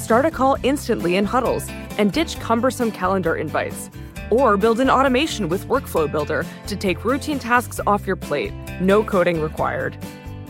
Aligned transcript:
Start 0.00 0.24
a 0.24 0.30
call 0.30 0.56
instantly 0.62 1.16
in 1.16 1.26
huddles 1.26 1.68
and 1.98 2.10
ditch 2.10 2.40
cumbersome 2.40 2.90
calendar 2.90 3.36
invites. 3.36 3.90
Or 4.30 4.56
build 4.56 4.80
an 4.80 4.88
automation 4.88 5.48
with 5.50 5.66
Workflow 5.66 6.10
Builder 6.10 6.46
to 6.68 6.76
take 6.76 7.04
routine 7.04 7.38
tasks 7.38 7.80
off 7.86 8.06
your 8.06 8.16
plate. 8.16 8.52
No 8.80 9.04
coding 9.04 9.42
required. 9.42 9.98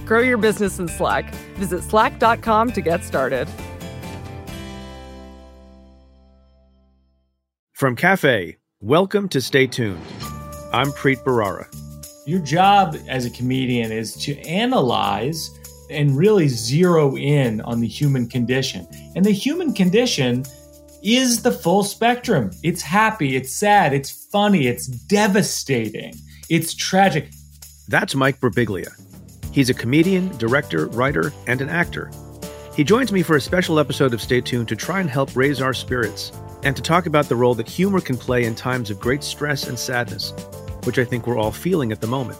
Grow 0.06 0.20
your 0.20 0.38
business 0.38 0.78
in 0.78 0.86
Slack. 0.86 1.34
Visit 1.56 1.82
slack.com 1.82 2.70
to 2.72 2.80
get 2.80 3.02
started. 3.02 3.48
From 7.72 7.96
Cafe, 7.96 8.56
welcome 8.80 9.28
to 9.30 9.40
Stay 9.40 9.66
Tuned. 9.66 10.00
I'm 10.72 10.92
Preet 10.92 11.24
Bharara. 11.24 11.66
Your 12.24 12.40
job 12.40 12.96
as 13.08 13.26
a 13.26 13.30
comedian 13.30 13.90
is 13.90 14.14
to 14.24 14.38
analyze 14.42 15.50
and 15.90 16.16
really 16.16 16.48
zero 16.48 17.16
in 17.16 17.60
on 17.62 17.80
the 17.80 17.88
human 17.88 18.28
condition. 18.28 18.86
And 19.14 19.24
the 19.24 19.32
human 19.32 19.74
condition 19.74 20.44
is 21.02 21.42
the 21.42 21.52
full 21.52 21.82
spectrum. 21.82 22.50
It's 22.62 22.82
happy, 22.82 23.36
it's 23.36 23.52
sad, 23.52 23.92
it's 23.92 24.10
funny, 24.10 24.66
it's 24.66 24.86
devastating, 24.86 26.14
it's 26.48 26.74
tragic. 26.74 27.30
That's 27.88 28.14
Mike 28.14 28.40
Birbiglia. 28.40 28.88
He's 29.52 29.70
a 29.70 29.74
comedian, 29.74 30.28
director, 30.36 30.86
writer, 30.88 31.32
and 31.46 31.60
an 31.60 31.68
actor. 31.68 32.10
He 32.74 32.84
joins 32.84 33.10
me 33.12 33.22
for 33.22 33.36
a 33.36 33.40
special 33.40 33.80
episode 33.80 34.14
of 34.14 34.22
Stay 34.22 34.40
Tuned 34.40 34.68
to 34.68 34.76
try 34.76 35.00
and 35.00 35.10
help 35.10 35.34
raise 35.34 35.60
our 35.60 35.74
spirits 35.74 36.32
and 36.62 36.76
to 36.76 36.82
talk 36.82 37.06
about 37.06 37.28
the 37.28 37.36
role 37.36 37.54
that 37.54 37.68
humor 37.68 38.00
can 38.00 38.16
play 38.16 38.44
in 38.44 38.54
times 38.54 38.90
of 38.90 39.00
great 39.00 39.24
stress 39.24 39.66
and 39.66 39.78
sadness, 39.78 40.32
which 40.84 40.98
I 40.98 41.04
think 41.04 41.26
we're 41.26 41.38
all 41.38 41.50
feeling 41.50 41.90
at 41.90 42.00
the 42.00 42.06
moment. 42.06 42.38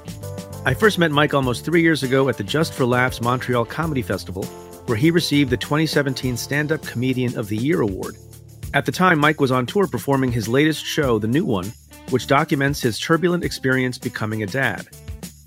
I 0.62 0.75
first 0.75 0.98
met 0.98 1.11
Mike 1.11 1.33
almost 1.33 1.64
three 1.64 1.80
years 1.80 2.03
ago 2.03 2.28
at 2.28 2.36
the 2.36 2.44
Just 2.44 2.75
for 2.75 2.84
Laughs 2.84 3.22
Montreal 3.22 3.64
Comedy 3.64 4.03
Festival, 4.03 4.44
where 4.84 4.98
he 4.98 5.11
received 5.11 5.48
the 5.48 5.56
2017 5.56 6.36
Stand 6.36 6.70
Up 6.70 6.83
Comedian 6.83 7.39
of 7.39 7.48
the 7.48 7.56
Year 7.56 7.80
award. 7.80 8.17
At 8.75 8.84
the 8.84 8.92
time, 8.92 9.19
Mike 9.19 9.41
was 9.41 9.50
on 9.50 9.64
tour 9.64 9.86
performing 9.86 10.30
his 10.30 10.48
latest 10.48 10.84
show, 10.84 11.19
The 11.19 11.27
New 11.27 11.47
One, 11.47 11.72
which 12.11 12.27
documents 12.27 12.83
his 12.83 13.00
turbulent 13.00 13.42
experience 13.42 13.97
becoming 13.97 14.42
a 14.42 14.47
dad. 14.47 14.86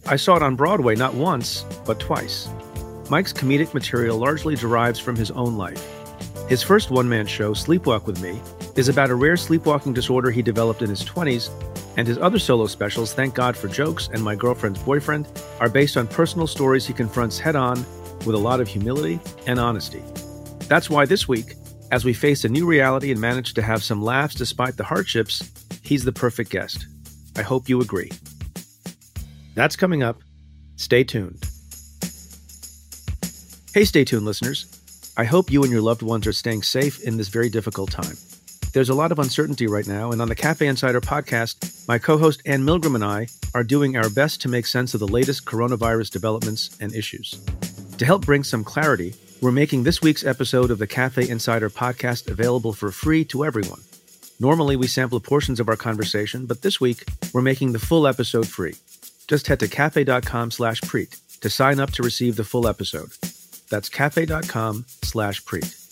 I 0.07 0.15
saw 0.15 0.35
it 0.35 0.41
on 0.41 0.55
Broadway 0.55 0.95
not 0.95 1.13
once, 1.13 1.63
but 1.85 1.99
twice. 1.99 2.49
Mike's 3.11 3.33
comedic 3.33 3.75
material 3.75 4.17
largely 4.17 4.55
derives 4.55 4.97
from 4.97 5.15
his 5.15 5.29
own 5.29 5.57
life. 5.57 5.87
His 6.49 6.63
first 6.63 6.89
one 6.89 7.07
man 7.07 7.27
show, 7.27 7.53
Sleepwalk 7.53 8.07
with 8.07 8.19
Me, 8.19 8.41
is 8.75 8.89
about 8.89 9.11
a 9.11 9.15
rare 9.15 9.37
sleepwalking 9.37 9.93
disorder 9.93 10.31
he 10.31 10.41
developed 10.41 10.81
in 10.81 10.89
his 10.89 11.03
20s, 11.03 11.51
and 11.97 12.07
his 12.07 12.17
other 12.17 12.39
solo 12.39 12.67
specials, 12.67 13.13
Thank 13.13 13.35
God 13.35 13.55
for 13.55 13.67
Jokes 13.67 14.09
and 14.11 14.23
My 14.23 14.35
Girlfriend's 14.35 14.81
Boyfriend, 14.81 15.27
are 15.59 15.69
based 15.69 15.97
on 15.97 16.07
personal 16.07 16.47
stories 16.47 16.85
he 16.85 16.93
confronts 16.93 17.39
head 17.39 17.55
on 17.55 17.85
with 18.25 18.35
a 18.35 18.39
lot 18.39 18.59
of 18.59 18.67
humility 18.67 19.19
and 19.47 19.59
honesty. 19.59 20.01
That's 20.67 20.89
why 20.89 21.05
this 21.05 21.27
week, 21.27 21.55
as 21.91 22.05
we 22.05 22.13
face 22.13 22.43
a 22.43 22.49
new 22.49 22.65
reality 22.65 23.11
and 23.11 23.19
manage 23.21 23.53
to 23.53 23.61
have 23.61 23.83
some 23.83 24.01
laughs 24.01 24.35
despite 24.35 24.77
the 24.77 24.83
hardships, 24.83 25.51
he's 25.83 26.03
the 26.03 26.11
perfect 26.11 26.49
guest. 26.49 26.87
I 27.35 27.41
hope 27.41 27.69
you 27.69 27.81
agree. 27.81 28.11
That's 29.55 29.75
coming 29.75 30.03
up. 30.03 30.21
Stay 30.77 31.03
tuned. 31.03 31.43
Hey, 33.73 33.85
stay 33.85 34.03
tuned, 34.03 34.25
listeners. 34.25 34.65
I 35.17 35.25
hope 35.25 35.51
you 35.51 35.61
and 35.63 35.71
your 35.71 35.81
loved 35.81 36.01
ones 36.01 36.25
are 36.25 36.33
staying 36.33 36.63
safe 36.63 37.01
in 37.03 37.17
this 37.17 37.27
very 37.27 37.49
difficult 37.49 37.91
time. 37.91 38.17
There's 38.73 38.89
a 38.89 38.95
lot 38.95 39.11
of 39.11 39.19
uncertainty 39.19 39.67
right 39.67 39.85
now, 39.85 40.11
and 40.11 40.19
on 40.19 40.29
the 40.29 40.35
Cafe 40.35 40.65
Insider 40.65 40.99
podcast, 40.99 41.87
my 41.87 41.99
co 41.99 42.17
host 42.17 42.41
Anne 42.43 42.63
Milgram 42.63 42.95
and 42.95 43.03
I 43.05 43.27
are 43.53 43.63
doing 43.63 43.95
our 43.95 44.09
best 44.09 44.41
to 44.41 44.49
make 44.49 44.65
sense 44.65 44.95
of 44.95 44.99
the 44.99 45.07
latest 45.07 45.45
coronavirus 45.45 46.09
developments 46.09 46.75
and 46.81 46.91
issues. 46.95 47.39
To 47.99 48.05
help 48.05 48.25
bring 48.25 48.43
some 48.43 48.63
clarity, 48.63 49.13
we're 49.41 49.51
making 49.51 49.83
this 49.83 50.01
week's 50.01 50.25
episode 50.25 50.71
of 50.71 50.79
the 50.79 50.87
Cafe 50.87 51.29
Insider 51.29 51.69
podcast 51.69 52.31
available 52.31 52.73
for 52.73 52.89
free 52.89 53.23
to 53.25 53.45
everyone. 53.45 53.81
Normally, 54.39 54.75
we 54.75 54.87
sample 54.87 55.19
portions 55.19 55.59
of 55.59 55.69
our 55.69 55.75
conversation, 55.75 56.47
but 56.47 56.63
this 56.63 56.81
week, 56.81 57.03
we're 57.31 57.43
making 57.43 57.73
the 57.73 57.79
full 57.79 58.07
episode 58.07 58.47
free. 58.47 58.73
Just 59.27 59.45
head 59.45 59.59
to 59.59 59.67
cafe.com 59.67 60.49
slash 60.49 60.81
preet 60.81 61.19
to 61.41 61.49
sign 61.51 61.79
up 61.79 61.91
to 61.91 62.01
receive 62.01 62.37
the 62.37 62.43
full 62.43 62.67
episode. 62.67 63.11
That's 63.69 63.89
cafe.com 63.89 64.85
slash 65.03 65.43
preet. 65.43 65.82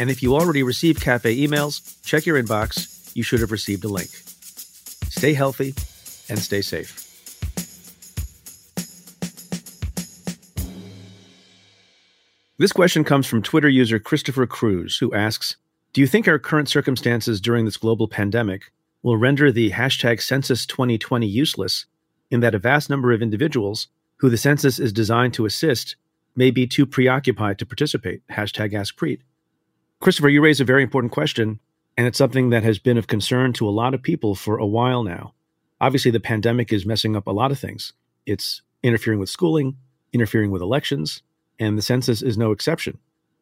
And 0.00 0.10
if 0.10 0.22
you 0.22 0.34
already 0.34 0.62
received 0.62 1.02
cafe 1.02 1.36
emails, 1.36 2.02
check 2.02 2.24
your 2.24 2.42
inbox. 2.42 3.14
You 3.14 3.22
should 3.22 3.40
have 3.40 3.52
received 3.52 3.84
a 3.84 3.88
link. 3.88 4.08
Stay 5.10 5.34
healthy 5.34 5.74
and 6.30 6.38
stay 6.38 6.62
safe. 6.62 7.06
This 12.56 12.72
question 12.72 13.04
comes 13.04 13.26
from 13.26 13.42
Twitter 13.42 13.68
user 13.68 13.98
Christopher 13.98 14.46
Cruz, 14.46 14.96
who 14.96 15.12
asks 15.12 15.56
Do 15.92 16.00
you 16.00 16.06
think 16.06 16.26
our 16.26 16.38
current 16.38 16.70
circumstances 16.70 17.38
during 17.38 17.66
this 17.66 17.76
global 17.76 18.08
pandemic 18.08 18.72
will 19.02 19.18
render 19.18 19.52
the 19.52 19.72
hashtag 19.72 20.22
census 20.22 20.64
2020 20.64 21.26
useless 21.26 21.84
in 22.30 22.40
that 22.40 22.54
a 22.54 22.58
vast 22.58 22.88
number 22.88 23.12
of 23.12 23.20
individuals 23.20 23.88
who 24.16 24.30
the 24.30 24.38
census 24.38 24.78
is 24.78 24.94
designed 24.94 25.34
to 25.34 25.44
assist 25.44 25.96
may 26.34 26.50
be 26.50 26.66
too 26.66 26.86
preoccupied 26.86 27.58
to 27.58 27.66
participate? 27.66 28.26
Hashtag 28.28 28.72
Ask 28.72 28.96
Preet. 28.96 29.20
Christopher, 30.00 30.30
you 30.30 30.40
raise 30.40 30.62
a 30.62 30.64
very 30.64 30.82
important 30.82 31.12
question, 31.12 31.60
and 31.98 32.06
it's 32.06 32.16
something 32.16 32.48
that 32.50 32.62
has 32.62 32.78
been 32.78 32.96
of 32.96 33.06
concern 33.06 33.52
to 33.52 33.68
a 33.68 33.70
lot 33.70 33.92
of 33.92 34.02
people 34.02 34.34
for 34.34 34.56
a 34.56 34.66
while 34.66 35.02
now. 35.02 35.34
Obviously, 35.78 36.10
the 36.10 36.18
pandemic 36.18 36.72
is 36.72 36.86
messing 36.86 37.16
up 37.16 37.26
a 37.26 37.32
lot 37.32 37.52
of 37.52 37.58
things. 37.58 37.92
It's 38.24 38.62
interfering 38.82 39.18
with 39.18 39.28
schooling, 39.28 39.76
interfering 40.14 40.50
with 40.50 40.62
elections, 40.62 41.22
and 41.58 41.76
the 41.76 41.82
census 41.82 42.22
is 42.22 42.38
no 42.38 42.50
exception. 42.50 42.96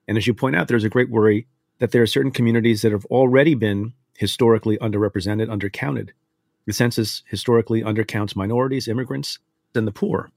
And 0.08 0.18
as 0.18 0.26
you 0.26 0.34
point 0.34 0.56
out, 0.56 0.66
there's 0.66 0.82
a 0.82 0.88
great 0.88 1.10
worry 1.10 1.47
that 1.78 1.92
there 1.92 2.02
are 2.02 2.08
certain 2.08 2.32
communities 2.32 2.82
that 2.82 2.91
have 2.91 3.04
already 3.04 3.54
been 3.54 3.92
historically 4.16 4.76
underrepresented, 4.78 5.47
undercounted. 5.47 6.10
The 6.66 6.72
census 6.72 7.22
historically 7.28 7.82
undercounts 7.82 8.34
minorities, 8.34 8.88
immigrants, 8.88 9.38
and 9.76 9.86
the 9.86 9.92
poor. 9.92 10.32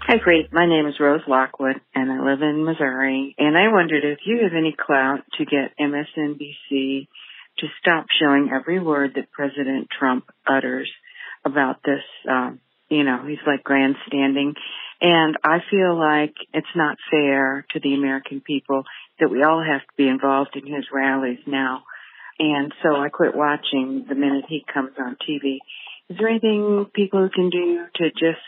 Hi, 0.00 0.18
Preet. 0.18 0.52
My 0.52 0.66
name 0.66 0.86
is 0.86 0.98
Rose 0.98 1.22
Lockwood, 1.28 1.80
and 1.94 2.10
I 2.10 2.18
live 2.20 2.42
in 2.42 2.64
Missouri. 2.64 3.36
And 3.38 3.56
I 3.56 3.72
wondered 3.72 4.04
if 4.04 4.18
you 4.26 4.40
have 4.42 4.54
any 4.56 4.74
clout 4.76 5.20
to 5.38 5.44
get 5.44 5.72
MSNBC 5.80 7.06
to 7.58 7.66
stop 7.80 8.06
showing 8.20 8.50
every 8.54 8.80
word 8.80 9.12
that 9.16 9.30
President 9.32 9.88
Trump 9.96 10.24
utters 10.46 10.90
about 11.44 11.82
this. 11.84 12.02
Um, 12.28 12.60
you 12.88 13.04
know, 13.04 13.24
he's 13.26 13.38
like 13.46 13.64
grandstanding. 13.64 14.54
And 15.00 15.36
I 15.44 15.58
feel 15.70 15.98
like 15.98 16.34
it's 16.54 16.66
not 16.74 16.96
fair 17.10 17.66
to 17.72 17.80
the 17.80 17.94
American 17.94 18.40
people 18.40 18.84
that 19.20 19.30
we 19.30 19.42
all 19.42 19.62
have 19.62 19.80
to 19.80 19.96
be 19.96 20.08
involved 20.08 20.56
in 20.56 20.72
his 20.72 20.86
rallies 20.92 21.38
now. 21.46 21.82
And 22.38 22.72
so 22.82 22.96
I 22.96 23.08
quit 23.08 23.34
watching 23.34 24.06
the 24.08 24.14
minute 24.14 24.44
he 24.48 24.64
comes 24.72 24.92
on 24.98 25.16
TV. 25.28 25.58
Is 26.08 26.16
there 26.18 26.28
anything 26.28 26.86
people 26.94 27.28
can 27.34 27.50
do 27.50 27.86
to 27.96 28.10
just 28.10 28.38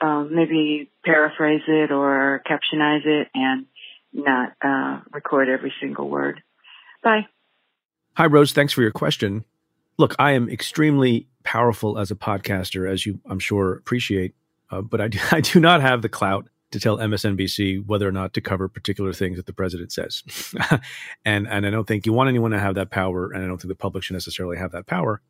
um, 0.00 0.30
maybe 0.34 0.90
paraphrase 1.04 1.62
it 1.66 1.90
or 1.90 2.42
captionize 2.46 3.04
it 3.04 3.28
and 3.34 3.66
not 4.12 4.52
uh, 4.62 5.00
record 5.12 5.48
every 5.48 5.72
single 5.80 6.08
word? 6.08 6.42
Bye. 7.02 7.26
Hi, 8.16 8.26
Rose. 8.26 8.52
Thanks 8.52 8.72
for 8.72 8.80
your 8.80 8.92
question. 8.92 9.44
Look, 9.98 10.14
I 10.20 10.32
am 10.32 10.48
extremely 10.48 11.26
powerful 11.42 11.98
as 11.98 12.12
a 12.12 12.14
podcaster, 12.14 12.88
as 12.88 13.04
you, 13.04 13.20
I'm 13.28 13.40
sure, 13.40 13.74
appreciate, 13.74 14.34
uh, 14.70 14.82
but 14.82 15.00
I 15.00 15.08
do, 15.08 15.18
I 15.32 15.40
do 15.40 15.58
not 15.58 15.80
have 15.80 16.02
the 16.02 16.08
clout 16.08 16.48
to 16.70 16.78
tell 16.78 16.98
MSNBC 16.98 17.84
whether 17.86 18.08
or 18.08 18.12
not 18.12 18.32
to 18.34 18.40
cover 18.40 18.68
particular 18.68 19.12
things 19.12 19.36
that 19.36 19.46
the 19.46 19.52
president 19.52 19.90
says. 19.90 20.22
and, 21.24 21.48
and 21.48 21.66
I 21.66 21.70
don't 21.70 21.88
think 21.88 22.06
you 22.06 22.12
want 22.12 22.28
anyone 22.28 22.52
to 22.52 22.58
have 22.60 22.76
that 22.76 22.90
power, 22.90 23.32
and 23.32 23.42
I 23.42 23.48
don't 23.48 23.60
think 23.60 23.68
the 23.68 23.74
public 23.74 24.04
should 24.04 24.14
necessarily 24.14 24.58
have 24.58 24.70
that 24.72 24.86
power. 24.86 25.20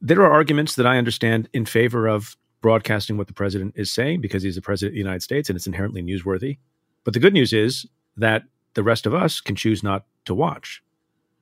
There 0.00 0.22
are 0.22 0.32
arguments 0.32 0.76
that 0.76 0.86
I 0.86 0.96
understand 0.96 1.50
in 1.52 1.66
favor 1.66 2.06
of 2.06 2.38
broadcasting 2.62 3.18
what 3.18 3.26
the 3.26 3.34
president 3.34 3.74
is 3.76 3.92
saying 3.92 4.22
because 4.22 4.42
he's 4.42 4.54
the 4.54 4.62
president 4.62 4.92
of 4.92 4.94
the 4.94 4.98
United 4.98 5.22
States 5.22 5.50
and 5.50 5.56
it's 5.56 5.66
inherently 5.66 6.02
newsworthy. 6.02 6.56
But 7.04 7.12
the 7.12 7.20
good 7.20 7.34
news 7.34 7.52
is 7.52 7.84
that 8.16 8.44
the 8.72 8.82
rest 8.82 9.04
of 9.04 9.14
us 9.14 9.42
can 9.42 9.56
choose 9.56 9.82
not 9.82 10.06
to 10.24 10.34
watch. 10.34 10.82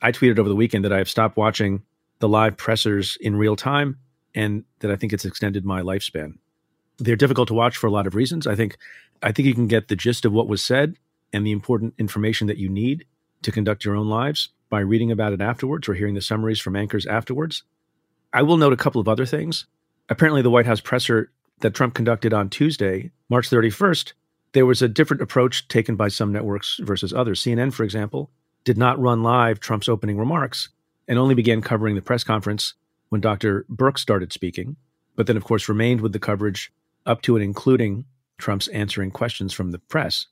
I 0.02 0.12
tweeted 0.12 0.38
over 0.38 0.49
the 0.49 0.56
weekend 0.56 0.84
that 0.84 0.93
I 0.93 0.99
have 0.99 1.08
stopped 1.08 1.37
watching 1.37 1.82
the 2.19 2.28
live 2.28 2.56
pressers 2.56 3.16
in 3.20 3.37
real 3.37 3.56
time 3.56 3.99
and 4.34 4.64
that 4.81 4.90
I 4.90 4.96
think 4.96 5.12
it's 5.12 5.25
extended 5.25 5.64
my 5.64 5.81
lifespan. 5.81 6.34
They're 6.99 7.16
difficult 7.16 7.49
to 7.49 7.54
watch 7.54 7.76
for 7.76 7.87
a 7.87 7.90
lot 7.90 8.06
of 8.06 8.14
reasons. 8.14 8.46
I 8.46 8.54
think 8.54 8.76
I 9.22 9.32
think 9.32 9.46
you 9.46 9.54
can 9.54 9.69
get 9.69 9.88
the 9.88 9.96
gist 9.96 10.25
of 10.25 10.32
what 10.32 10.49
was 10.49 10.62
said 10.62 10.96
and 11.32 11.46
the 11.46 11.52
important 11.52 11.94
information 11.99 12.49
that 12.49 12.58
you 12.58 12.69
need 12.69 13.06
to 13.43 13.52
conduct 13.52 13.84
your 13.84 13.96
own 13.96 14.08
lives 14.08 14.50
by 14.69 14.81
reading 14.81 15.10
about 15.10 15.32
it 15.32 15.40
afterwards 15.40 15.88
or 15.88 15.94
hearing 15.94 16.14
the 16.14 16.20
summaries 16.20 16.60
from 16.60 16.76
anchors 16.76 17.06
afterwards. 17.06 17.62
I 18.32 18.43
will 18.43 18.56
note 18.56 18.72
a 18.72 18.76
couple 18.76 19.00
of 19.00 19.08
other 19.08 19.26
things. 19.26 19.66
Apparently 20.08 20.43
the 20.43 20.50
White 20.50 20.66
House 20.66 20.81
presser 20.81 21.31
that 21.60 21.75
Trump 21.75 21.94
conducted 21.94 22.32
on 22.32 22.49
Tuesday, 22.49 23.10
March 23.28 23.49
31st, 23.49 24.12
there 24.52 24.66
was 24.66 24.82
a 24.82 24.88
different 24.88 25.22
approach 25.22 25.69
taken 25.69 25.96
by 25.96 26.08
some 26.08 26.32
networks 26.32 26.78
versus 26.82 27.12
others. 27.12 27.40
CNN, 27.40 27.72
for 27.72 27.84
example, 27.84 28.31
did 28.64 28.79
not 28.79 29.00
run 29.00 29.23
live 29.23 29.61
Trump's 29.61 29.88
opening 29.88 30.19
remarks 30.19 30.69
and 31.09 31.19
only 31.19 31.35
began 31.35 31.62
covering 31.62 31.94
the 31.94 32.03
press 32.03 32.25
conference 32.25 32.75
when 33.09 33.20
Dr. 33.20 33.67
Birx 33.70 33.99
started 33.99 34.32
speaking, 34.32 34.76
but 35.17 35.26
then, 35.26 35.37
of 35.37 35.44
course, 35.44 35.69
remained 35.69 36.00
with 36.00 36.12
the 36.12 36.19
coverage 36.19 36.73
up 37.05 37.23
to 37.23 37.37
and 37.37 37.44
including 37.44 38.05
Trump's 38.38 38.69
answering 38.69 39.11
questions 39.11 39.53
from 39.53 39.70
the 39.70 39.79
press. 39.79 40.26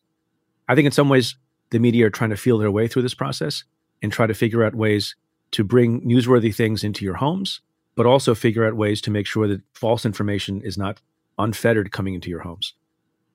I 0.68 0.74
think 0.74 0.86
in 0.86 0.92
some 0.92 1.08
ways, 1.08 1.36
the 1.70 1.78
media 1.78 2.06
are 2.06 2.10
trying 2.10 2.30
to 2.30 2.36
feel 2.36 2.58
their 2.58 2.70
way 2.70 2.88
through 2.88 3.02
this 3.02 3.14
process 3.14 3.64
and 4.02 4.12
try 4.12 4.26
to 4.26 4.34
figure 4.34 4.64
out 4.64 4.74
ways 4.74 5.16
to 5.52 5.64
bring 5.64 6.00
newsworthy 6.02 6.54
things 6.54 6.84
into 6.84 7.04
your 7.04 7.14
homes, 7.14 7.60
but 7.96 8.06
also 8.06 8.34
figure 8.34 8.64
out 8.64 8.74
ways 8.76 9.00
to 9.02 9.10
make 9.10 9.26
sure 9.26 9.48
that 9.48 9.62
false 9.74 10.06
information 10.06 10.60
is 10.62 10.78
not 10.78 11.00
unfettered 11.38 11.92
coming 11.92 12.14
into 12.14 12.30
your 12.30 12.40
homes. 12.40 12.74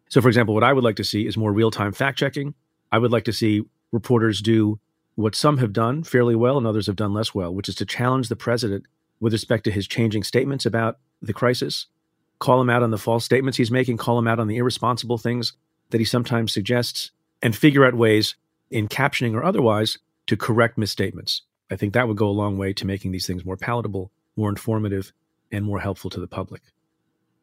So, 0.09 0.21
for 0.21 0.27
example, 0.27 0.53
what 0.53 0.63
I 0.63 0.73
would 0.73 0.83
like 0.83 0.95
to 0.97 1.03
see 1.03 1.27
is 1.27 1.37
more 1.37 1.51
real 1.51 1.71
time 1.71 1.91
fact 1.91 2.17
checking. 2.17 2.53
I 2.91 2.99
would 2.99 3.11
like 3.11 3.25
to 3.25 3.33
see 3.33 3.63
reporters 3.95 4.41
do 4.41 4.79
what 5.15 5.33
some 5.33 5.57
have 5.57 5.73
done 5.73 6.03
fairly 6.03 6.35
well 6.35 6.57
and 6.57 6.67
others 6.67 6.85
have 6.87 6.95
done 6.95 7.13
less 7.13 7.33
well, 7.33 7.53
which 7.53 7.69
is 7.69 7.75
to 7.75 7.85
challenge 7.85 8.27
the 8.29 8.35
president 8.35 8.85
with 9.19 9.33
respect 9.33 9.63
to 9.63 9.71
his 9.71 9.87
changing 9.87 10.23
statements 10.23 10.65
about 10.65 10.99
the 11.21 11.33
crisis, 11.33 11.87
call 12.39 12.61
him 12.61 12.69
out 12.69 12.83
on 12.83 12.91
the 12.91 12.97
false 12.97 13.23
statements 13.25 13.57
he's 13.57 13.71
making, 13.71 13.97
call 13.97 14.19
him 14.19 14.27
out 14.27 14.39
on 14.39 14.47
the 14.47 14.57
irresponsible 14.57 15.17
things 15.17 15.53
that 15.89 15.99
he 16.01 16.05
sometimes 16.05 16.53
suggests, 16.53 17.11
and 17.41 17.55
figure 17.55 17.85
out 17.85 17.95
ways 17.95 18.35
in 18.69 18.87
captioning 18.87 19.33
or 19.33 19.43
otherwise 19.43 19.97
to 20.27 20.35
correct 20.35 20.77
misstatements. 20.77 21.43
I 21.71 21.77
think 21.77 21.93
that 21.93 22.07
would 22.07 22.17
go 22.17 22.27
a 22.27 22.29
long 22.29 22.57
way 22.57 22.73
to 22.73 22.85
making 22.85 23.11
these 23.11 23.25
things 23.25 23.45
more 23.45 23.57
palatable, 23.57 24.11
more 24.35 24.49
informative, 24.49 25.13
and 25.51 25.63
more 25.63 25.79
helpful 25.79 26.09
to 26.11 26.19
the 26.19 26.27
public. 26.27 26.61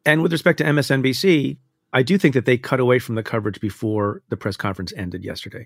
And 0.05 0.21
with 0.21 0.31
respect 0.31 0.59
to 0.59 0.63
MSNBC, 0.65 1.57
I 1.91 2.03
do 2.03 2.17
think 2.17 2.33
that 2.33 2.45
they 2.45 2.57
cut 2.57 2.79
away 2.79 2.99
from 2.99 3.15
the 3.15 3.23
coverage 3.23 3.59
before 3.59 4.21
the 4.29 4.37
press 4.37 4.57
conference 4.57 4.93
ended 4.95 5.23
yesterday. 5.23 5.63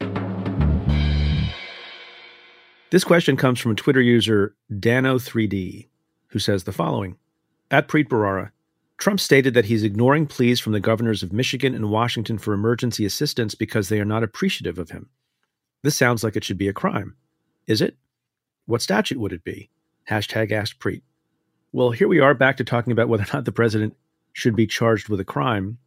This 2.90 3.04
question 3.04 3.36
comes 3.36 3.60
from 3.60 3.72
a 3.72 3.76
Twitter 3.76 4.00
user 4.00 4.56
Dano3D, 4.72 5.90
who 6.28 6.40
says 6.40 6.64
the 6.64 6.72
following 6.72 7.18
At 7.70 7.90
Preet 7.90 8.08
Bharara, 8.08 8.52
Trump 8.98 9.20
stated 9.20 9.54
that 9.54 9.66
he's 9.66 9.84
ignoring 9.84 10.26
pleas 10.26 10.62
from 10.62 10.72
the 10.72 10.80
governors 10.80 11.22
of 11.22 11.34
Michigan 11.34 11.76
and 11.76 11.92
Washington 11.92 12.38
for 12.38 12.54
emergency 12.54 13.06
assistance 13.06 13.56
because 13.56 13.90
they 13.90 14.00
are 14.00 14.06
not 14.06 14.24
appreciative 14.24 14.80
of 14.80 14.92
him. 14.92 15.10
This 15.84 15.98
sounds 15.98 16.24
like 16.24 16.38
it 16.38 16.46
should 16.46 16.58
be 16.58 16.70
a 16.70 16.74
crime. 16.74 17.18
Is 17.68 17.82
it? 17.82 17.98
What 18.68 18.82
statute 18.82 19.20
would 19.20 19.34
it 19.34 19.44
be? 19.44 19.70
Hashtag 20.10 20.54
Ask 20.54 20.80
Preet. 20.80 21.02
Well, 21.74 21.92
here 21.92 22.08
we 22.08 22.22
are 22.22 22.34
back 22.34 22.56
to 22.56 22.64
talking 22.64 22.94
about 22.94 23.10
whether 23.10 23.24
or 23.24 23.34
not 23.34 23.44
the 23.44 23.52
president 23.52 23.98
should 24.32 24.56
be 24.56 24.66
charged 24.66 25.10
with 25.10 25.20
a 25.20 25.26
crime. 25.26 25.78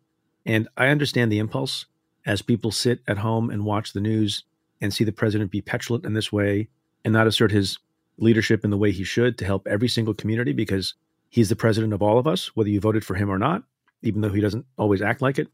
And 0.45 0.69
I 0.77 0.89
understand 0.89 1.33
the 1.33 1.39
impulse 1.39 1.87
as 2.27 2.43
people 2.43 2.71
sit 2.71 3.01
at 3.09 3.19
home 3.19 3.49
and 3.49 3.65
watch 3.65 3.95
the 3.95 4.01
news 4.03 4.45
and 4.83 4.93
see 4.93 5.05
the 5.05 5.13
president 5.13 5.51
be 5.51 5.63
petulant 5.63 6.05
in 6.05 6.13
this 6.13 6.31
way 6.31 6.69
and 7.05 7.13
not 7.13 7.27
assert 7.27 7.51
his 7.51 7.79
leadership 8.19 8.65
in 8.65 8.71
the 8.71 8.77
way 8.77 8.93
he 8.93 9.05
should 9.05 9.39
to 9.39 9.45
help 9.45 9.67
every 9.67 9.89
single 9.89 10.15
community 10.15 10.53
because 10.53 10.95
he's 11.31 11.49
the 11.49 11.57
president 11.57 11.93
of 11.93 12.03
all 12.03 12.19
of 12.19 12.27
us, 12.27 12.55
whether 12.55 12.69
you 12.69 12.81
voted 12.81 13.05
for 13.05 13.15
him 13.15 13.31
or 13.31 13.39
not, 13.39 13.63
even 14.03 14.21
though 14.21 14.31
he 14.31 14.41
doesn't 14.41 14.67
always 14.77 15.03
act 15.03 15.23
like 15.23 15.39
it. 15.39 15.49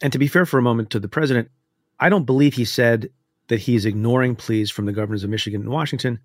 And 0.00 0.12
to 0.12 0.18
be 0.18 0.28
fair 0.28 0.46
for 0.46 0.58
a 0.58 0.62
moment 0.62 0.90
to 0.90 1.00
the 1.00 1.08
president, 1.08 1.50
I 1.98 2.08
don't 2.08 2.24
believe 2.24 2.54
he 2.54 2.64
said 2.64 3.10
that 3.48 3.60
he's 3.60 3.84
ignoring 3.84 4.36
pleas 4.36 4.70
from 4.70 4.86
the 4.86 4.92
governors 4.92 5.24
of 5.24 5.30
Michigan 5.30 5.62
and 5.62 5.70
Washington. 5.70 6.20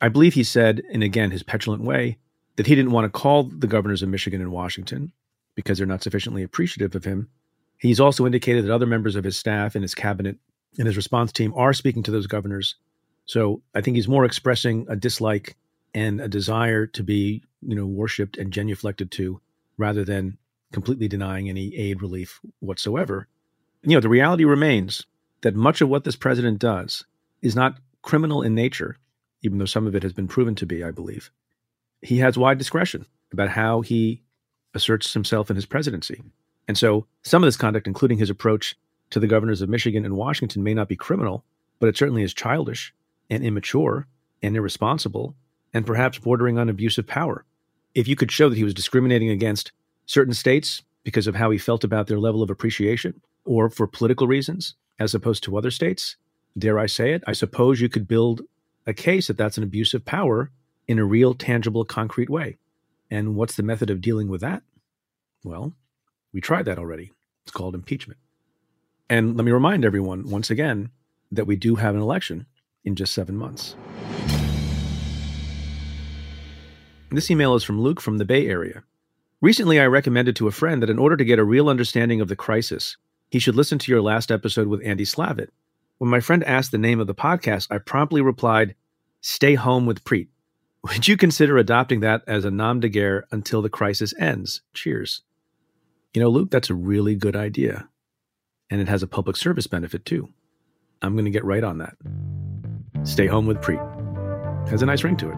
I 0.00 0.08
believe 0.08 0.34
he 0.34 0.44
said, 0.44 0.82
in 0.90 1.02
again 1.02 1.30
his 1.30 1.42
petulant 1.42 1.82
way, 1.82 2.18
that 2.56 2.66
he 2.66 2.74
didn't 2.74 2.92
want 2.92 3.04
to 3.04 3.18
call 3.18 3.44
the 3.44 3.66
governors 3.66 4.02
of 4.02 4.08
Michigan 4.08 4.40
and 4.40 4.52
Washington 4.52 5.12
because 5.54 5.78
they're 5.78 5.86
not 5.86 6.02
sufficiently 6.02 6.42
appreciative 6.42 6.94
of 6.94 7.04
him. 7.04 7.28
He's 7.78 8.00
also 8.00 8.26
indicated 8.26 8.64
that 8.64 8.74
other 8.74 8.86
members 8.86 9.16
of 9.16 9.24
his 9.24 9.36
staff 9.36 9.74
and 9.74 9.82
his 9.82 9.94
cabinet 9.94 10.36
and 10.78 10.86
his 10.86 10.96
response 10.96 11.32
team 11.32 11.52
are 11.54 11.72
speaking 11.72 12.02
to 12.04 12.10
those 12.10 12.26
governors 12.26 12.76
so 13.26 13.62
I 13.74 13.80
think 13.80 13.96
he's 13.96 14.08
more 14.08 14.24
expressing 14.24 14.86
a 14.88 14.96
dislike 14.96 15.56
and 15.94 16.20
a 16.20 16.28
desire 16.28 16.86
to 16.88 17.02
be, 17.02 17.42
you 17.62 17.74
know, 17.74 17.86
worshipped 17.86 18.36
and 18.36 18.52
genuflected 18.52 19.10
to 19.12 19.40
rather 19.78 20.04
than 20.04 20.36
completely 20.72 21.08
denying 21.08 21.48
any 21.48 21.74
aid 21.76 22.02
relief 22.02 22.40
whatsoever. 22.60 23.28
You 23.82 23.96
know, 23.96 24.00
the 24.00 24.08
reality 24.08 24.44
remains 24.44 25.06
that 25.42 25.54
much 25.54 25.80
of 25.80 25.88
what 25.88 26.04
this 26.04 26.16
president 26.16 26.58
does 26.58 27.04
is 27.42 27.54
not 27.54 27.78
criminal 28.02 28.42
in 28.42 28.54
nature, 28.54 28.96
even 29.42 29.58
though 29.58 29.64
some 29.66 29.86
of 29.86 29.94
it 29.94 30.02
has 30.02 30.12
been 30.12 30.28
proven 30.28 30.54
to 30.56 30.66
be, 30.66 30.82
I 30.82 30.90
believe. 30.90 31.30
he 32.04 32.18
has 32.18 32.36
wide 32.36 32.58
discretion 32.58 33.06
about 33.32 33.48
how 33.48 33.80
he 33.80 34.22
asserts 34.74 35.12
himself 35.12 35.50
in 35.50 35.56
his 35.56 35.66
presidency. 35.66 36.22
And 36.68 36.76
so 36.78 37.06
some 37.22 37.42
of 37.42 37.46
this 37.46 37.56
conduct, 37.56 37.86
including 37.86 38.18
his 38.18 38.30
approach 38.30 38.76
to 39.10 39.20
the 39.20 39.26
governors 39.26 39.62
of 39.62 39.68
Michigan 39.68 40.04
and 40.04 40.16
Washington, 40.16 40.62
may 40.62 40.74
not 40.74 40.88
be 40.88 40.96
criminal, 40.96 41.44
but 41.78 41.88
it 41.88 41.96
certainly 41.96 42.22
is 42.22 42.34
childish 42.34 42.94
and 43.30 43.44
immature 43.44 44.06
and 44.42 44.56
irresponsible 44.56 45.34
and 45.72 45.86
perhaps 45.86 46.18
bordering 46.18 46.58
on 46.58 46.68
abusive 46.68 47.06
power. 47.06 47.44
If 47.94 48.08
you 48.08 48.16
could 48.16 48.30
show 48.30 48.48
that 48.48 48.56
he 48.56 48.64
was 48.64 48.74
discriminating 48.74 49.30
against 49.30 49.72
certain 50.06 50.34
states 50.34 50.82
because 51.02 51.26
of 51.26 51.34
how 51.34 51.50
he 51.50 51.58
felt 51.58 51.84
about 51.84 52.06
their 52.06 52.18
level 52.18 52.42
of 52.42 52.50
appreciation 52.50 53.20
or 53.44 53.70
for 53.70 53.86
political 53.86 54.26
reasons 54.26 54.74
as 54.98 55.14
opposed 55.14 55.42
to 55.44 55.56
other 55.56 55.70
states, 55.70 56.16
dare 56.56 56.78
I 56.78 56.86
say 56.86 57.12
it, 57.12 57.24
I 57.26 57.32
suppose 57.32 57.80
you 57.80 57.88
could 57.88 58.08
build 58.08 58.42
a 58.86 58.94
case 58.94 59.26
that 59.28 59.36
that's 59.36 59.58
an 59.58 59.64
abuse 59.64 59.94
of 59.94 60.04
power 60.04 60.50
in 60.86 60.98
a 60.98 61.04
real, 61.04 61.34
tangible, 61.34 61.84
concrete 61.84 62.30
way. 62.30 62.56
And 63.10 63.36
what's 63.36 63.56
the 63.56 63.62
method 63.62 63.90
of 63.90 64.00
dealing 64.00 64.28
with 64.28 64.40
that? 64.40 64.62
Well, 65.42 65.72
we 66.32 66.40
tried 66.40 66.64
that 66.66 66.78
already. 66.78 67.12
It's 67.44 67.52
called 67.52 67.74
impeachment. 67.74 68.18
And 69.08 69.36
let 69.36 69.44
me 69.44 69.52
remind 69.52 69.84
everyone 69.84 70.30
once 70.30 70.50
again 70.50 70.90
that 71.30 71.46
we 71.46 71.56
do 71.56 71.76
have 71.76 71.94
an 71.94 72.00
election 72.00 72.46
in 72.84 72.94
just 72.96 73.14
seven 73.14 73.36
months. 73.36 73.76
This 77.10 77.30
email 77.30 77.54
is 77.54 77.62
from 77.62 77.80
Luke 77.80 78.00
from 78.00 78.18
the 78.18 78.24
Bay 78.24 78.46
Area. 78.46 78.82
Recently, 79.40 79.78
I 79.78 79.86
recommended 79.86 80.36
to 80.36 80.48
a 80.48 80.52
friend 80.52 80.82
that 80.82 80.90
in 80.90 80.98
order 80.98 81.16
to 81.16 81.24
get 81.24 81.38
a 81.38 81.44
real 81.44 81.68
understanding 81.68 82.20
of 82.20 82.28
the 82.28 82.36
crisis, 82.36 82.96
he 83.30 83.38
should 83.38 83.54
listen 83.54 83.78
to 83.78 83.92
your 83.92 84.00
last 84.00 84.30
episode 84.32 84.68
with 84.68 84.84
Andy 84.84 85.04
Slavitt. 85.04 85.50
When 85.98 86.10
my 86.10 86.20
friend 86.20 86.42
asked 86.44 86.72
the 86.72 86.78
name 86.78 87.00
of 87.00 87.06
the 87.06 87.14
podcast, 87.14 87.68
I 87.70 87.78
promptly 87.78 88.20
replied, 88.20 88.74
Stay 89.20 89.54
Home 89.54 89.86
with 89.86 90.02
Preet. 90.04 90.28
Would 90.82 91.08
you 91.08 91.16
consider 91.16 91.56
adopting 91.56 92.00
that 92.00 92.22
as 92.26 92.44
a 92.44 92.50
nom 92.50 92.80
de 92.80 92.88
guerre 92.88 93.26
until 93.30 93.62
the 93.62 93.70
crisis 93.70 94.12
ends? 94.18 94.62
Cheers. 94.72 95.22
You 96.14 96.22
know, 96.22 96.28
Luke, 96.28 96.50
that's 96.50 96.70
a 96.70 96.74
really 96.74 97.14
good 97.14 97.36
idea. 97.36 97.88
And 98.70 98.80
it 98.80 98.88
has 98.88 99.02
a 99.02 99.06
public 99.06 99.36
service 99.36 99.66
benefit 99.66 100.04
too. 100.04 100.30
I'm 101.02 101.14
going 101.14 101.26
to 101.26 101.30
get 101.30 101.44
right 101.44 101.64
on 101.64 101.78
that. 101.78 101.96
Stay 103.04 103.26
home 103.26 103.46
with 103.46 103.58
Preet. 103.58 103.80
Has 104.68 104.82
a 104.82 104.86
nice 104.86 105.04
ring 105.04 105.16
to 105.18 105.30
it. 105.30 105.36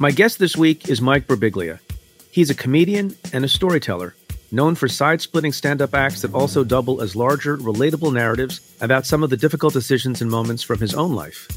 My 0.00 0.12
guest 0.12 0.38
this 0.38 0.56
week 0.56 0.88
is 0.88 1.02
Mike 1.02 1.26
Birbiglia. 1.26 1.80
He's 2.30 2.50
a 2.50 2.54
comedian 2.54 3.16
and 3.32 3.44
a 3.44 3.48
storyteller, 3.48 4.14
known 4.52 4.76
for 4.76 4.86
side 4.86 5.20
splitting 5.20 5.52
stand 5.52 5.82
up 5.82 5.92
acts 5.92 6.22
that 6.22 6.32
also 6.32 6.62
double 6.62 7.02
as 7.02 7.16
larger, 7.16 7.56
relatable 7.58 8.14
narratives 8.14 8.60
about 8.80 9.06
some 9.06 9.24
of 9.24 9.30
the 9.30 9.36
difficult 9.36 9.72
decisions 9.72 10.22
and 10.22 10.30
moments 10.30 10.62
from 10.62 10.78
his 10.78 10.94
own 10.94 11.14
life. 11.14 11.48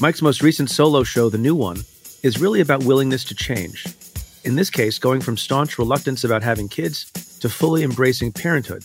Mike's 0.00 0.22
most 0.22 0.42
recent 0.42 0.70
solo 0.70 1.04
show, 1.04 1.28
The 1.28 1.38
New 1.38 1.54
One, 1.54 1.84
is 2.24 2.40
really 2.40 2.62
about 2.62 2.82
willingness 2.84 3.22
to 3.22 3.34
change. 3.34 3.84
In 4.44 4.56
this 4.56 4.70
case, 4.70 4.98
going 4.98 5.20
from 5.20 5.36
staunch 5.36 5.78
reluctance 5.78 6.24
about 6.24 6.42
having 6.42 6.68
kids 6.68 7.10
to 7.40 7.50
fully 7.50 7.82
embracing 7.82 8.32
parenthood. 8.32 8.82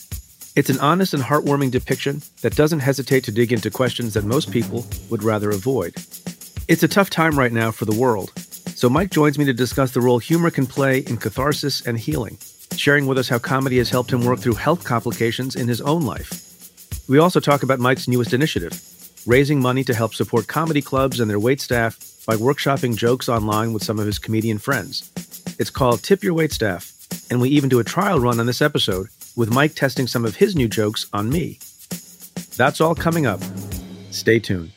It's 0.56 0.68
an 0.68 0.78
honest 0.80 1.14
and 1.14 1.22
heartwarming 1.22 1.70
depiction 1.70 2.20
that 2.42 2.54
doesn't 2.54 2.80
hesitate 2.80 3.24
to 3.24 3.32
dig 3.32 3.50
into 3.50 3.70
questions 3.70 4.12
that 4.12 4.24
most 4.24 4.50
people 4.50 4.84
would 5.08 5.22
rather 5.22 5.50
avoid. 5.50 5.94
It's 6.68 6.82
a 6.82 6.88
tough 6.88 7.08
time 7.08 7.38
right 7.38 7.50
now 7.50 7.70
for 7.70 7.86
the 7.86 7.98
world, 7.98 8.30
so 8.76 8.90
Mike 8.90 9.10
joins 9.10 9.38
me 9.38 9.46
to 9.46 9.54
discuss 9.54 9.92
the 9.92 10.02
role 10.02 10.18
humor 10.18 10.50
can 10.50 10.66
play 10.66 10.98
in 10.98 11.16
catharsis 11.16 11.86
and 11.86 11.98
healing, 11.98 12.36
sharing 12.76 13.06
with 13.06 13.16
us 13.16 13.30
how 13.30 13.38
comedy 13.38 13.78
has 13.78 13.88
helped 13.88 14.12
him 14.12 14.22
work 14.22 14.40
through 14.40 14.54
health 14.54 14.84
complications 14.84 15.56
in 15.56 15.66
his 15.66 15.80
own 15.80 16.02
life. 16.02 17.08
We 17.08 17.18
also 17.18 17.40
talk 17.40 17.62
about 17.62 17.80
Mike's 17.80 18.06
newest 18.06 18.34
initiative, 18.34 18.78
raising 19.26 19.62
money 19.62 19.82
to 19.84 19.94
help 19.94 20.14
support 20.14 20.46
comedy 20.46 20.82
clubs 20.82 21.20
and 21.20 21.30
their 21.30 21.40
wait 21.40 21.62
staff 21.62 21.98
by 22.30 22.36
workshopping 22.36 22.94
jokes 22.94 23.28
online 23.28 23.72
with 23.72 23.82
some 23.82 23.98
of 23.98 24.06
his 24.06 24.20
comedian 24.20 24.56
friends. 24.56 25.10
It's 25.58 25.68
called 25.68 26.04
Tip 26.04 26.22
Your 26.22 26.32
Wait 26.32 26.52
Staff, 26.52 26.92
and 27.28 27.40
we 27.40 27.48
even 27.48 27.68
do 27.68 27.80
a 27.80 27.84
trial 27.84 28.20
run 28.20 28.38
on 28.38 28.46
this 28.46 28.62
episode 28.62 29.08
with 29.34 29.52
Mike 29.52 29.74
testing 29.74 30.06
some 30.06 30.24
of 30.24 30.36
his 30.36 30.54
new 30.54 30.68
jokes 30.68 31.08
on 31.12 31.28
me. 31.28 31.58
That's 32.56 32.80
all 32.80 32.94
coming 32.94 33.26
up. 33.26 33.40
Stay 34.12 34.38
tuned. 34.38 34.70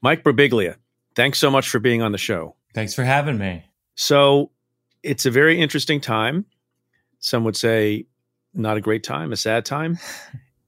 Mike 0.00 0.24
Birbiglia, 0.24 0.76
Thanks 1.14 1.38
so 1.38 1.50
much 1.50 1.68
for 1.68 1.78
being 1.78 2.00
on 2.00 2.12
the 2.12 2.16
show. 2.16 2.56
Thanks 2.72 2.94
for 2.94 3.04
having 3.04 3.36
me. 3.36 3.62
So, 3.94 4.50
it's 5.02 5.26
a 5.26 5.30
very 5.30 5.60
interesting 5.60 6.00
time. 6.00 6.46
Some 7.18 7.44
would 7.44 7.56
say 7.56 8.06
not 8.54 8.78
a 8.78 8.80
great 8.80 9.04
time, 9.04 9.30
a 9.30 9.36
sad 9.36 9.66
time. 9.66 9.98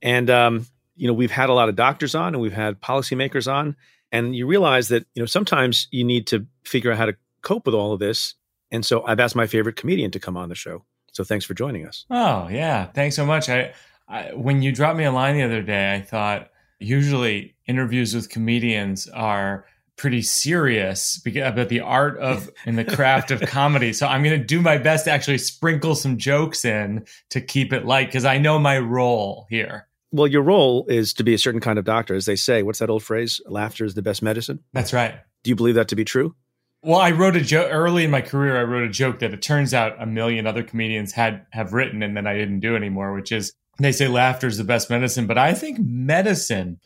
And 0.03 0.29
um, 0.29 0.67
you 0.97 1.07
know, 1.07 1.15
we've 1.15 1.31
had 1.31 1.49
a 1.49 1.55
lot 1.55 1.71
of 1.71 1.77
doctors 1.77 2.15
on 2.15 2.35
and 2.35 2.43
we've 2.43 2.53
had 2.53 2.79
policymakers 2.83 3.51
on, 3.51 3.75
and 4.15 4.37
you 4.37 4.47
realize 4.47 4.89
that, 4.89 5.05
you 5.15 5.21
know, 5.21 5.27
sometimes 5.27 5.89
you 5.91 6.05
need 6.05 6.29
to 6.29 6.47
figure 6.65 6.93
out 6.93 6.99
how 6.99 7.07
to 7.07 7.17
cope 7.43 7.67
with 7.67 7.75
all 7.75 7.93
of 7.93 7.99
this. 7.99 8.35
And 8.71 8.87
so 8.87 9.05
I've 9.05 9.19
asked 9.19 9.35
my 9.35 9.49
favorite 9.49 9.75
comedian 9.75 10.13
to 10.13 10.21
come 10.21 10.37
on 10.37 10.49
the 10.49 10.55
show. 10.55 10.85
So 11.13 11.25
thanks 11.25 11.45
for 11.45 11.53
joining 11.53 11.85
us. 11.85 12.07
Oh, 12.11 12.47
yeah. 12.49 12.87
Thanks 12.87 13.17
so 13.17 13.27
much. 13.27 13.49
I, 13.49 13.75
I 14.07 14.33
when 14.33 14.63
you 14.63 14.71
dropped 14.71 14.99
me 14.99 15.05
a 15.05 15.11
line 15.11 15.37
the 15.37 15.43
other 15.43 15.63
day, 15.63 15.95
I 15.95 16.01
thought 16.01 16.51
usually 16.79 17.57
interviews 17.67 18.15
with 18.15 18.29
comedians 18.29 19.09
are 19.09 19.67
pretty 19.97 20.23
serious 20.23 21.21
about 21.27 21.69
the 21.69 21.81
art 21.81 22.17
of 22.19 22.49
and 22.67 22.79
the 22.79 22.85
craft 22.85 23.33
of 23.33 23.41
comedy. 23.49 23.93
So 23.93 24.07
I'm 24.07 24.23
going 24.23 24.39
to 24.39 24.47
do 24.47 24.61
my 24.61 24.79
best 24.79 25.07
to 25.07 25.11
actually 25.11 25.39
sprinkle 25.39 25.97
some 25.97 26.19
jokes 26.19 26.65
in 26.65 27.05
to 27.31 27.41
keep 27.41 27.73
it 27.73 27.85
light 27.85 28.07
because 28.07 28.25
I 28.25 28.39
know 28.39 28.61
my 28.61 28.79
role 28.79 29.49
here. 29.51 29.89
Well, 30.15 30.29
your 30.29 30.43
role 30.43 30.87
is 30.89 31.13
to 31.15 31.25
be 31.25 31.35
a 31.35 31.39
certain 31.39 31.61
kind 31.61 31.77
of 31.77 31.85
doctor, 31.85 32.15
as 32.15 32.25
they 32.25 32.37
say. 32.37 32.63
What's 32.63 32.79
that 32.79 32.89
old 32.89 33.03
phrase? 33.03 33.41
Laughter 33.47 33.85
is 33.85 33.95
the 33.95 34.03
best 34.03 34.23
medicine. 34.23 34.61
That's 34.73 34.93
right. 34.93 35.17
Do 35.43 35.51
you 35.51 35.57
believe 35.57 35.75
that 35.75 35.89
to 35.89 35.97
be 35.97 36.05
true? 36.05 36.37
Well, 36.85 37.01
I 37.01 37.11
wrote 37.11 37.35
a 37.35 37.41
joke 37.41 37.67
early 37.73 38.05
in 38.05 38.13
my 38.13 38.21
career. 38.21 38.57
I 38.57 38.63
wrote 38.63 38.85
a 38.85 38.89
joke 38.89 39.19
that 39.19 39.35
it 39.35 39.43
turns 39.43 39.75
out 39.75 40.01
a 40.01 40.07
million 40.07 40.47
other 40.47 40.63
comedians 40.63 41.11
had 41.11 41.47
have 41.51 41.73
written, 41.73 42.01
and 42.01 42.17
then 42.17 42.29
I 42.29 42.35
didn't 42.37 42.61
do 42.61 42.77
anymore. 42.77 43.13
Which 43.13 43.33
is 43.33 43.55
they 43.81 43.91
say 43.91 44.07
laughter 44.07 44.47
is 44.47 44.57
the 44.57 44.63
best 44.63 44.89
medicine, 44.89 45.27
but 45.27 45.37
I 45.37 45.53
think 45.53 45.81
medicine 45.81 46.79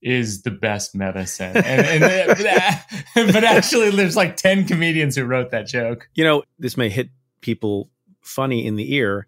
is 0.00 0.40
the 0.40 0.50
best 0.50 0.94
medicine. 0.94 1.58
And, 1.58 2.02
and 2.02 2.02
uh, 2.02 2.34
uh, 2.48 2.72
but 3.32 3.44
actually, 3.44 3.90
there's 3.90 4.16
like 4.16 4.36
ten 4.36 4.64
comedians 4.64 5.16
who 5.16 5.24
wrote 5.24 5.50
that 5.50 5.66
joke. 5.66 6.08
You 6.14 6.24
know, 6.24 6.44
this 6.58 6.78
may 6.78 6.88
hit 6.88 7.10
people 7.42 7.90
funny 8.22 8.64
in 8.64 8.76
the 8.76 8.94
ear, 8.94 9.26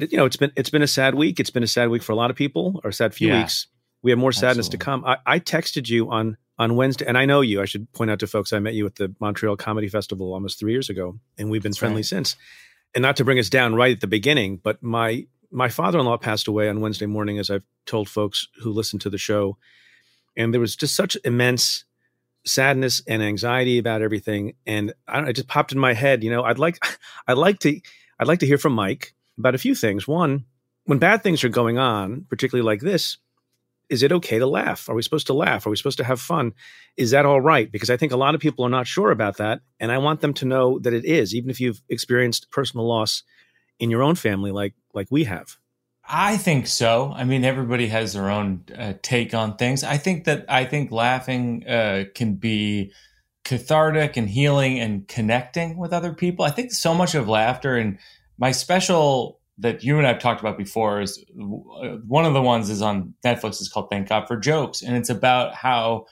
but 0.00 0.10
you 0.10 0.16
know, 0.16 0.24
it's 0.24 0.36
been 0.36 0.52
it's 0.56 0.70
been 0.70 0.82
a 0.82 0.86
sad 0.86 1.14
week. 1.14 1.38
It's 1.38 1.50
been 1.50 1.62
a 1.62 1.66
sad 1.68 1.90
week 1.90 2.02
for 2.02 2.12
a 2.12 2.16
lot 2.16 2.30
of 2.30 2.36
people, 2.36 2.80
or 2.82 2.90
a 2.90 2.92
sad 2.92 3.14
few 3.14 3.28
yeah. 3.28 3.42
weeks. 3.42 3.66
We 4.02 4.10
have 4.10 4.18
more 4.18 4.32
sadness 4.32 4.66
Absolutely. 4.66 4.78
to 4.78 4.84
come. 4.84 5.04
I, 5.04 5.16
I 5.26 5.38
texted 5.38 5.88
you 5.88 6.10
on 6.10 6.36
on 6.58 6.76
Wednesday, 6.76 7.04
and 7.06 7.18
I 7.18 7.26
know 7.26 7.40
you. 7.42 7.60
I 7.60 7.66
should 7.66 7.92
point 7.92 8.10
out 8.10 8.18
to 8.20 8.26
folks, 8.26 8.52
I 8.52 8.58
met 8.58 8.74
you 8.74 8.86
at 8.86 8.96
the 8.96 9.14
Montreal 9.20 9.56
Comedy 9.56 9.88
Festival 9.88 10.32
almost 10.32 10.58
three 10.58 10.72
years 10.72 10.88
ago, 10.88 11.18
and 11.36 11.50
we've 11.50 11.62
been 11.62 11.70
That's 11.70 11.78
friendly 11.78 11.98
right. 11.98 12.06
since. 12.06 12.36
And 12.94 13.02
not 13.02 13.16
to 13.16 13.24
bring 13.24 13.38
us 13.38 13.48
down 13.48 13.74
right 13.74 13.94
at 13.94 14.00
the 14.00 14.06
beginning, 14.06 14.56
but 14.56 14.82
my 14.82 15.26
my 15.50 15.68
father 15.68 15.98
in 15.98 16.06
law 16.06 16.16
passed 16.16 16.48
away 16.48 16.68
on 16.68 16.80
Wednesday 16.80 17.06
morning, 17.06 17.38
as 17.38 17.50
I've 17.50 17.64
told 17.84 18.08
folks 18.08 18.48
who 18.62 18.70
listen 18.70 18.98
to 19.00 19.10
the 19.10 19.18
show 19.18 19.58
and 20.36 20.52
there 20.52 20.60
was 20.60 20.76
just 20.76 20.96
such 20.96 21.16
immense 21.24 21.84
sadness 22.44 23.02
and 23.06 23.22
anxiety 23.22 23.78
about 23.78 24.02
everything 24.02 24.54
and 24.66 24.92
I, 25.06 25.28
it 25.28 25.34
just 25.34 25.48
popped 25.48 25.72
in 25.72 25.78
my 25.78 25.92
head 25.92 26.24
you 26.24 26.30
know 26.30 26.42
i'd 26.42 26.58
like 26.58 26.76
i'd 27.28 27.38
like 27.38 27.60
to 27.60 27.80
i'd 28.18 28.26
like 28.26 28.40
to 28.40 28.46
hear 28.46 28.58
from 28.58 28.72
mike 28.72 29.14
about 29.38 29.54
a 29.54 29.58
few 29.58 29.74
things 29.74 30.06
one 30.06 30.44
when 30.84 30.98
bad 30.98 31.22
things 31.22 31.44
are 31.44 31.48
going 31.48 31.78
on 31.78 32.26
particularly 32.28 32.64
like 32.64 32.80
this 32.80 33.18
is 33.88 34.02
it 34.02 34.12
okay 34.12 34.38
to 34.38 34.46
laugh 34.46 34.88
are 34.88 34.94
we 34.94 35.02
supposed 35.02 35.26
to 35.26 35.34
laugh 35.34 35.66
are 35.66 35.70
we 35.70 35.76
supposed 35.76 35.98
to 35.98 36.04
have 36.04 36.20
fun 36.20 36.52
is 36.96 37.10
that 37.10 37.26
all 37.26 37.40
right 37.40 37.70
because 37.70 37.90
i 37.90 37.96
think 37.96 38.12
a 38.12 38.16
lot 38.16 38.34
of 38.34 38.40
people 38.40 38.64
are 38.64 38.70
not 38.70 38.86
sure 38.86 39.10
about 39.10 39.36
that 39.36 39.60
and 39.80 39.92
i 39.92 39.98
want 39.98 40.20
them 40.20 40.34
to 40.34 40.44
know 40.44 40.78
that 40.78 40.92
it 40.94 41.04
is 41.04 41.34
even 41.34 41.50
if 41.50 41.60
you've 41.60 41.82
experienced 41.88 42.50
personal 42.50 42.86
loss 42.86 43.22
in 43.78 43.90
your 43.90 44.02
own 44.02 44.14
family 44.14 44.50
like 44.52 44.74
like 44.94 45.08
we 45.10 45.24
have 45.24 45.56
I 46.04 46.36
think 46.36 46.66
so. 46.66 47.12
I 47.14 47.24
mean, 47.24 47.44
everybody 47.44 47.86
has 47.86 48.12
their 48.12 48.28
own 48.28 48.64
uh, 48.76 48.94
take 49.02 49.34
on 49.34 49.56
things. 49.56 49.84
I 49.84 49.98
think 49.98 50.24
that 50.24 50.44
I 50.48 50.64
think 50.64 50.90
laughing 50.90 51.66
uh, 51.66 52.04
can 52.14 52.34
be 52.34 52.92
cathartic 53.44 54.16
and 54.16 54.28
healing 54.28 54.78
and 54.78 55.06
connecting 55.06 55.76
with 55.76 55.92
other 55.92 56.12
people. 56.12 56.44
I 56.44 56.50
think 56.50 56.72
so 56.72 56.94
much 56.94 57.14
of 57.14 57.28
laughter 57.28 57.76
and 57.76 57.98
my 58.42 58.50
special 58.50 59.40
that 59.58 59.84
you 59.84 59.98
and 59.98 60.06
I've 60.06 60.18
talked 60.18 60.40
about 60.40 60.58
before 60.58 61.00
is 61.00 61.24
uh, 61.40 61.98
one 62.08 62.24
of 62.26 62.34
the 62.34 62.42
ones 62.42 62.70
is 62.70 62.82
on 62.82 63.14
Netflix. 63.24 63.60
is 63.60 63.68
called 63.68 63.88
Thank 63.88 64.08
God 64.08 64.26
for 64.26 64.36
Jokes, 64.36 64.82
and 64.82 64.96
it's 64.96 65.08
about 65.08 65.54
how 65.54 66.06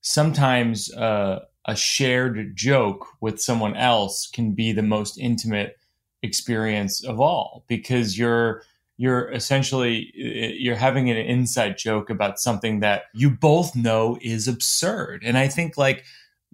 sometimes 0.00 0.90
uh, 0.94 1.40
a 1.66 1.76
shared 1.76 2.56
joke 2.56 3.06
with 3.20 3.38
someone 3.38 3.76
else 3.76 4.30
can 4.32 4.54
be 4.54 4.72
the 4.72 4.82
most 4.82 5.18
intimate 5.18 5.76
experience 6.22 7.04
of 7.04 7.20
all 7.20 7.64
because 7.68 8.18
you're 8.18 8.62
you're 8.96 9.30
essentially 9.30 10.10
you're 10.14 10.74
having 10.74 11.10
an 11.10 11.18
inside 11.18 11.76
joke 11.76 12.08
about 12.08 12.40
something 12.40 12.80
that 12.80 13.02
you 13.12 13.30
both 13.30 13.76
know 13.76 14.18
is 14.20 14.48
absurd 14.48 15.22
and 15.24 15.38
i 15.38 15.46
think 15.46 15.76
like 15.76 16.04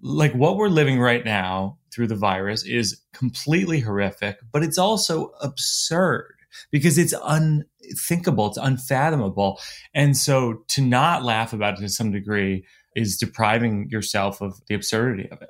like 0.05 0.33
what 0.33 0.55
we're 0.55 0.69
living 0.69 0.99
right 0.99 1.25
now 1.25 1.79
through 1.91 2.05
the 2.05 2.15
virus 2.15 2.63
is 2.63 3.01
completely 3.11 3.79
horrific, 3.79 4.37
but 4.51 4.61
it's 4.61 4.77
also 4.77 5.31
absurd 5.41 6.35
because 6.69 6.99
it's 6.99 7.15
unthinkable, 7.25 8.45
it's 8.47 8.57
unfathomable. 8.57 9.59
And 9.95 10.15
so 10.15 10.63
to 10.69 10.81
not 10.81 11.23
laugh 11.23 11.53
about 11.53 11.79
it 11.79 11.81
to 11.81 11.89
some 11.89 12.11
degree 12.11 12.65
is 12.95 13.17
depriving 13.17 13.89
yourself 13.89 14.41
of 14.41 14.61
the 14.67 14.75
absurdity 14.75 15.27
of 15.31 15.41
it. 15.41 15.49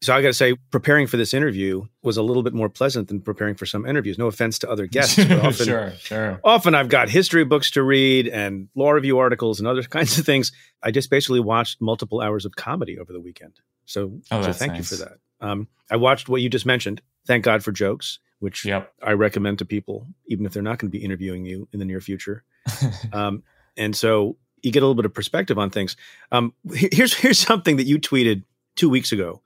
So 0.00 0.14
I 0.14 0.22
got 0.22 0.28
to 0.28 0.34
say, 0.34 0.54
preparing 0.70 1.08
for 1.08 1.16
this 1.16 1.34
interview 1.34 1.84
was 2.02 2.16
a 2.16 2.22
little 2.22 2.44
bit 2.44 2.54
more 2.54 2.68
pleasant 2.68 3.08
than 3.08 3.20
preparing 3.20 3.56
for 3.56 3.66
some 3.66 3.84
interviews. 3.84 4.16
No 4.16 4.28
offense 4.28 4.60
to 4.60 4.70
other 4.70 4.86
guests, 4.86 5.16
but 5.16 5.32
often, 5.44 5.66
sure, 5.66 5.92
sure. 5.98 6.40
often 6.44 6.76
I've 6.76 6.88
got 6.88 7.08
history 7.08 7.44
books 7.44 7.72
to 7.72 7.82
read 7.82 8.28
and 8.28 8.68
law 8.76 8.90
review 8.90 9.18
articles 9.18 9.58
and 9.58 9.66
other 9.66 9.82
kinds 9.96 10.16
of 10.16 10.24
things. 10.24 10.52
I 10.82 10.92
just 10.92 11.10
basically 11.10 11.40
watched 11.40 11.80
multiple 11.80 12.20
hours 12.20 12.44
of 12.44 12.54
comedy 12.54 12.98
over 12.98 13.12
the 13.12 13.20
weekend. 13.20 13.54
So, 13.86 14.20
oh, 14.30 14.42
so 14.42 14.52
thank 14.52 14.74
nice. 14.74 14.90
you 14.90 14.96
for 14.96 15.04
that. 15.04 15.18
Um, 15.40 15.66
I 15.90 15.96
watched 15.96 16.28
what 16.28 16.42
you 16.42 16.48
just 16.48 16.66
mentioned. 16.66 17.00
Thank 17.26 17.44
God 17.44 17.64
for 17.64 17.72
jokes, 17.72 18.20
which 18.38 18.64
yep. 18.64 18.92
I 19.02 19.12
recommend 19.12 19.58
to 19.58 19.64
people, 19.64 20.06
even 20.26 20.46
if 20.46 20.52
they're 20.52 20.62
not 20.62 20.78
going 20.78 20.92
to 20.92 20.96
be 20.96 21.04
interviewing 21.04 21.44
you 21.44 21.68
in 21.72 21.80
the 21.80 21.84
near 21.84 22.00
future. 22.00 22.44
um, 23.12 23.42
and 23.76 23.96
so 23.96 24.36
you 24.62 24.70
get 24.70 24.82
a 24.82 24.86
little 24.86 24.94
bit 24.94 25.06
of 25.06 25.14
perspective 25.14 25.58
on 25.58 25.70
things. 25.70 25.96
Um, 26.30 26.52
here's 26.72 27.14
here's 27.14 27.38
something 27.38 27.76
that 27.76 27.84
you 27.84 27.98
tweeted 27.98 28.44
two 28.76 28.88
weeks 28.88 29.10
ago 29.10 29.42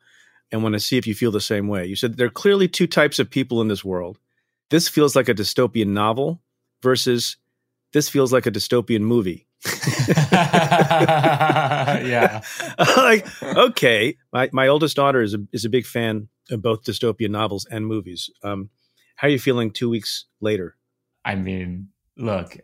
and 0.52 0.62
want 0.62 0.74
to 0.74 0.80
see 0.80 0.98
if 0.98 1.06
you 1.06 1.14
feel 1.14 1.30
the 1.32 1.40
same 1.40 1.66
way. 1.66 1.86
You 1.86 1.96
said 1.96 2.16
there 2.16 2.26
are 2.26 2.30
clearly 2.30 2.68
two 2.68 2.86
types 2.86 3.18
of 3.18 3.30
people 3.30 3.60
in 3.60 3.68
this 3.68 3.84
world. 3.84 4.18
This 4.70 4.88
feels 4.88 5.16
like 5.16 5.28
a 5.28 5.34
dystopian 5.34 5.88
novel 5.88 6.40
versus 6.82 7.36
this 7.92 8.08
feels 8.08 8.32
like 8.32 8.46
a 8.46 8.50
dystopian 8.50 9.00
movie. 9.00 9.46
yeah. 12.06 12.42
like, 12.96 13.26
okay. 13.42 14.16
My, 14.32 14.50
my 14.52 14.68
oldest 14.68 14.96
daughter 14.96 15.22
is 15.22 15.34
a, 15.34 15.38
is 15.52 15.64
a 15.64 15.70
big 15.70 15.86
fan 15.86 16.28
of 16.50 16.62
both 16.62 16.84
dystopian 16.84 17.30
novels 17.30 17.66
and 17.70 17.86
movies. 17.86 18.30
Um, 18.42 18.70
how 19.16 19.28
are 19.28 19.30
you 19.30 19.38
feeling 19.38 19.70
two 19.70 19.88
weeks 19.88 20.26
later? 20.40 20.76
I 21.24 21.36
mean, 21.36 21.88
look, 22.16 22.56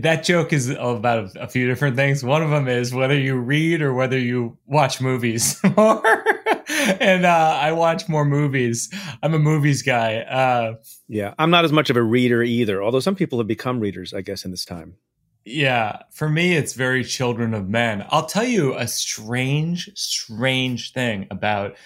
that 0.00 0.24
joke 0.24 0.52
is 0.52 0.70
about 0.70 1.36
a, 1.36 1.48
few 1.48 1.66
different 1.66 1.96
things. 1.96 2.22
One 2.22 2.42
of 2.42 2.50
them 2.50 2.68
is 2.68 2.92
whether 2.92 3.18
you 3.18 3.36
read 3.36 3.80
or 3.80 3.94
whether 3.94 4.18
you 4.18 4.58
watch 4.66 5.00
movies 5.00 5.60
more. 5.76 6.24
and 7.00 7.24
uh, 7.24 7.58
I 7.60 7.72
watch 7.72 8.08
more 8.08 8.24
movies. 8.24 8.90
I'm 9.22 9.34
a 9.34 9.38
movies 9.38 9.82
guy. 9.82 10.18
Uh, 10.18 10.74
yeah, 11.08 11.34
I'm 11.38 11.50
not 11.50 11.64
as 11.64 11.72
much 11.72 11.90
of 11.90 11.96
a 11.96 12.02
reader 12.02 12.42
either. 12.42 12.82
Although 12.82 13.00
some 13.00 13.14
people 13.14 13.38
have 13.38 13.46
become 13.46 13.80
readers, 13.80 14.12
I 14.12 14.20
guess, 14.20 14.44
in 14.44 14.50
this 14.50 14.64
time. 14.64 14.96
Yeah, 15.44 16.02
for 16.12 16.28
me, 16.28 16.56
it's 16.56 16.74
very 16.74 17.04
Children 17.04 17.54
of 17.54 17.68
Men. 17.68 18.04
I'll 18.10 18.26
tell 18.26 18.44
you 18.44 18.76
a 18.76 18.86
strange, 18.86 19.90
strange 19.94 20.92
thing 20.92 21.26
about 21.30 21.76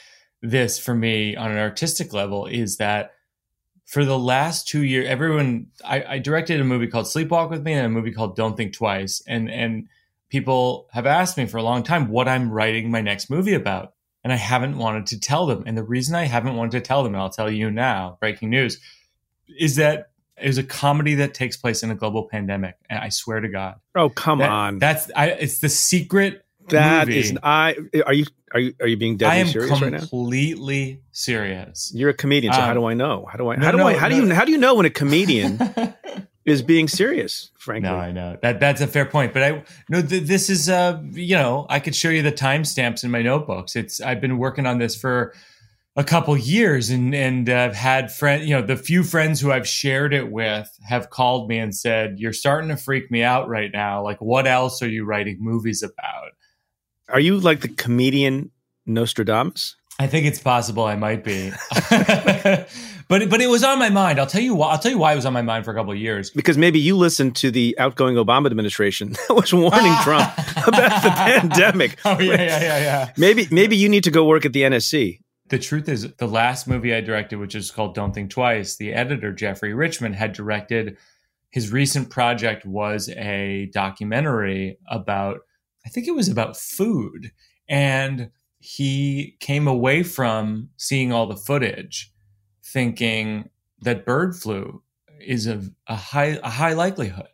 this 0.43 0.81
for 0.81 0.95
me 0.95 1.37
on 1.37 1.53
an 1.53 1.59
artistic 1.59 2.13
level 2.13 2.47
is 2.47 2.79
that 2.79 3.13
for 3.87 4.05
the 4.05 4.19
last 4.19 4.67
two 4.67 4.83
years, 4.83 5.07
everyone 5.07 5.69
I, 5.85 6.03
I, 6.15 6.19
directed 6.19 6.61
a 6.61 6.65
movie 6.65 6.89
called 6.89 7.07
Sleepwalk 7.07 7.51
with 7.51 7.63
Me 7.63 7.75
and 7.75 7.87
a 7.87 7.91
movie 7.91 8.11
called 8.11 8.35
Don't 8.35 8.57
Think 8.57 8.73
Twice, 8.73 9.23
and 9.29 9.51
and 9.51 9.87
people 10.29 10.89
have 10.93 11.07
asked 11.07 11.37
me 11.37 11.47
for 11.47 11.59
a 11.59 11.63
long 11.63 11.83
time 11.83 12.09
what 12.09 12.27
I'm 12.27 12.51
writing 12.51 12.91
my 12.91 13.03
next 13.03 13.31
movie 13.31 13.55
about, 13.55 13.93
and 14.25 14.33
I 14.33 14.37
haven't 14.37 14.79
wanted 14.79 15.07
to 15.09 15.21
tell 15.21 15.47
them. 15.47 15.65
And 15.67 15.77
the 15.77 15.83
reason 15.85 16.15
I 16.15 16.25
haven't 16.25 16.57
wanted 16.57 16.73
to 16.73 16.81
tell 16.81 17.03
them, 17.03 17.15
and 17.15 17.23
I'll 17.23 17.31
tell 17.31 17.51
you 17.51 17.71
now, 17.71 18.17
breaking 18.21 18.51
news, 18.51 18.79
is 19.59 19.77
that 19.77 20.11
it 20.41 20.47
was 20.47 20.59
a 20.59 20.63
comedy 20.65 21.17
that 21.17 21.35
takes 21.35 21.57
place 21.57 21.83
in 21.83 21.91
a 21.91 21.95
global 21.95 22.29
pandemic. 22.29 22.75
And 22.89 22.99
I 22.99 23.11
swear 23.11 23.41
to 23.41 23.49
God. 23.49 23.77
Oh 23.95 24.09
come 24.09 24.39
that, 24.39 24.49
on! 24.51 24.79
That's 24.79 25.11
I, 25.15 25.29
it's 25.29 25.59
the 25.59 25.69
secret. 25.69 26.45
That 26.69 27.09
movie. 27.09 27.19
is 27.21 27.37
I. 27.43 27.77
Are 28.07 28.13
you 28.15 28.25
are 28.55 28.61
you 28.61 28.75
are 28.81 28.87
you 28.87 28.97
being 28.97 29.17
deadly 29.17 29.51
serious 29.51 29.81
right 29.81 29.93
now? 29.93 29.99
completely 29.99 31.03
serious. 31.11 31.91
You're 31.95 32.11
a 32.11 32.15
comedian, 32.15 32.53
so 32.53 32.61
Um, 32.61 32.67
how 32.67 32.75
do 32.75 32.85
I 32.85 32.95
know? 32.95 33.27
How 33.31 33.37
do 33.37 33.51
I? 33.51 33.57
no, 33.57 33.65
How 33.65 33.73
do 33.73 33.79
no, 33.79 33.87
I? 33.89 33.95
How 33.95 34.09
do 34.09 34.17
no. 34.17 34.25
you? 34.27 34.33
How 34.35 34.45
do 34.45 34.53
you 34.53 34.59
know 34.59 34.77
when 34.77 34.87
a 34.87 34.91
comedian 35.03 35.59
is 36.45 36.63
being 36.63 36.89
serious? 36.89 37.51
Frankly, 37.59 37.91
No, 37.91 37.97
I 37.97 38.13
know 38.13 38.37
that 38.43 38.61
that's 38.61 38.81
a 38.81 38.87
fair 38.87 39.07
point, 39.07 39.33
but 39.33 39.43
I 39.43 39.65
no. 39.89 40.03
Th- 40.03 40.23
this 40.23 40.51
is 40.51 40.69
uh, 40.69 41.01
you 41.13 41.37
know, 41.37 41.67
I 41.69 41.81
could 41.81 41.95
show 41.95 42.11
you 42.11 42.23
the 42.23 42.33
timestamps 42.33 43.05
in 43.05 43.11
my 43.11 43.23
notebooks. 43.23 43.77
It's 43.77 44.01
I've 44.01 44.21
been 44.21 44.39
working 44.39 44.67
on 44.67 44.79
this 44.79 44.97
for 44.97 45.35
a 45.95 46.05
couple 46.05 46.37
years, 46.37 46.91
and 46.91 47.15
and 47.15 47.49
I've 47.49 47.75
had 47.75 48.13
friend, 48.13 48.43
you 48.43 48.55
know, 48.55 48.63
the 48.63 48.77
few 48.77 49.03
friends 49.03 49.41
who 49.41 49.53
I've 49.53 49.69
shared 49.69 50.15
it 50.15 50.31
with 50.31 50.69
have 50.89 51.11
called 51.11 51.49
me 51.49 51.59
and 51.59 51.75
said, 51.75 52.19
"You're 52.19 52.33
starting 52.33 52.71
to 52.71 52.77
freak 52.77 53.11
me 53.11 53.23
out 53.23 53.49
right 53.49 53.71
now. 53.73 54.03
Like, 54.03 54.21
what 54.21 54.47
else 54.47 54.83
are 54.83 54.89
you 54.89 55.05
writing 55.05 55.39
movies 55.41 55.83
about?" 55.83 56.33
are 57.09 57.21
you 57.21 57.39
like 57.39 57.61
the 57.61 57.69
comedian 57.69 58.51
Nostradamus? 58.87 59.77
I 60.03 60.09
think 60.09 60.27
it's 60.27 60.41
possible 60.41 60.85
I 60.85 60.97
might 60.97 61.23
be, 61.23 61.53
but 61.91 62.69
but 63.09 63.41
it 63.41 63.49
was 63.49 63.63
on 63.63 63.79
my 63.79 63.89
mind. 63.89 64.19
I'll 64.19 64.27
tell 64.27 64.43
you 64.43 64.57
why. 64.57 64.73
I'll 64.73 64.79
tell 64.81 64.91
you 64.91 64.99
why 64.99 65.13
it 65.13 65.15
was 65.15 65.25
on 65.27 65.33
my 65.33 65.43
mind 65.43 65.65
for 65.65 65.71
a 65.71 65.75
couple 65.75 65.93
of 65.93 65.99
years. 65.99 66.31
Because 66.31 66.59
maybe 66.59 66.81
you 66.81 66.97
listened 66.97 67.37
to 67.37 67.53
the 67.53 67.77
outgoing 67.79 68.17
Obama 68.17 68.47
administration 68.47 69.13
that 69.29 69.35
was 69.37 69.55
warning 69.55 69.95
Trump 70.03 70.29
about 70.67 71.05
the 71.05 71.11
pandemic. 71.11 72.01
Oh 72.05 72.19
yeah, 72.19 72.35
yeah, 72.35 72.61
yeah, 72.61 72.79
yeah. 72.79 73.13
Maybe 73.17 73.47
maybe 73.53 73.77
you 73.77 73.89
need 73.89 74.03
to 74.03 74.11
go 74.11 74.25
work 74.25 74.45
at 74.45 74.53
the 74.53 74.63
NSC. 74.63 75.21
The 75.51 75.61
truth 75.61 75.89
is, 75.89 76.13
the 76.15 76.27
last 76.27 76.67
movie 76.67 76.93
I 76.93 77.01
directed, 77.01 77.37
which 77.37 77.55
is 77.55 77.71
called 77.71 77.95
Don't 77.95 78.13
Think 78.13 78.33
Twice, 78.33 78.75
the 78.75 78.93
editor 78.95 79.33
Geoffrey 79.33 79.73
Richman 79.73 80.15
had 80.15 80.33
directed. 80.33 80.97
His 81.51 81.71
recent 81.71 82.11
project 82.11 82.67
was 82.67 83.09
a 83.11 83.71
documentary 83.73 84.79
about, 84.91 85.43
I 85.87 85.91
think 85.91 86.09
it 86.09 86.17
was 86.17 86.29
about 86.29 86.57
food, 86.57 87.31
and 87.69 88.33
he 88.63 89.37
came 89.41 89.67
away 89.67 90.05
from 90.05 90.69
seeing 90.77 91.13
all 91.13 91.27
the 91.27 91.37
footage 91.37 92.13
thinking 92.65 93.51
that 93.81 94.07
bird 94.07 94.37
flu 94.37 94.81
is 95.21 95.49
a, 95.49 95.61
a 95.89 95.97
high 95.97 96.39
a 96.45 96.49
high 96.49 96.73
likelihood. 96.73 97.27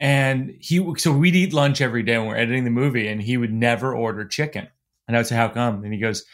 And 0.00 0.56
he 0.58 0.84
so 0.96 1.12
we'd 1.12 1.36
eat 1.36 1.52
lunch 1.52 1.80
every 1.80 2.02
day 2.02 2.18
when 2.18 2.26
we're 2.26 2.36
editing 2.36 2.64
the 2.64 2.70
movie 2.70 3.06
and 3.06 3.22
he 3.22 3.36
would 3.36 3.52
never 3.52 3.94
order 3.94 4.24
chicken. 4.24 4.66
And 5.06 5.16
i 5.16 5.20
would 5.20 5.28
say 5.28 5.36
how 5.36 5.48
come? 5.48 5.84
And 5.84 5.94
he 5.94 6.00
goes 6.00 6.24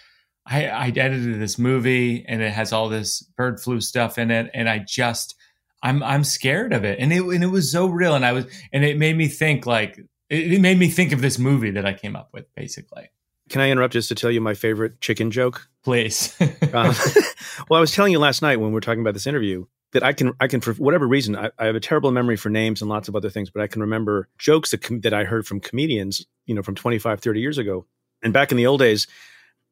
i 0.46 0.68
i 0.68 0.86
edited 0.86 1.38
this 1.38 1.58
movie 1.58 2.24
and 2.26 2.40
it 2.40 2.52
has 2.52 2.72
all 2.72 2.88
this 2.88 3.20
bird 3.36 3.60
flu 3.60 3.82
stuff 3.82 4.16
in 4.16 4.30
it 4.30 4.50
and 4.54 4.70
i 4.70 4.78
just 4.78 5.34
i'm 5.82 6.02
i'm 6.02 6.24
scared 6.24 6.72
of 6.72 6.84
it. 6.84 6.98
And 6.98 7.12
it 7.12 7.22
and 7.22 7.44
it 7.44 7.48
was 7.48 7.70
so 7.70 7.88
real 7.88 8.14
and 8.14 8.24
i 8.24 8.32
was 8.32 8.46
and 8.72 8.84
it 8.86 8.96
made 8.96 9.18
me 9.18 9.28
think 9.28 9.66
like 9.66 9.98
it, 10.30 10.52
it 10.54 10.60
made 10.62 10.78
me 10.78 10.88
think 10.88 11.12
of 11.12 11.20
this 11.20 11.38
movie 11.38 11.72
that 11.72 11.84
i 11.84 11.92
came 11.92 12.16
up 12.16 12.30
with 12.32 12.46
basically 12.54 13.10
Can 13.50 13.60
I 13.60 13.70
interrupt 13.70 13.92
just 13.92 14.08
to 14.08 14.14
tell 14.14 14.30
you 14.30 14.40
my 14.40 14.54
favorite 14.54 15.00
chicken 15.00 15.30
joke? 15.30 15.68
please 15.84 16.34
Um, 16.40 16.94
well, 17.68 17.78
I 17.78 17.80
was 17.80 17.92
telling 17.92 18.10
you 18.10 18.18
last 18.18 18.42
night 18.42 18.58
when 18.58 18.70
we 18.70 18.74
were 18.74 18.80
talking 18.80 19.02
about 19.02 19.14
this 19.14 19.26
interview 19.26 19.66
that 19.92 20.02
I 20.02 20.12
can, 20.12 20.32
I 20.40 20.48
can, 20.48 20.60
for 20.60 20.72
whatever 20.74 21.06
reason, 21.06 21.36
I, 21.36 21.50
I 21.58 21.66
have 21.66 21.76
a 21.76 21.80
terrible 21.80 22.10
memory 22.10 22.36
for 22.36 22.48
names 22.48 22.82
and 22.82 22.88
lots 22.88 23.08
of 23.08 23.14
other 23.14 23.30
things, 23.30 23.50
but 23.50 23.62
I 23.62 23.68
can 23.68 23.80
remember 23.80 24.28
jokes 24.38 24.72
that, 24.72 24.82
com- 24.82 25.02
that 25.02 25.14
I 25.14 25.22
heard 25.22 25.46
from 25.46 25.60
comedians, 25.60 26.26
you 26.46 26.54
know, 26.54 26.62
from 26.62 26.74
25, 26.74 27.20
30 27.20 27.40
years 27.40 27.58
ago. 27.58 27.86
And 28.22 28.32
back 28.32 28.50
in 28.50 28.56
the 28.56 28.66
old 28.66 28.80
days, 28.80 29.06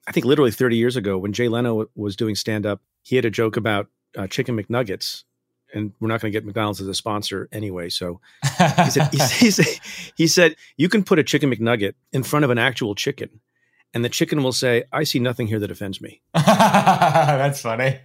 I 0.07 0.13
think 0.13 0.27
literally 0.27 0.53
30 0.53 0.77
years 0.77 0.97
ago, 0.97 1.19
when 1.19 1.33
Jay 1.33 1.49
Leno 1.49 1.87
was 1.97 2.15
doing 2.15 2.37
stand 2.37 2.67
up, 2.67 2.81
he 3.03 3.17
had 3.17 3.25
a 3.25 3.31
joke 3.31 3.57
about 3.57 3.89
uh, 4.17 4.29
chicken 4.29 4.57
McNuggets. 4.57 5.25
And 5.75 5.93
we're 6.01 6.09
not 6.09 6.21
going 6.21 6.31
to 6.31 6.37
get 6.39 6.45
McDonald's 6.45 6.83
as 6.83 6.87
a 6.87 6.95
sponsor 6.95 7.49
anyway. 7.51 7.89
So 7.89 8.21
he 8.59 8.91
said, 8.91 9.09
he, 9.11 9.19
he 9.39 9.51
said, 9.51 9.67
he 10.17 10.27
said, 10.27 10.57
you 10.77 10.89
can 10.89 11.03
put 11.03 11.19
a 11.19 11.25
chicken 11.25 11.51
McNugget 11.51 11.95
in 12.13 12.23
front 12.23 12.45
of 12.45 12.51
an 12.51 12.59
actual 12.59 12.95
chicken, 12.95 13.41
and 13.95 14.05
the 14.05 14.09
chicken 14.09 14.43
will 14.43 14.53
say, 14.53 14.85
I 14.93 15.05
see 15.05 15.19
nothing 15.19 15.47
here 15.47 15.59
that 15.59 15.71
offends 15.71 16.01
me. 16.01 16.23
That's 16.35 17.61
funny. 17.61 18.01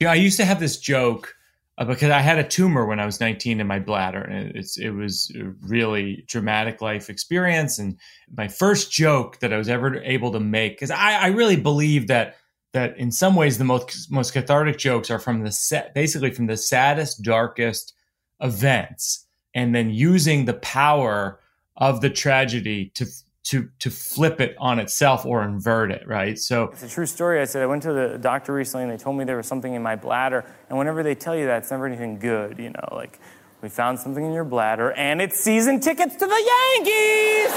Yeah, 0.00 0.12
I 0.12 0.14
used 0.14 0.38
to 0.38 0.44
have 0.44 0.60
this 0.60 0.78
joke 0.78 1.34
uh, 1.78 1.84
because 1.84 2.10
I 2.10 2.20
had 2.20 2.38
a 2.38 2.48
tumor 2.48 2.86
when 2.86 3.00
I 3.00 3.06
was 3.06 3.20
19 3.20 3.60
in 3.60 3.66
my 3.66 3.78
bladder, 3.78 4.22
and 4.22 4.56
it's 4.56 4.78
it 4.78 4.90
was 4.90 5.30
a 5.38 5.52
really 5.60 6.24
dramatic 6.26 6.80
life 6.80 7.10
experience. 7.10 7.78
And 7.78 7.98
my 8.34 8.48
first 8.48 8.90
joke 8.90 9.40
that 9.40 9.52
I 9.52 9.58
was 9.58 9.68
ever 9.68 10.02
able 10.02 10.32
to 10.32 10.40
make, 10.40 10.72
because 10.72 10.90
I, 10.90 11.14
I 11.14 11.26
really 11.28 11.56
believe 11.56 12.08
that 12.08 12.36
that 12.72 12.96
in 12.98 13.10
some 13.10 13.34
ways 13.34 13.58
the 13.58 13.64
most 13.64 14.10
most 14.10 14.32
cathartic 14.32 14.78
jokes 14.78 15.10
are 15.10 15.18
from 15.18 15.42
the 15.42 15.52
set, 15.52 15.94
basically 15.94 16.30
from 16.30 16.46
the 16.46 16.56
saddest, 16.56 17.22
darkest 17.22 17.94
events, 18.40 19.26
and 19.54 19.74
then 19.74 19.90
using 19.90 20.44
the 20.44 20.54
power 20.54 21.40
of 21.76 22.00
the 22.00 22.10
tragedy 22.10 22.90
to 22.94 23.06
to 23.46 23.68
to 23.78 23.90
flip 23.90 24.40
it 24.40 24.56
on 24.58 24.78
itself 24.80 25.24
or 25.24 25.42
invert 25.44 25.92
it, 25.92 26.06
right? 26.06 26.36
So 26.38 26.64
It's 26.72 26.82
a 26.82 26.88
true 26.88 27.06
story. 27.06 27.40
I 27.40 27.44
said 27.44 27.62
I 27.62 27.66
went 27.66 27.82
to 27.84 27.92
the 27.92 28.18
doctor 28.18 28.52
recently 28.52 28.82
and 28.84 28.92
they 28.92 28.96
told 28.96 29.16
me 29.16 29.24
there 29.24 29.36
was 29.36 29.46
something 29.46 29.72
in 29.74 29.82
my 29.82 29.94
bladder. 29.94 30.44
And 30.68 30.76
whenever 30.76 31.02
they 31.02 31.14
tell 31.14 31.36
you 31.36 31.46
that, 31.46 31.58
it's 31.58 31.70
never 31.70 31.86
anything 31.86 32.18
good, 32.18 32.58
you 32.58 32.70
know, 32.70 32.88
like 32.90 33.20
we 33.62 33.68
found 33.68 34.00
something 34.00 34.24
in 34.24 34.32
your 34.32 34.44
bladder 34.44 34.92
and 34.92 35.22
it's 35.22 35.38
season 35.38 35.78
tickets 35.80 36.16
to 36.16 36.26
the 36.26 36.42
Yankees. 36.76 37.54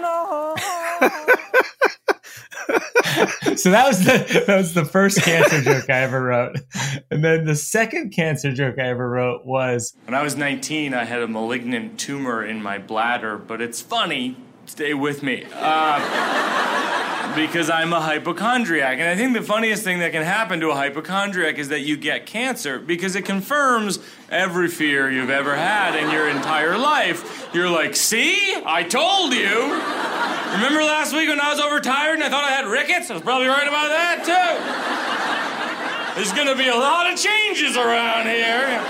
no. 0.02 1.36
So 3.56 3.70
that 3.70 3.86
was 3.86 4.04
the 4.04 4.44
that 4.46 4.56
was 4.56 4.74
the 4.74 4.84
first 4.84 5.22
cancer 5.22 5.60
joke 5.62 5.88
I 5.88 6.00
ever 6.00 6.22
wrote. 6.22 6.56
And 7.10 7.24
then 7.24 7.44
the 7.44 7.54
second 7.54 8.10
cancer 8.10 8.52
joke 8.52 8.78
I 8.78 8.88
ever 8.88 9.08
wrote 9.08 9.44
was 9.44 9.94
when 10.04 10.14
I 10.14 10.22
was 10.22 10.36
19 10.36 10.94
I 10.94 11.04
had 11.04 11.22
a 11.22 11.28
malignant 11.28 11.98
tumor 11.98 12.44
in 12.44 12.62
my 12.62 12.78
bladder, 12.78 13.36
but 13.38 13.60
it's 13.60 13.80
funny. 13.80 14.36
Stay 14.70 14.94
with 14.94 15.22
me. 15.22 15.44
Uh, 15.52 17.34
because 17.34 17.70
I'm 17.70 17.92
a 17.92 18.00
hypochondriac. 18.00 18.98
And 18.98 19.08
I 19.08 19.16
think 19.16 19.34
the 19.34 19.42
funniest 19.42 19.82
thing 19.84 20.00
that 20.00 20.12
can 20.12 20.22
happen 20.22 20.60
to 20.60 20.70
a 20.70 20.74
hypochondriac 20.74 21.58
is 21.58 21.68
that 21.68 21.80
you 21.80 21.96
get 21.96 22.26
cancer 22.26 22.78
because 22.78 23.16
it 23.16 23.24
confirms 23.24 23.98
every 24.30 24.68
fear 24.68 25.10
you've 25.10 25.30
ever 25.30 25.56
had 25.56 25.96
in 25.96 26.10
your 26.10 26.28
entire 26.28 26.78
life. 26.78 27.48
You're 27.52 27.68
like, 27.68 27.96
see? 27.96 28.54
I 28.64 28.82
told 28.82 29.32
you. 29.32 29.48
Remember 30.54 30.82
last 30.82 31.12
week 31.12 31.28
when 31.28 31.40
I 31.40 31.50
was 31.50 31.60
overtired 31.60 32.14
and 32.14 32.24
I 32.24 32.28
thought 32.28 32.44
I 32.44 32.50
had 32.50 32.66
rickets? 32.66 33.10
I 33.10 33.14
was 33.14 33.22
probably 33.22 33.48
right 33.48 33.68
about 33.68 33.88
that 33.88 34.24
too. 34.24 36.16
There's 36.16 36.32
gonna 36.32 36.56
be 36.56 36.68
a 36.68 36.74
lot 36.74 37.12
of 37.12 37.18
changes 37.18 37.76
around 37.76 38.26
here. 38.26 38.80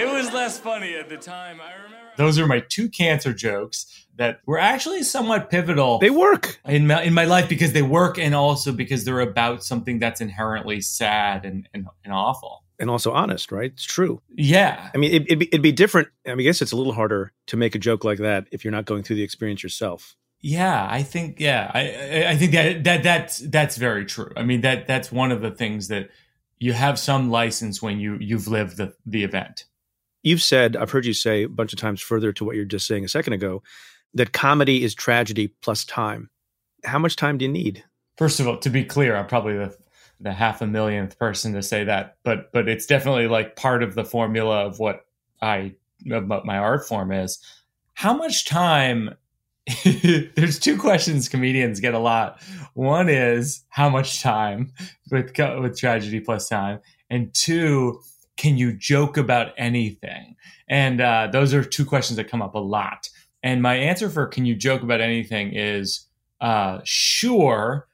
It 0.00 0.12
was 0.12 0.32
less 0.32 0.58
funny 0.58 0.94
at 0.94 1.08
the 1.08 1.16
time. 1.16 1.60
I 1.60 1.74
remember. 1.74 1.93
Those 2.16 2.38
are 2.38 2.46
my 2.46 2.60
two 2.60 2.88
cancer 2.88 3.32
jokes 3.32 4.06
that 4.16 4.40
were 4.46 4.58
actually 4.58 5.02
somewhat 5.02 5.50
pivotal. 5.50 5.98
They 5.98 6.10
work. 6.10 6.60
in 6.64 6.86
my, 6.86 7.02
in 7.02 7.14
my 7.14 7.24
life 7.24 7.48
because 7.48 7.72
they 7.72 7.82
work 7.82 8.18
and 8.18 8.34
also 8.34 8.72
because 8.72 9.04
they're 9.04 9.20
about 9.20 9.64
something 9.64 9.98
that's 9.98 10.20
inherently 10.20 10.80
sad 10.80 11.44
and, 11.44 11.68
and, 11.74 11.86
and 12.04 12.12
awful. 12.12 12.62
And 12.78 12.90
also 12.90 13.12
honest, 13.12 13.50
right? 13.52 13.72
It's 13.72 13.84
true. 13.84 14.20
Yeah. 14.34 14.90
I 14.94 14.98
mean, 14.98 15.12
it, 15.12 15.22
it'd, 15.26 15.38
be, 15.38 15.46
it'd 15.46 15.62
be 15.62 15.72
different. 15.72 16.08
I, 16.26 16.30
mean, 16.30 16.40
I 16.40 16.42
guess 16.42 16.62
it's 16.62 16.72
a 16.72 16.76
little 16.76 16.92
harder 16.92 17.32
to 17.46 17.56
make 17.56 17.74
a 17.74 17.78
joke 17.78 18.04
like 18.04 18.18
that 18.18 18.46
if 18.52 18.64
you're 18.64 18.72
not 18.72 18.84
going 18.84 19.02
through 19.02 19.16
the 19.16 19.22
experience 19.22 19.62
yourself. 19.62 20.16
Yeah, 20.40 20.86
I 20.90 21.02
think 21.02 21.40
yeah, 21.40 21.70
I 21.72 21.80
I- 21.80 22.30
I 22.32 22.36
think 22.36 22.52
that 22.52 22.84
that 22.84 23.02
that's 23.02 23.38
that's 23.38 23.76
very 23.78 24.04
true. 24.04 24.30
I 24.36 24.42
mean 24.42 24.60
that 24.60 24.86
that's 24.86 25.10
one 25.10 25.32
of 25.32 25.40
the 25.40 25.50
things 25.50 25.88
that 25.88 26.10
you 26.58 26.74
have 26.74 26.98
some 26.98 27.30
license 27.30 27.80
when 27.80 27.98
you 27.98 28.18
you've 28.20 28.46
lived 28.46 28.76
the 28.76 28.92
the 29.06 29.24
event. 29.24 29.64
You've 30.24 30.42
said, 30.42 30.74
I've 30.74 30.90
heard 30.90 31.06
you 31.06 31.12
say 31.12 31.44
a 31.44 31.48
bunch 31.48 31.72
of 31.72 31.78
times 31.78 32.00
further 32.00 32.32
to 32.32 32.44
what 32.44 32.56
you're 32.56 32.64
just 32.64 32.86
saying 32.86 33.04
a 33.04 33.08
second 33.08 33.34
ago, 33.34 33.62
that 34.14 34.32
comedy 34.32 34.82
is 34.82 34.94
tragedy 34.94 35.48
plus 35.62 35.84
time. 35.84 36.30
How 36.84 36.98
much 36.98 37.14
time 37.14 37.38
do 37.38 37.44
you 37.44 37.50
need? 37.50 37.84
First 38.16 38.40
of 38.40 38.48
all, 38.48 38.58
to 38.58 38.70
be 38.70 38.84
clear, 38.84 39.16
I'm 39.16 39.26
probably 39.26 39.56
the 39.56 39.76
the 40.20 40.32
half 40.32 40.62
a 40.62 40.66
millionth 40.66 41.18
person 41.18 41.52
to 41.52 41.62
say 41.62 41.84
that, 41.84 42.16
but 42.24 42.52
but 42.52 42.68
it's 42.68 42.86
definitely 42.86 43.28
like 43.28 43.56
part 43.56 43.82
of 43.82 43.94
the 43.94 44.04
formula 44.04 44.64
of 44.64 44.78
what 44.78 45.06
I 45.42 45.74
of 46.10 46.28
what 46.28 46.46
my 46.46 46.56
art 46.56 46.86
form 46.86 47.12
is. 47.12 47.38
How 47.94 48.14
much 48.14 48.46
time? 48.46 49.16
There's 49.84 50.58
two 50.58 50.78
questions 50.78 51.28
comedians 51.28 51.80
get 51.80 51.94
a 51.94 51.98
lot. 51.98 52.40
One 52.74 53.08
is 53.08 53.64
how 53.68 53.88
much 53.88 54.22
time 54.22 54.72
with 55.10 55.36
with 55.38 55.78
tragedy 55.78 56.20
plus 56.20 56.48
time, 56.48 56.80
and 57.10 57.32
two, 57.34 58.00
can 58.36 58.56
you 58.56 58.72
joke 58.72 59.16
about 59.16 59.52
anything? 59.56 60.36
And 60.68 61.00
uh, 61.00 61.28
those 61.30 61.54
are 61.54 61.64
two 61.64 61.84
questions 61.84 62.16
that 62.16 62.28
come 62.28 62.42
up 62.42 62.54
a 62.54 62.58
lot. 62.58 63.08
And 63.42 63.60
my 63.62 63.74
answer 63.74 64.08
for 64.08 64.26
can 64.26 64.46
you 64.46 64.54
joke 64.54 64.82
about 64.82 65.00
anything 65.00 65.52
is 65.54 66.06
uh, 66.40 66.80
sure 66.84 67.86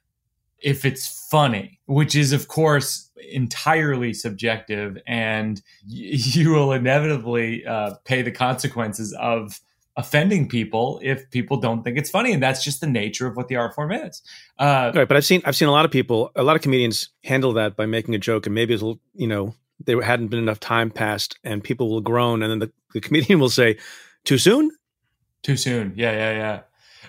if 0.59 0.85
it's 0.85 1.27
funny, 1.29 1.79
which 1.85 2.15
is, 2.15 2.31
of 2.31 2.47
course, 2.47 3.09
entirely 3.31 4.13
subjective, 4.13 4.97
and 5.07 5.61
y- 5.87 6.09
you 6.11 6.51
will 6.51 6.71
inevitably 6.71 7.65
uh, 7.65 7.95
pay 8.05 8.21
the 8.21 8.31
consequences 8.31 9.13
of 9.19 9.59
offending 9.97 10.47
people 10.47 10.99
if 11.03 11.29
people 11.31 11.57
don't 11.57 11.83
think 11.83 11.97
it's 11.97 12.09
funny, 12.09 12.31
and 12.31 12.41
that's 12.41 12.63
just 12.63 12.79
the 12.79 12.87
nature 12.87 13.27
of 13.27 13.35
what 13.35 13.47
the 13.47 13.55
art 13.55 13.73
form 13.75 13.91
is. 13.91 14.21
Uh, 14.57 14.91
Right, 14.95 15.07
but 15.07 15.17
I've 15.17 15.25
seen 15.25 15.41
I've 15.45 15.55
seen 15.55 15.67
a 15.67 15.71
lot 15.71 15.85
of 15.85 15.91
people, 15.91 16.31
a 16.35 16.43
lot 16.43 16.55
of 16.55 16.61
comedians 16.61 17.09
handle 17.23 17.53
that 17.53 17.75
by 17.75 17.85
making 17.85 18.15
a 18.15 18.19
joke, 18.19 18.45
and 18.45 18.55
maybe 18.55 18.73
it's 18.73 18.83
you 18.83 19.27
know 19.27 19.55
there 19.85 20.01
hadn't 20.01 20.27
been 20.27 20.39
enough 20.39 20.59
time 20.59 20.91
passed, 20.91 21.37
and 21.43 21.63
people 21.63 21.89
will 21.89 22.01
groan, 22.01 22.43
and 22.43 22.51
then 22.51 22.59
the, 22.59 22.71
the 22.93 23.01
comedian 23.01 23.39
will 23.39 23.49
say, 23.49 23.77
"Too 24.23 24.37
soon." 24.37 24.71
Too 25.43 25.57
soon. 25.57 25.93
Yeah, 25.95 26.11
yeah, 26.11 26.31
yeah. 26.31 26.59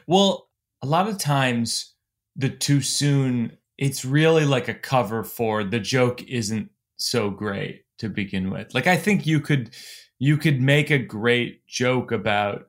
Well, 0.06 0.48
a 0.80 0.86
lot 0.86 1.08
of 1.08 1.18
times 1.18 1.94
the 2.36 2.48
too 2.48 2.80
soon, 2.80 3.58
it's 3.78 4.04
really 4.04 4.44
like 4.44 4.68
a 4.68 4.74
cover 4.74 5.22
for 5.22 5.64
the 5.64 5.80
joke 5.80 6.22
isn't 6.28 6.70
so 6.96 7.30
great 7.30 7.84
to 7.98 8.08
begin 8.08 8.50
with. 8.50 8.74
Like 8.74 8.86
I 8.86 8.96
think 8.96 9.26
you 9.26 9.40
could 9.40 9.70
you 10.18 10.36
could 10.36 10.60
make 10.60 10.90
a 10.90 10.98
great 10.98 11.66
joke 11.66 12.12
about 12.12 12.68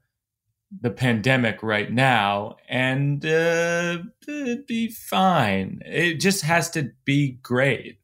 the 0.82 0.90
pandemic 0.90 1.62
right 1.62 1.92
now 1.92 2.56
and 2.68 3.24
uh, 3.24 4.00
it'd 4.28 4.66
be 4.66 4.88
fine. 4.88 5.82
It 5.86 6.16
just 6.16 6.44
has 6.44 6.72
to 6.72 6.92
be 7.06 7.34
great. 7.44 8.00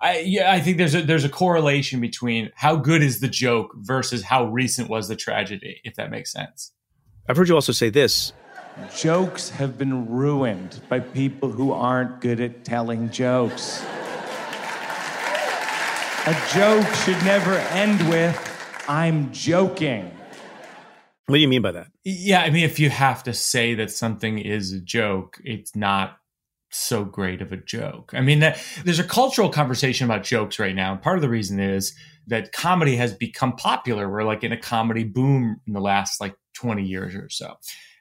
I 0.00 0.20
yeah, 0.20 0.52
I 0.52 0.60
think 0.60 0.78
there's 0.78 0.94
a 0.94 1.02
there's 1.02 1.24
a 1.24 1.28
correlation 1.28 2.00
between 2.00 2.50
how 2.54 2.76
good 2.76 3.02
is 3.02 3.20
the 3.20 3.28
joke 3.28 3.72
versus 3.76 4.22
how 4.22 4.46
recent 4.46 4.88
was 4.88 5.08
the 5.08 5.16
tragedy, 5.16 5.80
if 5.84 5.96
that 5.96 6.10
makes 6.10 6.32
sense. 6.32 6.72
I've 7.28 7.36
heard 7.36 7.48
you 7.48 7.54
also 7.54 7.72
say 7.72 7.90
this. 7.90 8.32
Jokes 8.96 9.50
have 9.50 9.76
been 9.76 10.08
ruined 10.08 10.80
by 10.88 11.00
people 11.00 11.50
who 11.50 11.72
aren't 11.72 12.20
good 12.20 12.40
at 12.40 12.64
telling 12.64 13.10
jokes. 13.10 13.84
A 16.26 16.34
joke 16.54 16.86
should 16.96 17.22
never 17.24 17.54
end 17.72 18.08
with, 18.08 18.84
I'm 18.88 19.32
joking. 19.32 20.10
What 21.26 21.36
do 21.36 21.40
you 21.40 21.48
mean 21.48 21.62
by 21.62 21.72
that? 21.72 21.88
Yeah, 22.04 22.42
I 22.42 22.50
mean, 22.50 22.64
if 22.64 22.78
you 22.78 22.90
have 22.90 23.22
to 23.24 23.34
say 23.34 23.74
that 23.74 23.90
something 23.90 24.38
is 24.38 24.72
a 24.72 24.80
joke, 24.80 25.40
it's 25.44 25.74
not 25.74 26.19
so 26.70 27.04
great 27.04 27.42
of 27.42 27.52
a 27.52 27.56
joke. 27.56 28.12
I 28.14 28.20
mean, 28.20 28.40
that, 28.40 28.62
there's 28.84 28.98
a 28.98 29.04
cultural 29.04 29.48
conversation 29.48 30.04
about 30.04 30.24
jokes 30.24 30.58
right 30.58 30.74
now. 30.74 30.92
And 30.92 31.02
part 31.02 31.16
of 31.16 31.22
the 31.22 31.28
reason 31.28 31.60
is 31.60 31.94
that 32.26 32.52
comedy 32.52 32.96
has 32.96 33.12
become 33.12 33.56
popular. 33.56 34.08
We're 34.08 34.24
like 34.24 34.44
in 34.44 34.52
a 34.52 34.56
comedy 34.56 35.04
boom 35.04 35.60
in 35.66 35.72
the 35.72 35.80
last 35.80 36.20
like 36.20 36.34
20 36.54 36.84
years 36.84 37.14
or 37.14 37.28
so. 37.28 37.56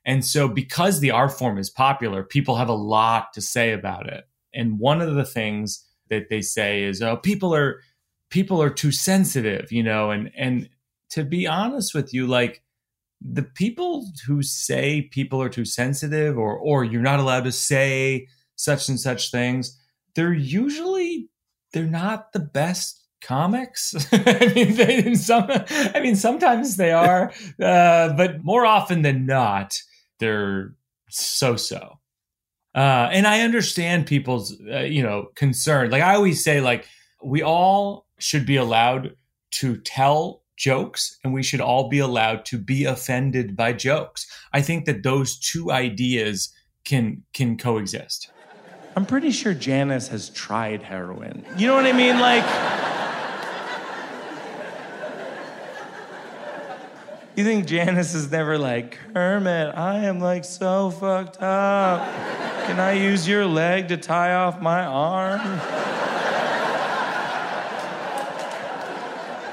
And 0.05 0.25
so, 0.25 0.47
because 0.47 0.99
the 0.99 1.12
art 1.12 1.38
form 1.38 1.58
is 1.58 1.69
popular, 1.69 2.23
people 2.23 2.55
have 2.55 2.69
a 2.69 2.73
lot 2.73 3.34
to 3.34 3.41
say 3.41 3.71
about 3.73 4.08
it. 4.08 4.25
And 4.53 4.79
one 4.79 5.01
of 5.01 5.13
the 5.15 5.25
things 5.25 5.86
that 6.10 6.29
they 6.29 6.41
say 6.41 6.84
is, 6.84 7.01
"Oh, 7.01 7.17
people 7.17 7.53
are 7.53 7.82
people 8.29 8.62
are 8.62 8.69
too 8.69 8.91
sensitive," 8.91 9.71
you 9.71 9.84
know. 9.84 10.10
And 10.12 10.32
and 10.36 10.69
to 11.12 11.23
be 11.23 11.47
honest 11.47 11.93
with 11.93 12.13
you, 12.13 12.27
like 12.27 12.63
the 13.21 13.43
people 13.43 14.08
who 14.25 14.41
say 14.41 15.03
people 15.12 15.41
are 15.41 15.49
too 15.49 15.65
sensitive 15.65 16.38
or 16.38 16.58
or 16.58 16.84
you're 16.84 17.01
not 17.01 17.19
allowed 17.19 17.43
to 17.43 17.51
say 17.51 18.27
such 18.60 18.89
and 18.89 19.00
such 19.00 19.32
things, 19.32 19.80
they're 20.15 20.34
usually 20.34 21.30
they're 21.72 21.86
not 21.86 22.34
the 22.34 22.39
best 22.39 23.06
comics. 23.22 23.95
I 24.12 24.52
mean, 24.54 24.76
they, 24.76 25.15
some, 25.15 25.45
I 25.50 26.02
mean, 26.02 26.17
sometimes 26.17 26.76
they 26.76 26.91
are, 26.91 27.32
uh, 27.63 28.13
but 28.13 28.43
more 28.43 28.65
often 28.65 29.02
than 29.02 29.26
not, 29.26 29.80
they're 30.19 30.74
so-so. 31.10 32.00
Uh, 32.76 33.10
and 33.12 33.26
I 33.28 33.41
understand 33.41 34.08
people's, 34.08 34.60
uh, 34.69 34.80
you 34.80 35.04
know, 35.04 35.30
concern. 35.36 35.89
Like 35.89 36.04
I 36.04 36.15
always 36.15 36.43
say, 36.43 36.60
like 36.60 36.86
we 37.24 37.41
all 37.41 38.08
should 38.17 38.45
be 38.45 38.58
allowed 38.58 39.15
to 39.52 39.78
tell 39.78 40.43
jokes, 40.58 41.17
and 41.24 41.34
we 41.34 41.43
should 41.43 41.62
all 41.62 41.88
be 41.88 42.00
allowed 42.00 42.45
to 42.45 42.58
be 42.58 42.84
offended 42.84 43.56
by 43.56 43.72
jokes. 43.72 44.28
I 44.52 44.62
think 44.62 44.86
that 44.86 45.04
those 45.04 45.39
two 45.39 45.72
ideas 45.72 46.54
can 46.84 47.24
can 47.34 47.58
coexist. 47.58 48.32
I'm 49.00 49.06
pretty 49.06 49.32
sure 49.32 49.54
Janice 49.54 50.10
has 50.10 50.28
tried 50.28 50.82
heroin. 50.84 51.46
You 51.58 51.68
know 51.68 51.76
what 51.76 51.86
I 51.86 51.94
mean? 51.94 52.20
Like, 52.20 52.44
you 57.38 57.46
think 57.46 57.66
Janice 57.66 58.14
is 58.14 58.30
never 58.30 58.58
like, 58.58 58.98
Kermit, 59.14 59.74
I 59.74 60.00
am 60.00 60.20
like 60.20 60.44
so 60.44 60.92
fucked 60.92 61.42
up. 61.42 62.14
Can 62.66 62.82
I 62.82 62.92
use 62.92 63.26
your 63.26 63.46
leg 63.46 63.88
to 63.88 63.96
tie 63.96 64.34
off 64.34 64.60
my 64.60 64.84
arm? 64.84 65.40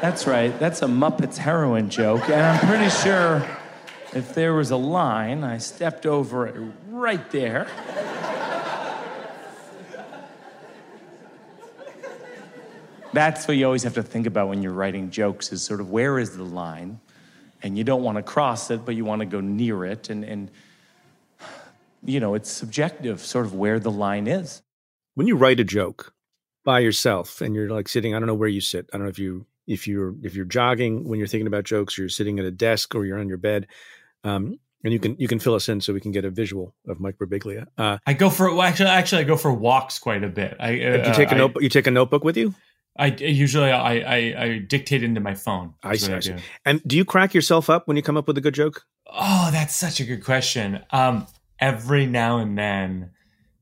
That's 0.02 0.26
right, 0.26 0.58
that's 0.58 0.82
a 0.82 0.86
Muppets 0.86 1.36
heroin 1.36 1.88
joke, 1.88 2.28
and 2.28 2.44
I'm 2.44 2.66
pretty 2.66 2.90
sure 2.90 3.46
if 4.12 4.34
there 4.34 4.54
was 4.54 4.72
a 4.72 4.76
line, 4.76 5.44
I 5.44 5.58
stepped 5.58 6.04
over 6.04 6.48
it 6.48 6.60
right 6.88 7.30
there. 7.30 7.68
That's 13.16 13.48
what 13.48 13.56
you 13.56 13.64
always 13.64 13.82
have 13.82 13.94
to 13.94 14.02
think 14.02 14.26
about 14.26 14.48
when 14.48 14.62
you're 14.62 14.74
writing 14.74 15.10
jokes 15.10 15.50
is 15.50 15.62
sort 15.62 15.80
of 15.80 15.90
where 15.90 16.18
is 16.18 16.36
the 16.36 16.44
line? 16.44 17.00
And 17.62 17.78
you 17.78 17.82
don't 17.82 18.02
want 18.02 18.18
to 18.18 18.22
cross 18.22 18.70
it, 18.70 18.84
but 18.84 18.94
you 18.94 19.06
want 19.06 19.20
to 19.20 19.26
go 19.26 19.40
near 19.40 19.86
it. 19.86 20.10
And, 20.10 20.22
and 20.22 20.50
you 22.04 22.20
know, 22.20 22.34
it's 22.34 22.50
subjective, 22.50 23.20
sort 23.20 23.46
of 23.46 23.54
where 23.54 23.80
the 23.80 23.90
line 23.90 24.26
is. 24.26 24.60
When 25.14 25.26
you 25.26 25.34
write 25.34 25.60
a 25.60 25.64
joke 25.64 26.12
by 26.62 26.80
yourself 26.80 27.40
and 27.40 27.54
you're 27.54 27.70
like 27.70 27.88
sitting, 27.88 28.14
I 28.14 28.18
don't 28.18 28.26
know 28.26 28.34
where 28.34 28.50
you 28.50 28.60
sit. 28.60 28.90
I 28.92 28.98
don't 28.98 29.06
know 29.06 29.10
if 29.10 29.18
you 29.18 29.46
if 29.66 29.88
you're 29.88 30.14
if 30.22 30.34
you're 30.34 30.44
jogging 30.44 31.08
when 31.08 31.18
you're 31.18 31.26
thinking 31.26 31.46
about 31.46 31.64
jokes, 31.64 31.98
or 31.98 32.02
you're 32.02 32.08
sitting 32.10 32.38
at 32.38 32.44
a 32.44 32.50
desk 32.50 32.94
or 32.94 33.06
you're 33.06 33.18
on 33.18 33.28
your 33.28 33.38
bed. 33.38 33.66
Um, 34.24 34.58
and 34.84 34.92
you 34.92 35.00
can 35.00 35.16
you 35.18 35.26
can 35.26 35.38
fill 35.38 35.54
us 35.54 35.68
in 35.68 35.80
so 35.80 35.94
we 35.94 36.00
can 36.00 36.12
get 36.12 36.24
a 36.24 36.30
visual 36.30 36.74
of 36.86 37.00
Mike 37.00 37.16
Birbiglia. 37.16 37.66
Uh, 37.78 37.96
I 38.06 38.12
go 38.12 38.28
for 38.28 38.52
well, 38.52 38.62
actually 38.62 38.90
actually 38.90 39.22
I 39.22 39.24
go 39.24 39.36
for 39.36 39.52
walks 39.52 39.98
quite 39.98 40.22
a 40.22 40.28
bit. 40.28 40.56
I 40.60 40.76
do 40.76 41.08
you 41.08 41.14
take 41.14 41.32
a 41.32 41.34
I- 41.34 41.38
notebook? 41.38 41.62
You 41.62 41.70
take 41.70 41.86
a 41.86 41.90
notebook 41.90 42.22
with 42.22 42.36
you? 42.36 42.54
I 42.98 43.06
usually 43.06 43.70
I, 43.70 43.98
I, 43.98 44.44
I 44.44 44.58
dictate 44.58 45.02
into 45.02 45.20
my 45.20 45.34
phone. 45.34 45.74
I 45.82 45.96
see. 45.96 46.12
I 46.12 46.20
see. 46.20 46.34
And 46.64 46.82
do 46.86 46.96
you 46.96 47.04
crack 47.04 47.34
yourself 47.34 47.68
up 47.68 47.86
when 47.86 47.96
you 47.96 48.02
come 48.02 48.16
up 48.16 48.26
with 48.26 48.38
a 48.38 48.40
good 48.40 48.54
joke? 48.54 48.84
Oh, 49.06 49.50
that's 49.52 49.74
such 49.74 50.00
a 50.00 50.04
good 50.04 50.24
question. 50.24 50.82
Um, 50.90 51.26
every 51.58 52.06
now 52.06 52.38
and 52.38 52.56
then, 52.56 53.10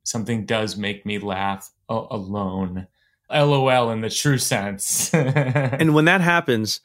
something 0.02 0.46
does 0.46 0.76
make 0.76 1.04
me 1.04 1.18
laugh 1.18 1.70
a- 1.88 2.06
alone. 2.10 2.86
LOL 3.30 3.90
in 3.90 4.00
the 4.00 4.10
true 4.10 4.38
sense. 4.38 5.12
and 5.14 5.94
when 5.94 6.04
that 6.04 6.20
happens, 6.20 6.80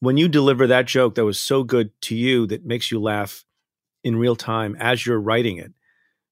when 0.00 0.16
you 0.16 0.28
deliver 0.28 0.66
that 0.66 0.86
joke 0.86 1.14
that 1.14 1.24
was 1.24 1.38
so 1.38 1.62
good 1.62 1.90
to 2.02 2.14
you 2.14 2.46
that 2.46 2.64
makes 2.64 2.90
you 2.90 3.00
laugh 3.00 3.44
in 4.04 4.16
real 4.16 4.36
time 4.36 4.76
as 4.78 5.06
you're 5.06 5.20
writing 5.20 5.56
it, 5.56 5.72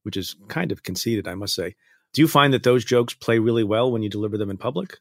which 0.03 0.17
is 0.17 0.37
kind 0.49 0.71
of 0.71 0.83
conceited, 0.83 1.27
I 1.27 1.35
must 1.35 1.55
say. 1.55 1.77
Do 2.13 2.21
you 2.21 2.29
find 2.29 2.53
that 2.53 2.63
those 2.63 2.85
jokes 2.85 3.15
play 3.15 3.39
really 3.39 3.65
well 3.65 3.91
when 3.91 4.03
you 4.03 4.09
deliver 4.09 4.39
them 4.39 4.51
in 4.51 4.59
public? 4.59 4.99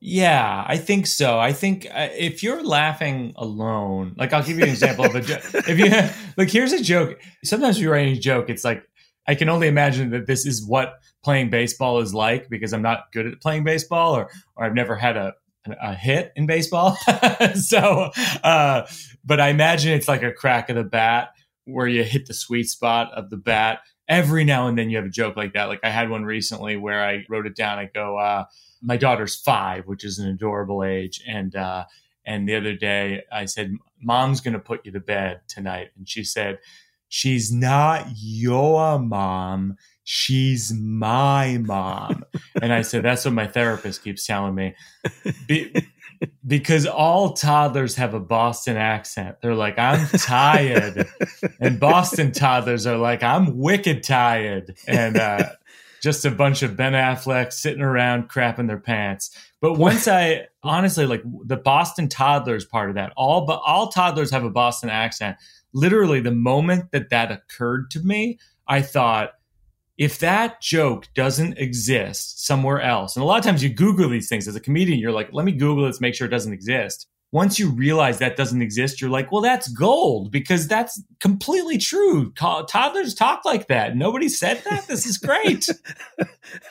Yeah, 0.00 0.64
I 0.66 0.76
think 0.76 1.06
so. 1.06 1.38
I 1.38 1.52
think 1.52 1.86
uh, 1.86 2.08
if 2.12 2.42
you're 2.42 2.62
laughing 2.62 3.32
alone, 3.36 4.14
like 4.18 4.32
I'll 4.32 4.42
give 4.42 4.58
you 4.58 4.64
an 4.64 4.70
example 4.70 5.06
of 5.06 5.14
a 5.14 5.20
joke. 5.22 5.42
If 5.68 5.78
you 5.78 5.86
like, 6.36 6.50
here's 6.50 6.72
a 6.72 6.82
joke. 6.82 7.18
Sometimes 7.44 7.80
you 7.80 7.90
write 7.90 8.08
a 8.08 8.20
joke, 8.20 8.50
it's 8.50 8.64
like 8.64 8.82
I 9.26 9.34
can 9.34 9.48
only 9.48 9.68
imagine 9.68 10.10
that 10.10 10.26
this 10.26 10.44
is 10.46 10.64
what 10.66 10.94
playing 11.24 11.50
baseball 11.50 12.00
is 12.00 12.14
like 12.14 12.48
because 12.48 12.72
I'm 12.72 12.82
not 12.82 13.10
good 13.12 13.26
at 13.26 13.40
playing 13.40 13.64
baseball, 13.64 14.14
or 14.16 14.30
or 14.54 14.64
I've 14.64 14.74
never 14.74 14.96
had 14.96 15.16
a 15.16 15.32
a 15.80 15.94
hit 15.94 16.32
in 16.36 16.46
baseball. 16.46 16.96
so, 17.54 18.10
uh, 18.44 18.86
but 19.24 19.40
I 19.40 19.48
imagine 19.48 19.92
it's 19.92 20.08
like 20.08 20.22
a 20.22 20.32
crack 20.32 20.68
of 20.68 20.76
the 20.76 20.84
bat 20.84 21.30
where 21.64 21.88
you 21.88 22.04
hit 22.04 22.26
the 22.26 22.34
sweet 22.34 22.68
spot 22.68 23.12
of 23.14 23.30
the 23.30 23.36
bat. 23.36 23.80
Every 24.08 24.44
now 24.44 24.68
and 24.68 24.78
then 24.78 24.88
you 24.88 24.98
have 24.98 25.06
a 25.06 25.10
joke 25.10 25.36
like 25.36 25.54
that. 25.54 25.64
Like 25.64 25.80
I 25.82 25.90
had 25.90 26.10
one 26.10 26.24
recently 26.24 26.76
where 26.76 27.04
I 27.04 27.24
wrote 27.28 27.46
it 27.46 27.56
down. 27.56 27.78
I 27.78 27.90
go, 27.92 28.16
uh, 28.16 28.44
my 28.82 28.96
daughter's 28.96 29.36
five, 29.36 29.86
which 29.86 30.04
is 30.04 30.18
an 30.18 30.28
adorable 30.28 30.84
age. 30.84 31.22
And, 31.26 31.54
uh, 31.54 31.84
and 32.24 32.48
the 32.48 32.56
other 32.56 32.74
day 32.74 33.22
I 33.32 33.44
said, 33.44 33.74
mom's 34.00 34.40
going 34.40 34.54
to 34.54 34.60
put 34.60 34.84
you 34.84 34.92
to 34.92 35.00
bed 35.00 35.40
tonight. 35.48 35.90
And 35.96 36.08
she 36.08 36.24
said, 36.24 36.58
she's 37.08 37.52
not 37.52 38.06
your 38.16 38.98
mom. 38.98 39.76
She's 40.04 40.72
my 40.72 41.58
mom. 41.58 42.24
and 42.62 42.72
I 42.72 42.82
said, 42.82 43.02
that's 43.02 43.24
what 43.24 43.34
my 43.34 43.46
therapist 43.46 44.02
keeps 44.02 44.26
telling 44.26 44.54
me. 44.54 44.74
Be- 45.46 45.74
because 46.46 46.86
all 46.86 47.34
toddlers 47.34 47.96
have 47.96 48.14
a 48.14 48.20
Boston 48.20 48.76
accent. 48.76 49.36
They're 49.42 49.54
like, 49.54 49.78
I'm 49.78 50.06
tired. 50.06 51.06
and 51.60 51.78
Boston 51.78 52.32
toddlers 52.32 52.86
are 52.86 52.96
like, 52.96 53.22
I'm 53.22 53.58
wicked 53.58 54.02
tired. 54.02 54.76
And, 54.86 55.16
uh, 55.16 55.50
just 56.06 56.24
a 56.24 56.30
bunch 56.30 56.62
of 56.62 56.76
Ben 56.76 56.92
Affleck 56.92 57.52
sitting 57.52 57.82
around 57.82 58.30
crapping 58.30 58.68
their 58.68 58.78
pants. 58.78 59.36
But 59.60 59.72
once 59.72 60.06
I 60.06 60.46
honestly 60.62 61.04
like 61.04 61.22
the 61.44 61.56
Boston 61.56 62.08
toddlers 62.08 62.64
part 62.64 62.90
of 62.90 62.94
that, 62.94 63.12
all 63.16 63.44
but 63.44 63.60
all 63.66 63.88
toddlers 63.88 64.30
have 64.30 64.44
a 64.44 64.50
Boston 64.50 64.88
accent. 64.88 65.36
Literally, 65.72 66.20
the 66.20 66.30
moment 66.30 66.92
that 66.92 67.10
that 67.10 67.32
occurred 67.32 67.90
to 67.90 68.00
me, 68.00 68.38
I 68.68 68.82
thought, 68.82 69.32
if 69.98 70.20
that 70.20 70.60
joke 70.60 71.08
doesn't 71.14 71.58
exist 71.58 72.46
somewhere 72.46 72.80
else, 72.80 73.16
and 73.16 73.24
a 73.24 73.26
lot 73.26 73.40
of 73.40 73.44
times 73.44 73.64
you 73.64 73.68
Google 73.68 74.08
these 74.08 74.28
things 74.28 74.46
as 74.46 74.54
a 74.54 74.60
comedian, 74.60 75.00
you're 75.00 75.10
like, 75.10 75.30
let 75.32 75.44
me 75.44 75.50
Google 75.50 75.86
this, 75.86 76.00
make 76.00 76.14
sure 76.14 76.28
it 76.28 76.30
doesn't 76.30 76.52
exist 76.52 77.08
once 77.36 77.58
you 77.58 77.68
realize 77.68 78.18
that 78.18 78.34
doesn't 78.34 78.62
exist, 78.62 78.98
you're 78.98 79.10
like, 79.10 79.30
well, 79.30 79.42
that's 79.42 79.68
gold 79.68 80.30
because 80.30 80.66
that's 80.66 81.02
completely 81.20 81.76
true. 81.76 82.32
Toddlers 82.32 83.12
talk 83.12 83.44
like 83.44 83.66
that. 83.66 83.94
Nobody 83.94 84.26
said 84.26 84.62
that. 84.64 84.86
This 84.86 85.04
is 85.04 85.18
great. 85.18 85.68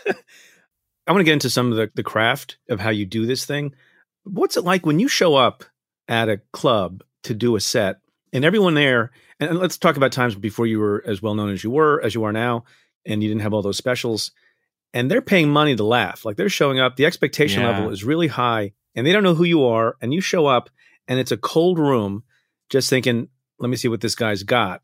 I 0.08 1.12
want 1.12 1.20
to 1.20 1.24
get 1.24 1.34
into 1.34 1.52
some 1.52 1.72
of 1.72 1.78
the, 1.78 1.92
the 1.94 2.02
craft 2.02 2.58
of 2.68 2.80
how 2.80 2.90
you 2.90 3.06
do 3.06 3.28
this 3.28 3.46
thing. 3.46 3.76
What's 4.24 4.58
it 4.58 4.64
like 4.64 4.88
when 4.88 5.00
you 5.00 5.08
show 5.08 5.36
up 5.36 5.66
at 6.08 6.30
a 6.30 6.42
club 6.52 7.04
to 7.26 7.36
do 7.36 7.56
a 7.56 7.62
set 7.62 7.98
and 8.34 8.44
everyone 8.44 8.74
there, 8.74 9.12
and 9.40 9.60
let's 9.60 9.78
talk 9.78 9.98
about 9.98 10.14
times 10.14 10.34
before 10.34 10.66
you 10.66 10.80
were 10.80 11.04
as 11.06 11.22
well 11.22 11.36
known 11.36 11.52
as 11.52 11.64
you 11.64 11.70
were, 11.70 12.02
as 12.02 12.16
you 12.16 12.24
are 12.24 12.34
now, 12.34 12.64
and 13.06 13.22
you 13.22 13.30
didn't 13.30 13.44
have 13.44 13.54
all 13.54 13.62
those 13.62 13.78
specials, 13.78 14.32
and 14.96 15.12
they're 15.12 15.22
paying 15.22 15.52
money 15.52 15.76
to 15.76 15.84
laugh. 15.84 16.26
Like 16.26 16.38
they're 16.38 16.50
showing 16.50 16.80
up, 16.80 16.96
the 16.96 17.06
expectation 17.06 17.62
yeah. 17.62 17.70
level 17.70 17.92
is 17.92 18.04
really 18.04 18.30
high 18.30 18.72
and 18.96 19.06
they 19.06 19.12
don't 19.12 19.24
know 19.24 19.36
who 19.36 19.44
you 19.44 19.64
are, 19.66 19.96
and 20.02 20.14
you 20.14 20.22
show 20.22 20.46
up 20.46 20.70
and 21.08 21.20
it's 21.20 21.32
a 21.32 21.38
cold 21.38 21.80
room, 21.80 22.24
just 22.70 22.90
thinking, 22.90 23.28
let 23.60 23.70
me 23.70 23.76
see 23.76 23.88
what 23.88 24.02
this 24.02 24.16
guy's 24.16 24.44
got. 24.44 24.82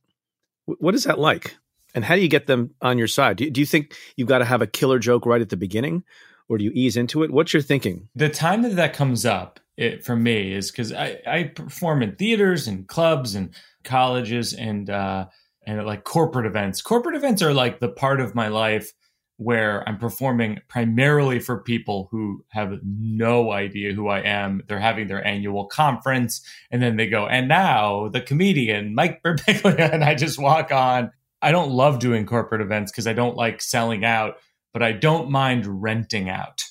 what 0.65 0.95
is 0.95 1.03
that 1.05 1.19
like? 1.19 1.55
And 1.93 2.05
how 2.05 2.15
do 2.15 2.21
you 2.21 2.27
get 2.27 2.47
them 2.47 2.73
on 2.81 2.97
your 2.97 3.07
side? 3.07 3.37
Do 3.37 3.43
you, 3.45 3.51
do 3.51 3.59
you 3.59 3.65
think 3.65 3.95
you've 4.15 4.27
got 4.27 4.37
to 4.37 4.45
have 4.45 4.61
a 4.61 4.67
killer 4.67 4.99
joke 4.99 5.25
right 5.25 5.41
at 5.41 5.49
the 5.49 5.57
beginning, 5.57 6.03
or 6.47 6.57
do 6.57 6.63
you 6.63 6.71
ease 6.73 6.95
into 6.95 7.23
it? 7.23 7.31
What's 7.31 7.53
your 7.53 7.61
thinking? 7.61 8.07
The 8.15 8.29
time 8.29 8.61
that 8.61 8.75
that 8.75 8.93
comes 8.93 9.25
up 9.25 9.59
it, 9.75 10.05
for 10.05 10.15
me 10.15 10.53
is 10.53 10.71
because 10.71 10.93
I, 10.93 11.17
I 11.27 11.43
perform 11.43 12.01
in 12.01 12.15
theaters 12.15 12.67
and 12.67 12.87
clubs 12.87 13.35
and 13.35 13.53
colleges 13.83 14.53
and 14.53 14.89
uh, 14.89 15.25
and 15.65 15.85
like 15.85 16.03
corporate 16.03 16.45
events. 16.45 16.81
Corporate 16.81 17.15
events 17.15 17.41
are 17.41 17.53
like 17.53 17.79
the 17.79 17.89
part 17.89 18.21
of 18.21 18.35
my 18.35 18.47
life 18.47 18.91
where 19.37 19.87
I'm 19.87 19.97
performing 19.97 20.59
primarily 20.67 21.39
for 21.39 21.61
people 21.61 22.07
who 22.11 22.45
have 22.49 22.79
no 22.83 23.51
idea 23.51 23.93
who 23.93 24.07
I 24.07 24.19
am. 24.19 24.61
They're 24.67 24.79
having 24.79 25.07
their 25.07 25.25
annual 25.25 25.65
conference, 25.65 26.41
and 26.69 26.81
then 26.81 26.97
they 26.97 27.07
go, 27.07 27.27
and 27.27 27.47
now 27.47 28.07
the 28.09 28.21
comedian 28.21 28.93
Mike 28.93 29.23
Birbiglia, 29.23 29.79
and 29.93 30.03
I 30.03 30.15
just 30.15 30.39
walk 30.39 30.71
on. 30.71 31.11
I 31.41 31.51
don't 31.51 31.71
love 31.71 31.99
doing 31.99 32.27
corporate 32.27 32.61
events 32.61 32.91
because 32.91 33.07
I 33.07 33.13
don't 33.13 33.35
like 33.35 33.61
selling 33.61 34.05
out, 34.05 34.35
but 34.73 34.83
I 34.83 34.91
don't 34.91 35.31
mind 35.31 35.65
renting 35.65 36.29
out 36.29 36.61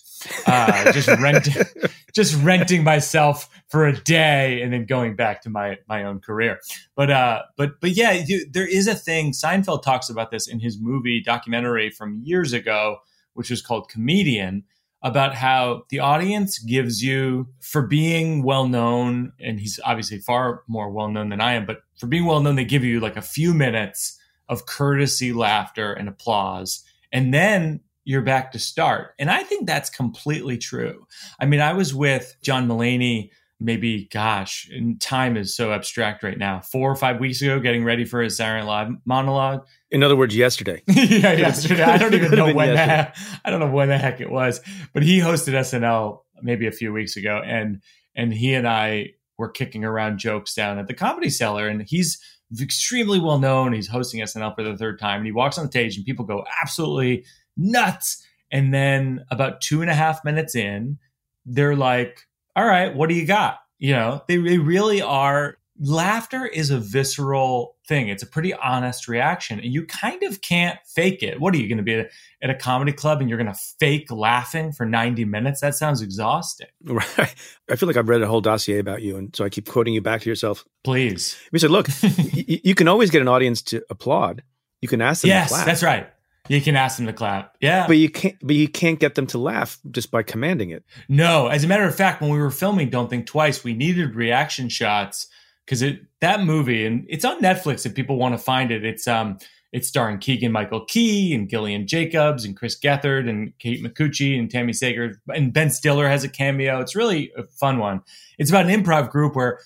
uh, 0.47 0.93
just 0.93 1.09
renting, 1.09 1.63
just 2.15 2.35
renting 2.43 2.85
myself 2.85 3.49
for 3.69 3.87
a 3.87 3.97
day 3.97 4.63
and 4.63 4.73
then 4.73 4.85
going 4.87 5.17
back 5.17 5.43
to 5.43 5.51
my 5.51 5.79
my 5.89 6.05
own 6.05 6.21
career. 6.21 6.61
But 6.97 7.11
uh, 7.11 7.43
but 7.57 7.81
but 7.81 7.91
yeah, 7.91 8.13
you, 8.13 8.47
there 8.51 8.67
is 8.67 8.87
a 8.87 8.95
thing. 8.95 9.33
Seinfeld 9.33 9.83
talks 9.83 10.09
about 10.09 10.31
this 10.31 10.49
in 10.49 10.61
his 10.61 10.79
movie 10.81 11.23
documentary 11.23 11.91
from 11.91 12.21
years 12.23 12.53
ago, 12.53 12.99
which 13.35 13.51
was 13.51 13.63
called 13.63 13.89
Comedian, 13.89 14.65
about 15.03 15.35
how 15.35 15.85
the 15.89 16.01
audience 16.01 16.59
gives 16.59 17.03
you 17.03 17.49
for 17.61 17.87
being 17.87 18.43
well 18.43 18.69
known, 18.69 19.33
and 19.41 19.61
he's 19.61 19.81
obviously 19.85 20.19
far 20.19 20.63
more 20.69 20.91
well 20.91 21.09
known 21.09 21.31
than 21.31 21.41
I 21.41 21.55
am, 21.55 21.65
but 21.65 21.83
for 21.99 22.07
being 22.07 22.27
well 22.27 22.41
known, 22.41 22.57
they 22.57 22.65
give 22.65 22.85
you 22.85 23.01
like 23.01 23.17
a 23.17 23.23
few 23.23 23.55
minutes 23.55 24.19
of 24.49 24.67
courtesy, 24.67 25.33
laughter, 25.33 25.93
and 25.93 26.09
applause. 26.09 26.85
And 27.13 27.33
then 27.33 27.81
you're 28.11 28.23
back 28.23 28.51
to 28.51 28.59
start. 28.59 29.15
And 29.21 29.31
I 29.31 29.45
think 29.45 29.69
that's 29.69 29.89
completely 29.89 30.59
true. 30.59 31.07
I 31.39 31.47
mean, 31.47 31.61
I 31.61 31.75
was 31.75 31.95
with 31.95 32.37
John 32.43 32.67
Mulaney 32.67 33.31
maybe, 33.61 34.09
gosh, 34.11 34.69
time 34.99 35.37
is 35.37 35.55
so 35.55 35.73
abstract 35.73 36.25
right 36.25 36.37
now. 36.37 36.59
Four 36.59 36.91
or 36.91 36.97
five 36.97 37.21
weeks 37.21 37.41
ago, 37.41 37.61
getting 37.61 37.85
ready 37.85 38.05
for 38.05 38.21
his 38.21 38.37
Saturday 38.37 38.67
Live 38.67 38.89
monologue. 39.05 39.65
In 39.93 40.03
other 40.03 40.17
words, 40.17 40.35
yesterday. 40.35 40.83
yeah, 40.89 41.35
yesterday. 41.35 41.85
I 41.85 41.99
don't 41.99 42.15
even 42.17 42.33
know 42.33 42.53
when 42.53 42.75
that. 42.75 43.17
I 43.45 43.51
don't 43.51 43.61
know 43.61 43.71
when 43.71 43.91
the 43.91 43.99
heck 43.99 44.21
it 44.21 44.31
was, 44.31 44.61
but 44.93 45.05
he 45.05 45.21
hosted 45.21 45.53
SNL 45.53 46.23
maybe 46.43 46.67
a 46.67 46.73
few 46.73 46.93
weeks 46.93 47.17
ago, 47.17 47.41
and 47.45 47.81
and 48.17 48.35
he 48.35 48.55
and 48.55 48.67
I 48.67 49.11
were 49.39 49.51
kicking 49.51 49.85
around 49.85 50.19
jokes 50.19 50.53
down 50.53 50.81
at 50.81 50.89
the 50.89 50.95
Comedy 50.95 51.31
Cellar, 51.31 51.69
and 51.69 51.83
he's 51.83 52.19
extremely 52.61 53.21
well 53.21 53.39
known. 53.39 53.73
He's 53.73 53.89
hosting 53.89 54.21
SNL 54.21 54.57
for 54.57 54.65
the 54.65 54.77
third 54.77 54.99
time, 54.99 55.19
and 55.19 55.27
he 55.27 55.33
walks 55.33 55.59
on 55.59 55.71
stage, 55.71 55.97
and 55.97 56.05
people 56.05 56.25
go 56.25 56.45
absolutely 56.61 57.25
nuts. 57.61 58.27
And 58.51 58.75
then 58.75 59.25
about 59.31 59.61
two 59.61 59.83
and 59.83 59.91
a 59.91 59.95
half 59.95 60.25
minutes 60.25 60.55
in, 60.57 60.99
they're 61.47 61.77
like, 61.77 62.27
all 62.57 62.67
right, 62.67 62.95
what 62.95 63.09
do 63.09 63.15
you 63.15 63.27
got? 63.27 63.59
You 63.79 63.93
know, 63.93 64.23
they, 64.27 64.37
they 64.39 64.59
really 64.59 65.01
are. 65.03 65.57
Laughter 65.83 66.45
is 66.45 66.71
a 66.71 66.79
visceral 66.79 67.77
thing. 67.89 68.09
It's 68.09 68.23
a 68.23 68.27
pretty 68.27 68.53
honest 68.53 69.09
reaction, 69.09 69.61
and 69.61 69.73
you 69.73 69.87
kind 69.87 70.23
of 70.25 70.43
can't 70.43 70.79
fake 70.85 71.23
it. 71.23 71.41
What 71.41 71.55
are 71.55 71.57
you 71.57 71.69
going 71.69 71.79
to 71.79 71.83
be 71.85 71.95
at, 71.95 72.11
at 72.43 72.51
a 72.51 72.55
comedy 72.55 72.93
club 72.93 73.21
and 73.21 73.31
you're 73.31 73.39
going 73.39 73.51
to 73.51 73.59
fake 73.79 74.11
laughing 74.11 74.73
for 74.73 74.85
90 74.85 75.25
minutes? 75.25 75.63
That 75.63 75.75
sounds 75.75 76.03
exhausting. 76.03 76.67
Right. 76.85 77.35
I 77.71 77.77
feel 77.77 77.87
like 77.87 77.97
I've 77.97 78.11
read 78.11 78.21
a 78.21 78.27
whole 78.27 78.43
dossier 78.43 78.79
about 78.79 79.01
you, 79.01 79.17
and 79.17 79.35
so 79.35 79.43
I 79.45 79.49
keep 79.49 79.69
quoting 79.71 79.95
you 79.95 80.03
back 80.03 80.21
to 80.23 80.29
yourself. 80.29 80.67
Please. 80.85 81.39
We 81.51 81.59
said, 81.59 81.71
look, 81.71 81.89
y- 82.03 82.61
you 82.63 82.75
can 82.75 82.89
always 82.89 83.11
get 83.11 83.23
an 83.23 83.29
audience 83.29 83.63
to 83.63 83.83
applaud. 83.89 84.43
You 84.83 84.89
can 84.89 85.01
ask 85.01 85.23
them. 85.23 85.31
Yes, 85.31 85.51
that's 85.65 85.83
right. 85.83 86.11
You 86.49 86.61
can 86.61 86.75
ask 86.75 86.97
them 86.97 87.07
to 87.07 87.13
clap. 87.13 87.57
Yeah. 87.61 87.87
But 87.87 87.99
you 87.99 88.11
can't 88.11 88.37
but 88.43 88.57
you 88.57 88.69
can't 88.69 88.99
get 88.99 89.15
them 89.15 89.27
to 89.29 89.39
laugh 89.39 89.79
just 89.91 90.11
by 90.11 90.23
commanding 90.23 90.71
it. 90.71 90.85
No. 91.09 91.49
As 91.49 91.65
a 91.65 91.69
matter 91.69 91.85
of 91.85 91.95
fact, 91.95 92.21
when 92.21 92.31
we 92.31 92.39
were 92.39 92.51
filming 92.51 92.91
Don't 92.91 93.09
Think 93.09 93.27
Twice, 93.27 93.63
we 93.63 93.75
needed 93.75 94.15
reaction 94.17 94.69
shots 94.69 95.29
because 95.65 95.83
it 95.83 96.01
that 96.21 96.43
movie 96.43 96.85
and 96.85 97.07
it's 97.09 97.25
on 97.25 97.41
Netflix 97.41 97.87
if 97.87 97.95
people 97.95 98.17
want 98.17 98.35
to 98.35 98.39
find 98.39 98.71
it. 98.71 98.85
It's 98.85 99.07
um 99.07 99.39
it's 99.73 99.87
starring 99.87 100.19
Keegan 100.19 100.51
Michael 100.51 100.85
Key 100.85 101.33
and 101.33 101.49
Gillian 101.49 101.87
Jacobs 101.87 102.45
and 102.45 102.57
Chris 102.57 102.79
Gethard 102.79 103.29
and 103.29 103.57
Kate 103.59 103.83
Micucci 103.83 104.37
and 104.37 104.51
Tami 104.51 104.71
Sagher 104.71 105.15
and 105.29 105.53
Ben 105.53 105.71
Stiller 105.71 106.09
has 106.09 106.25
a 106.25 106.29
cameo. 106.29 106.81
It's 106.81 106.97
really 106.97 107.31
a 107.37 107.45
fun 107.45 107.79
one. 107.79 108.03
It's 108.39 108.51
about 108.51 108.69
an 108.69 108.83
improv 108.83 109.11
group 109.11 109.37
where 109.37 109.61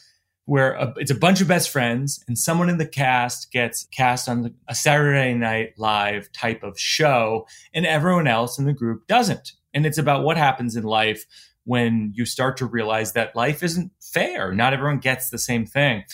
where 0.46 0.74
a, 0.74 0.92
it's 0.96 1.10
a 1.10 1.14
bunch 1.14 1.40
of 1.40 1.48
best 1.48 1.70
friends 1.70 2.22
and 2.28 2.38
someone 2.38 2.68
in 2.68 2.78
the 2.78 2.86
cast 2.86 3.50
gets 3.50 3.84
cast 3.92 4.28
on 4.28 4.54
a 4.68 4.74
Saturday 4.74 5.34
Night 5.34 5.74
Live 5.78 6.30
type 6.32 6.62
of 6.62 6.78
show, 6.78 7.46
and 7.72 7.86
everyone 7.86 8.26
else 8.26 8.58
in 8.58 8.64
the 8.66 8.72
group 8.72 9.06
doesn't. 9.06 9.52
And 9.72 9.86
it's 9.86 9.98
about 9.98 10.24
what 10.24 10.36
happens 10.36 10.76
in 10.76 10.84
life 10.84 11.26
when 11.64 12.12
you 12.14 12.26
start 12.26 12.56
to 12.58 12.66
realize 12.66 13.12
that 13.12 13.34
life 13.34 13.62
isn't 13.62 13.90
fair. 14.00 14.52
Not 14.52 14.74
everyone 14.74 14.98
gets 14.98 15.30
the 15.30 15.38
same 15.38 15.66
thing. 15.66 16.04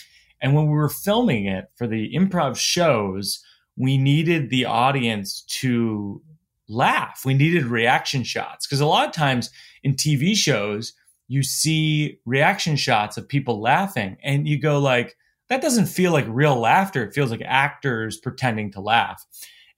And 0.41 0.55
when 0.55 0.65
we 0.65 0.73
were 0.73 0.89
filming 0.89 1.45
it 1.45 1.65
for 1.75 1.85
the 1.85 2.11
improv 2.13 2.55
shows, 2.55 3.43
we 3.75 3.97
needed 3.97 4.49
the 4.49 4.65
audience 4.65 5.41
to 5.41 6.21
laugh. 6.67 7.23
We 7.25 7.33
needed 7.33 7.65
reaction 7.65 8.23
shots 8.23 8.65
because 8.65 8.79
a 8.79 8.85
lot 8.85 9.07
of 9.07 9.13
times 9.13 9.51
in 9.83 9.95
TV 9.95 10.35
shows, 10.35 10.93
you 11.31 11.43
see 11.43 12.19
reaction 12.25 12.75
shots 12.75 13.15
of 13.15 13.25
people 13.25 13.61
laughing 13.61 14.17
and 14.21 14.49
you 14.49 14.59
go 14.59 14.79
like, 14.79 15.15
that 15.47 15.61
doesn't 15.61 15.85
feel 15.85 16.11
like 16.11 16.25
real 16.27 16.57
laughter. 16.57 17.05
It 17.05 17.13
feels 17.13 17.31
like 17.31 17.41
actors 17.45 18.17
pretending 18.17 18.69
to 18.73 18.81
laugh. 18.81 19.25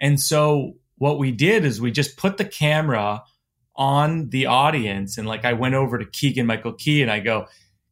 And 0.02 0.20
so 0.20 0.74
what 0.98 1.20
we 1.20 1.30
did 1.32 1.64
is 1.64 1.80
we 1.80 1.92
just 1.92 2.18
put 2.18 2.38
the 2.38 2.46
camera 2.46 3.22
on 3.76 4.30
the 4.30 4.48
audience 4.48 5.20
and 5.20 5.28
like 5.28 5.46
I 5.46 5.54
went 5.54 5.76
over 5.76 6.00
to 6.00 6.06
Keegan 6.06 6.48
Michael 6.48 6.74
Key 6.74 7.04
and 7.04 7.12
I 7.12 7.20
go, 7.20 7.46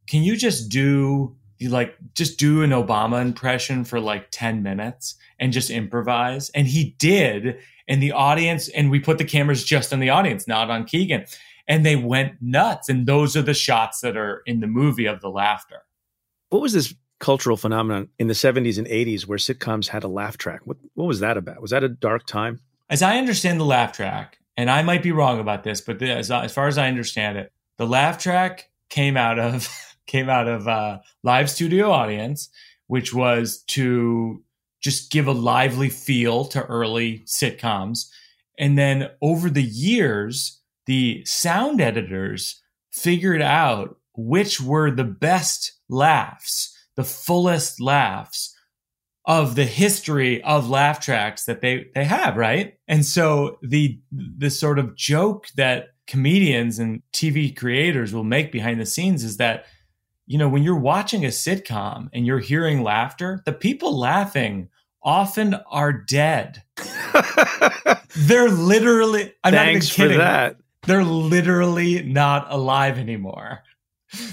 "Can 0.08 0.24
you 0.24 0.36
just 0.36 0.68
do 0.68 1.36
like 1.60 1.94
just 2.14 2.40
do 2.40 2.62
an 2.62 2.70
Obama 2.70 3.22
impression 3.22 3.84
for 3.84 4.00
like 4.00 4.32
10 4.32 4.64
minutes 4.64 5.14
and 5.38 5.52
just 5.52 5.70
improvise?" 5.70 6.50
And 6.50 6.66
he 6.66 6.96
did 6.98 7.58
and 7.86 8.02
the 8.02 8.10
audience 8.10 8.68
and 8.68 8.90
we 8.90 8.98
put 8.98 9.18
the 9.18 9.24
cameras 9.24 9.62
just 9.62 9.92
on 9.92 10.00
the 10.00 10.10
audience, 10.10 10.48
not 10.48 10.68
on 10.68 10.84
Keegan. 10.84 11.26
And 11.68 11.86
they 11.86 11.96
went 11.96 12.34
nuts 12.40 12.88
and 12.88 13.06
those 13.06 13.36
are 13.36 13.42
the 13.42 13.54
shots 13.54 14.00
that 14.00 14.16
are 14.16 14.42
in 14.46 14.60
the 14.60 14.66
movie 14.66 15.06
of 15.06 15.20
the 15.20 15.30
laughter. 15.30 15.82
What 16.50 16.62
was 16.62 16.72
this 16.72 16.94
cultural 17.20 17.56
phenomenon 17.56 18.08
in 18.18 18.26
the 18.26 18.34
70s 18.34 18.78
and 18.78 18.86
80s 18.86 19.26
where 19.26 19.38
sitcoms 19.38 19.88
had 19.88 20.04
a 20.04 20.08
laugh 20.08 20.36
track? 20.36 20.60
What 20.64 20.76
what 20.94 21.06
was 21.06 21.20
that 21.20 21.36
about? 21.36 21.62
Was 21.62 21.70
that 21.70 21.84
a 21.84 21.88
dark 21.88 22.26
time? 22.26 22.60
As 22.90 23.00
I 23.00 23.16
understand 23.16 23.58
the 23.58 23.64
laugh 23.64 23.92
track, 23.92 24.38
and 24.56 24.70
I 24.70 24.82
might 24.82 25.02
be 25.02 25.12
wrong 25.12 25.40
about 25.40 25.64
this, 25.64 25.80
but 25.80 26.02
as, 26.02 26.30
as 26.30 26.52
far 26.52 26.68
as 26.68 26.78
I 26.78 26.88
understand 26.88 27.38
it, 27.38 27.52
the 27.78 27.86
laugh 27.86 28.18
track 28.18 28.70
came 28.90 29.16
out 29.16 29.38
of 29.38 29.68
came 30.06 30.28
out 30.28 30.48
of 30.48 30.68
uh, 30.68 30.98
live 31.22 31.48
studio 31.48 31.90
audience, 31.90 32.50
which 32.88 33.14
was 33.14 33.62
to 33.68 34.42
just 34.80 35.10
give 35.10 35.26
a 35.26 35.32
lively 35.32 35.88
feel 35.88 36.44
to 36.46 36.62
early 36.64 37.20
sitcoms, 37.20 38.08
and 38.58 38.76
then 38.76 39.10
over 39.22 39.48
the 39.48 39.62
years, 39.62 40.60
the 40.86 41.24
sound 41.24 41.80
editors 41.80 42.60
figured 42.90 43.42
out 43.42 43.96
which 44.14 44.60
were 44.60 44.90
the 44.90 45.04
best 45.04 45.72
laughs, 45.88 46.76
the 46.96 47.04
fullest 47.04 47.80
laughs 47.80 48.54
of 49.24 49.54
the 49.54 49.64
history 49.64 50.42
of 50.42 50.68
laugh 50.68 51.00
tracks 51.00 51.44
that 51.44 51.60
they 51.60 51.86
they 51.94 52.04
have, 52.04 52.36
right? 52.36 52.74
And 52.88 53.06
so 53.06 53.58
the 53.62 54.00
the 54.10 54.50
sort 54.50 54.78
of 54.78 54.96
joke 54.96 55.46
that 55.56 55.90
comedians 56.06 56.78
and 56.78 57.02
TV 57.12 57.56
creators 57.56 58.12
will 58.12 58.24
make 58.24 58.50
behind 58.50 58.80
the 58.80 58.86
scenes 58.86 59.22
is 59.24 59.36
that 59.36 59.66
you 60.26 60.38
know, 60.38 60.48
when 60.48 60.62
you're 60.62 60.78
watching 60.78 61.24
a 61.24 61.28
sitcom 61.28 62.08
and 62.12 62.24
you're 62.26 62.38
hearing 62.38 62.82
laughter, 62.82 63.42
the 63.44 63.52
people 63.52 63.98
laughing 63.98 64.68
often 65.02 65.56
are 65.70 65.92
dead. 65.92 66.62
They're 68.16 68.48
literally 68.48 69.32
I'm 69.42 69.52
Thanks 69.52 69.52
not 69.52 69.64
even 69.64 69.80
kidding. 69.90 70.12
for 70.12 70.18
that. 70.18 70.56
They're 70.86 71.04
literally 71.04 72.02
not 72.02 72.46
alive 72.50 72.98
anymore 72.98 73.62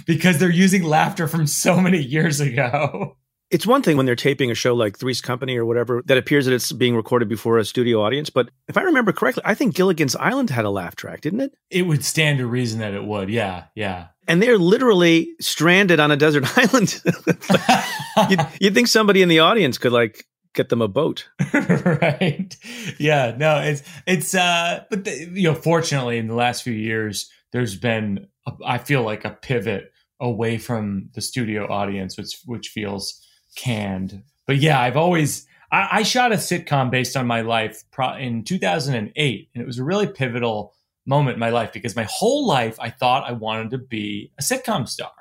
because 0.06 0.40
they're 0.40 0.50
using 0.50 0.84
laughter 0.84 1.28
from 1.28 1.48
so 1.48 1.80
many 1.80 2.02
years 2.02 2.40
ago. 2.40 3.18
It's 3.52 3.66
one 3.66 3.82
thing 3.82 3.98
when 3.98 4.06
they're 4.06 4.16
taping 4.16 4.52
a 4.52 4.56
show 4.56 4.76
like 4.76 4.98
Three's 4.98 5.22
Company 5.22 5.58
or 5.58 5.66
whatever 5.66 6.04
that 6.06 6.18
appears 6.18 6.46
that 6.46 6.54
it's 6.54 6.72
being 6.72 6.96
recorded 6.96 7.28
before 7.28 7.58
a 7.58 7.66
studio 7.66 8.02
audience. 8.04 8.30
But 8.30 8.50
if 8.68 8.78
I 8.78 8.84
remember 8.84 9.12
correctly, 9.12 9.42
I 9.46 9.56
think 9.56 9.76
Gilligan's 9.76 10.16
Island 10.16 10.52
had 10.52 10.66
a 10.66 10.70
laugh 10.70 10.96
track, 10.96 11.22
didn't 11.22 11.42
it? 11.42 11.54
It 11.72 11.84
would 11.84 12.06
stand 12.06 12.40
to 12.40 12.46
reason 12.46 12.80
that 12.80 12.94
it 12.94 13.04
would. 13.04 13.30
Yeah, 13.30 13.66
yeah. 13.74 14.08
And 14.28 14.42
they're 14.42 14.60
literally 14.60 15.34
stranded 15.42 16.00
on 16.00 16.12
a 16.12 16.16
desert 16.16 16.46
island. 16.58 17.02
you'd, 18.30 18.48
you'd 18.60 18.74
think 18.76 18.88
somebody 18.88 19.24
in 19.24 19.30
the 19.30 19.40
audience 19.40 19.80
could 19.80 19.94
like 19.94 20.26
get 20.54 20.70
them 20.70 20.82
a 20.82 20.88
boat. 20.88 21.28
right. 21.54 22.56
Yeah. 22.98 23.36
No, 23.38 23.60
it's 23.60 23.84
it's 24.08 24.36
uh 24.36 24.84
but 24.90 25.06
the, 25.06 25.30
you 25.34 25.44
know 25.44 25.56
fortunately 25.56 26.18
in 26.18 26.28
the 26.28 26.36
last 26.36 26.64
few 26.64 26.74
years 26.74 27.30
there's 27.52 27.76
been 27.76 28.28
a, 28.48 28.54
I 28.66 28.78
feel 28.78 29.04
like 29.04 29.26
a 29.26 29.32
pivot 29.32 29.92
away 30.20 30.58
from 30.58 31.10
the 31.14 31.22
studio 31.22 31.72
audience 31.72 32.18
which 32.18 32.40
which 32.46 32.70
feels 32.70 33.26
canned. 33.56 34.24
But 34.48 34.58
yeah, 34.58 34.80
I've 34.80 34.98
always 34.98 35.46
I, 35.72 35.88
I 35.92 36.04
shot 36.04 36.32
a 36.32 36.36
sitcom 36.36 36.90
based 36.90 37.16
on 37.16 37.28
my 37.28 37.42
life 37.42 37.84
pro, 37.92 38.16
in 38.16 38.44
2008 38.44 39.50
and 39.54 39.62
it 39.62 39.68
was 39.68 39.80
a 39.80 39.84
really 39.84 40.08
pivotal 40.08 40.74
moment 41.06 41.36
in 41.36 41.40
my 41.40 41.50
life 41.50 41.74
because 41.74 41.96
my 41.96 42.08
whole 42.10 42.46
life 42.46 42.78
I 42.80 42.90
thought 42.90 43.30
I 43.30 43.34
wanted 43.34 43.72
to 43.72 43.78
be 43.78 44.32
a 44.40 44.44
sitcom 44.44 44.88
star. 44.88 45.12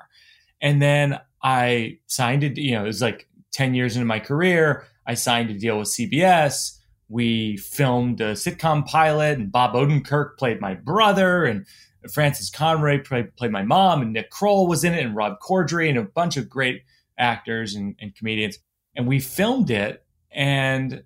And 0.61 0.81
then 0.81 1.19
I 1.41 1.99
signed 2.07 2.43
it, 2.43 2.57
you 2.57 2.73
know, 2.73 2.83
it 2.83 2.87
was 2.87 3.01
like 3.01 3.27
10 3.51 3.73
years 3.73 3.95
into 3.95 4.05
my 4.05 4.19
career. 4.19 4.85
I 5.09 5.15
signed 5.15 5.49
a 5.49 5.55
deal 5.55 5.79
with 5.79 5.87
CBS. 5.87 6.77
We 7.07 7.57
filmed 7.57 8.21
a 8.21 8.33
sitcom 8.33 8.85
pilot, 8.85 9.39
and 9.39 9.51
Bob 9.51 9.73
Odenkirk 9.73 10.37
played 10.37 10.61
my 10.61 10.75
brother, 10.75 11.45
and 11.45 11.65
Frances 12.13 12.51
Conroy 12.51 13.01
played, 13.01 13.35
played 13.35 13.49
my 13.49 13.63
mom, 13.63 14.03
and 14.03 14.13
Nick 14.13 14.29
Kroll 14.29 14.67
was 14.67 14.83
in 14.83 14.93
it, 14.93 15.03
and 15.03 15.15
Rob 15.15 15.39
Corddry, 15.39 15.89
and 15.89 15.97
a 15.97 16.03
bunch 16.03 16.37
of 16.37 16.47
great 16.47 16.83
actors 17.17 17.73
and, 17.73 17.95
and 17.99 18.15
comedians. 18.15 18.59
And 18.95 19.07
we 19.07 19.19
filmed 19.19 19.71
it, 19.71 20.05
and 20.29 21.01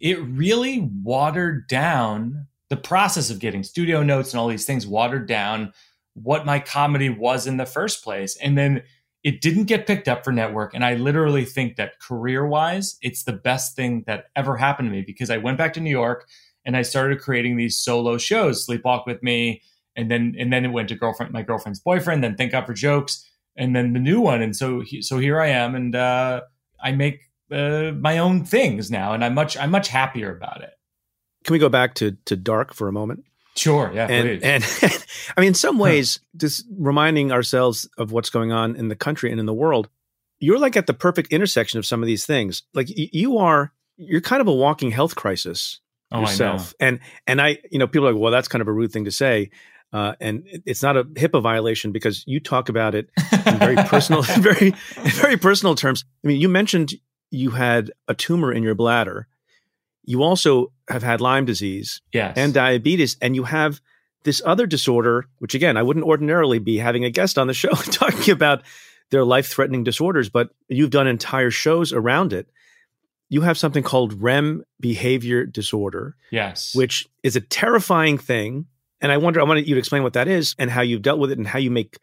it 0.00 0.18
really 0.22 0.88
watered 1.02 1.68
down 1.68 2.46
the 2.70 2.78
process 2.78 3.28
of 3.28 3.38
getting 3.38 3.64
studio 3.64 4.02
notes 4.02 4.32
and 4.32 4.40
all 4.40 4.48
these 4.48 4.64
things, 4.64 4.86
watered 4.86 5.28
down 5.28 5.74
what 6.14 6.46
my 6.46 6.58
comedy 6.58 7.10
was 7.10 7.46
in 7.46 7.58
the 7.58 7.66
first 7.66 8.02
place. 8.02 8.34
And 8.38 8.56
then 8.56 8.82
it 9.24 9.40
didn't 9.40 9.64
get 9.64 9.86
picked 9.86 10.08
up 10.08 10.24
for 10.24 10.32
network. 10.32 10.74
And 10.74 10.84
I 10.84 10.94
literally 10.94 11.44
think 11.44 11.76
that 11.76 12.00
career 12.00 12.44
wise, 12.46 12.96
it's 13.02 13.22
the 13.22 13.32
best 13.32 13.76
thing 13.76 14.02
that 14.06 14.26
ever 14.34 14.56
happened 14.56 14.88
to 14.88 14.92
me 14.92 15.02
because 15.02 15.30
I 15.30 15.38
went 15.38 15.58
back 15.58 15.74
to 15.74 15.80
New 15.80 15.90
York 15.90 16.28
and 16.64 16.76
I 16.76 16.82
started 16.82 17.20
creating 17.20 17.56
these 17.56 17.78
solo 17.78 18.18
shows, 18.18 18.66
Sleepwalk 18.66 19.06
with 19.06 19.22
Me, 19.22 19.62
and 19.94 20.10
then 20.10 20.34
and 20.38 20.52
then 20.52 20.64
it 20.64 20.68
went 20.68 20.88
to 20.88 20.94
girlfriend, 20.94 21.32
my 21.32 21.42
girlfriend's 21.42 21.80
boyfriend, 21.80 22.24
then 22.24 22.36
Thank 22.36 22.52
God 22.52 22.66
for 22.66 22.74
Jokes, 22.74 23.28
and 23.56 23.76
then 23.76 23.92
the 23.92 24.00
new 24.00 24.20
one. 24.20 24.42
And 24.42 24.56
so 24.56 24.82
so 25.00 25.18
here 25.18 25.40
I 25.40 25.48
am, 25.48 25.74
and 25.74 25.94
uh, 25.94 26.42
I 26.80 26.92
make 26.92 27.20
uh, 27.50 27.92
my 27.92 28.18
own 28.18 28.44
things 28.44 28.90
now, 28.90 29.12
and 29.12 29.24
I'm 29.24 29.34
much 29.34 29.56
I'm 29.56 29.70
much 29.70 29.88
happier 29.88 30.34
about 30.34 30.62
it. 30.62 30.72
Can 31.44 31.52
we 31.52 31.58
go 31.58 31.68
back 31.68 31.94
to 31.96 32.12
to 32.24 32.36
Dark 32.36 32.72
for 32.74 32.88
a 32.88 32.92
moment? 32.92 33.24
Sure, 33.54 33.90
yeah, 33.94 34.06
and, 34.08 34.40
please. 34.40 34.42
and 34.42 35.04
I 35.36 35.40
mean, 35.40 35.48
in 35.48 35.54
some 35.54 35.78
ways, 35.78 36.20
just 36.36 36.64
reminding 36.78 37.32
ourselves 37.32 37.88
of 37.98 38.10
what's 38.12 38.30
going 38.30 38.52
on 38.52 38.76
in 38.76 38.88
the 38.88 38.96
country 38.96 39.30
and 39.30 39.38
in 39.38 39.46
the 39.46 39.54
world, 39.54 39.88
you're 40.40 40.58
like 40.58 40.76
at 40.76 40.86
the 40.86 40.94
perfect 40.94 41.32
intersection 41.32 41.78
of 41.78 41.86
some 41.86 42.02
of 42.02 42.06
these 42.06 42.24
things. 42.24 42.62
Like 42.72 42.88
y- 42.88 43.10
you 43.12 43.38
are, 43.38 43.72
you're 43.96 44.22
kind 44.22 44.40
of 44.40 44.48
a 44.48 44.54
walking 44.54 44.90
health 44.90 45.14
crisis 45.14 45.80
Oh, 46.12 46.20
yourself. 46.20 46.74
And 46.78 47.00
and 47.26 47.40
I, 47.40 47.58
you 47.70 47.78
know, 47.78 47.86
people 47.86 48.06
are 48.06 48.12
like, 48.12 48.20
well, 48.20 48.30
that's 48.30 48.48
kind 48.48 48.60
of 48.60 48.68
a 48.68 48.72
rude 48.72 48.92
thing 48.92 49.06
to 49.06 49.10
say. 49.10 49.50
Uh, 49.92 50.14
and 50.20 50.44
it's 50.64 50.82
not 50.82 50.96
a 50.96 51.04
HIPAA 51.04 51.42
violation 51.42 51.92
because 51.92 52.24
you 52.26 52.40
talk 52.40 52.68
about 52.68 52.94
it 52.94 53.10
in 53.46 53.58
very 53.58 53.76
personal, 53.86 54.22
very, 54.38 54.68
in 54.68 55.10
very 55.10 55.36
personal 55.36 55.74
terms. 55.74 56.04
I 56.24 56.28
mean, 56.28 56.40
you 56.40 56.48
mentioned 56.48 56.94
you 57.30 57.50
had 57.50 57.90
a 58.08 58.14
tumor 58.14 58.52
in 58.52 58.62
your 58.62 58.74
bladder. 58.74 59.26
You 60.04 60.22
also 60.22 60.72
have 60.88 61.02
had 61.02 61.20
Lyme 61.20 61.44
disease 61.44 62.00
yes, 62.12 62.36
and 62.36 62.52
diabetes, 62.54 63.16
and 63.20 63.34
you 63.34 63.44
have 63.44 63.80
this 64.24 64.42
other 64.44 64.66
disorder, 64.66 65.26
which 65.38 65.54
again, 65.54 65.76
I 65.76 65.82
wouldn't 65.82 66.06
ordinarily 66.06 66.58
be 66.58 66.78
having 66.78 67.04
a 67.04 67.10
guest 67.10 67.38
on 67.38 67.46
the 67.46 67.54
show 67.54 67.70
talking 67.74 68.32
about 68.32 68.62
their 69.10 69.24
life 69.24 69.48
threatening 69.48 69.84
disorders, 69.84 70.28
but 70.28 70.50
you've 70.68 70.90
done 70.90 71.06
entire 71.06 71.50
shows 71.50 71.92
around 71.92 72.32
it. 72.32 72.48
You 73.28 73.42
have 73.42 73.58
something 73.58 73.82
called 73.82 74.22
REM 74.22 74.64
behavior 74.78 75.44
disorder, 75.46 76.16
yes, 76.30 76.74
which 76.74 77.08
is 77.22 77.36
a 77.36 77.40
terrifying 77.40 78.18
thing. 78.18 78.66
And 79.00 79.10
I 79.10 79.16
wonder, 79.16 79.40
I 79.40 79.44
wanted 79.44 79.66
you 79.66 79.74
to 79.74 79.78
explain 79.78 80.02
what 80.02 80.12
that 80.12 80.28
is 80.28 80.54
and 80.58 80.70
how 80.70 80.82
you've 80.82 81.02
dealt 81.02 81.18
with 81.18 81.32
it 81.32 81.38
and 81.38 81.46
how 81.46 81.58
you 81.58 81.70
make, 81.70 81.98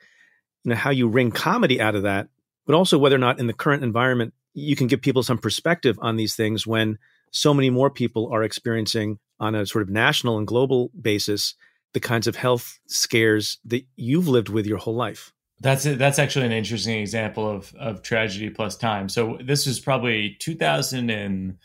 you 0.63 0.69
know, 0.69 0.75
how 0.75 0.89
you 0.89 1.07
wring 1.07 1.31
comedy 1.31 1.79
out 1.79 1.95
of 1.95 2.03
that, 2.03 2.27
but 2.65 2.75
also 2.75 2.97
whether 2.97 3.15
or 3.15 3.19
not 3.19 3.39
in 3.39 3.47
the 3.47 3.53
current 3.53 3.83
environment 3.83 4.33
you 4.53 4.75
can 4.75 4.87
give 4.87 5.01
people 5.01 5.23
some 5.23 5.37
perspective 5.37 5.97
on 6.01 6.15
these 6.17 6.35
things 6.35 6.65
when 6.65 6.97
so 7.31 7.53
many 7.53 7.69
more 7.69 7.89
people 7.89 8.29
are 8.31 8.43
experiencing 8.43 9.19
on 9.39 9.55
a 9.55 9.65
sort 9.65 9.81
of 9.81 9.89
national 9.89 10.37
and 10.37 10.47
global 10.47 10.91
basis 10.99 11.55
the 11.93 11.99
kinds 11.99 12.27
of 12.27 12.35
health 12.35 12.79
scares 12.87 13.57
that 13.65 13.83
you've 13.95 14.27
lived 14.27 14.49
with 14.49 14.65
your 14.65 14.77
whole 14.77 14.95
life. 14.95 15.33
That's 15.61 15.85
it. 15.85 15.97
That's 15.97 16.19
actually 16.19 16.45
an 16.45 16.51
interesting 16.51 16.99
example 16.99 17.49
of 17.49 17.73
of 17.75 18.01
tragedy 18.01 18.49
plus 18.49 18.77
time. 18.77 19.09
So 19.09 19.37
this 19.43 19.65
was 19.65 19.79
probably 19.79 20.37
2000 20.39 21.09
and 21.09 21.57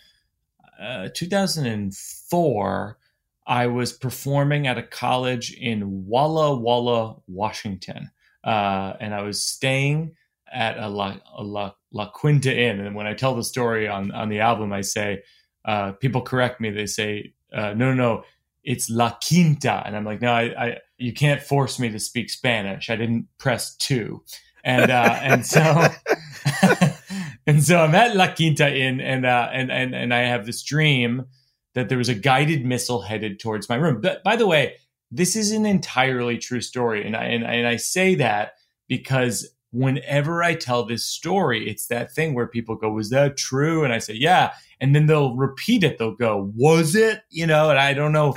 uh, 0.81 1.09
2004. 1.15 2.99
I 3.47 3.67
was 3.67 3.93
performing 3.93 4.67
at 4.67 4.79
a 4.79 4.83
college 4.83 5.53
in 5.53 6.07
Walla 6.07 6.57
Walla, 6.57 7.17
Washington, 7.29 8.11
uh, 8.43 8.95
and 8.99 9.15
I 9.15 9.23
was 9.23 9.45
staying 9.45 10.17
at 10.53 10.79
a 10.79 10.89
La, 10.89 11.17
a 11.37 11.43
La, 11.43 11.73
La 11.93 12.11
Quinta 12.11 12.57
Inn. 12.57 12.81
And 12.81 12.97
when 12.97 13.07
I 13.07 13.15
tell 13.15 13.35
the 13.37 13.45
story 13.45 13.87
on 13.87 14.11
on 14.11 14.29
the 14.29 14.41
album, 14.41 14.73
I 14.73 14.81
say 14.81 15.23
uh, 15.65 15.93
people 15.93 16.21
correct 16.23 16.61
me. 16.61 16.71
They 16.71 16.87
say 16.87 17.33
uh, 17.55 17.73
no, 17.75 17.93
no, 17.93 17.95
no. 17.95 18.25
it's 18.65 18.91
La 18.91 19.11
Quinta. 19.11 19.83
And 19.87 19.97
I'm 19.97 20.05
like, 20.05 20.21
no, 20.21 20.33
I, 20.33 20.43
I 20.67 20.79
you 20.99 21.13
can't 21.13 21.43
force 21.43 21.79
me 21.79 21.91
to 21.91 22.01
speak 22.01 22.31
Spanish. 22.31 22.91
I 22.91 22.97
didn't 22.97 23.29
press 23.39 23.75
two. 23.77 24.23
And, 24.65 24.91
uh, 24.91 25.19
and 25.21 25.47
so, 25.47 25.61
and 27.47 27.63
so 27.63 27.81
I'm 27.81 27.95
at 27.95 28.17
La 28.17 28.35
Quinta 28.35 28.75
Inn 28.75 29.01
and, 29.01 29.27
uh, 29.27 29.51
and, 29.53 29.71
and, 29.71 29.95
and 29.95 30.15
I 30.15 30.21
have 30.21 30.47
this 30.47 30.63
dream 30.63 31.27
that 31.75 31.89
there 31.89 31.99
was 31.99 32.09
a 32.09 32.15
guided 32.15 32.65
missile 32.65 33.03
headed 33.03 33.39
towards 33.39 33.69
my 33.69 33.77
room. 33.77 34.01
But 34.01 34.23
by 34.25 34.37
the 34.37 34.47
way, 34.47 34.77
this 35.11 35.37
is 35.37 35.53
an 35.53 35.67
entirely 35.67 36.39
true 36.39 36.61
story. 36.61 37.07
And 37.07 37.15
I, 37.15 37.25
and, 37.25 37.45
and 37.45 37.67
I 37.67 37.77
say 37.77 38.15
that 38.17 38.55
because 38.89 39.49
whenever 39.71 40.43
I 40.43 40.55
tell 40.55 40.85
this 40.85 41.05
story, 41.05 41.69
it's 41.69 41.87
that 41.89 42.13
thing 42.13 42.33
where 42.35 42.47
people 42.47 42.77
go, 42.77 42.91
Was 42.91 43.11
that 43.11 43.37
true? 43.37 43.85
And 43.85 43.93
I 43.93 43.99
say, 43.99 44.15
Yeah 44.15 44.53
and 44.81 44.95
then 44.95 45.07
they'll 45.07 45.35
repeat 45.37 45.85
it. 45.85 45.99
They'll 45.99 46.15
go, 46.15 46.53
"Was 46.57 46.95
it?" 46.95 47.23
You 47.31 47.47
know, 47.47 47.71
and 47.71 47.79
I 47.79 47.95
don't 47.95 48.13
know, 48.13 48.35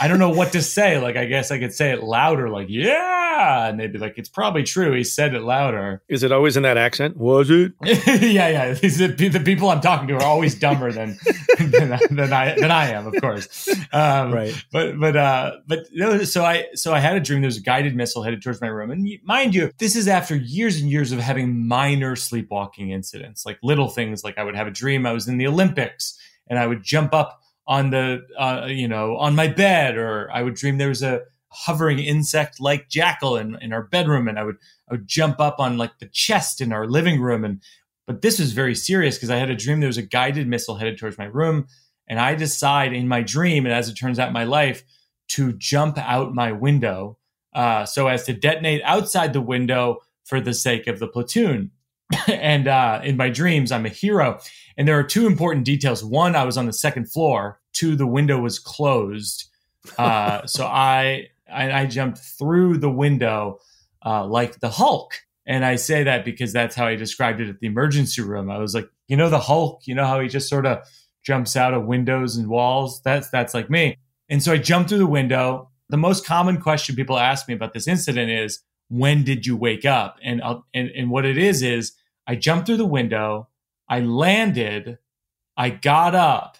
I 0.00 0.08
don't 0.08 0.18
know 0.18 0.30
what 0.30 0.52
to 0.52 0.62
say. 0.68 0.98
Like, 0.98 1.16
I 1.16 1.26
guess 1.26 1.50
I 1.50 1.58
could 1.58 1.72
say 1.72 1.90
it 1.90 2.02
louder, 2.02 2.48
like, 2.48 2.68
"Yeah," 2.68 3.68
and 3.68 3.78
they'd 3.78 3.92
be 3.92 3.98
like, 3.98 4.14
"It's 4.16 4.28
probably 4.28 4.62
true." 4.62 4.94
He 4.94 5.04
said 5.04 5.34
it 5.34 5.42
louder. 5.42 6.02
Is 6.08 6.22
it 6.22 6.32
always 6.32 6.56
in 6.56 6.62
that 6.62 6.76
accent? 6.76 7.16
Was 7.16 7.50
it? 7.50 7.72
yeah, 7.84 8.48
yeah. 8.48 8.72
The, 8.74 9.30
the, 9.32 9.40
people 9.40 9.70
I'm 9.70 9.80
talking 9.80 10.08
to 10.08 10.14
are 10.14 10.24
always 10.24 10.54
dumber 10.54 10.92
than 10.92 11.18
than, 11.58 11.98
than, 12.10 12.32
I 12.32 12.54
than 12.54 12.70
I 12.70 12.90
am, 12.90 13.06
of 13.06 13.20
course. 13.20 13.68
Um, 13.92 14.32
right. 14.32 14.54
But 14.72 14.98
but 14.98 15.16
uh, 15.16 15.52
but 15.66 15.86
so 16.26 16.44
I 16.44 16.66
so 16.74 16.92
I 16.92 17.00
had 17.00 17.16
a 17.16 17.20
dream. 17.20 17.40
There 17.40 17.48
was 17.48 17.58
a 17.58 17.62
guided 17.62 17.96
missile 17.96 18.22
headed 18.22 18.42
towards 18.42 18.60
my 18.60 18.68
room, 18.68 18.90
and 18.90 19.08
mind 19.24 19.54
you, 19.54 19.72
this 19.78 19.96
is 19.96 20.08
after 20.08 20.36
years 20.36 20.80
and 20.80 20.90
years 20.90 21.12
of 21.12 21.18
having 21.18 21.66
minor 21.66 22.16
sleepwalking 22.16 22.90
incidents, 22.90 23.46
like 23.46 23.58
little 23.62 23.88
things. 23.88 24.22
Like 24.24 24.38
I 24.38 24.44
would 24.44 24.56
have 24.56 24.66
a 24.66 24.70
dream 24.70 25.06
I 25.06 25.12
was 25.12 25.28
in 25.28 25.38
the 25.38 25.46
Olympics 25.46 25.77
and 26.48 26.58
I 26.58 26.66
would 26.66 26.82
jump 26.82 27.14
up 27.14 27.40
on 27.66 27.90
the 27.90 28.26
uh, 28.38 28.66
you 28.66 28.88
know 28.88 29.16
on 29.16 29.34
my 29.34 29.46
bed 29.48 29.96
or 29.96 30.30
I 30.32 30.42
would 30.42 30.54
dream 30.54 30.78
there 30.78 30.88
was 30.88 31.02
a 31.02 31.22
hovering 31.50 31.98
insect 31.98 32.60
like 32.60 32.88
jackal 32.88 33.36
in, 33.36 33.56
in 33.60 33.72
our 33.72 33.82
bedroom 33.82 34.28
and 34.28 34.38
I 34.38 34.44
would 34.44 34.56
I 34.88 34.94
would 34.94 35.06
jump 35.06 35.40
up 35.40 35.56
on 35.58 35.78
like 35.78 35.98
the 35.98 36.08
chest 36.08 36.60
in 36.60 36.72
our 36.72 36.86
living 36.86 37.20
room 37.20 37.44
and 37.44 37.62
but 38.06 38.22
this 38.22 38.38
was 38.38 38.52
very 38.52 38.74
serious 38.74 39.16
because 39.16 39.30
I 39.30 39.36
had 39.36 39.50
a 39.50 39.56
dream 39.56 39.80
there 39.80 39.86
was 39.88 39.98
a 39.98 40.02
guided 40.02 40.48
missile 40.48 40.76
headed 40.76 40.98
towards 40.98 41.18
my 41.18 41.26
room 41.26 41.66
and 42.08 42.18
I 42.18 42.34
decide 42.34 42.92
in 42.92 43.06
my 43.06 43.22
dream 43.22 43.66
and 43.66 43.74
as 43.74 43.88
it 43.88 43.94
turns 43.94 44.18
out 44.18 44.32
my 44.32 44.44
life 44.44 44.82
to 45.28 45.52
jump 45.52 45.98
out 45.98 46.34
my 46.34 46.52
window 46.52 47.18
uh, 47.54 47.84
so 47.84 48.08
as 48.08 48.24
to 48.24 48.32
detonate 48.32 48.82
outside 48.84 49.32
the 49.32 49.40
window 49.40 49.98
for 50.24 50.40
the 50.40 50.54
sake 50.54 50.86
of 50.86 50.98
the 50.98 51.08
platoon. 51.08 51.70
And 52.28 52.68
uh, 52.68 53.00
in 53.04 53.16
my 53.16 53.28
dreams 53.28 53.70
I'm 53.70 53.84
a 53.84 53.90
hero 53.90 54.40
and 54.78 54.86
there 54.86 54.98
are 54.98 55.02
two 55.02 55.26
important 55.26 55.66
details. 55.66 56.04
One, 56.04 56.36
I 56.36 56.44
was 56.44 56.56
on 56.56 56.66
the 56.66 56.72
second 56.72 57.10
floor. 57.10 57.60
Two, 57.72 57.96
the 57.96 58.06
window 58.06 58.38
was 58.38 58.60
closed. 58.60 59.50
Uh, 59.98 60.46
so 60.46 60.64
I, 60.64 61.28
I, 61.52 61.82
I 61.82 61.86
jumped 61.86 62.18
through 62.18 62.78
the 62.78 62.90
window 62.90 63.58
uh, 64.06 64.24
like 64.24 64.60
the 64.60 64.70
Hulk. 64.70 65.14
And 65.46 65.64
I 65.64 65.76
say 65.76 66.04
that 66.04 66.24
because 66.24 66.52
that's 66.52 66.76
how 66.76 66.86
I 66.86 66.94
described 66.94 67.40
it 67.40 67.48
at 67.48 67.58
the 67.58 67.66
emergency 67.66 68.22
room. 68.22 68.50
I 68.50 68.58
was 68.58 68.74
like, 68.74 68.88
you 69.08 69.16
know, 69.16 69.28
the 69.28 69.40
Hulk. 69.40 69.82
You 69.86 69.94
know 69.94 70.06
how 70.06 70.20
he 70.20 70.28
just 70.28 70.48
sort 70.48 70.66
of 70.66 70.86
jumps 71.24 71.56
out 71.56 71.74
of 71.74 71.86
windows 71.86 72.36
and 72.36 72.48
walls. 72.48 73.02
That's 73.02 73.30
that's 73.30 73.54
like 73.54 73.68
me. 73.68 73.96
And 74.28 74.42
so 74.42 74.52
I 74.52 74.58
jumped 74.58 74.90
through 74.90 74.98
the 74.98 75.06
window. 75.06 75.70
The 75.88 75.96
most 75.96 76.24
common 76.24 76.60
question 76.60 76.94
people 76.94 77.18
ask 77.18 77.48
me 77.48 77.54
about 77.54 77.72
this 77.72 77.88
incident 77.88 78.30
is, 78.30 78.60
when 78.88 79.24
did 79.24 79.46
you 79.46 79.56
wake 79.56 79.86
up? 79.86 80.18
And 80.22 80.42
and 80.74 80.90
and 80.90 81.10
what 81.10 81.24
it 81.24 81.38
is 81.38 81.62
is 81.62 81.94
I 82.26 82.36
jumped 82.36 82.66
through 82.66 82.76
the 82.76 82.86
window. 82.86 83.47
I 83.88 84.00
landed, 84.00 84.98
I 85.56 85.70
got 85.70 86.14
up, 86.14 86.58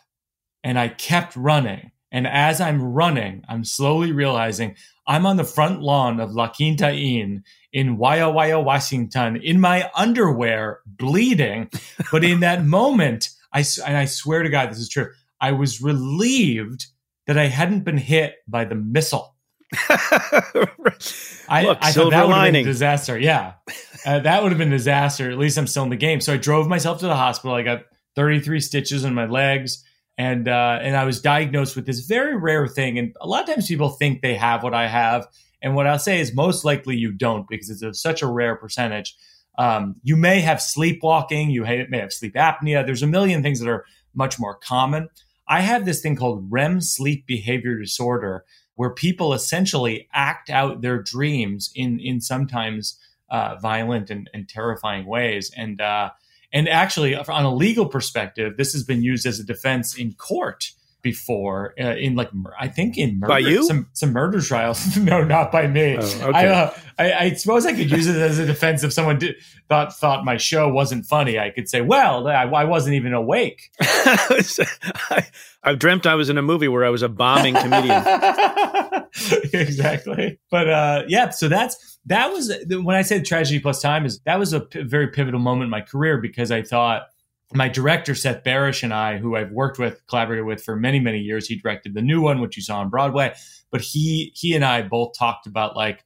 and 0.64 0.78
I 0.78 0.88
kept 0.88 1.36
running. 1.36 1.92
And 2.10 2.26
as 2.26 2.60
I'm 2.60 2.82
running, 2.82 3.44
I'm 3.48 3.64
slowly 3.64 4.12
realizing 4.12 4.76
I'm 5.06 5.26
on 5.26 5.36
the 5.36 5.44
front 5.44 5.82
lawn 5.82 6.20
of 6.20 6.32
La 6.32 6.48
Quinta 6.48 6.92
Inn 6.92 7.44
in 7.72 7.98
Walla 7.98 8.30
Walla, 8.30 8.60
Washington, 8.60 9.36
in 9.36 9.60
my 9.60 9.90
underwear, 9.94 10.80
bleeding. 10.86 11.70
But 12.10 12.24
in 12.24 12.40
that 12.40 12.64
moment, 12.66 13.30
I 13.52 13.64
and 13.86 13.96
I 13.96 14.06
swear 14.06 14.42
to 14.42 14.48
God, 14.48 14.70
this 14.70 14.78
is 14.78 14.88
true. 14.88 15.10
I 15.40 15.52
was 15.52 15.82
relieved 15.82 16.86
that 17.26 17.38
I 17.38 17.46
hadn't 17.46 17.84
been 17.84 17.98
hit 17.98 18.36
by 18.46 18.64
the 18.64 18.74
missile. 18.74 19.34
I, 21.48 21.62
Look, 21.64 21.78
I 21.82 21.92
thought 21.92 22.10
that 22.10 22.26
would 22.26 22.34
have 22.34 22.52
been 22.52 22.56
a 22.56 22.64
disaster. 22.64 23.18
Yeah, 23.18 23.54
uh, 24.06 24.20
that 24.20 24.42
would 24.42 24.50
have 24.52 24.58
been 24.58 24.72
a 24.72 24.76
disaster. 24.76 25.30
At 25.30 25.38
least 25.38 25.58
I'm 25.58 25.66
still 25.66 25.82
in 25.82 25.90
the 25.90 25.96
game. 25.96 26.20
So 26.20 26.32
I 26.32 26.36
drove 26.38 26.68
myself 26.68 27.00
to 27.00 27.06
the 27.06 27.16
hospital. 27.16 27.54
I 27.54 27.62
got 27.62 27.82
33 28.16 28.60
stitches 28.60 29.04
in 29.04 29.12
my 29.12 29.26
legs, 29.26 29.84
and 30.16 30.48
uh, 30.48 30.78
and 30.80 30.96
I 30.96 31.04
was 31.04 31.20
diagnosed 31.20 31.76
with 31.76 31.84
this 31.84 32.00
very 32.00 32.36
rare 32.36 32.66
thing. 32.66 32.98
And 32.98 33.14
a 33.20 33.28
lot 33.28 33.42
of 33.42 33.54
times 33.54 33.68
people 33.68 33.90
think 33.90 34.22
they 34.22 34.36
have 34.36 34.62
what 34.62 34.72
I 34.72 34.88
have, 34.88 35.26
and 35.60 35.74
what 35.74 35.86
I'll 35.86 35.98
say 35.98 36.20
is 36.20 36.34
most 36.34 36.64
likely 36.64 36.96
you 36.96 37.12
don't 37.12 37.46
because 37.46 37.68
it's 37.68 37.82
a, 37.82 37.92
such 37.92 38.22
a 38.22 38.26
rare 38.26 38.56
percentage. 38.56 39.14
Um, 39.58 39.96
you 40.02 40.16
may 40.16 40.40
have 40.40 40.62
sleepwalking. 40.62 41.50
You 41.50 41.64
may 41.64 41.98
have 41.98 42.12
sleep 42.12 42.34
apnea. 42.34 42.86
There's 42.86 43.02
a 43.02 43.08
million 43.08 43.42
things 43.42 43.60
that 43.60 43.68
are 43.68 43.84
much 44.14 44.38
more 44.38 44.54
common. 44.54 45.08
I 45.46 45.60
have 45.60 45.84
this 45.84 46.00
thing 46.00 46.16
called 46.16 46.46
REM 46.50 46.80
sleep 46.80 47.26
behavior 47.26 47.78
disorder 47.78 48.44
where 48.78 48.90
people 48.90 49.34
essentially 49.34 50.08
act 50.12 50.48
out 50.48 50.82
their 50.82 51.02
dreams 51.02 51.68
in 51.74 51.98
in 51.98 52.20
sometimes 52.20 52.96
uh, 53.28 53.56
violent 53.56 54.08
and, 54.08 54.30
and, 54.32 54.48
terrifying 54.48 55.04
ways. 55.04 55.50
And 55.56 55.80
uh, 55.80 56.10
and 56.52 56.68
actually, 56.68 57.16
on 57.16 57.44
a 57.44 57.52
legal 57.52 57.86
perspective, 57.86 58.56
this 58.56 58.72
has 58.74 58.84
been 58.84 59.02
used 59.02 59.26
as 59.26 59.40
a 59.40 59.44
defense 59.44 59.98
in 59.98 60.12
court 60.12 60.70
before 61.02 61.74
uh, 61.80 61.94
in 61.94 62.14
like 62.14 62.30
I 62.58 62.68
think 62.68 62.98
in 62.98 63.20
murder, 63.20 63.28
by 63.28 63.38
you 63.38 63.64
some 63.64 63.88
some 63.92 64.12
murder 64.12 64.40
trials. 64.40 64.96
no, 64.98 65.22
not 65.22 65.52
by 65.52 65.66
me. 65.66 65.96
Oh, 65.98 66.28
okay. 66.28 66.32
I, 66.32 66.46
uh, 66.48 66.74
I, 66.98 67.12
I, 67.12 67.32
suppose 67.34 67.64
I 67.64 67.72
could 67.72 67.90
use 67.90 68.08
it 68.08 68.16
as 68.16 68.38
a 68.38 68.46
defense 68.46 68.82
if 68.82 68.92
someone 68.92 69.18
did, 69.18 69.36
thought 69.68 69.96
thought 69.96 70.24
my 70.24 70.36
show 70.36 70.68
wasn't 70.68 71.06
funny. 71.06 71.38
I 71.38 71.50
could 71.50 71.68
say, 71.68 71.80
well, 71.80 72.26
I, 72.26 72.44
I 72.44 72.64
wasn't 72.64 72.96
even 72.96 73.12
awake. 73.12 73.70
I, 73.80 75.26
I've 75.62 75.78
dreamt 75.78 76.06
I 76.06 76.14
was 76.14 76.28
in 76.28 76.38
a 76.38 76.42
movie 76.42 76.68
where 76.68 76.84
I 76.84 76.90
was 76.90 77.02
a 77.02 77.08
bombing 77.08 77.54
comedian. 77.54 78.02
exactly. 79.52 80.38
But 80.50 80.68
uh, 80.68 81.02
yeah, 81.08 81.30
so 81.30 81.48
that's 81.48 81.98
that 82.06 82.32
was 82.32 82.52
when 82.68 82.96
I 82.96 83.02
said 83.02 83.24
tragedy 83.24 83.60
plus 83.60 83.80
time 83.80 84.04
is 84.04 84.18
that 84.20 84.38
was 84.38 84.52
a 84.52 84.60
p- 84.60 84.82
very 84.82 85.08
pivotal 85.08 85.40
moment 85.40 85.64
in 85.64 85.70
my 85.70 85.82
career 85.82 86.18
because 86.18 86.50
I 86.50 86.62
thought 86.62 87.02
my 87.54 87.68
director 87.68 88.14
Seth 88.14 88.44
Barrish 88.44 88.82
and 88.82 88.92
I, 88.92 89.16
who 89.16 89.36
I've 89.36 89.52
worked 89.52 89.78
with, 89.78 90.06
collaborated 90.06 90.44
with 90.44 90.62
for 90.62 90.76
many 90.76 91.00
many 91.00 91.18
years, 91.18 91.46
he 91.46 91.56
directed 91.56 91.94
the 91.94 92.02
new 92.02 92.20
one 92.20 92.40
which 92.40 92.56
you 92.56 92.62
saw 92.62 92.80
on 92.80 92.90
Broadway. 92.90 93.34
But 93.70 93.80
he 93.80 94.32
he 94.34 94.54
and 94.54 94.64
I 94.64 94.82
both 94.82 95.16
talked 95.18 95.46
about 95.46 95.76
like 95.76 96.04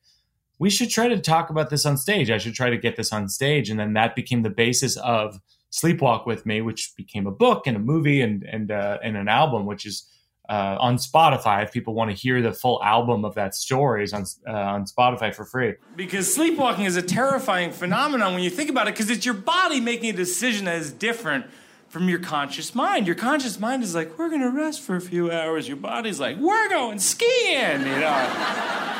we 0.58 0.70
should 0.70 0.90
try 0.90 1.08
to 1.08 1.20
talk 1.20 1.50
about 1.50 1.70
this 1.70 1.84
on 1.84 1.96
stage. 1.96 2.30
I 2.30 2.38
should 2.38 2.54
try 2.54 2.70
to 2.70 2.78
get 2.78 2.96
this 2.96 3.12
on 3.12 3.28
stage, 3.28 3.70
and 3.70 3.80
then 3.80 3.94
that 3.94 4.14
became 4.14 4.42
the 4.42 4.50
basis 4.50 4.96
of 4.98 5.40
Sleepwalk 5.72 6.26
with 6.26 6.46
Me, 6.46 6.60
which 6.60 6.92
became 6.96 7.26
a 7.26 7.32
book 7.32 7.66
and 7.66 7.76
a 7.76 7.80
movie 7.80 8.20
and 8.20 8.44
and 8.44 8.70
uh, 8.70 8.98
and 9.02 9.16
an 9.16 9.28
album, 9.28 9.66
which 9.66 9.86
is 9.86 10.06
uh, 10.48 10.76
on 10.80 10.96
Spotify. 10.96 11.62
If 11.62 11.72
people 11.72 11.94
want 11.94 12.10
to 12.10 12.16
hear 12.16 12.42
the 12.42 12.52
full 12.52 12.82
album 12.82 13.24
of 13.24 13.34
that 13.34 13.54
story, 13.54 14.04
is 14.04 14.12
on 14.12 14.24
uh, 14.46 14.52
on 14.52 14.84
Spotify 14.84 15.34
for 15.34 15.44
free. 15.44 15.74
Because 15.96 16.32
sleepwalking 16.32 16.84
is 16.84 16.96
a 16.96 17.02
terrifying 17.02 17.70
phenomenon 17.70 18.34
when 18.34 18.42
you 18.42 18.50
think 18.50 18.70
about 18.70 18.88
it, 18.88 18.94
because 18.94 19.10
it's 19.10 19.24
your 19.24 19.34
body 19.34 19.80
making 19.80 20.10
a 20.10 20.16
decision 20.16 20.64
that 20.66 20.76
is 20.76 20.92
different 20.92 21.46
from 21.88 22.08
your 22.08 22.18
conscious 22.18 22.74
mind. 22.74 23.06
Your 23.06 23.16
conscious 23.16 23.60
mind 23.60 23.82
is 23.82 23.94
like, 23.94 24.18
"We're 24.18 24.28
going 24.28 24.40
to 24.40 24.50
rest 24.50 24.80
for 24.80 24.96
a 24.96 25.00
few 25.00 25.30
hours." 25.30 25.68
Your 25.68 25.76
body's 25.76 26.18
like, 26.18 26.36
"We're 26.38 26.68
going 26.68 26.98
skiing," 26.98 27.80
you 27.80 28.00
know. 28.00 28.98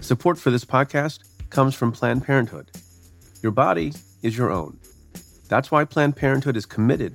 Support 0.00 0.38
for 0.38 0.50
this 0.50 0.64
podcast 0.64 1.18
comes 1.50 1.74
from 1.74 1.92
Planned 1.92 2.24
Parenthood. 2.24 2.70
Your 3.42 3.52
body 3.52 3.92
is 4.22 4.38
your 4.38 4.50
own. 4.50 4.78
That's 5.48 5.70
why 5.70 5.84
Planned 5.84 6.16
Parenthood 6.16 6.56
is 6.56 6.66
committed 6.66 7.14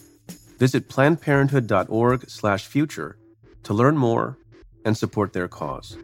Visit 0.61 0.87
plannedparenthood.org/future 0.89 3.17
to 3.63 3.73
learn 3.73 3.97
more 3.97 4.37
and 4.85 4.95
support 4.95 5.33
their 5.33 5.47
cause. 5.47 5.97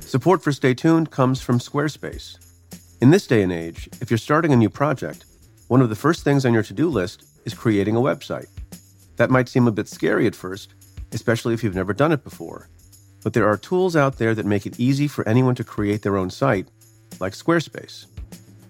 Support 0.00 0.42
for 0.42 0.50
Stay 0.50 0.72
Tuned 0.72 1.10
comes 1.10 1.42
from 1.42 1.58
Squarespace. 1.58 2.38
In 3.02 3.10
this 3.10 3.26
day 3.26 3.42
and 3.42 3.52
age, 3.52 3.90
if 4.00 4.10
you're 4.10 4.16
starting 4.16 4.54
a 4.54 4.56
new 4.56 4.70
project, 4.70 5.26
one 5.66 5.82
of 5.82 5.90
the 5.90 5.94
first 5.94 6.24
things 6.24 6.46
on 6.46 6.54
your 6.54 6.62
to-do 6.62 6.88
list 6.88 7.26
is 7.44 7.52
creating 7.52 7.96
a 7.96 8.00
website. 8.00 8.48
That 9.16 9.28
might 9.28 9.50
seem 9.50 9.68
a 9.68 9.70
bit 9.70 9.88
scary 9.88 10.26
at 10.26 10.34
first, 10.34 10.72
especially 11.12 11.52
if 11.52 11.62
you've 11.62 11.74
never 11.74 11.92
done 11.92 12.12
it 12.12 12.24
before. 12.24 12.70
But 13.22 13.34
there 13.34 13.46
are 13.46 13.58
tools 13.58 13.94
out 13.94 14.16
there 14.16 14.34
that 14.34 14.46
make 14.46 14.64
it 14.64 14.80
easy 14.80 15.06
for 15.06 15.28
anyone 15.28 15.54
to 15.56 15.64
create 15.64 16.00
their 16.00 16.16
own 16.16 16.30
site, 16.30 16.68
like 17.20 17.34
Squarespace. 17.34 18.06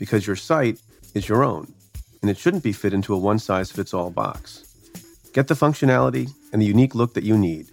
because 0.00 0.26
your 0.26 0.34
site 0.34 0.80
is 1.14 1.28
your 1.28 1.44
own 1.44 1.72
and 2.22 2.30
it 2.30 2.38
shouldn't 2.38 2.64
be 2.64 2.72
fit 2.72 2.92
into 2.92 3.14
a 3.14 3.18
one 3.18 3.38
size 3.38 3.70
fits 3.70 3.94
all 3.94 4.10
box. 4.10 4.66
Get 5.32 5.46
the 5.46 5.54
functionality 5.54 6.30
and 6.52 6.60
the 6.60 6.66
unique 6.66 6.96
look 6.96 7.14
that 7.14 7.22
you 7.22 7.38
need. 7.38 7.68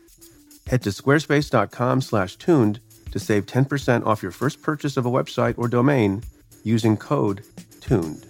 Head 0.68 0.84
to 0.84 0.90
squarespace.com/tuned 0.90 2.80
to 3.12 3.20
save 3.20 3.46
10% 3.46 4.06
off 4.06 4.22
your 4.22 4.32
first 4.32 4.62
purchase 4.62 4.98
of 4.98 5.06
a 5.06 5.10
website 5.10 5.58
or 5.58 5.68
domain 5.68 6.22
using 6.64 6.98
code 6.98 7.44
TUNED. 7.80 8.26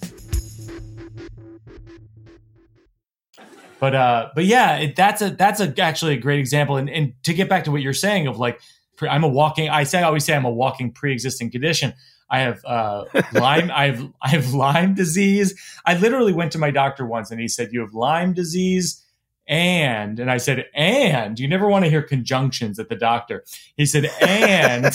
But 3.80 3.93
uh, 3.93 4.30
but 4.34 4.45
yeah, 4.45 4.78
it, 4.78 4.95
that's 4.95 5.22
a 5.22 5.32
that's 5.32 5.60
a, 5.60 5.74
actually 5.80 6.16
a 6.16 6.18
great 6.18 6.39
example. 6.39 6.78
And, 6.78 6.89
and 6.89 7.14
to 7.24 7.34
get 7.34 7.48
back 7.50 7.64
to 7.66 7.72
what 7.72 7.82
you're 7.82 7.93
saying 7.93 8.28
of 8.28 8.39
like, 8.39 8.60
I'm 9.02 9.24
a 9.24 9.28
walking. 9.28 9.70
I 9.70 9.84
say 9.84 10.00
I 10.00 10.04
always 10.04 10.26
say 10.26 10.36
I'm 10.36 10.45
a 10.45 10.52
walking 10.52 10.91
pre-existing 10.91 11.52
condition. 11.52 11.93
I 12.30 12.39
have 12.39 12.63
uh, 12.65 13.05
Lyme. 13.34 13.71
I 13.73 13.88
have 13.88 14.11
I 14.21 14.30
have 14.30 14.53
Lyme 14.53 14.93
disease. 14.93 15.53
I 15.86 15.97
literally 15.97 16.34
went 16.34 16.51
to 16.53 16.57
my 16.57 16.71
doctor 16.71 17.05
once, 17.05 17.32
and 17.32 17.39
he 17.39 17.47
said, 17.47 17.69
"You 17.71 17.82
have 17.82 17.93
Lyme 17.93 18.34
disease." 18.34 19.03
And 19.47 20.19
and 20.19 20.30
I 20.30 20.38
said, 20.38 20.65
and 20.73 21.39
you 21.39 21.47
never 21.47 21.69
want 21.69 21.86
to 21.86 21.89
hear 21.89 22.01
conjunctions 22.01 22.80
at 22.80 22.89
the 22.89 22.97
doctor. 22.97 23.45
He 23.78 23.86
said, 23.86 24.11
and 24.19 24.93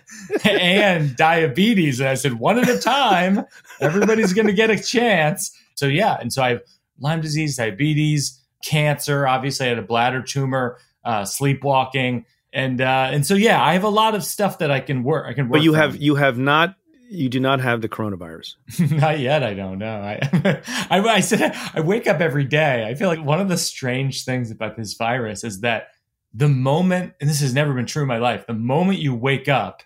and 0.44 1.14
diabetes. 1.14 2.00
And 2.00 2.08
I 2.08 2.14
said, 2.14 2.34
one 2.40 2.58
at 2.58 2.68
a 2.68 2.80
time. 2.80 3.44
Everybody's 3.80 4.32
going 4.32 4.48
to 4.48 4.52
get 4.52 4.70
a 4.70 4.82
chance. 4.82 5.56
So 5.76 5.86
yeah, 5.86 6.18
and 6.20 6.32
so 6.32 6.42
I 6.42 6.48
have 6.50 6.62
Lyme 6.98 7.20
disease, 7.20 7.56
diabetes, 7.56 8.40
cancer. 8.64 9.28
Obviously, 9.28 9.66
I 9.66 9.68
had 9.70 9.78
a 9.78 9.82
bladder 9.82 10.20
tumor, 10.20 10.78
uh, 11.04 11.24
sleepwalking 11.24 12.26
and 12.52 12.80
uh, 12.80 13.10
and 13.12 13.26
so 13.26 13.34
yeah, 13.34 13.62
I 13.62 13.72
have 13.72 13.84
a 13.84 13.88
lot 13.88 14.14
of 14.14 14.24
stuff 14.24 14.58
that 14.58 14.70
I 14.70 14.80
can 14.80 15.02
work. 15.02 15.26
I 15.26 15.32
can 15.32 15.48
work. 15.48 15.58
But 15.58 15.62
you 15.62 15.74
have 15.74 15.96
you 15.96 16.16
have 16.16 16.38
not 16.38 16.76
you 17.08 17.28
do 17.28 17.40
not 17.40 17.60
have 17.60 17.80
the 17.80 17.88
coronavirus. 17.88 18.56
not 19.00 19.18
yet. 19.18 19.42
I 19.42 19.54
don't 19.54 19.78
know. 19.78 20.00
I, 20.00 20.62
I 20.90 21.00
I 21.00 21.20
said 21.20 21.52
I 21.74 21.80
wake 21.80 22.06
up 22.06 22.20
every 22.20 22.44
day. 22.44 22.86
I 22.86 22.94
feel 22.94 23.08
like 23.08 23.24
one 23.24 23.40
of 23.40 23.48
the 23.48 23.58
strange 23.58 24.24
things 24.24 24.50
about 24.50 24.76
this 24.76 24.94
virus 24.94 25.44
is 25.44 25.60
that 25.60 25.88
the 26.34 26.48
moment, 26.48 27.14
and 27.20 27.28
this 27.28 27.40
has 27.40 27.52
never 27.52 27.74
been 27.74 27.86
true 27.86 28.02
in 28.02 28.08
my 28.08 28.18
life, 28.18 28.46
the 28.46 28.54
moment 28.54 28.98
you 28.98 29.14
wake 29.14 29.48
up, 29.48 29.82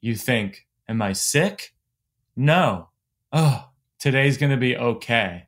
you 0.00 0.16
think, 0.16 0.66
"Am 0.88 1.02
I 1.02 1.12
sick?" 1.12 1.74
No. 2.36 2.88
Oh, 3.32 3.68
today's 3.98 4.36
going 4.36 4.50
to 4.50 4.56
be 4.56 4.76
okay. 4.76 5.46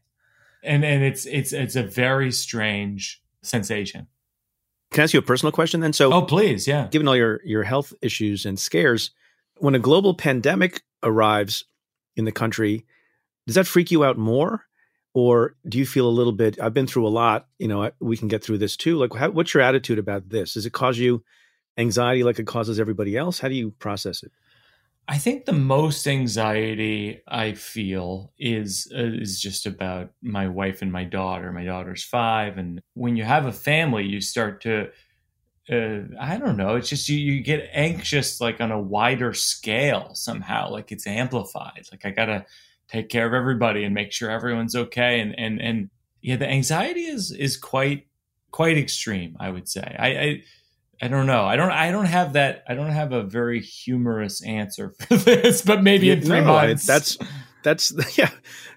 And 0.62 0.84
and 0.84 1.02
it's 1.02 1.26
it's 1.26 1.52
it's 1.52 1.76
a 1.76 1.82
very 1.82 2.30
strange 2.30 3.22
sensation. 3.42 4.06
Can 4.92 5.00
I 5.00 5.04
ask 5.04 5.14
you 5.14 5.20
a 5.20 5.22
personal 5.22 5.52
question 5.52 5.80
then? 5.80 5.92
So, 5.92 6.12
oh, 6.12 6.22
please, 6.22 6.68
yeah. 6.68 6.86
Given 6.88 7.08
all 7.08 7.16
your 7.16 7.40
your 7.44 7.62
health 7.62 7.92
issues 8.02 8.44
and 8.44 8.58
scares, 8.58 9.10
when 9.56 9.74
a 9.74 9.78
global 9.78 10.14
pandemic 10.14 10.82
arrives 11.02 11.64
in 12.16 12.24
the 12.24 12.32
country, 12.32 12.84
does 13.46 13.54
that 13.54 13.66
freak 13.66 13.90
you 13.90 14.04
out 14.04 14.18
more, 14.18 14.66
or 15.14 15.56
do 15.66 15.78
you 15.78 15.86
feel 15.86 16.06
a 16.06 16.10
little 16.10 16.32
bit? 16.32 16.60
I've 16.60 16.74
been 16.74 16.86
through 16.86 17.06
a 17.06 17.08
lot. 17.08 17.48
You 17.58 17.68
know, 17.68 17.90
we 18.00 18.16
can 18.16 18.28
get 18.28 18.44
through 18.44 18.58
this 18.58 18.76
too. 18.76 18.98
Like, 18.98 19.14
how, 19.14 19.30
what's 19.30 19.54
your 19.54 19.62
attitude 19.62 19.98
about 19.98 20.28
this? 20.28 20.54
Does 20.54 20.66
it 20.66 20.72
cause 20.72 20.98
you 20.98 21.24
anxiety 21.78 22.22
like 22.22 22.38
it 22.38 22.46
causes 22.46 22.78
everybody 22.78 23.16
else? 23.16 23.38
How 23.38 23.48
do 23.48 23.54
you 23.54 23.70
process 23.72 24.22
it? 24.22 24.32
I 25.08 25.18
think 25.18 25.44
the 25.44 25.52
most 25.52 26.06
anxiety 26.06 27.22
I 27.26 27.52
feel 27.52 28.32
is 28.38 28.90
uh, 28.94 29.02
is 29.02 29.40
just 29.40 29.66
about 29.66 30.10
my 30.22 30.48
wife 30.48 30.80
and 30.80 30.92
my 30.92 31.04
daughter. 31.04 31.52
My 31.52 31.64
daughter's 31.64 32.04
five, 32.04 32.56
and 32.56 32.80
when 32.94 33.16
you 33.16 33.24
have 33.24 33.46
a 33.46 33.52
family, 33.52 34.04
you 34.04 34.20
start 34.20 34.60
to 34.62 34.90
uh, 35.70 36.00
I 36.20 36.38
don't 36.38 36.56
know. 36.56 36.76
It's 36.76 36.88
just 36.88 37.08
you, 37.08 37.18
you 37.18 37.42
get 37.42 37.68
anxious 37.72 38.40
like 38.40 38.60
on 38.60 38.72
a 38.72 38.80
wider 38.80 39.32
scale 39.32 40.14
somehow. 40.14 40.70
Like 40.70 40.92
it's 40.92 41.06
amplified. 41.06 41.86
Like 41.90 42.04
I 42.04 42.10
gotta 42.10 42.46
take 42.88 43.08
care 43.08 43.26
of 43.26 43.34
everybody 43.34 43.84
and 43.84 43.94
make 43.94 44.12
sure 44.12 44.30
everyone's 44.30 44.74
okay. 44.74 45.20
And 45.20 45.38
and 45.38 45.60
and 45.60 45.90
yeah, 46.20 46.36
the 46.36 46.48
anxiety 46.48 47.02
is 47.02 47.32
is 47.32 47.56
quite 47.56 48.06
quite 48.50 48.78
extreme. 48.78 49.36
I 49.40 49.50
would 49.50 49.68
say. 49.68 49.96
I, 49.98 50.08
I 50.08 50.42
I 51.00 51.08
don't 51.08 51.26
know. 51.26 51.44
I 51.44 51.56
don't. 51.56 51.70
I 51.70 51.90
don't 51.90 52.06
have 52.06 52.34
that. 52.34 52.64
I 52.68 52.74
don't 52.74 52.90
have 52.90 53.12
a 53.12 53.22
very 53.22 53.60
humorous 53.60 54.42
answer 54.42 54.94
for 55.00 55.16
this. 55.16 55.62
But 55.62 55.82
maybe 55.82 56.10
in 56.10 56.20
three 56.22 56.40
months. 56.40 56.86
That's 56.86 57.18
that's 57.62 57.92
yeah. 58.18 58.30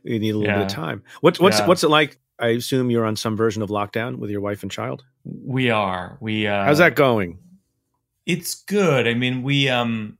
You 0.03 0.19
need 0.19 0.31
a 0.31 0.37
little 0.37 0.53
yeah. 0.53 0.59
bit 0.59 0.65
of 0.67 0.71
time. 0.71 1.03
What, 1.21 1.39
what's 1.39 1.59
yeah. 1.59 1.67
what's 1.67 1.83
it 1.83 1.89
like? 1.89 2.19
I 2.39 2.47
assume 2.47 2.91
you're 2.91 3.05
on 3.05 3.15
some 3.15 3.37
version 3.37 3.61
of 3.61 3.69
lockdown 3.69 4.17
with 4.17 4.29
your 4.29 4.41
wife 4.41 4.61
and 4.61 4.71
child. 4.71 5.03
We 5.23 5.69
are. 5.69 6.17
We. 6.19 6.47
Uh, 6.47 6.65
How's 6.65 6.79
that 6.79 6.95
going? 6.95 7.39
It's 8.25 8.55
good. 8.55 9.07
I 9.07 9.13
mean, 9.13 9.43
we 9.43 9.69
um 9.69 10.17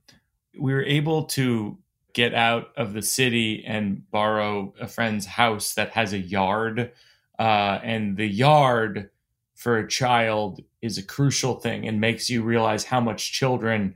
we 0.58 0.72
were 0.72 0.84
able 0.84 1.24
to 1.24 1.78
get 2.12 2.34
out 2.34 2.68
of 2.76 2.94
the 2.94 3.02
city 3.02 3.62
and 3.66 4.10
borrow 4.10 4.72
a 4.80 4.88
friend's 4.88 5.26
house 5.26 5.74
that 5.74 5.90
has 5.90 6.14
a 6.14 6.18
yard, 6.18 6.92
uh, 7.38 7.78
and 7.82 8.16
the 8.16 8.26
yard 8.26 9.10
for 9.56 9.78
a 9.78 9.88
child 9.88 10.60
is 10.82 10.98
a 10.98 11.02
crucial 11.02 11.54
thing 11.54 11.88
and 11.88 12.00
makes 12.00 12.30
you 12.30 12.42
realize 12.42 12.84
how 12.84 13.00
much 13.00 13.32
children 13.32 13.94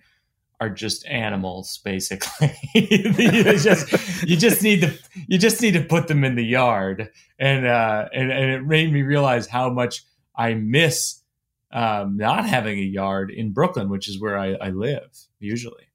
are 0.58 0.70
just 0.70 1.06
animals 1.06 1.78
basically. 1.84 2.52
You 2.74 3.58
just 3.58 4.22
you 4.28 4.36
just 4.36 4.62
need 4.62 4.80
to 4.80 4.98
you 5.28 5.38
just 5.38 5.61
need 5.62 5.72
to 5.72 5.82
put 5.82 6.08
them 6.08 6.24
in 6.24 6.34
the 6.34 6.44
yard. 6.44 7.11
And 7.38 7.66
uh 7.66 8.08
and, 8.12 8.32
and 8.32 8.50
it 8.50 8.64
made 8.64 8.92
me 8.92 9.02
realize 9.02 9.46
how 9.46 9.70
much 9.70 10.02
i 10.34 10.54
miss 10.54 11.20
um 11.72 12.16
not 12.16 12.46
having 12.46 12.78
a 12.78 12.82
yard 12.82 13.30
in 13.30 13.52
brooklyn 13.52 13.88
which 13.88 14.08
is 14.08 14.20
where 14.20 14.38
i, 14.38 14.54
I 14.54 14.70
live 14.70 15.11
usually. 15.38 15.88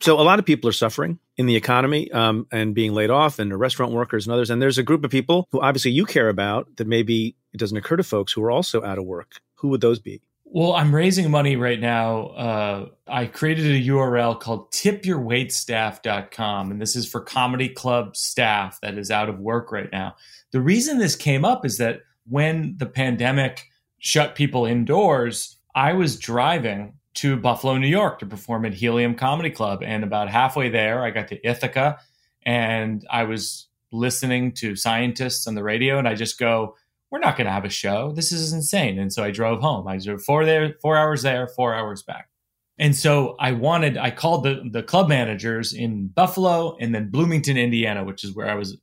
So 0.00 0.20
a 0.20 0.22
lot 0.22 0.38
of 0.38 0.44
people 0.44 0.68
are 0.68 0.72
suffering 0.72 1.18
in 1.38 1.46
the 1.46 1.56
economy 1.56 2.10
um, 2.10 2.46
and 2.52 2.74
being 2.74 2.92
laid 2.92 3.10
off, 3.10 3.38
and 3.38 3.50
the 3.50 3.56
restaurant 3.56 3.92
workers 3.92 4.26
and 4.26 4.34
others. 4.34 4.50
And 4.50 4.60
there's 4.60 4.76
a 4.76 4.82
group 4.82 5.04
of 5.04 5.10
people 5.10 5.48
who 5.52 5.60
obviously 5.60 5.92
you 5.92 6.04
care 6.04 6.28
about 6.28 6.76
that 6.76 6.86
maybe 6.86 7.36
it 7.52 7.58
doesn't 7.58 7.76
occur 7.76 7.96
to 7.96 8.02
folks 8.02 8.32
who 8.32 8.42
are 8.42 8.50
also 8.50 8.82
out 8.84 8.98
of 8.98 9.04
work. 9.04 9.40
Who 9.54 9.68
would 9.68 9.80
those 9.80 10.00
be? 10.00 10.20
Well, 10.50 10.72
I'm 10.72 10.94
raising 10.94 11.30
money 11.30 11.56
right 11.56 11.78
now. 11.78 12.28
Uh, 12.28 12.88
I 13.06 13.26
created 13.26 13.66
a 13.66 13.86
URL 13.88 14.40
called 14.40 14.72
tipyourwaitstaff.com, 14.72 16.70
and 16.70 16.80
this 16.80 16.96
is 16.96 17.06
for 17.06 17.20
comedy 17.20 17.68
club 17.68 18.16
staff 18.16 18.80
that 18.80 18.96
is 18.96 19.10
out 19.10 19.28
of 19.28 19.38
work 19.38 19.70
right 19.70 19.92
now. 19.92 20.16
The 20.52 20.60
reason 20.62 20.98
this 20.98 21.16
came 21.16 21.44
up 21.44 21.66
is 21.66 21.76
that 21.78 22.00
when 22.26 22.76
the 22.78 22.86
pandemic 22.86 23.66
shut 23.98 24.34
people 24.34 24.64
indoors, 24.64 25.58
I 25.74 25.92
was 25.92 26.18
driving 26.18 26.94
to 27.14 27.36
Buffalo, 27.36 27.76
New 27.78 27.88
York 27.88 28.18
to 28.20 28.26
perform 28.26 28.64
at 28.64 28.74
Helium 28.74 29.14
Comedy 29.14 29.50
Club. 29.50 29.82
And 29.82 30.04
about 30.04 30.28
halfway 30.28 30.68
there, 30.68 31.02
I 31.02 31.10
got 31.10 31.28
to 31.28 31.46
Ithaca 31.46 31.98
and 32.42 33.04
I 33.10 33.24
was 33.24 33.66
listening 33.90 34.52
to 34.52 34.76
scientists 34.76 35.46
on 35.46 35.54
the 35.54 35.62
radio. 35.62 35.98
And 35.98 36.06
I 36.06 36.14
just 36.14 36.38
go, 36.38 36.76
we're 37.10 37.18
not 37.18 37.36
going 37.36 37.46
to 37.46 37.52
have 37.52 37.64
a 37.64 37.70
show. 37.70 38.12
This 38.12 38.32
is 38.32 38.52
insane. 38.52 38.98
And 38.98 39.12
so 39.12 39.24
I 39.24 39.30
drove 39.30 39.60
home. 39.60 39.88
I 39.88 39.98
drove 39.98 40.22
four 40.22 40.44
there, 40.44 40.74
four 40.80 40.96
hours 40.96 41.22
there, 41.22 41.48
four 41.48 41.74
hours 41.74 42.02
back. 42.02 42.28
And 42.78 42.94
so 42.94 43.34
I 43.40 43.52
wanted, 43.52 43.96
I 43.96 44.10
called 44.10 44.44
the, 44.44 44.62
the 44.70 44.82
club 44.82 45.08
managers 45.08 45.72
in 45.72 46.08
Buffalo 46.08 46.76
and 46.78 46.94
then 46.94 47.10
Bloomington, 47.10 47.56
Indiana, 47.56 48.04
which 48.04 48.22
is 48.22 48.34
where 48.34 48.48
I 48.48 48.54
was, 48.54 48.76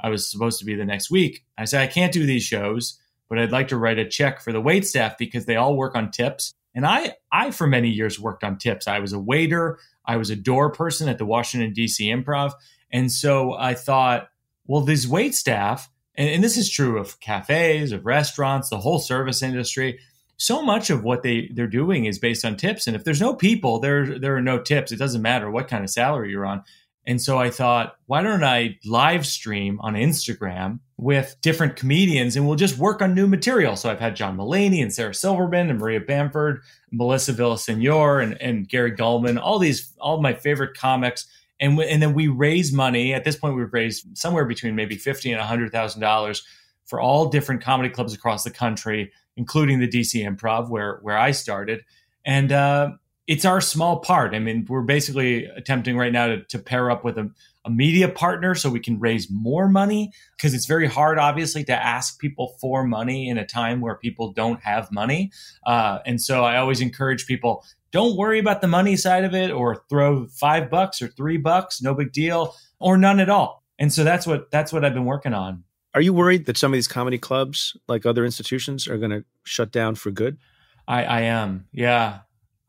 I 0.00 0.10
was 0.10 0.30
supposed 0.30 0.58
to 0.58 0.64
be 0.64 0.74
the 0.74 0.84
next 0.84 1.10
week. 1.10 1.44
I 1.56 1.64
said, 1.64 1.80
I 1.80 1.86
can't 1.86 2.12
do 2.12 2.26
these 2.26 2.42
shows, 2.42 3.00
but 3.28 3.38
I'd 3.38 3.52
like 3.52 3.68
to 3.68 3.78
write 3.78 3.98
a 3.98 4.08
check 4.08 4.42
for 4.42 4.52
the 4.52 4.60
wait 4.60 4.86
staff 4.86 5.16
because 5.16 5.46
they 5.46 5.56
all 5.56 5.76
work 5.76 5.94
on 5.94 6.10
tips 6.10 6.52
And 6.74 6.86
I, 6.86 7.14
I 7.32 7.50
for 7.50 7.66
many 7.66 7.90
years 7.90 8.20
worked 8.20 8.44
on 8.44 8.58
tips. 8.58 8.86
I 8.86 9.00
was 9.00 9.12
a 9.12 9.18
waiter. 9.18 9.78
I 10.04 10.16
was 10.16 10.30
a 10.30 10.36
door 10.36 10.70
person 10.70 11.08
at 11.08 11.18
the 11.18 11.26
Washington 11.26 11.72
D.C. 11.72 12.08
Improv, 12.08 12.52
and 12.92 13.10
so 13.10 13.52
I 13.54 13.74
thought, 13.74 14.28
well, 14.66 14.82
these 14.82 15.06
wait 15.06 15.34
staff, 15.34 15.90
and, 16.14 16.28
and 16.28 16.44
this 16.44 16.56
is 16.56 16.70
true 16.70 16.98
of 16.98 17.20
cafes, 17.20 17.92
of 17.92 18.06
restaurants, 18.06 18.68
the 18.68 18.78
whole 18.78 18.98
service 18.98 19.42
industry. 19.42 19.98
So 20.36 20.62
much 20.62 20.88
of 20.88 21.02
what 21.02 21.22
they 21.22 21.50
they're 21.52 21.66
doing 21.66 22.04
is 22.04 22.18
based 22.18 22.44
on 22.44 22.56
tips, 22.56 22.86
and 22.86 22.94
if 22.94 23.04
there's 23.04 23.20
no 23.20 23.34
people, 23.34 23.80
there 23.80 24.18
there 24.18 24.36
are 24.36 24.42
no 24.42 24.60
tips. 24.60 24.92
It 24.92 24.98
doesn't 24.98 25.22
matter 25.22 25.50
what 25.50 25.68
kind 25.68 25.84
of 25.84 25.90
salary 25.90 26.30
you're 26.30 26.46
on. 26.46 26.62
And 27.08 27.22
so 27.22 27.38
I 27.38 27.48
thought, 27.48 27.96
why 28.04 28.20
don't 28.20 28.44
I 28.44 28.78
live 28.84 29.26
stream 29.26 29.80
on 29.80 29.94
Instagram 29.94 30.80
with 30.98 31.38
different 31.40 31.74
comedians 31.74 32.36
and 32.36 32.46
we'll 32.46 32.54
just 32.56 32.76
work 32.76 33.00
on 33.00 33.14
new 33.14 33.26
material. 33.26 33.76
So 33.76 33.90
I've 33.90 33.98
had 33.98 34.14
John 34.14 34.36
Mulaney 34.36 34.82
and 34.82 34.92
Sarah 34.92 35.14
Silverman 35.14 35.70
and 35.70 35.78
Maria 35.78 36.00
Bamford, 36.00 36.60
Melissa 36.92 37.32
Villasenor 37.32 38.22
and, 38.22 38.40
and 38.42 38.68
Gary 38.68 38.92
Gulman, 38.92 39.40
all 39.40 39.58
these, 39.58 39.90
all 39.98 40.20
my 40.20 40.34
favorite 40.34 40.76
comics. 40.76 41.26
And, 41.58 41.78
w- 41.78 41.88
and 41.88 42.02
then 42.02 42.12
we 42.12 42.28
raise 42.28 42.74
money. 42.74 43.14
At 43.14 43.24
this 43.24 43.36
point, 43.36 43.56
we've 43.56 43.72
raised 43.72 44.18
somewhere 44.18 44.44
between 44.44 44.76
maybe 44.76 44.96
fifty 44.96 45.32
and 45.32 45.40
hundred 45.40 45.72
thousand 45.72 46.02
dollars 46.02 46.44
for 46.84 47.00
all 47.00 47.30
different 47.30 47.62
comedy 47.62 47.88
clubs 47.88 48.12
across 48.12 48.44
the 48.44 48.50
country, 48.50 49.10
including 49.36 49.80
the 49.80 49.88
DC 49.88 50.22
Improv, 50.24 50.68
where 50.68 50.98
where 51.02 51.18
I 51.18 51.32
started. 51.32 51.84
And 52.24 52.52
uh, 52.52 52.92
it's 53.28 53.44
our 53.44 53.60
small 53.60 54.00
part. 54.00 54.34
I 54.34 54.38
mean, 54.38 54.64
we're 54.68 54.80
basically 54.80 55.44
attempting 55.44 55.98
right 55.98 56.10
now 56.10 56.28
to, 56.28 56.44
to 56.44 56.58
pair 56.58 56.90
up 56.90 57.04
with 57.04 57.18
a, 57.18 57.30
a, 57.66 57.70
media 57.70 58.08
partner 58.08 58.54
so 58.54 58.70
we 58.70 58.80
can 58.80 58.98
raise 58.98 59.30
more 59.30 59.68
money 59.68 60.10
because 60.34 60.54
it's 60.54 60.64
very 60.64 60.86
hard, 60.86 61.18
obviously, 61.18 61.62
to 61.64 61.74
ask 61.74 62.18
people 62.18 62.56
for 62.58 62.84
money 62.84 63.28
in 63.28 63.36
a 63.36 63.46
time 63.46 63.82
where 63.82 63.96
people 63.96 64.32
don't 64.32 64.62
have 64.62 64.90
money. 64.90 65.30
Uh, 65.66 65.98
and 66.06 66.22
so 66.22 66.42
I 66.42 66.56
always 66.56 66.80
encourage 66.80 67.26
people 67.26 67.64
don't 67.90 68.16
worry 68.16 68.38
about 68.38 68.62
the 68.62 68.66
money 68.66 68.96
side 68.96 69.24
of 69.24 69.34
it 69.34 69.50
or 69.50 69.84
throw 69.90 70.26
five 70.26 70.70
bucks 70.70 71.02
or 71.02 71.08
three 71.08 71.36
bucks, 71.36 71.82
no 71.82 71.94
big 71.94 72.12
deal, 72.12 72.56
or 72.78 72.96
none 72.96 73.20
at 73.20 73.28
all. 73.28 73.62
And 73.78 73.92
so 73.92 74.04
that's 74.04 74.26
what 74.26 74.50
that's 74.50 74.72
what 74.72 74.84
I've 74.84 74.94
been 74.94 75.04
working 75.04 75.34
on. 75.34 75.64
Are 75.94 76.00
you 76.00 76.12
worried 76.14 76.46
that 76.46 76.56
some 76.56 76.72
of 76.72 76.76
these 76.76 76.88
comedy 76.88 77.18
clubs, 77.18 77.76
like 77.88 78.06
other 78.06 78.24
institutions, 78.24 78.88
are 78.88 78.98
going 78.98 79.10
to 79.10 79.24
shut 79.44 79.70
down 79.70 79.94
for 79.96 80.10
good? 80.10 80.38
I, 80.86 81.04
I 81.04 81.20
am. 81.22 81.66
Yeah. 81.72 82.20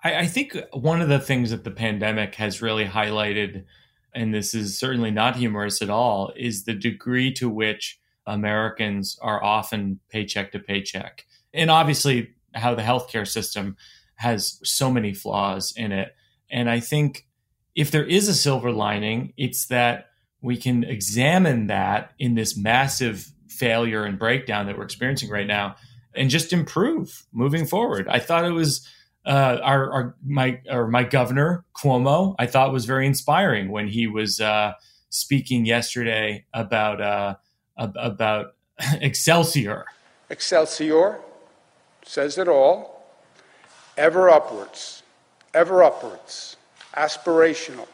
I, 0.03 0.19
I 0.19 0.25
think 0.27 0.57
one 0.71 1.01
of 1.01 1.09
the 1.09 1.19
things 1.19 1.51
that 1.51 1.63
the 1.63 1.71
pandemic 1.71 2.35
has 2.35 2.61
really 2.61 2.85
highlighted, 2.85 3.65
and 4.13 4.33
this 4.33 4.53
is 4.53 4.77
certainly 4.77 5.11
not 5.11 5.35
humorous 5.35 5.81
at 5.81 5.89
all, 5.89 6.31
is 6.35 6.63
the 6.63 6.73
degree 6.73 7.33
to 7.33 7.49
which 7.49 7.99
Americans 8.25 9.17
are 9.21 9.43
often 9.43 9.99
paycheck 10.09 10.51
to 10.51 10.59
paycheck. 10.59 11.25
And 11.53 11.71
obviously, 11.71 12.35
how 12.53 12.75
the 12.75 12.81
healthcare 12.81 13.27
system 13.27 13.77
has 14.15 14.59
so 14.63 14.91
many 14.91 15.13
flaws 15.13 15.73
in 15.75 15.91
it. 15.91 16.15
And 16.49 16.69
I 16.69 16.79
think 16.79 17.25
if 17.75 17.91
there 17.91 18.05
is 18.05 18.27
a 18.27 18.33
silver 18.33 18.71
lining, 18.71 19.33
it's 19.37 19.67
that 19.67 20.09
we 20.41 20.57
can 20.57 20.83
examine 20.83 21.67
that 21.67 22.11
in 22.19 22.35
this 22.35 22.57
massive 22.57 23.31
failure 23.47 24.03
and 24.03 24.17
breakdown 24.17 24.65
that 24.65 24.77
we're 24.77 24.83
experiencing 24.83 25.29
right 25.29 25.47
now 25.47 25.75
and 26.13 26.29
just 26.29 26.53
improve 26.53 27.25
moving 27.31 27.65
forward. 27.65 28.07
I 28.07 28.19
thought 28.19 28.45
it 28.45 28.51
was 28.51 28.87
uh, 29.29 29.59
our, 29.61 29.91
our 29.91 30.15
my 30.25 30.59
or 30.69 30.87
my 30.87 31.03
governor 31.03 31.63
Cuomo, 31.77 32.35
I 32.39 32.47
thought 32.47 32.73
was 32.73 32.85
very 32.85 33.05
inspiring 33.05 33.69
when 33.69 33.87
he 33.87 34.07
was 34.07 34.41
uh, 34.41 34.73
speaking 35.09 35.65
yesterday 35.65 36.45
about 36.51 36.99
uh, 36.99 37.35
about 37.77 38.55
Excelsior. 39.01 39.85
Excelsior 40.31 41.19
says 42.03 42.39
it 42.39 42.47
all. 42.47 43.05
Ever 43.97 44.29
upwards, 44.29 45.03
ever 45.53 45.83
upwards, 45.83 46.57
aspirational. 46.95 47.87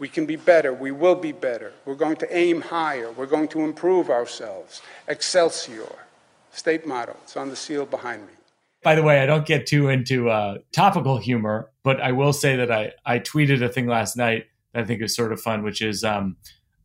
We 0.00 0.08
can 0.08 0.26
be 0.26 0.36
better. 0.36 0.72
We 0.72 0.90
will 0.90 1.16
be 1.16 1.32
better. 1.32 1.72
We're 1.84 1.94
going 1.94 2.16
to 2.16 2.36
aim 2.36 2.62
higher. 2.62 3.12
We're 3.12 3.26
going 3.26 3.48
to 3.48 3.60
improve 3.60 4.10
ourselves. 4.10 4.82
Excelsior, 5.06 5.92
state 6.50 6.86
motto. 6.86 7.16
It's 7.22 7.36
on 7.36 7.48
the 7.48 7.56
seal 7.56 7.84
behind 7.86 8.22
me. 8.26 8.37
By 8.82 8.94
the 8.94 9.02
way, 9.02 9.20
I 9.20 9.26
don't 9.26 9.46
get 9.46 9.66
too 9.66 9.88
into 9.88 10.30
uh, 10.30 10.58
topical 10.72 11.18
humor, 11.18 11.70
but 11.82 12.00
I 12.00 12.12
will 12.12 12.32
say 12.32 12.56
that 12.56 12.70
I, 12.70 12.92
I 13.04 13.18
tweeted 13.18 13.62
a 13.62 13.68
thing 13.68 13.86
last 13.86 14.16
night 14.16 14.46
that 14.72 14.82
I 14.82 14.84
think 14.84 15.02
is 15.02 15.14
sort 15.14 15.32
of 15.32 15.40
fun, 15.40 15.62
which 15.62 15.82
is 15.82 16.04
um, 16.04 16.36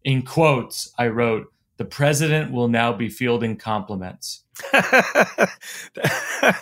in 0.03 0.23
quotes, 0.23 0.91
I 0.97 1.07
wrote, 1.07 1.53
the 1.77 1.85
president 1.85 2.51
will 2.51 2.67
now 2.67 2.93
be 2.93 3.09
fielding 3.09 3.57
compliments. 3.57 4.43
I, 4.73 6.55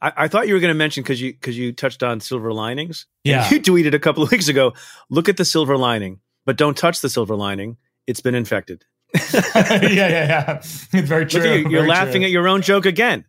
I, 0.00 0.28
thought 0.28 0.46
you 0.46 0.54
were 0.54 0.60
going 0.60 0.72
to 0.72 0.78
mention 0.78 1.02
because 1.02 1.20
you 1.20 1.32
because 1.32 1.56
you 1.56 1.72
touched 1.72 2.02
on 2.02 2.20
silver 2.20 2.52
linings. 2.52 3.06
Yeah, 3.24 3.48
you 3.50 3.60
tweeted 3.60 3.94
a 3.94 3.98
couple 3.98 4.22
of 4.22 4.30
weeks 4.30 4.48
ago. 4.48 4.74
Look 5.08 5.30
at 5.30 5.38
the 5.38 5.46
silver 5.46 5.78
lining, 5.78 6.20
but 6.44 6.56
don't 6.58 6.76
touch 6.76 7.00
the 7.00 7.08
silver 7.08 7.34
lining. 7.34 7.78
It's 8.06 8.20
been 8.20 8.34
infected. 8.34 8.84
yeah, 9.32 9.80
yeah, 9.82 10.08
yeah. 10.08 10.56
It's 10.58 11.08
very 11.08 11.24
true. 11.24 11.68
You, 11.68 11.78
are 11.78 11.86
laughing 11.86 12.20
true. 12.20 12.24
at 12.24 12.30
your 12.30 12.46
own 12.46 12.60
joke 12.60 12.84
again. 12.84 13.24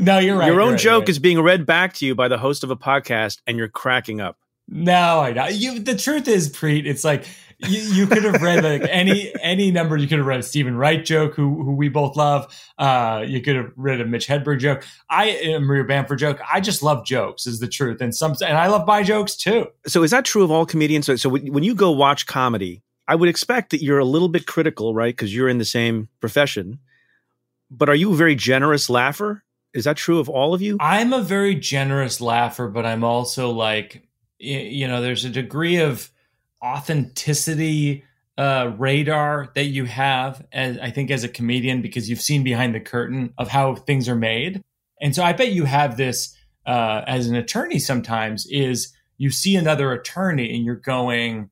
no, 0.00 0.18
you're 0.18 0.36
right. 0.36 0.46
Your 0.46 0.60
own 0.60 0.72
right, 0.72 0.80
joke 0.80 1.02
right. 1.02 1.08
is 1.08 1.18
being 1.18 1.40
read 1.40 1.64
back 1.64 1.94
to 1.94 2.06
you 2.06 2.14
by 2.14 2.28
the 2.28 2.38
host 2.38 2.62
of 2.62 2.70
a 2.70 2.76
podcast, 2.76 3.40
and 3.46 3.56
you're 3.56 3.68
cracking 3.68 4.20
up. 4.20 4.38
No, 4.68 5.20
I 5.20 5.32
know. 5.32 5.46
You, 5.46 5.78
the 5.78 5.96
truth 5.96 6.28
is, 6.28 6.50
Preet, 6.50 6.86
it's 6.86 7.04
like 7.04 7.24
you, 7.58 7.80
you 7.80 8.06
could 8.06 8.24
have 8.24 8.42
read 8.42 8.64
like 8.64 8.82
any 8.90 9.32
any 9.40 9.70
number. 9.70 9.96
You 9.96 10.06
could 10.06 10.18
have 10.18 10.26
read 10.26 10.40
a 10.40 10.42
Steven 10.42 10.76
Wright 10.76 11.04
joke, 11.04 11.34
who 11.34 11.62
who 11.62 11.74
we 11.74 11.88
both 11.88 12.16
love. 12.16 12.52
Uh, 12.76 13.24
you 13.26 13.40
could 13.40 13.56
have 13.56 13.72
read 13.76 14.00
a 14.00 14.04
Mitch 14.04 14.26
Hedberg 14.26 14.58
joke. 14.58 14.84
I 15.08 15.26
a 15.28 15.60
Maria 15.60 15.84
Bamford 15.84 16.18
joke. 16.18 16.40
I 16.52 16.60
just 16.60 16.82
love 16.82 17.06
jokes, 17.06 17.46
is 17.46 17.60
the 17.60 17.68
truth, 17.68 18.00
and 18.00 18.14
some 18.14 18.34
and 18.44 18.58
I 18.58 18.66
love 18.66 18.86
my 18.86 19.02
jokes 19.02 19.36
too. 19.36 19.68
So 19.86 20.02
is 20.02 20.10
that 20.10 20.24
true 20.24 20.42
of 20.44 20.50
all 20.50 20.66
comedians? 20.66 21.06
So, 21.06 21.16
so 21.16 21.30
when 21.30 21.62
you 21.62 21.74
go 21.74 21.90
watch 21.92 22.26
comedy, 22.26 22.82
I 23.08 23.14
would 23.14 23.28
expect 23.28 23.70
that 23.70 23.82
you're 23.82 23.98
a 23.98 24.04
little 24.04 24.28
bit 24.28 24.46
critical, 24.46 24.94
right? 24.94 25.14
Because 25.14 25.34
you're 25.34 25.48
in 25.48 25.58
the 25.58 25.64
same 25.64 26.08
profession. 26.20 26.80
But 27.70 27.88
are 27.88 27.94
you 27.94 28.12
a 28.12 28.16
very 28.16 28.34
generous 28.34 28.90
laugher? 28.90 29.44
Is 29.74 29.84
that 29.84 29.96
true 29.96 30.18
of 30.18 30.28
all 30.28 30.54
of 30.54 30.62
you? 30.62 30.78
I'm 30.80 31.12
a 31.12 31.22
very 31.22 31.54
generous 31.54 32.20
laugher, 32.20 32.68
but 32.68 32.86
I'm 32.86 33.04
also 33.04 33.50
like, 33.50 34.08
you 34.38 34.88
know, 34.88 35.02
there's 35.02 35.24
a 35.24 35.30
degree 35.30 35.76
of 35.76 36.10
authenticity 36.64 38.04
uh, 38.38 38.72
radar 38.78 39.50
that 39.54 39.64
you 39.64 39.84
have, 39.84 40.44
as 40.52 40.78
I 40.78 40.90
think, 40.90 41.10
as 41.10 41.24
a 41.24 41.28
comedian, 41.28 41.82
because 41.82 42.08
you've 42.08 42.20
seen 42.20 42.42
behind 42.42 42.74
the 42.74 42.80
curtain 42.80 43.32
of 43.38 43.48
how 43.48 43.74
things 43.74 44.08
are 44.08 44.16
made. 44.16 44.62
And 45.00 45.14
so 45.14 45.22
I 45.22 45.32
bet 45.32 45.52
you 45.52 45.64
have 45.64 45.96
this 45.96 46.36
uh, 46.66 47.02
as 47.06 47.28
an 47.28 47.36
attorney 47.36 47.78
sometimes 47.78 48.46
is 48.46 48.92
you 49.18 49.30
see 49.30 49.56
another 49.56 49.92
attorney 49.92 50.54
and 50.54 50.64
you're 50.64 50.74
going, 50.74 51.50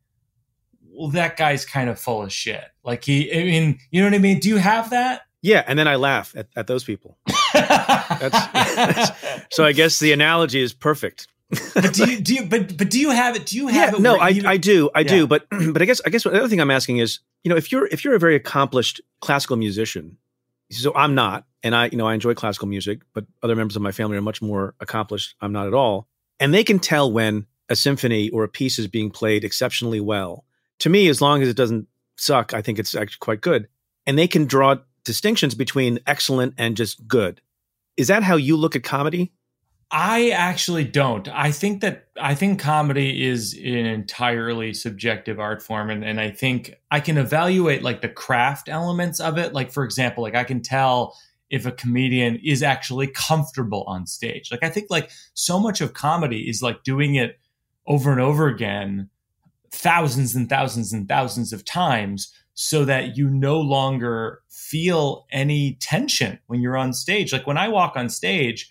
well, 0.94 1.08
that 1.10 1.36
guy's 1.36 1.64
kind 1.64 1.90
of 1.90 1.98
full 1.98 2.22
of 2.22 2.32
shit. 2.32 2.64
Like 2.84 3.04
he, 3.04 3.32
I 3.32 3.44
mean, 3.44 3.78
you 3.90 4.00
know 4.00 4.06
what 4.08 4.14
I 4.14 4.18
mean? 4.18 4.38
Do 4.38 4.48
you 4.48 4.56
have 4.56 4.90
that? 4.90 5.22
Yeah, 5.42 5.62
and 5.66 5.78
then 5.78 5.86
I 5.86 5.96
laugh 5.96 6.32
at, 6.36 6.48
at 6.56 6.66
those 6.66 6.84
people. 6.84 7.18
that's, 7.52 8.46
that's, 8.46 9.10
so 9.50 9.64
I 9.64 9.72
guess 9.72 9.98
the 9.98 10.12
analogy 10.12 10.60
is 10.60 10.72
perfect. 10.72 11.28
but 11.74 11.92
do 11.92 12.10
you 12.10 12.20
do 12.20 12.34
you 12.34 12.46
but 12.46 12.76
but 12.78 12.90
do 12.90 12.98
you 12.98 13.10
have 13.10 13.36
it? 13.36 13.46
Do 13.46 13.56
you 13.56 13.68
have 13.68 13.92
yeah, 13.92 13.96
it? 13.98 14.00
No, 14.00 14.16
I, 14.16 14.40
I 14.46 14.56
do, 14.56 14.90
I 14.94 15.00
Yeah. 15.00 15.08
do. 15.08 15.26
But 15.26 15.46
but 15.72 15.82
I 15.82 15.84
guess 15.84 16.00
I 16.06 16.10
guess 16.10 16.24
the 16.24 16.30
other 16.30 16.48
thing 16.48 16.60
I'm 16.60 16.70
asking 16.70 16.98
is, 16.98 17.20
you 17.42 17.50
know, 17.50 17.56
if 17.56 17.70
you're 17.70 17.86
if 17.88 18.04
you're 18.04 18.14
a 18.14 18.18
very 18.18 18.34
accomplished 18.34 19.00
classical 19.20 19.56
musician, 19.56 20.16
so 20.70 20.94
I'm 20.94 21.14
not, 21.14 21.44
and 21.62 21.74
I 21.76 21.90
you 21.92 21.98
know 21.98 22.06
I 22.06 22.14
enjoy 22.14 22.34
classical 22.34 22.66
music, 22.66 23.02
but 23.12 23.26
other 23.42 23.54
members 23.54 23.76
of 23.76 23.82
my 23.82 23.92
family 23.92 24.16
are 24.16 24.22
much 24.22 24.40
more 24.40 24.74
accomplished. 24.80 25.34
I'm 25.40 25.52
not 25.52 25.66
at 25.66 25.74
all, 25.74 26.08
and 26.40 26.54
they 26.54 26.64
can 26.64 26.78
tell 26.78 27.12
when 27.12 27.46
a 27.68 27.76
symphony 27.76 28.30
or 28.30 28.44
a 28.44 28.48
piece 28.48 28.78
is 28.78 28.88
being 28.88 29.10
played 29.10 29.44
exceptionally 29.44 30.00
well. 30.00 30.44
To 30.80 30.88
me, 30.88 31.08
as 31.08 31.20
long 31.20 31.42
as 31.42 31.48
it 31.48 31.56
doesn't 31.56 31.86
suck, 32.16 32.54
I 32.54 32.62
think 32.62 32.78
it's 32.78 32.94
actually 32.94 33.20
quite 33.20 33.40
good, 33.40 33.68
and 34.06 34.18
they 34.18 34.28
can 34.28 34.46
draw 34.46 34.76
distinctions 35.04 35.54
between 35.54 36.00
excellent 36.06 36.54
and 36.58 36.76
just 36.76 37.06
good. 37.06 37.40
Is 37.96 38.08
that 38.08 38.22
how 38.22 38.36
you 38.36 38.56
look 38.56 38.74
at 38.74 38.82
comedy? 38.82 39.32
I 39.90 40.30
actually 40.30 40.84
don't. 40.84 41.28
I 41.28 41.52
think 41.52 41.82
that 41.82 42.08
I 42.20 42.34
think 42.34 42.58
comedy 42.58 43.24
is 43.24 43.54
an 43.54 43.86
entirely 43.86 44.74
subjective 44.74 45.38
art 45.38 45.62
form 45.62 45.88
and, 45.90 46.04
and 46.04 46.20
I 46.20 46.30
think 46.30 46.74
I 46.90 46.98
can 46.98 47.16
evaluate 47.16 47.82
like 47.82 48.00
the 48.00 48.08
craft 48.08 48.68
elements 48.68 49.20
of 49.20 49.38
it. 49.38 49.52
Like 49.52 49.70
for 49.70 49.84
example, 49.84 50.24
like 50.24 50.34
I 50.34 50.42
can 50.42 50.62
tell 50.62 51.16
if 51.48 51.64
a 51.64 51.70
comedian 51.70 52.40
is 52.42 52.62
actually 52.62 53.06
comfortable 53.06 53.84
on 53.86 54.06
stage. 54.06 54.50
Like 54.50 54.64
I 54.64 54.68
think 54.68 54.86
like 54.90 55.10
so 55.34 55.60
much 55.60 55.80
of 55.80 55.92
comedy 55.92 56.48
is 56.48 56.60
like 56.60 56.82
doing 56.82 57.14
it 57.14 57.38
over 57.86 58.10
and 58.10 58.20
over 58.20 58.48
again 58.48 59.10
thousands 59.74 60.34
and 60.34 60.48
thousands 60.48 60.92
and 60.92 61.08
thousands 61.08 61.52
of 61.52 61.64
times 61.64 62.32
so 62.54 62.84
that 62.84 63.16
you 63.16 63.28
no 63.28 63.60
longer 63.60 64.40
feel 64.48 65.26
any 65.32 65.74
tension 65.80 66.38
when 66.46 66.60
you're 66.60 66.76
on 66.76 66.92
stage. 66.92 67.32
Like 67.32 67.46
when 67.46 67.58
I 67.58 67.68
walk 67.68 67.96
on 67.96 68.08
stage, 68.08 68.70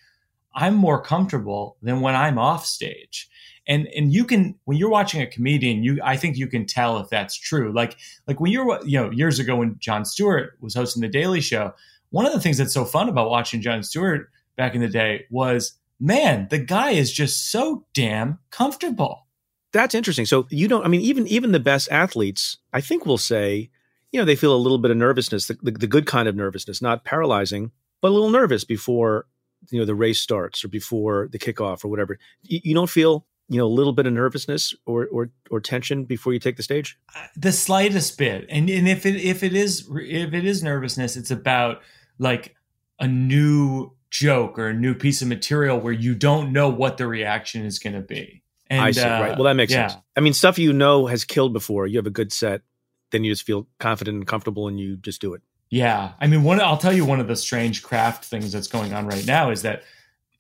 I'm 0.56 0.76
more 0.76 1.02
comfortable 1.02 1.78
than 1.82 2.02
when 2.02 2.16
I'm 2.16 2.38
off 2.38 2.66
stage. 2.66 3.30
And 3.68 3.88
and 3.96 4.14
you 4.14 4.26
can 4.26 4.56
when 4.66 4.78
you're 4.78 4.90
watching 4.90 5.22
a 5.22 5.28
comedian, 5.28 5.84
you 5.84 6.00
I 6.04 6.18
think 6.18 6.38
you 6.38 6.48
can 6.48 6.66
tell 6.66 6.98
if 7.00 7.10
that's 7.10 7.38
true. 7.38 7.72
Like 7.74 7.98
like 8.28 8.40
when 8.40 8.52
you're 8.52 8.80
you 8.86 9.00
know 9.00 9.10
years 9.12 9.40
ago 9.40 9.58
when 9.58 9.78
Jon 9.80 10.06
Stewart 10.06 10.58
was 10.60 10.76
hosting 10.76 11.02
the 11.02 11.08
Daily 11.08 11.40
Show, 11.42 11.74
one 12.10 12.26
of 12.26 12.34
the 12.34 12.42
things 12.42 12.58
that's 12.58 12.74
so 12.74 12.86
fun 12.86 13.10
about 13.10 13.30
watching 13.30 13.62
Jon 13.62 13.84
Stewart 13.84 14.30
back 14.58 14.76
in 14.76 14.82
the 14.82 14.90
day 14.90 15.26
was 15.30 15.74
man, 16.00 16.48
the 16.50 16.60
guy 16.60 16.92
is 16.92 17.12
just 17.12 17.52
so 17.52 17.86
damn 17.94 18.40
comfortable. 18.52 19.26
That's 19.74 19.96
interesting. 19.96 20.26
So 20.26 20.48
you 20.50 20.68
don't. 20.68 20.86
I 20.86 20.88
mean, 20.88 21.02
even 21.02 21.28
even 21.28 21.52
the 21.52 21.60
best 21.60 21.92
athletes, 21.92 22.58
I 22.72 22.80
think, 22.80 23.06
will 23.06 23.18
say, 23.18 23.70
you 24.12 24.20
know, 24.20 24.26
they 24.26 24.36
feel 24.36 24.56
a 24.56 24.58
little 24.58 24.78
bit 24.78 24.92
of 24.92 24.98
nervousness, 24.98 25.48
the, 25.48 25.58
the, 25.62 25.72
the 25.72 25.88
good 25.88 26.06
kind 26.06 26.28
of 26.28 26.36
nervousness, 26.36 26.82
not 26.82 27.04
paralyzing, 27.04 27.72
but 28.00 28.10
a 28.10 28.14
little 28.14 28.30
nervous 28.30 28.64
before 28.64 29.26
you 29.72 29.80
know 29.80 29.86
the 29.86 29.96
race 29.96 30.22
starts 30.22 30.64
or 30.64 30.68
before 30.68 31.28
the 31.32 31.40
kickoff 31.40 31.84
or 31.84 31.88
whatever. 31.90 32.20
You, 32.44 32.60
you 32.64 32.74
don't 32.76 32.90
feel 32.90 33.26
you 33.50 33.58
know 33.58 33.66
a 33.66 33.68
little 33.68 33.94
bit 33.94 34.06
of 34.06 34.14
nervousness 34.14 34.74
or 34.86 35.08
or 35.08 35.30
or 35.50 35.60
tension 35.60 36.06
before 36.06 36.34
you 36.34 36.40
take 36.40 36.58
the 36.58 36.64
stage 36.64 36.98
uh, 37.16 37.26
the 37.36 37.52
slightest 37.52 38.18
bit 38.18 38.46
and 38.50 38.70
and 38.70 38.88
if 38.88 39.06
it 39.06 39.16
if 39.18 39.44
it 39.44 39.54
is 39.54 39.90
if 39.92 40.34
it 40.34 40.46
is 40.46 40.64
nervousness 40.64 41.18
it's 41.18 41.32
about 41.32 41.82
like 42.20 42.56
a 43.00 43.08
new 43.08 43.92
joke 44.10 44.58
or 44.58 44.70
a 44.70 44.74
new 44.74 44.94
piece 44.94 45.22
of 45.22 45.28
material 45.28 45.80
where 45.80 45.94
you 45.94 46.16
don't 46.16 46.54
know 46.54 46.70
what 46.70 46.98
the 46.98 47.06
reaction 47.06 47.66
is 47.66 47.80
going 47.80 47.94
to 47.94 48.02
be 48.02 48.43
and, 48.74 48.82
I 48.82 48.92
see. 48.92 49.02
Uh, 49.02 49.22
right. 49.22 49.38
Well, 49.38 49.46
that 49.46 49.54
makes 49.54 49.72
yeah. 49.72 49.88
sense. 49.88 50.02
I 50.16 50.22
mean, 50.22 50.34
stuff 50.34 50.58
you 50.58 50.74
know 50.74 51.08
has 51.08 51.26
killed 51.26 51.54
before. 51.54 51.88
You 51.88 51.98
have 51.98 52.08
a 52.08 52.12
good 52.12 52.32
set, 52.32 52.62
then 53.12 53.24
you 53.24 53.32
just 53.32 53.44
feel 53.44 53.68
confident 53.80 54.18
and 54.18 54.28
comfortable, 54.28 54.68
and 54.68 54.80
you 54.80 54.98
just 54.98 55.22
do 55.22 55.34
it. 55.34 55.42
Yeah, 55.70 56.12
I 56.20 56.28
mean, 56.28 56.44
one. 56.44 56.62
I'll 56.62 56.78
tell 56.78 56.94
you 56.94 57.06
one 57.06 57.20
of 57.20 57.28
the 57.28 57.36
strange 57.36 57.84
craft 57.84 58.26
things 58.26 58.52
that's 58.52 58.68
going 58.68 58.94
on 58.94 59.08
right 59.08 59.26
now 59.26 59.50
is 59.50 59.64
that 59.64 59.84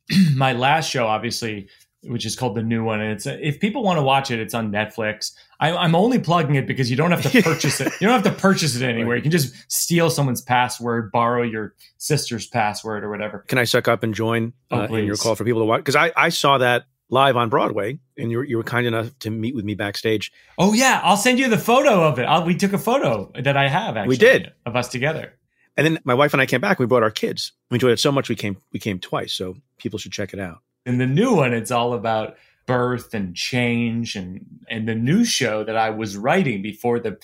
my 0.35 0.53
last 0.53 0.89
show, 0.89 1.07
obviously, 1.07 1.69
which 2.03 2.25
is 2.25 2.35
called 2.35 2.55
the 2.55 2.63
new 2.63 2.83
one. 2.83 3.01
And 3.01 3.13
it's 3.13 3.25
if 3.25 3.59
people 3.59 3.83
want 3.83 3.97
to 3.97 4.03
watch 4.03 4.31
it, 4.31 4.39
it's 4.39 4.53
on 4.53 4.71
Netflix. 4.71 5.31
I, 5.59 5.85
am 5.85 5.95
only 5.95 6.19
plugging 6.19 6.55
it 6.55 6.67
because 6.67 6.89
you 6.89 6.97
don't 6.97 7.11
have 7.11 7.23
to 7.23 7.41
purchase 7.43 7.79
it. 7.79 7.93
You 7.99 8.07
don't 8.07 8.21
have 8.21 8.33
to 8.33 8.39
purchase 8.39 8.75
it 8.75 8.83
anywhere. 8.83 9.15
You 9.15 9.21
can 9.21 9.31
just 9.31 9.55
steal 9.71 10.09
someone's 10.09 10.41
password, 10.41 11.11
borrow 11.11 11.43
your 11.43 11.73
sister's 11.97 12.47
password 12.47 13.03
or 13.03 13.09
whatever. 13.09 13.39
Can 13.47 13.57
I 13.57 13.63
suck 13.63 13.87
up 13.87 14.03
and 14.03 14.13
join 14.13 14.53
oh, 14.71 14.81
uh, 14.81 14.85
in 14.87 15.05
your 15.05 15.15
call 15.15 15.35
for 15.35 15.45
people 15.45 15.61
to 15.61 15.65
watch? 15.65 15.79
Because 15.79 15.95
I, 15.95 16.11
I 16.15 16.29
saw 16.29 16.57
that 16.57 16.85
live 17.13 17.37
on 17.37 17.47
Broadway, 17.47 17.99
and 18.17 18.31
you 18.31 18.37
were, 18.39 18.43
you 18.43 18.57
were 18.57 18.63
kind 18.63 18.85
enough 18.85 19.17
to 19.19 19.29
meet 19.29 19.55
with 19.55 19.63
me 19.63 19.75
backstage. 19.75 20.31
Oh 20.57 20.73
yeah, 20.73 20.99
I'll 21.03 21.15
send 21.15 21.39
you 21.39 21.47
the 21.47 21.57
photo 21.57 22.03
of 22.03 22.19
it. 22.19 22.23
I'll, 22.23 22.43
we 22.43 22.55
took 22.55 22.73
a 22.73 22.77
photo 22.77 23.31
that 23.39 23.55
I 23.55 23.69
have. 23.69 23.95
Actually, 23.95 24.09
we 24.09 24.17
did 24.17 24.51
of 24.65 24.75
us 24.75 24.89
together. 24.89 25.33
And 25.77 25.85
then 25.85 25.99
my 26.03 26.13
wife 26.13 26.33
and 26.33 26.41
I 26.41 26.45
came 26.45 26.59
back. 26.59 26.79
We 26.79 26.85
brought 26.85 27.03
our 27.03 27.11
kids. 27.11 27.53
We 27.71 27.75
enjoyed 27.75 27.93
it 27.93 27.99
so 27.99 28.11
much 28.11 28.29
we 28.29 28.35
came 28.35 28.57
we 28.73 28.79
came 28.79 28.99
twice. 28.99 29.33
So 29.33 29.55
people 29.77 29.99
should 29.99 30.11
check 30.11 30.33
it 30.33 30.39
out. 30.39 30.59
In 30.85 30.97
the 30.97 31.07
new 31.07 31.33
one, 31.35 31.53
it's 31.53 31.71
all 31.71 31.93
about 31.93 32.35
birth 32.65 33.13
and 33.13 33.35
change, 33.35 34.15
and 34.15 34.45
and 34.67 34.87
the 34.87 34.95
new 34.95 35.23
show 35.23 35.63
that 35.63 35.77
I 35.77 35.91
was 35.91 36.17
writing 36.17 36.61
before 36.61 36.99
the 36.99 37.17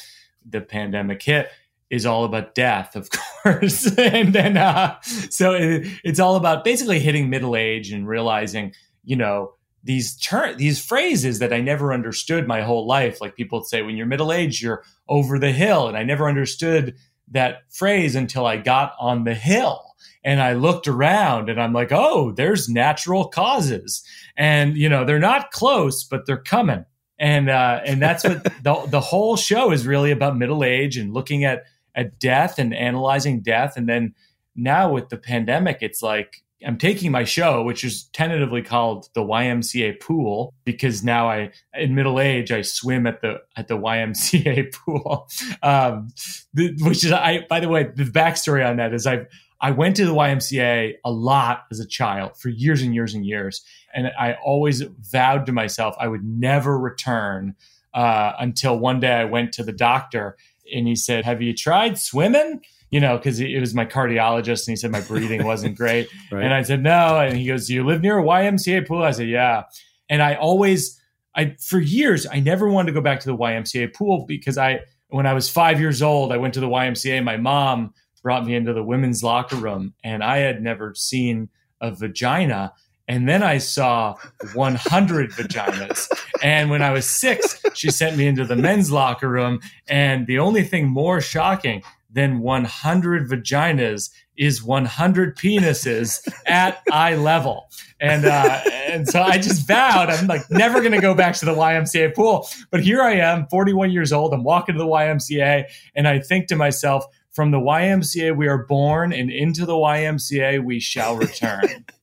the 0.48 0.62
pandemic 0.62 1.22
hit 1.22 1.50
is 1.90 2.06
all 2.06 2.24
about 2.24 2.54
death, 2.54 2.96
of 2.96 3.10
course. 3.44 3.98
and 3.98 4.34
then 4.34 4.56
uh, 4.56 5.02
so 5.02 5.54
it, 5.54 5.88
it's 6.04 6.20
all 6.20 6.36
about 6.36 6.64
basically 6.64 7.00
hitting 7.00 7.30
middle 7.30 7.56
age 7.56 7.92
and 7.92 8.08
realizing, 8.08 8.74
you 9.04 9.16
know, 9.16 9.54
these 9.90 10.16
ter- 10.18 10.54
these 10.54 10.80
phrases 10.80 11.40
that 11.40 11.52
I 11.52 11.62
never 11.62 11.92
understood 11.92 12.48
my 12.48 12.62
whole 12.62 12.86
life. 12.86 13.20
Like 13.20 13.36
people 13.36 13.64
say, 13.64 13.82
when 13.82 13.98
you're 13.98 14.06
middle 14.06 14.32
aged, 14.32 14.62
you're 14.62 14.84
over 15.08 15.40
the 15.40 15.52
hill, 15.52 15.88
and 15.88 15.98
I 15.98 16.04
never 16.04 16.30
understood 16.30 16.94
that 17.32 17.64
phrase 17.72 18.14
until 18.14 18.46
I 18.46 18.58
got 18.58 18.94
on 19.00 19.24
the 19.24 19.34
hill 19.34 19.84
and 20.24 20.44
I 20.44 20.54
looked 20.54 20.88
around 20.88 21.50
and 21.50 21.60
I'm 21.60 21.74
like, 21.74 21.92
oh, 21.92 22.32
there's 22.34 22.70
natural 22.70 23.30
causes. 23.30 24.04
And, 24.38 24.78
you 24.78 24.90
know, 24.90 25.06
they're 25.06 25.18
not 25.18 25.50
close, 25.50 26.04
but 26.04 26.28
they're 26.28 26.38
coming. 26.38 26.86
And, 27.18 27.50
uh, 27.50 27.82
and 27.84 28.00
that's 28.00 28.24
what 28.24 28.44
the, 28.64 28.86
the 28.90 29.02
whole 29.02 29.38
show 29.38 29.72
is 29.72 29.88
really 29.88 30.12
about 30.12 30.38
middle 30.38 30.64
age 30.64 30.98
and 30.98 31.16
looking 31.16 31.46
at, 31.46 31.64
at 31.96 32.20
death 32.20 32.60
and 32.60 32.76
analyzing 32.76 33.42
death. 33.42 33.76
And 33.76 33.90
then 33.90 34.14
now 34.56 34.92
with 34.92 35.10
the 35.10 35.18
pandemic, 35.18 35.80
it's 35.82 36.04
like, 36.04 36.44
I'm 36.66 36.78
taking 36.78 37.12
my 37.12 37.24
show, 37.24 37.64
which 37.64 37.84
is 37.84 38.04
tentatively 38.06 38.62
called 38.62 39.10
the 39.14 39.22
YMCA 39.22 40.02
pool, 40.02 40.54
because 40.66 41.04
now 41.04 41.30
I, 41.30 41.52
in 41.74 41.96
middle 41.96 42.20
age, 42.20 42.52
I 42.52 42.64
swim 42.64 43.08
at 43.08 43.22
the 43.22 43.42
at 43.56 43.68
the 43.68 43.78
YMCA 43.78 44.74
pool. 44.86 45.30
Um, 45.64 46.10
the, 46.54 46.76
which 46.80 47.06
is, 47.06 47.12
I 47.12 47.46
by 47.50 47.60
the 47.60 47.70
way, 47.70 47.84
the 47.84 48.04
backstory 48.04 48.68
on 48.68 48.78
that 48.78 48.94
is 48.94 49.08
I've 49.08 49.28
I 49.62 49.72
went 49.72 49.98
to 49.98 50.06
the 50.06 50.14
YMCA 50.14 50.96
a 51.04 51.12
lot 51.12 51.66
as 51.72 51.80
a 51.80 51.88
child 51.88 52.38
for 52.38 52.50
years 52.50 52.82
and 52.82 52.94
years 52.94 53.14
and 53.14 53.26
years. 53.26 53.62
And 53.94 54.08
I 54.18 54.38
always 54.44 54.82
vowed 54.82 55.46
to 55.48 55.52
myself 55.52 55.96
I 56.00 56.08
would 56.08 56.24
never 56.24 56.78
return 56.80 57.56
uh, 57.94 58.34
until 58.40 58.80
one 58.80 59.00
day 59.00 59.14
I 59.14 59.26
went 59.26 59.54
to 59.54 59.64
the 59.64 59.74
doctor 59.74 60.38
and 60.74 60.88
he 60.88 60.96
said, 60.96 61.26
Have 61.26 61.42
you 61.42 61.54
tried 61.54 61.98
swimming? 61.98 62.62
You 62.92 63.00
know, 63.00 63.18
because 63.18 63.40
it 63.40 63.60
was 63.60 63.76
my 63.76 63.86
cardiologist 63.86 64.68
and 64.68 64.72
he 64.72 64.76
said 64.76 64.92
my 64.92 65.02
breathing 65.02 65.44
wasn't 65.46 65.78
great. 65.78 66.08
right. 66.32 66.44
And 66.44 66.54
I 66.54 66.64
said, 66.64 66.82
No. 66.82 67.20
And 67.20 67.38
he 67.38 67.46
goes, 67.46 67.68
Do 67.68 67.76
you 67.76 67.86
live 67.86 68.02
near 68.02 68.18
a 68.18 68.24
YMCA 68.24 68.88
pool? 68.88 69.04
I 69.04 69.12
said, 69.12 69.28
Yeah. 69.30 69.64
And 70.10 70.24
I 70.24 70.36
always, 70.36 71.00
I 71.36 71.56
for 71.62 71.80
years, 71.80 72.26
I 72.32 72.40
never 72.40 72.68
wanted 72.68 72.88
to 72.88 72.94
go 72.94 73.02
back 73.02 73.20
to 73.20 73.28
the 73.28 73.38
YMCA 73.38 73.94
pool 73.94 74.26
because 74.28 74.58
I, 74.58 74.80
when 75.10 75.28
I 75.28 75.34
was 75.34 75.50
five 75.50 75.80
years 75.80 76.02
old, 76.02 76.32
I 76.32 76.38
went 76.38 76.54
to 76.56 76.60
the 76.60 76.68
YMCA. 76.68 77.24
My 77.24 77.38
mom 77.38 77.94
brought 78.24 78.46
me 78.46 78.56
into 78.56 78.74
the 78.74 78.84
women's 78.84 79.24
locker 79.24 79.56
room 79.56 79.94
and 80.04 80.24
I 80.24 80.38
had 80.38 80.62
never 80.64 80.94
seen 80.96 81.50
a 81.82 81.92
vagina. 81.92 82.74
And 83.08 83.28
then 83.28 83.42
I 83.42 83.58
saw 83.60 84.16
100 84.54 85.32
vaginas. 85.32 86.08
And 86.44 86.70
when 86.70 86.82
I 86.82 86.92
was 86.92 87.08
six, 87.08 87.62
she 87.74 87.90
sent 87.90 88.18
me 88.18 88.28
into 88.28 88.46
the 88.46 88.56
men's 88.56 88.92
locker 88.92 89.30
room. 89.30 89.60
And 89.88 90.28
the 90.28 90.40
only 90.40 90.64
thing 90.64 90.88
more 90.88 91.22
shocking 91.22 91.82
than 92.12 92.40
100 92.40 93.30
vaginas 93.30 94.10
is 94.38 94.64
100 94.64 95.38
penises 95.38 96.28
at 96.46 96.82
eye 96.92 97.16
level. 97.16 97.70
And 98.00 98.26
uh, 98.26 98.62
and 98.88 99.08
so 99.08 99.22
I 99.22 99.38
just 99.38 99.68
vowed 99.68 100.10
I'm 100.10 100.28
like 100.28 100.50
never 100.50 100.80
going 100.80 100.94
to 100.94 101.02
go 101.02 101.14
back 101.14 101.36
to 101.36 101.46
the 101.46 101.54
YMCA 101.54 102.16
pool. 102.16 102.48
But 102.72 102.82
here 102.82 103.02
I 103.02 103.16
am, 103.16 103.48
41 103.48 103.92
years 103.92 104.12
old. 104.14 104.34
I'm 104.34 104.44
walking 104.44 104.76
to 104.76 104.80
the 104.80 104.88
YMCA, 104.88 105.66
and 105.96 106.08
I 106.08 106.20
think 106.20 106.48
to 106.48 106.56
myself, 106.56 107.06
from 107.32 107.52
the 107.52 107.60
YMCA 107.60 108.36
we 108.36 108.48
are 108.48 108.66
born, 108.66 109.14
and 109.14 109.30
into 109.30 109.66
the 109.66 109.74
YMCA 109.74 110.64
we 110.64 110.80
shall 110.80 111.16
return. 111.16 111.86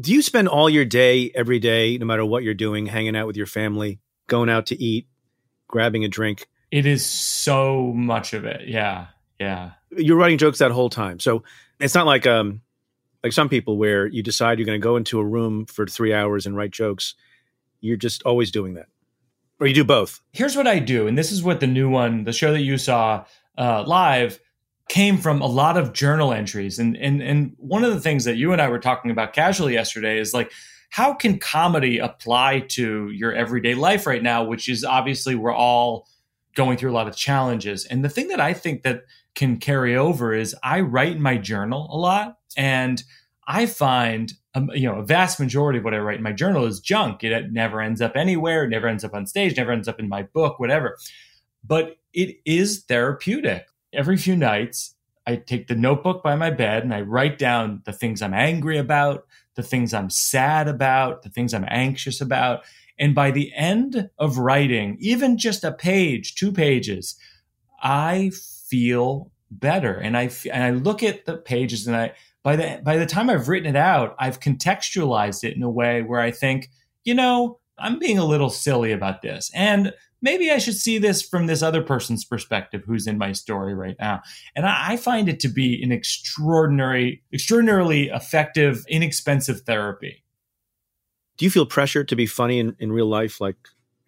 Do 0.00 0.12
you 0.12 0.22
spend 0.22 0.46
all 0.46 0.70
your 0.70 0.84
day, 0.84 1.32
every 1.34 1.58
day, 1.58 1.98
no 1.98 2.06
matter 2.06 2.24
what 2.24 2.44
you're 2.44 2.54
doing, 2.54 2.86
hanging 2.86 3.16
out 3.16 3.26
with 3.26 3.36
your 3.36 3.46
family, 3.46 3.98
going 4.28 4.48
out 4.48 4.66
to 4.66 4.80
eat, 4.80 5.08
grabbing 5.66 6.04
a 6.04 6.08
drink? 6.08 6.46
It 6.70 6.86
is 6.86 7.04
so 7.04 7.92
much 7.96 8.32
of 8.32 8.44
it. 8.44 8.68
Yeah. 8.68 9.08
Yeah. 9.38 9.72
You're 9.96 10.16
writing 10.16 10.38
jokes 10.38 10.58
that 10.58 10.70
whole 10.70 10.90
time. 10.90 11.20
So 11.20 11.44
it's 11.80 11.94
not 11.94 12.06
like 12.06 12.26
um 12.26 12.62
like 13.22 13.32
some 13.32 13.48
people 13.48 13.76
where 13.76 14.06
you 14.06 14.22
decide 14.22 14.58
you're 14.58 14.66
going 14.66 14.80
to 14.80 14.84
go 14.84 14.96
into 14.96 15.18
a 15.18 15.24
room 15.24 15.66
for 15.66 15.86
3 15.86 16.14
hours 16.14 16.46
and 16.46 16.56
write 16.56 16.70
jokes. 16.70 17.14
You're 17.80 17.96
just 17.96 18.22
always 18.22 18.50
doing 18.50 18.74
that. 18.74 18.86
Or 19.60 19.66
you 19.66 19.74
do 19.74 19.84
both. 19.84 20.20
Here's 20.32 20.56
what 20.56 20.68
I 20.68 20.78
do, 20.78 21.08
and 21.08 21.18
this 21.18 21.32
is 21.32 21.42
what 21.42 21.58
the 21.58 21.66
new 21.66 21.90
one, 21.90 22.22
the 22.22 22.32
show 22.32 22.52
that 22.52 22.60
you 22.60 22.78
saw 22.78 23.24
uh, 23.56 23.82
live, 23.84 24.38
came 24.88 25.18
from 25.18 25.42
a 25.42 25.46
lot 25.46 25.76
of 25.76 25.92
journal 25.92 26.32
entries. 26.32 26.78
And, 26.78 26.96
and, 26.96 27.20
and 27.20 27.54
one 27.58 27.82
of 27.82 27.92
the 27.92 28.00
things 28.00 28.24
that 28.24 28.36
you 28.36 28.52
and 28.52 28.62
I 28.62 28.68
were 28.68 28.78
talking 28.78 29.10
about 29.10 29.32
casually 29.32 29.74
yesterday 29.74 30.18
is 30.18 30.32
like, 30.32 30.52
how 30.90 31.12
can 31.12 31.38
comedy 31.38 31.98
apply 31.98 32.60
to 32.70 33.10
your 33.10 33.34
everyday 33.34 33.74
life 33.74 34.06
right 34.06 34.22
now, 34.22 34.44
which 34.44 34.68
is 34.68 34.84
obviously 34.84 35.34
we're 35.34 35.52
all 35.52 36.08
going 36.54 36.78
through 36.78 36.90
a 36.90 36.94
lot 36.94 37.08
of 37.08 37.16
challenges. 37.16 37.84
And 37.84 38.04
the 38.04 38.08
thing 38.08 38.28
that 38.28 38.40
I 38.40 38.54
think 38.54 38.82
that 38.82 39.02
can 39.38 39.56
carry 39.56 39.96
over 39.96 40.34
is 40.34 40.54
I 40.62 40.80
write 40.80 41.12
in 41.12 41.22
my 41.22 41.38
journal 41.38 41.88
a 41.90 41.96
lot 41.96 42.38
and 42.56 43.02
I 43.46 43.64
find 43.66 44.32
um, 44.54 44.70
you 44.74 44.86
know 44.86 44.98
a 44.98 45.04
vast 45.04 45.40
majority 45.40 45.78
of 45.78 45.84
what 45.84 45.94
I 45.94 45.98
write 45.98 46.18
in 46.18 46.22
my 46.22 46.32
journal 46.32 46.66
is 46.66 46.80
junk. 46.80 47.24
It 47.24 47.52
never 47.52 47.80
ends 47.80 48.02
up 48.02 48.16
anywhere. 48.16 48.64
It 48.64 48.68
never 48.68 48.88
ends 48.88 49.04
up 49.04 49.14
on 49.14 49.26
stage. 49.26 49.56
Never 49.56 49.72
ends 49.72 49.88
up 49.88 49.98
in 49.98 50.08
my 50.08 50.24
book. 50.24 50.58
Whatever. 50.58 50.98
But 51.64 51.96
it 52.12 52.36
is 52.44 52.84
therapeutic 52.84 53.66
every 53.92 54.16
few 54.16 54.36
nights, 54.36 54.94
I 55.26 55.36
take 55.36 55.68
the 55.68 55.74
notebook 55.74 56.22
by 56.22 56.36
my 56.36 56.50
bed 56.50 56.82
and 56.82 56.94
I 56.94 57.02
write 57.02 57.38
down 57.38 57.82
the 57.84 57.92
things 57.92 58.22
I'm 58.22 58.34
angry 58.34 58.78
about, 58.78 59.26
the 59.54 59.62
things 59.62 59.92
I'm 59.92 60.10
sad 60.10 60.68
about, 60.68 61.22
the 61.22 61.28
things 61.28 61.52
I'm 61.52 61.66
anxious 61.68 62.20
about. 62.20 62.64
And 62.98 63.14
by 63.14 63.30
the 63.30 63.52
end 63.54 64.10
of 64.18 64.38
writing, 64.38 64.96
even 65.00 65.38
just 65.38 65.64
a 65.64 65.72
page, 65.72 66.34
two 66.34 66.52
pages, 66.52 67.16
I 67.82 68.32
feel 68.68 69.30
better. 69.50 69.94
And 69.94 70.16
I 70.16 70.30
and 70.52 70.62
I 70.62 70.70
look 70.70 71.02
at 71.02 71.24
the 71.24 71.36
pages 71.36 71.86
and 71.86 71.96
I 71.96 72.12
by 72.42 72.56
the 72.56 72.80
by 72.82 72.96
the 72.96 73.06
time 73.06 73.30
I've 73.30 73.48
written 73.48 73.68
it 73.68 73.78
out, 73.78 74.14
I've 74.18 74.40
contextualized 74.40 75.44
it 75.44 75.56
in 75.56 75.62
a 75.62 75.70
way 75.70 76.02
where 76.02 76.20
I 76.20 76.30
think, 76.30 76.70
you 77.04 77.14
know, 77.14 77.58
I'm 77.78 77.98
being 77.98 78.18
a 78.18 78.24
little 78.24 78.50
silly 78.50 78.92
about 78.92 79.22
this. 79.22 79.50
And 79.54 79.92
maybe 80.20 80.50
I 80.50 80.58
should 80.58 80.76
see 80.76 80.98
this 80.98 81.22
from 81.22 81.46
this 81.46 81.62
other 81.62 81.82
person's 81.82 82.24
perspective 82.24 82.82
who's 82.86 83.06
in 83.06 83.18
my 83.18 83.32
story 83.32 83.74
right 83.74 83.96
now. 83.98 84.22
And 84.56 84.66
I, 84.66 84.92
I 84.92 84.96
find 84.96 85.28
it 85.28 85.40
to 85.40 85.48
be 85.48 85.82
an 85.82 85.92
extraordinary, 85.92 87.22
extraordinarily 87.32 88.08
effective, 88.08 88.84
inexpensive 88.88 89.62
therapy. 89.62 90.24
Do 91.36 91.44
you 91.44 91.50
feel 91.50 91.66
pressure 91.66 92.02
to 92.02 92.16
be 92.16 92.26
funny 92.26 92.58
in, 92.58 92.74
in 92.80 92.90
real 92.90 93.06
life, 93.06 93.40
like 93.40 93.56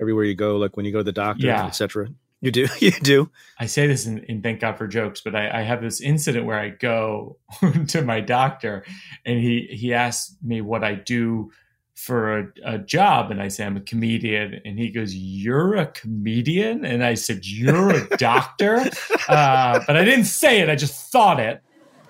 everywhere 0.00 0.24
you 0.24 0.34
go, 0.34 0.56
like 0.56 0.76
when 0.76 0.84
you 0.84 0.92
go 0.92 0.98
to 0.98 1.04
the 1.04 1.12
doctor, 1.12 1.46
yeah. 1.46 1.64
etc.? 1.64 2.08
You 2.40 2.50
do. 2.50 2.68
You 2.80 2.92
do. 2.92 3.30
I 3.58 3.66
say 3.66 3.86
this 3.86 4.06
in, 4.06 4.18
in 4.20 4.42
Thank 4.42 4.60
God 4.60 4.78
for 4.78 4.86
Jokes, 4.86 5.20
but 5.20 5.34
I, 5.34 5.60
I 5.60 5.62
have 5.62 5.82
this 5.82 6.00
incident 6.00 6.46
where 6.46 6.58
I 6.58 6.70
go 6.70 7.36
to 7.88 8.02
my 8.02 8.20
doctor 8.20 8.84
and 9.24 9.38
he, 9.38 9.68
he 9.70 9.92
asks 9.92 10.36
me 10.42 10.60
what 10.60 10.82
I 10.82 10.94
do 10.94 11.50
for 11.94 12.38
a, 12.38 12.46
a, 12.64 12.78
job. 12.78 13.30
And 13.30 13.42
I 13.42 13.48
say, 13.48 13.66
I'm 13.66 13.76
a 13.76 13.82
comedian. 13.82 14.58
And 14.64 14.78
he 14.78 14.90
goes, 14.90 15.14
You're 15.14 15.76
a 15.76 15.86
comedian? 15.86 16.86
And 16.86 17.04
I 17.04 17.12
said, 17.12 17.44
You're 17.44 17.90
a 17.90 18.08
doctor? 18.16 18.90
uh, 19.28 19.80
but 19.86 19.96
I 19.96 20.04
didn't 20.04 20.24
say 20.24 20.60
it, 20.60 20.70
I 20.70 20.76
just 20.76 21.12
thought 21.12 21.38
it. 21.38 21.62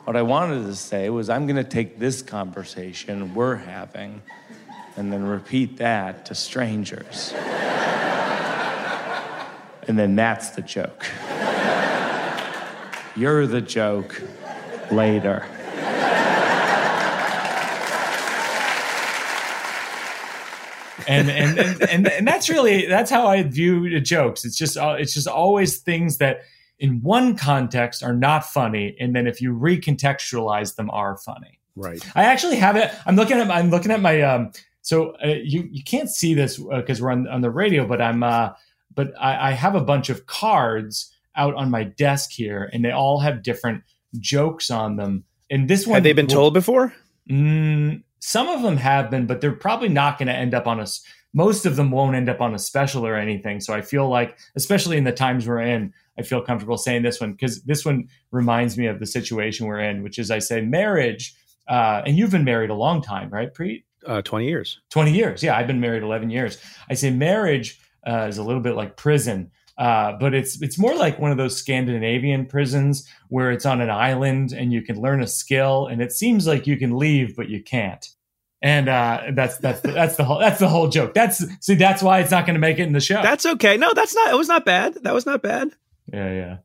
What 0.04 0.16
I 0.16 0.22
wanted 0.22 0.64
to 0.66 0.76
say 0.76 1.10
was, 1.10 1.28
I'm 1.28 1.46
going 1.46 1.56
to 1.56 1.68
take 1.68 1.98
this 1.98 2.22
conversation 2.22 3.34
we're 3.34 3.56
having 3.56 4.22
and 4.96 5.12
then 5.12 5.24
repeat 5.24 5.76
that 5.78 6.24
to 6.26 6.34
strangers. 6.34 7.34
And 9.88 9.98
then 9.98 10.16
that's 10.16 10.50
the 10.50 10.62
joke. 10.62 11.06
You're 13.16 13.46
the 13.46 13.60
joke 13.60 14.22
later. 14.90 15.46
and, 21.08 21.30
and 21.30 21.58
and, 21.58 21.82
and 21.82 22.08
and 22.08 22.26
that's 22.26 22.48
really 22.48 22.86
that's 22.86 23.10
how 23.10 23.26
I 23.26 23.42
view 23.42 24.00
jokes. 24.00 24.44
It's 24.44 24.56
just 24.56 24.76
uh, 24.76 24.96
it's 24.98 25.14
just 25.14 25.26
always 25.26 25.78
things 25.78 26.18
that 26.18 26.42
in 26.78 27.02
one 27.02 27.36
context 27.36 28.02
are 28.02 28.14
not 28.14 28.44
funny, 28.44 28.96
and 29.00 29.14
then 29.14 29.26
if 29.26 29.40
you 29.40 29.54
recontextualize 29.54 30.76
them, 30.76 30.90
are 30.90 31.16
funny. 31.16 31.58
Right. 31.76 32.00
I 32.14 32.24
actually 32.24 32.56
have 32.56 32.76
it. 32.76 32.92
I'm 33.06 33.16
looking 33.16 33.38
at 33.38 33.50
I'm 33.50 33.70
looking 33.70 33.90
at 33.90 34.00
my 34.00 34.22
um. 34.22 34.52
So 34.82 35.14
uh, 35.22 35.34
you 35.42 35.68
you 35.70 35.82
can't 35.84 36.08
see 36.08 36.34
this 36.34 36.56
because 36.58 37.00
uh, 37.00 37.04
we're 37.04 37.10
on 37.10 37.28
on 37.28 37.40
the 37.40 37.50
radio, 37.50 37.86
but 37.86 38.00
I'm 38.00 38.22
uh 38.22 38.50
but 38.94 39.12
I, 39.20 39.50
I 39.50 39.52
have 39.52 39.74
a 39.74 39.80
bunch 39.80 40.10
of 40.10 40.26
cards 40.26 41.14
out 41.36 41.54
on 41.54 41.70
my 41.70 41.84
desk 41.84 42.30
here, 42.32 42.68
and 42.72 42.84
they 42.84 42.90
all 42.90 43.20
have 43.20 43.42
different 43.42 43.82
jokes 44.18 44.70
on 44.70 44.96
them. 44.96 45.24
And 45.50 45.68
this 45.68 45.86
one, 45.86 45.94
have 45.94 46.04
they 46.04 46.12
been 46.12 46.26
will, 46.26 46.34
told 46.34 46.54
before? 46.54 46.94
Mm, 47.28 48.02
some 48.20 48.48
of 48.48 48.62
them 48.62 48.76
have 48.76 49.10
been, 49.10 49.26
but 49.26 49.40
they're 49.40 49.52
probably 49.52 49.88
not 49.88 50.18
going 50.18 50.28
to 50.28 50.34
end 50.34 50.54
up 50.54 50.66
on 50.66 50.80
a. 50.80 50.86
Most 51.32 51.64
of 51.64 51.76
them 51.76 51.92
won't 51.92 52.16
end 52.16 52.28
up 52.28 52.40
on 52.40 52.54
a 52.54 52.58
special 52.58 53.06
or 53.06 53.14
anything. 53.14 53.60
So 53.60 53.72
I 53.72 53.82
feel 53.82 54.08
like, 54.08 54.36
especially 54.56 54.96
in 54.96 55.04
the 55.04 55.12
times 55.12 55.46
we're 55.46 55.60
in, 55.60 55.92
I 56.18 56.22
feel 56.22 56.42
comfortable 56.42 56.76
saying 56.76 57.02
this 57.02 57.20
one 57.20 57.32
because 57.32 57.62
this 57.62 57.84
one 57.84 58.08
reminds 58.32 58.76
me 58.76 58.86
of 58.86 58.98
the 58.98 59.06
situation 59.06 59.66
we're 59.66 59.80
in, 59.80 60.02
which 60.02 60.18
is 60.18 60.30
I 60.30 60.40
say 60.40 60.60
marriage. 60.60 61.34
Uh, 61.68 62.02
and 62.04 62.18
you've 62.18 62.32
been 62.32 62.44
married 62.44 62.70
a 62.70 62.74
long 62.74 63.00
time, 63.00 63.30
right, 63.30 63.54
Preet? 63.54 63.84
Uh, 64.04 64.22
20 64.22 64.48
years. 64.48 64.80
20 64.90 65.12
years. 65.12 65.42
Yeah, 65.42 65.56
I've 65.56 65.66
been 65.66 65.80
married 65.80 66.02
11 66.02 66.30
years. 66.30 66.58
I 66.88 66.94
say 66.94 67.10
marriage 67.10 67.80
uh, 68.06 68.26
is 68.28 68.38
a 68.38 68.42
little 68.42 68.62
bit 68.62 68.74
like 68.74 68.96
prison. 68.96 69.50
Uh, 69.78 70.12
but 70.20 70.34
it's 70.34 70.60
it's 70.60 70.78
more 70.78 70.94
like 70.94 71.18
one 71.18 71.30
of 71.30 71.38
those 71.38 71.56
Scandinavian 71.56 72.44
prisons 72.44 73.08
where 73.28 73.50
it's 73.50 73.64
on 73.64 73.80
an 73.80 73.88
island 73.88 74.52
and 74.52 74.72
you 74.72 74.82
can 74.82 75.00
learn 75.00 75.22
a 75.22 75.26
skill, 75.26 75.86
and 75.86 76.02
it 76.02 76.12
seems 76.12 76.46
like 76.46 76.66
you 76.66 76.76
can 76.76 76.96
leave, 76.96 77.34
but 77.34 77.48
you 77.48 77.62
can't. 77.62 78.06
And 78.60 78.90
uh, 78.90 79.22
that's 79.32 79.56
that's 79.58 79.80
the, 79.80 79.92
that's 79.92 80.16
the 80.16 80.24
whole 80.24 80.38
that's 80.38 80.58
the 80.58 80.68
whole 80.68 80.88
joke. 80.88 81.14
That's 81.14 81.42
see 81.60 81.76
that's 81.76 82.02
why 82.02 82.20
it's 82.20 82.30
not 82.30 82.44
going 82.44 82.54
to 82.54 82.60
make 82.60 82.78
it 82.78 82.82
in 82.82 82.92
the 82.92 83.00
show. 83.00 83.22
That's 83.22 83.46
okay. 83.46 83.78
No, 83.78 83.92
that's 83.94 84.14
not. 84.14 84.30
It 84.30 84.36
was 84.36 84.48
not 84.48 84.66
bad. 84.66 84.94
That 85.02 85.14
was 85.14 85.24
not 85.24 85.42
bad. 85.42 85.70
Yeah, 86.12 86.30
yeah. 86.30 86.56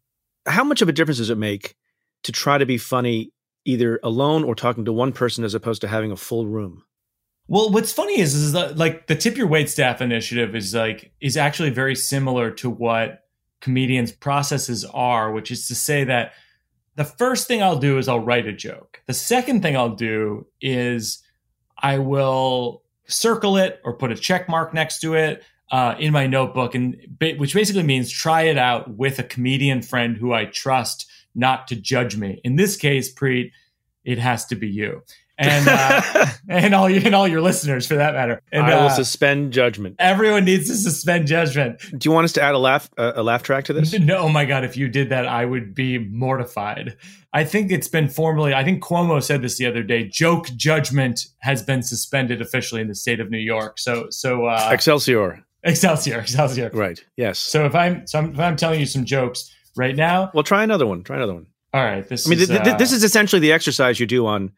How 0.45 0.63
much 0.63 0.81
of 0.81 0.89
a 0.89 0.91
difference 0.91 1.19
does 1.19 1.29
it 1.29 1.37
make 1.37 1.75
to 2.23 2.31
try 2.31 2.57
to 2.57 2.65
be 2.65 2.77
funny 2.77 3.31
either 3.63 3.99
alone 4.03 4.43
or 4.43 4.55
talking 4.55 4.85
to 4.85 4.93
one 4.93 5.11
person 5.11 5.43
as 5.43 5.53
opposed 5.53 5.81
to 5.81 5.87
having 5.87 6.11
a 6.11 6.17
full 6.17 6.45
room? 6.45 6.83
Well, 7.47 7.69
what's 7.69 7.91
funny 7.91 8.19
is 8.19 8.33
is 8.33 8.53
that 8.53 8.77
like 8.77 9.07
the 9.07 9.15
tip 9.15 9.37
your 9.37 9.47
wait 9.47 9.69
staff 9.69 10.01
initiative 10.01 10.55
is 10.55 10.73
like 10.73 11.11
is 11.21 11.37
actually 11.37 11.69
very 11.69 11.95
similar 11.95 12.51
to 12.51 12.69
what 12.69 13.23
comedians 13.61 14.11
processes 14.11 14.83
are, 14.85 15.31
which 15.31 15.51
is 15.51 15.67
to 15.67 15.75
say 15.75 16.03
that 16.05 16.33
the 16.95 17.03
first 17.03 17.47
thing 17.47 17.61
I'll 17.61 17.79
do 17.79 17.97
is 17.97 18.07
I'll 18.07 18.19
write 18.19 18.47
a 18.47 18.53
joke. 18.53 19.01
The 19.05 19.13
second 19.13 19.61
thing 19.61 19.75
I'll 19.75 19.95
do 19.95 20.47
is 20.59 21.21
I 21.77 21.99
will 21.99 22.83
circle 23.07 23.57
it 23.57 23.79
or 23.83 23.97
put 23.97 24.11
a 24.11 24.15
check 24.15 24.49
mark 24.49 24.73
next 24.73 24.99
to 25.01 25.13
it 25.13 25.43
uh, 25.71 25.95
in 25.99 26.13
my 26.13 26.25
notebook, 26.25 26.73
and 26.73 26.95
which 27.37 27.53
basically 27.53 27.83
means 27.83 28.09
try 28.09 28.43
it 28.43 28.57
out 28.57 28.95
with 28.95 29.19
a 29.19 29.23
comedian 29.23 29.81
friend 29.83 30.17
who 30.17 30.33
I 30.33 30.45
trust 30.45 31.07
not 31.35 31.67
to 31.67 31.75
judge 31.75 32.17
me. 32.17 32.39
In 32.43 32.55
this 32.55 32.77
case, 32.77 33.13
Preet, 33.13 33.51
it 34.03 34.17
has 34.17 34.45
to 34.45 34.55
be 34.55 34.67
you 34.67 35.03
and 35.37 35.67
uh, 35.67 36.27
and 36.49 36.73
all 36.73 36.89
you 36.89 37.01
and 37.03 37.15
all 37.15 37.27
your 37.27 37.41
listeners 37.41 37.87
for 37.87 37.95
that 37.95 38.13
matter. 38.13 38.41
And, 38.51 38.65
I 38.65 38.75
will 38.75 38.87
uh, 38.87 38.89
suspend 38.89 39.53
judgment. 39.53 39.95
Everyone 39.99 40.45
needs 40.45 40.67
to 40.69 40.75
suspend 40.75 41.27
judgment. 41.27 41.79
Do 41.79 42.07
you 42.07 42.11
want 42.11 42.25
us 42.25 42.33
to 42.33 42.41
add 42.41 42.55
a 42.55 42.59
laugh 42.59 42.89
uh, 42.97 43.13
a 43.15 43.23
laugh 43.23 43.43
track 43.43 43.65
to 43.65 43.73
this? 43.73 43.97
No, 43.99 44.17
oh 44.17 44.29
my 44.29 44.45
god! 44.45 44.63
If 44.63 44.77
you 44.77 44.87
did 44.87 45.09
that, 45.09 45.27
I 45.27 45.45
would 45.45 45.73
be 45.73 45.97
mortified. 45.97 46.97
I 47.33 47.43
think 47.43 47.71
it's 47.71 47.87
been 47.87 48.07
formally. 48.07 48.53
I 48.53 48.63
think 48.63 48.83
Cuomo 48.83 49.21
said 49.21 49.41
this 49.41 49.57
the 49.57 49.65
other 49.65 49.83
day. 49.83 50.07
Joke 50.07 50.47
judgment 50.55 51.25
has 51.39 51.61
been 51.61 51.83
suspended 51.83 52.41
officially 52.41 52.81
in 52.81 52.87
the 52.87 52.95
state 52.95 53.19
of 53.19 53.29
New 53.29 53.39
York. 53.39 53.79
So 53.79 54.07
so 54.09 54.45
uh, 54.45 54.69
Excelsior. 54.71 55.43
Excelsior, 55.63 56.19
Excelsior. 56.19 56.69
Right. 56.73 57.03
Yes. 57.17 57.39
So 57.39 57.65
if 57.65 57.75
I'm 57.75 58.05
so 58.07 58.19
I'm, 58.19 58.33
if 58.33 58.39
I'm 58.39 58.55
telling 58.55 58.79
you 58.79 58.85
some 58.85 59.03
jokes 59.03 59.53
right 59.75 59.95
now, 59.95 60.31
well, 60.33 60.43
try 60.43 60.63
another 60.63 60.85
one. 60.85 61.03
Try 61.03 61.17
another 61.17 61.33
one. 61.33 61.47
All 61.73 61.83
right. 61.83 62.07
This. 62.07 62.25
I 62.25 62.29
mean, 62.29 62.39
is, 62.39 62.47
th- 62.47 62.63
th- 62.63 62.77
this 62.77 62.93
is 62.93 63.03
essentially 63.03 63.39
the 63.39 63.51
exercise 63.51 63.99
you 63.99 64.05
do 64.05 64.25
on 64.27 64.51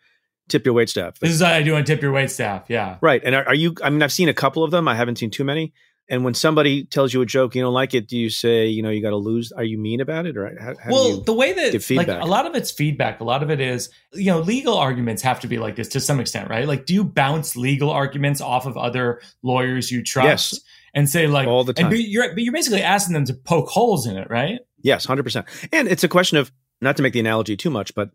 tip 0.47 0.65
your 0.65 0.73
wait 0.73 0.89
staff. 0.89 1.19
This 1.19 1.31
is 1.31 1.41
what 1.41 1.51
I 1.51 1.61
do 1.61 1.75
on 1.75 1.83
tip 1.83 2.01
your 2.01 2.11
wait 2.11 2.31
staff. 2.31 2.65
Yeah. 2.67 2.97
Right. 3.01 3.21
And 3.23 3.35
are, 3.35 3.47
are, 3.47 3.55
you, 3.55 3.75
I 3.83 3.89
mean, 3.89 4.01
I've 4.01 4.13
seen 4.13 4.29
a 4.29 4.33
couple 4.33 4.63
of 4.63 4.71
them. 4.71 4.87
I 4.87 4.95
haven't 4.95 5.17
seen 5.17 5.29
too 5.29 5.43
many. 5.43 5.73
And 6.09 6.23
when 6.23 6.33
somebody 6.33 6.85
tells 6.85 7.13
you 7.13 7.21
a 7.21 7.25
joke, 7.25 7.53
you 7.53 7.61
don't 7.61 7.73
like 7.73 7.93
it, 7.93 8.07
do 8.07 8.17
you 8.17 8.29
say, 8.29 8.67
you 8.67 8.81
know, 8.81 8.89
you 8.89 9.01
got 9.01 9.09
to 9.09 9.17
lose? 9.17 9.51
Are 9.51 9.63
you 9.63 9.77
mean 9.77 9.99
about 9.99 10.25
it? 10.25 10.37
Or 10.37 10.57
how, 10.57 10.73
how 10.81 10.89
well, 10.89 11.19
the 11.19 11.33
way 11.33 11.51
that, 11.51 11.91
like, 11.91 12.07
a 12.07 12.25
lot 12.25 12.45
of 12.45 12.55
it's 12.55 12.71
feedback. 12.71 13.19
A 13.19 13.25
lot 13.25 13.43
of 13.43 13.51
it 13.51 13.59
is, 13.59 13.89
you 14.13 14.31
know, 14.31 14.39
legal 14.39 14.77
arguments 14.77 15.21
have 15.23 15.41
to 15.41 15.47
be 15.47 15.57
like 15.57 15.75
this 15.75 15.89
to 15.89 15.99
some 15.99 16.21
extent, 16.21 16.49
right? 16.49 16.65
Like, 16.65 16.85
do 16.85 16.93
you 16.93 17.03
bounce 17.03 17.57
legal 17.57 17.89
arguments 17.89 18.39
off 18.39 18.65
of 18.65 18.77
other 18.77 19.19
lawyers 19.43 19.91
you 19.91 20.01
trust? 20.01 20.53
Yes. 20.53 20.61
And 20.93 21.09
say 21.09 21.27
like 21.27 21.47
all 21.47 21.63
the 21.63 21.73
time, 21.73 21.91
and 21.91 21.99
you're 21.99 22.33
but 22.33 22.41
you're 22.41 22.53
basically 22.53 22.81
asking 22.81 23.13
them 23.13 23.25
to 23.25 23.33
poke 23.33 23.67
holes 23.67 24.07
in 24.07 24.17
it, 24.17 24.29
right? 24.31 24.61
Yes, 24.81 25.05
hundred 25.05 25.23
percent. 25.23 25.45
And 25.71 25.87
it's 25.87 26.03
a 26.03 26.07
question 26.07 26.39
of 26.39 26.51
not 26.81 26.97
to 26.97 27.03
make 27.03 27.13
the 27.13 27.19
analogy 27.19 27.55
too 27.55 27.69
much, 27.69 27.93
but 27.93 28.09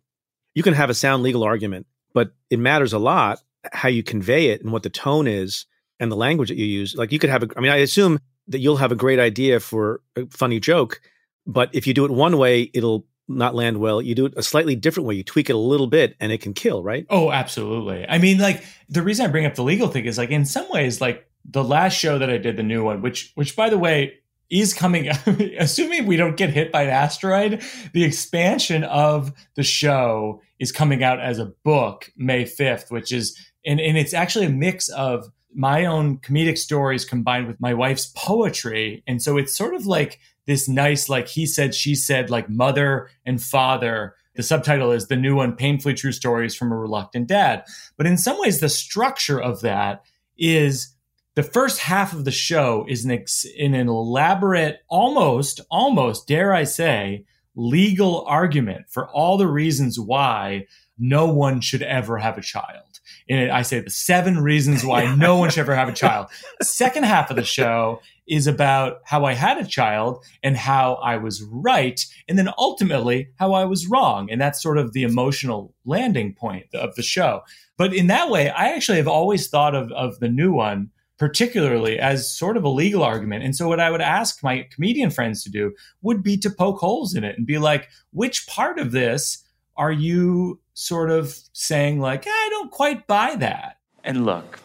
you 0.54 0.64
can 0.64 0.74
have 0.74 0.90
a 0.90 0.94
sound 0.94 1.22
legal 1.22 1.44
argument 1.44 1.86
but 2.14 2.34
it 2.50 2.58
matters 2.58 2.92
a 2.92 2.98
lot 2.98 3.38
how 3.72 3.88
you 3.88 4.02
convey 4.02 4.48
it 4.48 4.62
and 4.62 4.72
what 4.72 4.82
the 4.82 4.90
tone 4.90 5.26
is 5.26 5.66
and 6.00 6.10
the 6.10 6.16
language 6.16 6.48
that 6.48 6.58
you 6.58 6.66
use. 6.66 6.94
Like 6.96 7.12
you 7.12 7.18
could 7.18 7.30
have 7.30 7.44
a, 7.44 7.48
I 7.56 7.60
mean, 7.60 7.70
I 7.70 7.76
assume 7.76 8.18
that 8.48 8.58
you'll 8.58 8.76
have 8.76 8.92
a 8.92 8.96
great 8.96 9.18
idea 9.18 9.60
for 9.60 10.00
a 10.16 10.26
funny 10.26 10.58
joke, 10.58 11.00
but 11.46 11.70
if 11.72 11.86
you 11.86 11.94
do 11.94 12.04
it 12.04 12.10
one 12.10 12.38
way, 12.38 12.70
it'll 12.74 13.06
not 13.28 13.54
land 13.54 13.78
well. 13.78 14.02
You 14.02 14.14
do 14.14 14.26
it 14.26 14.34
a 14.36 14.42
slightly 14.42 14.74
different 14.74 15.06
way. 15.06 15.14
You 15.14 15.22
tweak 15.22 15.48
it 15.48 15.54
a 15.54 15.58
little 15.58 15.86
bit 15.86 16.16
and 16.20 16.32
it 16.32 16.40
can 16.40 16.54
kill, 16.54 16.82
right? 16.82 17.06
Oh, 17.08 17.30
absolutely. 17.30 18.04
I 18.08 18.18
mean, 18.18 18.38
like 18.38 18.64
the 18.88 19.02
reason 19.02 19.26
I 19.26 19.28
bring 19.28 19.46
up 19.46 19.54
the 19.54 19.62
legal 19.62 19.88
thing 19.88 20.04
is 20.06 20.18
like 20.18 20.30
in 20.30 20.44
some 20.44 20.68
ways, 20.70 21.00
like 21.00 21.26
the 21.44 21.64
last 21.64 21.94
show 21.94 22.18
that 22.18 22.30
I 22.30 22.38
did, 22.38 22.56
the 22.56 22.62
new 22.62 22.84
one, 22.84 23.00
which, 23.00 23.32
which 23.36 23.54
by 23.54 23.70
the 23.70 23.78
way, 23.78 24.18
is 24.50 24.74
coming 24.74 25.08
assuming 25.58 26.04
we 26.04 26.16
don't 26.16 26.36
get 26.36 26.50
hit 26.50 26.70
by 26.70 26.82
an 26.82 26.90
asteroid 26.90 27.62
the 27.94 28.04
expansion 28.04 28.84
of 28.84 29.32
the 29.56 29.62
show 29.62 30.42
is 30.62 30.72
coming 30.72 31.02
out 31.02 31.20
as 31.20 31.38
a 31.38 31.52
book 31.64 32.10
may 32.16 32.44
5th 32.44 32.90
which 32.90 33.12
is 33.12 33.38
and, 33.64 33.80
and 33.80 33.96
it's 33.96 34.14
actually 34.14 34.46
a 34.46 34.50
mix 34.50 34.88
of 34.88 35.30
my 35.54 35.84
own 35.84 36.18
comedic 36.18 36.58
stories 36.58 37.04
combined 37.04 37.46
with 37.46 37.60
my 37.60 37.74
wife's 37.74 38.12
poetry. 38.16 39.02
And 39.06 39.22
so 39.22 39.36
it's 39.36 39.56
sort 39.56 39.74
of 39.74 39.86
like 39.86 40.18
this 40.46 40.68
nice 40.68 41.08
like 41.08 41.28
he 41.28 41.46
said 41.46 41.74
she 41.74 41.94
said 41.94 42.30
like 42.30 42.48
mother 42.48 43.10
and 43.24 43.42
father. 43.42 44.14
The 44.34 44.42
subtitle 44.42 44.92
is 44.92 45.08
the 45.08 45.16
new 45.16 45.36
one 45.36 45.56
painfully 45.56 45.94
true 45.94 46.12
stories 46.12 46.54
from 46.54 46.72
a 46.72 46.76
reluctant 46.76 47.28
dad. 47.28 47.64
But 47.96 48.06
in 48.06 48.16
some 48.16 48.38
ways 48.40 48.60
the 48.60 48.68
structure 48.68 49.40
of 49.40 49.60
that 49.60 50.04
is 50.38 50.94
the 51.34 51.42
first 51.42 51.80
half 51.80 52.12
of 52.12 52.24
the 52.24 52.30
show 52.30 52.84
is 52.88 53.04
an, 53.04 53.10
ex- 53.10 53.44
in 53.44 53.74
an 53.74 53.88
elaborate, 53.88 54.80
almost, 54.88 55.60
almost, 55.70 56.26
dare 56.26 56.52
I 56.52 56.64
say, 56.64 57.24
legal 57.54 58.24
argument 58.26 58.86
for 58.88 59.08
all 59.08 59.36
the 59.36 59.46
reasons 59.46 59.98
why 59.98 60.66
no 60.98 61.26
one 61.32 61.60
should 61.60 61.82
ever 61.82 62.18
have 62.18 62.38
a 62.38 62.42
child. 62.42 63.00
And 63.28 63.50
I 63.50 63.62
say 63.62 63.80
the 63.80 63.90
seven 63.90 64.40
reasons 64.40 64.84
why 64.84 65.14
no 65.16 65.36
one 65.36 65.50
should 65.50 65.60
ever 65.60 65.74
have 65.74 65.88
a 65.88 65.92
child. 65.92 66.28
Second 66.62 67.04
half 67.04 67.30
of 67.30 67.36
the 67.36 67.44
show 67.44 68.00
is 68.26 68.46
about 68.46 69.00
how 69.04 69.24
I 69.24 69.34
had 69.34 69.58
a 69.58 69.66
child 69.66 70.24
and 70.42 70.56
how 70.56 70.94
I 70.94 71.16
was 71.16 71.42
right, 71.42 72.00
and 72.28 72.38
then 72.38 72.48
ultimately 72.56 73.28
how 73.36 73.52
I 73.52 73.64
was 73.64 73.86
wrong. 73.86 74.30
And 74.30 74.40
that's 74.40 74.62
sort 74.62 74.78
of 74.78 74.92
the 74.92 75.02
emotional 75.02 75.74
landing 75.84 76.34
point 76.34 76.66
of 76.74 76.94
the 76.94 77.02
show. 77.02 77.42
But 77.76 77.94
in 77.94 78.06
that 78.06 78.30
way, 78.30 78.48
I 78.48 78.68
actually 78.68 78.98
have 78.98 79.08
always 79.08 79.48
thought 79.48 79.74
of, 79.74 79.90
of 79.92 80.20
the 80.20 80.28
new 80.28 80.52
one 80.52 80.90
particularly 81.22 82.00
as 82.00 82.36
sort 82.36 82.56
of 82.56 82.64
a 82.64 82.68
legal 82.68 83.04
argument. 83.04 83.44
And 83.44 83.54
so, 83.54 83.68
what 83.68 83.78
I 83.78 83.92
would 83.92 84.00
ask 84.00 84.42
my 84.42 84.66
comedian 84.72 85.08
friends 85.08 85.44
to 85.44 85.50
do 85.50 85.72
would 86.00 86.20
be 86.20 86.36
to 86.38 86.50
poke 86.50 86.80
holes 86.80 87.14
in 87.14 87.22
it 87.22 87.38
and 87.38 87.46
be 87.46 87.58
like, 87.58 87.88
which 88.10 88.44
part 88.48 88.80
of 88.80 88.90
this 88.90 89.44
are 89.76 89.92
you 89.92 90.58
sort 90.74 91.12
of 91.12 91.38
saying, 91.52 92.00
like, 92.00 92.26
eh, 92.26 92.30
I 92.30 92.48
don't 92.50 92.72
quite 92.72 93.06
buy 93.06 93.36
that? 93.36 93.78
And 94.02 94.26
look, 94.26 94.58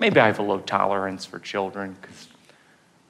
maybe 0.00 0.18
I 0.18 0.26
have 0.26 0.40
a 0.40 0.42
low 0.42 0.58
tolerance 0.58 1.24
for 1.24 1.38
children 1.38 1.96
because 2.00 2.26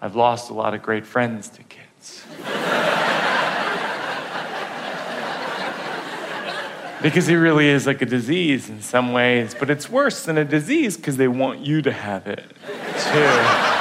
I've 0.02 0.14
lost 0.14 0.50
a 0.50 0.52
lot 0.52 0.74
of 0.74 0.82
great 0.82 1.06
friends 1.06 1.48
to 1.48 1.62
kids. 1.62 2.26
because 7.10 7.28
it 7.28 7.34
really 7.34 7.68
is 7.68 7.86
like 7.86 8.02
a 8.02 8.06
disease 8.06 8.68
in 8.68 8.82
some 8.82 9.12
ways, 9.12 9.54
but 9.54 9.70
it's 9.70 9.88
worse 9.88 10.24
than 10.24 10.38
a 10.38 10.44
disease 10.44 10.96
because 10.96 11.16
they 11.16 11.28
want 11.28 11.60
you 11.60 11.80
to 11.82 11.92
have 11.92 12.26
it 12.26 12.44
too. 12.48 13.76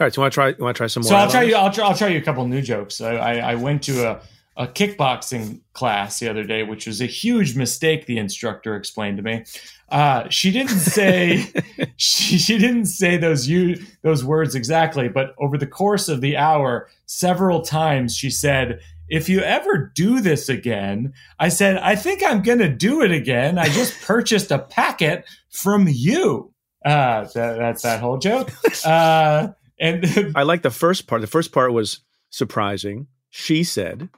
All 0.00 0.04
right, 0.04 0.14
so 0.14 0.20
you 0.20 0.22
want 0.22 0.32
to 0.32 0.34
try? 0.34 0.48
You 0.48 0.56
want 0.58 0.76
to 0.76 0.78
try 0.78 0.86
some 0.86 1.02
more? 1.02 1.08
So 1.08 1.16
I'll 1.16 1.30
try 1.30 1.42
you. 1.42 1.56
I'll 1.56 1.72
try, 1.72 1.86
I'll 1.86 1.96
try 1.96 2.08
you 2.08 2.18
a 2.18 2.22
couple 2.22 2.46
new 2.46 2.62
jokes. 2.62 3.00
I, 3.00 3.16
I, 3.16 3.52
I 3.52 3.54
went 3.54 3.82
to 3.84 4.06
a, 4.06 4.20
a 4.56 4.66
kickboxing 4.66 5.60
class 5.72 6.20
the 6.20 6.28
other 6.28 6.44
day, 6.44 6.62
which 6.62 6.86
was 6.86 7.00
a 7.00 7.06
huge 7.06 7.56
mistake. 7.56 8.06
The 8.06 8.18
instructor 8.18 8.76
explained 8.76 9.16
to 9.16 9.22
me. 9.22 9.44
Uh, 9.88 10.28
she 10.28 10.50
didn't 10.50 10.78
say 10.78 11.46
she, 11.96 12.38
she 12.38 12.58
didn't 12.58 12.86
say 12.86 13.16
those 13.16 13.48
you 13.48 13.82
those 14.02 14.22
words 14.22 14.54
exactly, 14.54 15.08
but 15.08 15.34
over 15.38 15.56
the 15.56 15.66
course 15.66 16.08
of 16.08 16.20
the 16.20 16.36
hour, 16.36 16.88
several 17.06 17.62
times 17.62 18.14
she 18.14 18.30
said, 18.30 18.80
"If 19.08 19.28
you 19.28 19.40
ever 19.40 19.92
do 19.94 20.20
this 20.20 20.48
again," 20.48 21.12
I 21.38 21.48
said, 21.48 21.78
"I 21.78 21.96
think 21.96 22.22
I'm 22.22 22.42
going 22.42 22.58
to 22.60 22.68
do 22.68 23.02
it 23.02 23.10
again. 23.10 23.58
I 23.58 23.68
just 23.68 24.00
purchased 24.02 24.50
a 24.50 24.58
packet 24.58 25.24
from 25.50 25.86
you." 25.88 26.52
Uh, 26.84 27.24
that, 27.34 27.58
that's 27.58 27.82
that 27.82 28.00
whole 28.00 28.18
joke. 28.18 28.52
Uh, 28.84 29.48
and 29.80 30.32
I 30.36 30.42
like 30.42 30.62
the 30.62 30.70
first 30.70 31.06
part. 31.06 31.20
The 31.20 31.26
first 31.26 31.52
part 31.52 31.72
was 31.72 32.00
surprising. 32.30 33.08
She 33.30 33.64
said, 33.64 34.08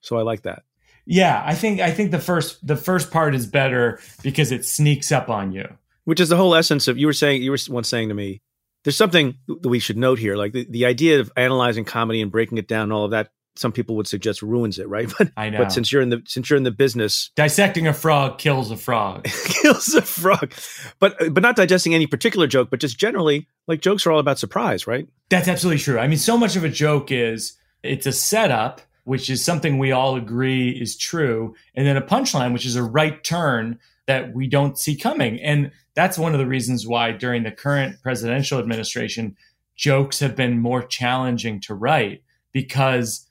so 0.00 0.16
I 0.16 0.22
like 0.22 0.42
that. 0.42 0.62
Yeah, 1.06 1.42
I 1.44 1.54
think 1.54 1.80
I 1.80 1.90
think 1.90 2.10
the 2.10 2.20
first 2.20 2.64
the 2.66 2.76
first 2.76 3.10
part 3.10 3.34
is 3.34 3.46
better 3.46 4.00
because 4.22 4.52
it 4.52 4.64
sneaks 4.64 5.10
up 5.10 5.28
on 5.28 5.52
you. 5.52 5.66
Which 6.04 6.20
is 6.20 6.28
the 6.28 6.36
whole 6.36 6.54
essence 6.54 6.88
of 6.88 6.98
you 6.98 7.06
were 7.06 7.12
saying 7.12 7.42
you 7.42 7.50
were 7.50 7.58
once 7.68 7.88
saying 7.88 8.08
to 8.08 8.14
me, 8.14 8.42
there's 8.84 8.96
something 8.96 9.36
that 9.48 9.68
we 9.68 9.78
should 9.78 9.96
note 9.96 10.18
here, 10.18 10.36
like 10.36 10.52
the, 10.52 10.66
the 10.68 10.86
idea 10.86 11.20
of 11.20 11.32
analyzing 11.36 11.84
comedy 11.84 12.22
and 12.22 12.30
breaking 12.30 12.58
it 12.58 12.68
down 12.68 12.84
and 12.84 12.92
all 12.92 13.04
of 13.04 13.10
that. 13.10 13.30
Some 13.56 13.72
people 13.72 13.96
would 13.96 14.06
suggest 14.06 14.42
ruins 14.42 14.78
it, 14.78 14.88
right? 14.88 15.10
But 15.18 15.32
I 15.36 15.50
know. 15.50 15.58
But 15.58 15.72
since 15.72 15.92
you're 15.92 16.02
in 16.02 16.10
the 16.10 16.22
since 16.26 16.48
you're 16.48 16.56
in 16.56 16.62
the 16.62 16.70
business, 16.70 17.30
dissecting 17.36 17.86
a 17.86 17.92
frog 17.92 18.38
kills 18.38 18.70
a 18.70 18.76
frog. 18.76 19.24
kills 19.44 19.94
a 19.94 20.02
frog. 20.02 20.52
But 20.98 21.16
but 21.32 21.42
not 21.42 21.56
digesting 21.56 21.94
any 21.94 22.06
particular 22.06 22.46
joke, 22.46 22.70
but 22.70 22.80
just 22.80 22.98
generally, 22.98 23.48
like 23.66 23.80
jokes 23.80 24.06
are 24.06 24.12
all 24.12 24.20
about 24.20 24.38
surprise, 24.38 24.86
right? 24.86 25.08
That's 25.28 25.48
absolutely 25.48 25.82
true. 25.82 25.98
I 25.98 26.06
mean, 26.06 26.18
so 26.18 26.38
much 26.38 26.56
of 26.56 26.64
a 26.64 26.68
joke 26.68 27.10
is 27.10 27.56
it's 27.82 28.06
a 28.06 28.12
setup, 28.12 28.80
which 29.04 29.30
is 29.30 29.44
something 29.44 29.78
we 29.78 29.92
all 29.92 30.16
agree 30.16 30.70
is 30.70 30.96
true, 30.96 31.54
and 31.74 31.86
then 31.86 31.96
a 31.96 32.02
punchline, 32.02 32.52
which 32.52 32.66
is 32.66 32.76
a 32.76 32.82
right 32.82 33.22
turn 33.24 33.78
that 34.06 34.34
we 34.34 34.48
don't 34.48 34.76
see 34.76 34.96
coming. 34.96 35.40
And 35.40 35.70
that's 35.94 36.18
one 36.18 36.32
of 36.32 36.38
the 36.38 36.46
reasons 36.46 36.86
why 36.86 37.12
during 37.12 37.42
the 37.42 37.52
current 37.52 38.02
presidential 38.02 38.58
administration, 38.58 39.36
jokes 39.76 40.20
have 40.20 40.36
been 40.36 40.58
more 40.58 40.82
challenging 40.82 41.60
to 41.60 41.74
write 41.74 42.22
because 42.52 43.29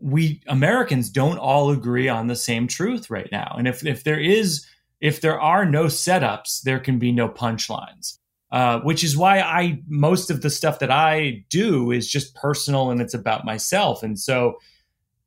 we 0.00 0.40
Americans 0.46 1.10
don't 1.10 1.38
all 1.38 1.70
agree 1.70 2.08
on 2.08 2.26
the 2.26 2.36
same 2.36 2.66
truth 2.68 3.10
right 3.10 3.28
now. 3.32 3.54
And 3.58 3.66
if 3.66 3.84
if 3.84 4.04
there 4.04 4.20
is 4.20 4.66
if 5.00 5.20
there 5.20 5.40
are 5.40 5.64
no 5.64 5.84
setups, 5.84 6.62
there 6.62 6.80
can 6.80 6.98
be 6.98 7.12
no 7.12 7.28
punchlines. 7.28 8.18
Uh, 8.50 8.80
which 8.80 9.04
is 9.04 9.14
why 9.14 9.40
I 9.40 9.82
most 9.88 10.30
of 10.30 10.40
the 10.40 10.48
stuff 10.48 10.78
that 10.78 10.90
I 10.90 11.44
do 11.50 11.90
is 11.90 12.08
just 12.08 12.34
personal 12.34 12.90
and 12.90 12.98
it's 12.98 13.12
about 13.12 13.44
myself. 13.44 14.02
And 14.02 14.18
so 14.18 14.56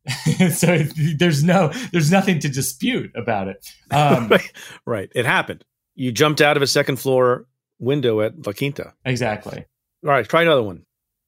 so 0.52 0.80
there's 1.18 1.44
no 1.44 1.72
there's 1.92 2.10
nothing 2.10 2.40
to 2.40 2.50
dispute 2.50 3.12
about 3.16 3.48
it. 3.48 3.72
Um, 3.92 4.28
right. 4.30 4.52
right. 4.86 5.12
It 5.14 5.26
happened. 5.26 5.64
You 5.94 6.12
jumped 6.12 6.42
out 6.42 6.58
of 6.58 6.64
a 6.64 6.68
second 6.68 6.96
floor 6.96 7.46
window 7.78 8.22
at 8.22 8.46
La 8.46 8.54
Quinta. 8.54 8.94
Exactly. 9.06 9.66
All 10.04 10.10
right, 10.10 10.28
try 10.28 10.42
another 10.42 10.64
one. 10.64 10.86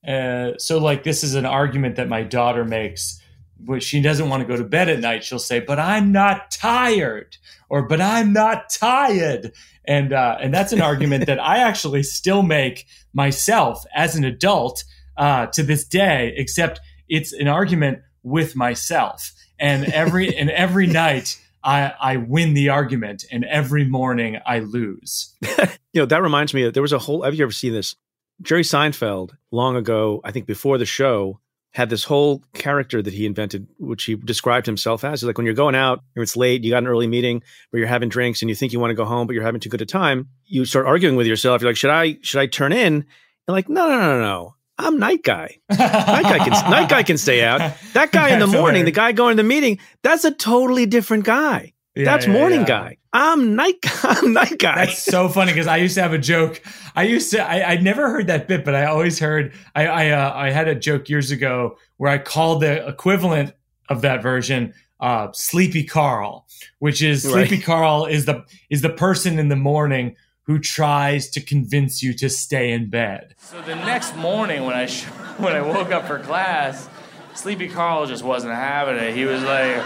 Uh, 0.08 0.58
so 0.58 0.80
like 0.80 1.04
this 1.04 1.24
is 1.24 1.36
an 1.36 1.46
argument 1.46 1.98
that 1.98 2.10
my 2.10 2.24
daughter 2.24 2.66
makes 2.66 3.22
when 3.58 3.80
she 3.80 4.02
doesn't 4.02 4.30
want 4.30 4.42
to 4.42 4.48
go 4.48 4.56
to 4.56 4.64
bed 4.64 4.90
at 4.90 5.00
night 5.00 5.24
she'll 5.24 5.40
say 5.40 5.60
but 5.60 5.80
i'm 5.80 6.12
not 6.12 6.52
tired 6.52 7.38
or 7.70 7.88
but 7.88 8.02
i'm 8.02 8.34
not 8.34 8.70
tired 8.70 9.52
and 9.86 10.14
uh, 10.14 10.38
and 10.40 10.54
that's 10.54 10.74
an 10.74 10.82
argument 10.90 11.26
that 11.26 11.40
i 11.40 11.58
actually 11.58 12.04
still 12.04 12.44
make 12.44 12.86
myself 13.14 13.84
as 13.96 14.16
an 14.16 14.24
adult 14.24 14.84
uh, 15.16 15.46
to 15.48 15.62
this 15.62 15.86
day 15.86 16.34
except 16.38 16.80
it's 17.08 17.34
an 17.34 17.48
argument 17.48 18.00
with 18.24 18.56
myself 18.56 19.32
and 19.60 19.86
every 19.86 20.36
and 20.36 20.50
every 20.50 20.88
night 21.04 21.40
I, 21.64 21.94
I 22.00 22.18
win 22.18 22.54
the 22.54 22.70
argument 22.70 23.24
and 23.32 23.46
every 23.46 23.86
morning 23.86 24.38
I 24.46 24.60
lose. 24.60 25.34
you 25.42 26.02
know, 26.02 26.06
that 26.06 26.22
reminds 26.22 26.54
me, 26.54 26.64
that 26.64 26.74
there 26.74 26.84
was 26.84 26.92
a 26.92 27.00
whole, 27.00 27.22
have 27.24 27.36
you 27.36 27.44
ever 27.44 27.52
seen 27.52 27.74
this? 27.74 27.96
Jerry 28.42 28.64
Seinfeld, 28.64 29.32
long 29.52 29.76
ago, 29.76 30.20
I 30.24 30.32
think 30.32 30.46
before 30.46 30.78
the 30.78 30.86
show, 30.86 31.40
had 31.74 31.90
this 31.90 32.04
whole 32.04 32.44
character 32.54 33.02
that 33.02 33.14
he 33.14 33.26
invented, 33.26 33.68
which 33.80 34.04
he 34.04 34.16
described 34.16 34.66
himself 34.68 35.04
as. 35.04 35.22
He's 35.22 35.28
Like 35.28 35.38
when 35.38 35.46
you're 35.46 35.56
going 35.56 35.76
out, 35.76 36.04
it's 36.16 36.38
late, 36.38 36.64
you 36.64 36.70
got 36.70 36.84
an 36.84 36.88
early 36.88 37.08
meeting, 37.08 37.42
but 37.72 37.80
you're 37.80 37.88
having 37.88 38.10
drinks 38.10 38.42
and 38.42 38.50
you 38.50 38.56
think 38.56 38.74
you 38.74 38.80
want 38.80 38.92
to 38.92 38.96
go 38.96 39.06
home, 39.06 39.26
but 39.26 39.34
you're 39.34 39.44
having 39.44 39.60
too 39.60 39.70
good 39.70 39.82
a 39.82 39.86
time. 39.86 40.30
You 40.46 40.66
start 40.66 40.86
arguing 40.86 41.16
with 41.16 41.26
yourself. 41.26 41.62
You're 41.62 41.72
like, 41.72 41.78
should 41.78 41.90
I, 41.90 42.20
should 42.22 42.40
I 42.40 42.46
turn 42.46 42.74
in? 42.74 43.06
You're 43.48 43.56
like, 43.56 43.70
no, 43.70 43.90
no, 43.90 44.00
no, 44.00 44.20
no. 44.20 44.56
I'm 44.78 44.98
night 45.00 45.24
guy. 45.24 45.58
night 45.70 46.24
guy 46.24 46.40
can 46.40 46.72
night 46.72 46.90
guy 46.90 47.04
can 47.04 47.18
stay 47.18 47.44
out. 47.44 47.76
That 47.94 48.12
guy 48.12 48.30
in 48.30 48.40
the 48.40 48.48
morning, 48.48 48.86
the 48.86 48.92
guy 48.92 49.12
going 49.12 49.38
to 49.38 49.44
the 49.44 49.48
meeting, 49.48 49.78
that's 50.02 50.26
a 50.26 50.32
totally 50.32 50.88
different 50.88 51.26
guy. 51.26 51.73
Yeah, 51.96 52.06
that's 52.06 52.26
yeah, 52.26 52.34
morning 52.34 52.62
yeah. 52.62 52.68
guy. 52.68 52.98
I'm 53.14 53.56
night. 53.56 53.78
I'm 54.04 54.34
night 54.34 54.58
guy. 54.58 54.86
That's 54.86 55.04
so 55.04 55.30
funny 55.30 55.52
because 55.52 55.68
I 55.68 55.78
used 55.78 55.96
to 55.96 56.02
have 56.02 56.14
a 56.14 56.18
joke. 56.18 56.62
I 56.96 57.04
used 57.04 57.32
to. 57.32 57.48
I, 57.48 57.74
I 57.74 57.78
never 57.78 58.10
heard 58.10 58.28
that 58.28 58.48
bit, 58.48 58.66
but 58.66 58.74
I 58.74 58.86
always 58.86 59.20
heard. 59.20 59.54
I 59.76 59.86
I, 59.86 60.10
uh, 60.10 60.34
I 60.34 60.50
had 60.50 60.68
a 60.68 60.76
joke 60.76 61.10
years 61.10 61.30
ago 61.30 61.78
where 61.98 62.12
I 62.12 62.18
called 62.18 62.62
the 62.62 62.88
equivalent 62.88 63.54
of 63.90 64.02
that 64.02 64.24
version 64.24 64.74
uh, 65.00 65.32
Sleepy 65.34 65.84
Carl, 65.84 66.48
which 66.80 67.04
is 67.04 67.26
right. 67.26 67.48
Sleepy 67.48 67.62
Carl 67.62 68.06
is 68.06 68.26
the 68.26 68.46
is 68.70 68.82
the 68.82 68.90
person 68.90 69.38
in 69.38 69.50
the 69.50 69.56
morning 69.56 70.16
who 70.44 70.60
tries 70.60 71.30
to 71.30 71.42
convince 71.42 72.02
you 72.02 72.14
to 72.14 72.30
stay 72.30 72.72
in 72.72 72.90
bed. 72.90 73.36
So 73.38 73.62
the 73.62 73.76
next 73.76 74.16
morning 74.16 74.64
when 74.66 74.76
I 74.76 74.88
sh- 74.88 75.04
when 75.38 75.56
I 75.56 75.62
woke 75.62 75.92
up 75.92 76.08
for 76.08 76.20
class, 76.20 76.90
Sleepy 77.36 77.68
Carl 77.68 78.06
just 78.08 78.24
wasn't 78.24 78.54
having 78.54 78.96
it. 78.96 79.14
He 79.14 79.26
was 79.26 79.44
like 79.44 79.84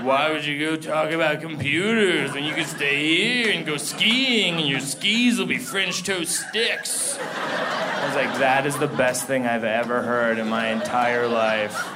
why 0.00 0.30
would 0.30 0.44
you 0.44 0.58
go 0.58 0.76
talk 0.76 1.10
about 1.10 1.40
computers 1.40 2.32
when 2.32 2.44
you 2.44 2.54
could 2.54 2.66
stay 2.66 3.42
here 3.44 3.52
and 3.52 3.64
go 3.64 3.76
skiing 3.76 4.54
and 4.54 4.68
your 4.68 4.80
skis 4.80 5.38
will 5.38 5.46
be 5.46 5.58
French 5.58 6.02
toast 6.02 6.46
sticks? 6.48 7.18
I 7.18 8.06
was 8.06 8.14
like, 8.14 8.38
that 8.38 8.66
is 8.66 8.76
the 8.78 8.88
best 8.88 9.26
thing 9.26 9.46
I've 9.46 9.64
ever 9.64 10.02
heard 10.02 10.38
in 10.38 10.48
my 10.48 10.68
entire 10.68 11.26
life. 11.26 11.86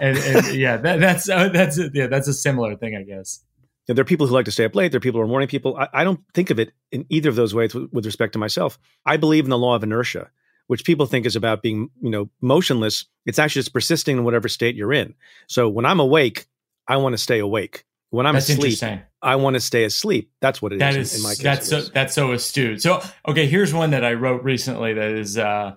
And, 0.00 0.16
and 0.18 0.54
yeah, 0.54 0.76
that, 0.76 1.00
that's 1.00 1.28
uh, 1.28 1.48
that's 1.48 1.78
yeah, 1.92 2.06
that's 2.06 2.28
a 2.28 2.34
similar 2.34 2.76
thing, 2.76 2.96
I 2.96 3.02
guess. 3.02 3.44
Yeah, 3.86 3.94
there 3.94 4.02
are 4.02 4.06
people 4.06 4.26
who 4.26 4.34
like 4.34 4.46
to 4.46 4.52
stay 4.52 4.64
up 4.64 4.74
late. 4.74 4.92
There 4.92 4.96
are 4.98 5.00
people 5.00 5.20
who 5.20 5.24
are 5.24 5.28
morning 5.28 5.48
people. 5.48 5.76
I, 5.76 5.88
I 5.92 6.04
don't 6.04 6.20
think 6.34 6.50
of 6.50 6.58
it 6.58 6.72
in 6.90 7.04
either 7.10 7.28
of 7.28 7.36
those 7.36 7.54
ways 7.54 7.74
with, 7.74 7.92
with 7.92 8.06
respect 8.06 8.32
to 8.32 8.38
myself. 8.38 8.78
I 9.06 9.16
believe 9.16 9.44
in 9.44 9.50
the 9.50 9.58
law 9.58 9.76
of 9.76 9.82
inertia 9.82 10.30
which 10.66 10.84
people 10.84 11.06
think 11.06 11.26
is 11.26 11.36
about 11.36 11.62
being, 11.62 11.90
you 12.00 12.10
know, 12.10 12.30
motionless. 12.40 13.04
It's 13.26 13.38
actually 13.38 13.60
just 13.60 13.72
persisting 13.72 14.16
in 14.16 14.24
whatever 14.24 14.48
state 14.48 14.76
you're 14.76 14.92
in. 14.92 15.14
So 15.46 15.68
when 15.68 15.84
I'm 15.84 16.00
awake, 16.00 16.46
I 16.86 16.96
want 16.98 17.14
to 17.14 17.18
stay 17.18 17.38
awake. 17.38 17.84
When 18.10 18.26
I'm 18.26 18.34
that's 18.34 18.48
asleep, 18.48 18.78
I 19.20 19.36
want 19.36 19.54
to 19.54 19.60
stay 19.60 19.84
asleep. 19.84 20.30
That's 20.40 20.62
what 20.62 20.72
it 20.72 20.78
that 20.78 20.94
is. 20.96 21.14
is 21.14 21.18
in 21.18 21.22
my 21.24 21.30
case, 21.30 21.42
that's 21.42 21.68
so 21.68 21.80
that's 21.80 22.14
so 22.14 22.32
astute. 22.32 22.80
So 22.80 23.02
okay, 23.26 23.46
here's 23.46 23.74
one 23.74 23.90
that 23.90 24.04
I 24.04 24.12
wrote 24.12 24.44
recently. 24.44 24.94
That 24.94 25.10
is, 25.10 25.36
uh, 25.36 25.74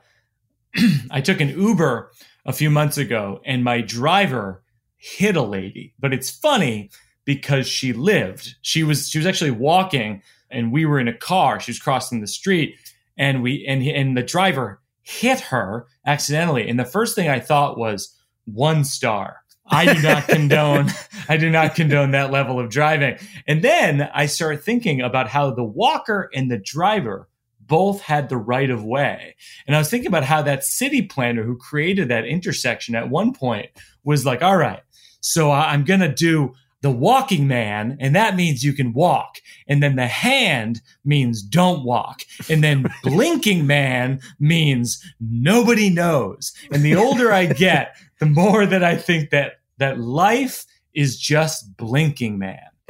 I 1.12 1.22
took 1.22 1.42
an 1.42 1.50
Uber 1.50 2.12
a 2.46 2.54
few 2.54 2.70
months 2.70 2.98
ago, 3.00 3.42
and 3.44 3.64
my 3.64 3.82
driver 3.82 4.64
hit 4.98 5.36
a 5.36 5.42
lady. 5.42 5.96
But 5.98 6.14
it's 6.14 6.30
funny 6.30 6.92
because 7.26 7.68
she 7.68 7.92
lived. 7.92 8.56
She 8.62 8.84
was 8.84 9.10
she 9.10 9.18
was 9.18 9.26
actually 9.26 9.52
walking, 9.52 10.22
and 10.52 10.72
we 10.72 10.86
were 10.86 11.00
in 11.00 11.08
a 11.08 11.18
car. 11.18 11.60
She 11.60 11.72
was 11.72 11.80
crossing 11.80 12.22
the 12.22 12.28
street, 12.28 12.76
and 13.18 13.42
we 13.42 13.66
and 13.68 13.82
and 13.82 14.16
the 14.16 14.22
driver 14.22 14.80
hit 15.02 15.40
her 15.40 15.88
accidentally. 16.06 16.70
And 16.70 16.80
the 16.80 16.86
first 16.86 17.16
thing 17.16 17.30
I 17.30 17.40
thought 17.40 17.80
was 17.80 18.16
one 18.46 18.84
star 18.84 19.38
I 19.70 19.94
do 19.94 20.02
not 20.02 20.28
condone 20.28 20.90
I 21.30 21.38
do 21.38 21.50
not 21.50 21.76
condone 21.76 22.12
that 22.12 22.32
level 22.32 22.60
of 22.60 22.70
driving. 22.70 23.18
And 23.48 23.62
then 23.62 24.10
I 24.14 24.28
start 24.28 24.64
thinking 24.64 25.02
about 25.02 25.28
how 25.28 25.52
the 25.52 25.64
walker 25.64 26.30
and 26.34 26.50
the 26.50 26.58
driver 26.58 27.28
both 27.60 28.02
had 28.02 28.30
the 28.30 28.38
right 28.38 28.70
of 28.70 28.84
way. 28.84 29.36
And 29.66 29.76
I 29.76 29.80
was 29.80 29.90
thinking 29.90 30.08
about 30.08 30.24
how 30.24 30.42
that 30.44 30.64
city 30.64 31.02
planner 31.02 31.44
who 31.44 31.58
created 31.58 32.08
that 32.08 32.26
intersection 32.26 32.96
at 32.96 33.10
one 33.10 33.34
point 33.34 33.70
was 34.04 34.26
like, 34.26 34.42
all 34.42 34.56
right, 34.56 34.82
so 35.20 35.52
I'm 35.52 35.84
going 35.84 36.00
to 36.00 36.14
do 36.14 36.54
the 36.82 36.92
walking 36.92 37.48
man, 37.48 37.98
and 38.00 38.16
that 38.16 38.36
means 38.36 38.64
you 38.64 38.74
can 38.74 38.94
walk. 38.94 39.40
And 39.68 39.82
then 39.82 39.96
the 39.96 40.08
hand 40.08 40.82
means 41.04 41.42
don't 41.42 41.84
walk. 41.84 42.22
And 42.50 42.64
then 42.64 42.86
blinking 43.04 43.66
man 43.66 44.22
means 44.40 45.04
nobody 45.20 45.90
knows. 45.90 46.54
And 46.72 46.84
the 46.84 46.96
older 46.96 47.32
I 47.32 47.46
get, 47.54 47.96
the 48.20 48.26
more 48.26 48.66
that 48.66 48.84
I 48.84 48.96
think 48.96 49.32
that 49.32 49.54
that 49.78 50.00
life 50.00 50.66
is 50.94 51.18
just 51.18 51.78
blinking 51.78 52.40
man. 52.40 52.60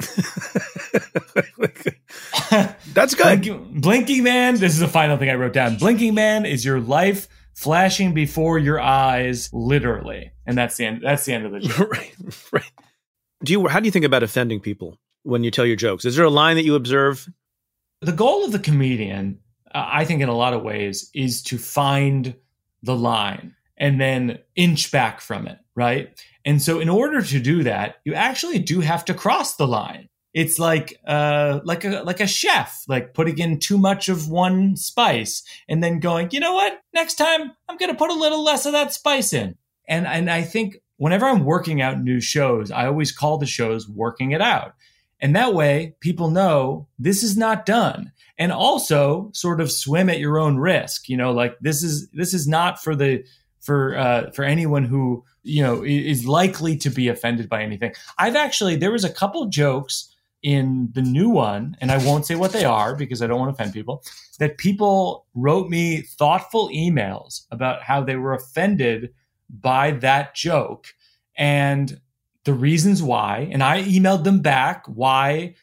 That's 2.94 3.14
good. 3.14 3.42
Blinking, 3.42 3.80
blinking 3.80 4.22
man, 4.22 4.54
this 4.56 4.72
is 4.72 4.78
the 4.78 4.88
final 4.88 5.16
thing 5.16 5.28
I 5.28 5.34
wrote 5.34 5.52
down. 5.52 5.76
Blinking 5.76 6.14
man 6.14 6.46
is 6.46 6.64
your 6.64 6.80
life 6.80 7.28
flashing 7.54 8.14
before 8.14 8.58
your 8.58 8.80
eyes, 8.80 9.52
literally. 9.52 10.30
And 10.46 10.56
that's 10.56 10.76
the 10.76 10.86
end. 10.86 11.02
That's 11.02 11.24
the 11.24 11.34
end 11.34 11.44
of 11.46 11.52
the 11.52 11.60
joke. 11.60 11.92
right, 11.92 12.14
right. 12.52 12.70
Do 13.44 13.52
you? 13.52 13.68
How 13.68 13.80
do 13.80 13.86
you 13.86 13.92
think 13.92 14.04
about 14.04 14.22
offending 14.22 14.60
people 14.60 14.98
when 15.22 15.44
you 15.44 15.50
tell 15.50 15.66
your 15.66 15.76
jokes? 15.76 16.04
Is 16.04 16.16
there 16.16 16.24
a 16.24 16.30
line 16.30 16.56
that 16.56 16.64
you 16.64 16.74
observe? 16.74 17.28
The 18.00 18.12
goal 18.12 18.44
of 18.44 18.52
the 18.52 18.58
comedian, 18.58 19.38
uh, 19.74 19.88
I 19.92 20.04
think, 20.04 20.22
in 20.22 20.28
a 20.28 20.36
lot 20.36 20.54
of 20.54 20.62
ways, 20.62 21.10
is 21.14 21.42
to 21.44 21.58
find 21.58 22.34
the 22.82 22.96
line 22.96 23.54
and 23.76 24.00
then 24.00 24.38
inch 24.56 24.90
back 24.90 25.20
from 25.20 25.46
it, 25.46 25.58
right? 25.74 26.20
And 26.44 26.60
so, 26.60 26.80
in 26.80 26.88
order 26.88 27.22
to 27.22 27.40
do 27.40 27.62
that, 27.64 27.96
you 28.04 28.14
actually 28.14 28.58
do 28.58 28.80
have 28.80 29.04
to 29.06 29.14
cross 29.14 29.56
the 29.56 29.68
line. 29.68 30.08
It's 30.34 30.58
like 30.58 30.98
uh, 31.06 31.60
like 31.64 31.84
a 31.84 32.02
like 32.02 32.20
a 32.20 32.26
chef, 32.26 32.84
like 32.88 33.14
putting 33.14 33.38
in 33.38 33.58
too 33.60 33.78
much 33.78 34.08
of 34.08 34.28
one 34.28 34.76
spice 34.76 35.42
and 35.68 35.82
then 35.82 36.00
going, 36.00 36.28
you 36.32 36.40
know 36.40 36.54
what? 36.54 36.80
Next 36.92 37.14
time, 37.14 37.52
I'm 37.68 37.76
going 37.76 37.90
to 37.90 37.98
put 37.98 38.10
a 38.10 38.14
little 38.14 38.42
less 38.42 38.66
of 38.66 38.72
that 38.72 38.92
spice 38.92 39.32
in. 39.32 39.56
And 39.88 40.06
and 40.06 40.30
I 40.30 40.42
think 40.42 40.78
whenever 40.98 41.26
I'm 41.26 41.44
working 41.44 41.80
out 41.80 42.00
new 42.00 42.20
shows, 42.20 42.70
I 42.70 42.86
always 42.86 43.10
call 43.10 43.38
the 43.38 43.46
shows 43.46 43.88
working 43.88 44.32
it 44.32 44.42
out. 44.42 44.74
And 45.20 45.34
that 45.34 45.54
way 45.54 45.96
people 46.00 46.30
know 46.30 46.86
this 46.98 47.22
is 47.22 47.36
not 47.36 47.66
done. 47.66 48.12
And 48.38 48.52
also 48.52 49.30
sort 49.34 49.60
of 49.60 49.72
swim 49.72 50.08
at 50.08 50.20
your 50.20 50.38
own 50.38 50.58
risk. 50.58 51.08
You 51.08 51.16
know, 51.16 51.32
like 51.32 51.58
this 51.60 51.82
is 51.82 52.08
this 52.10 52.32
is 52.34 52.46
not 52.46 52.80
for 52.80 52.94
the 52.94 53.24
for 53.60 53.96
uh, 53.96 54.30
for 54.30 54.44
anyone 54.44 54.84
who 54.84 55.24
you 55.42 55.62
know 55.62 55.82
is 55.84 56.26
likely 56.26 56.76
to 56.76 56.90
be 56.90 57.08
offended 57.08 57.48
by 57.48 57.62
anything. 57.62 57.94
I've 58.16 58.36
actually 58.36 58.76
there 58.76 58.92
was 58.92 59.04
a 59.04 59.12
couple 59.12 59.46
jokes 59.46 60.14
in 60.42 60.90
the 60.92 61.02
new 61.02 61.28
one, 61.28 61.76
and 61.80 61.90
I 61.90 61.98
won't 62.06 62.26
say 62.26 62.36
what 62.36 62.52
they 62.52 62.64
are 62.64 62.94
because 62.94 63.22
I 63.22 63.26
don't 63.26 63.40
want 63.40 63.56
to 63.56 63.60
offend 63.60 63.74
people. 63.74 64.04
That 64.38 64.58
people 64.58 65.26
wrote 65.34 65.68
me 65.68 66.02
thoughtful 66.02 66.68
emails 66.68 67.42
about 67.50 67.82
how 67.82 68.04
they 68.04 68.14
were 68.14 68.34
offended 68.34 69.12
by 69.48 69.92
that 69.92 70.34
joke 70.34 70.94
and 71.36 72.00
the 72.44 72.52
reasons 72.54 73.02
why. 73.02 73.48
And 73.50 73.62
I 73.62 73.82
emailed 73.82 74.24
them 74.24 74.40
back 74.40 74.84
why, 74.86 75.54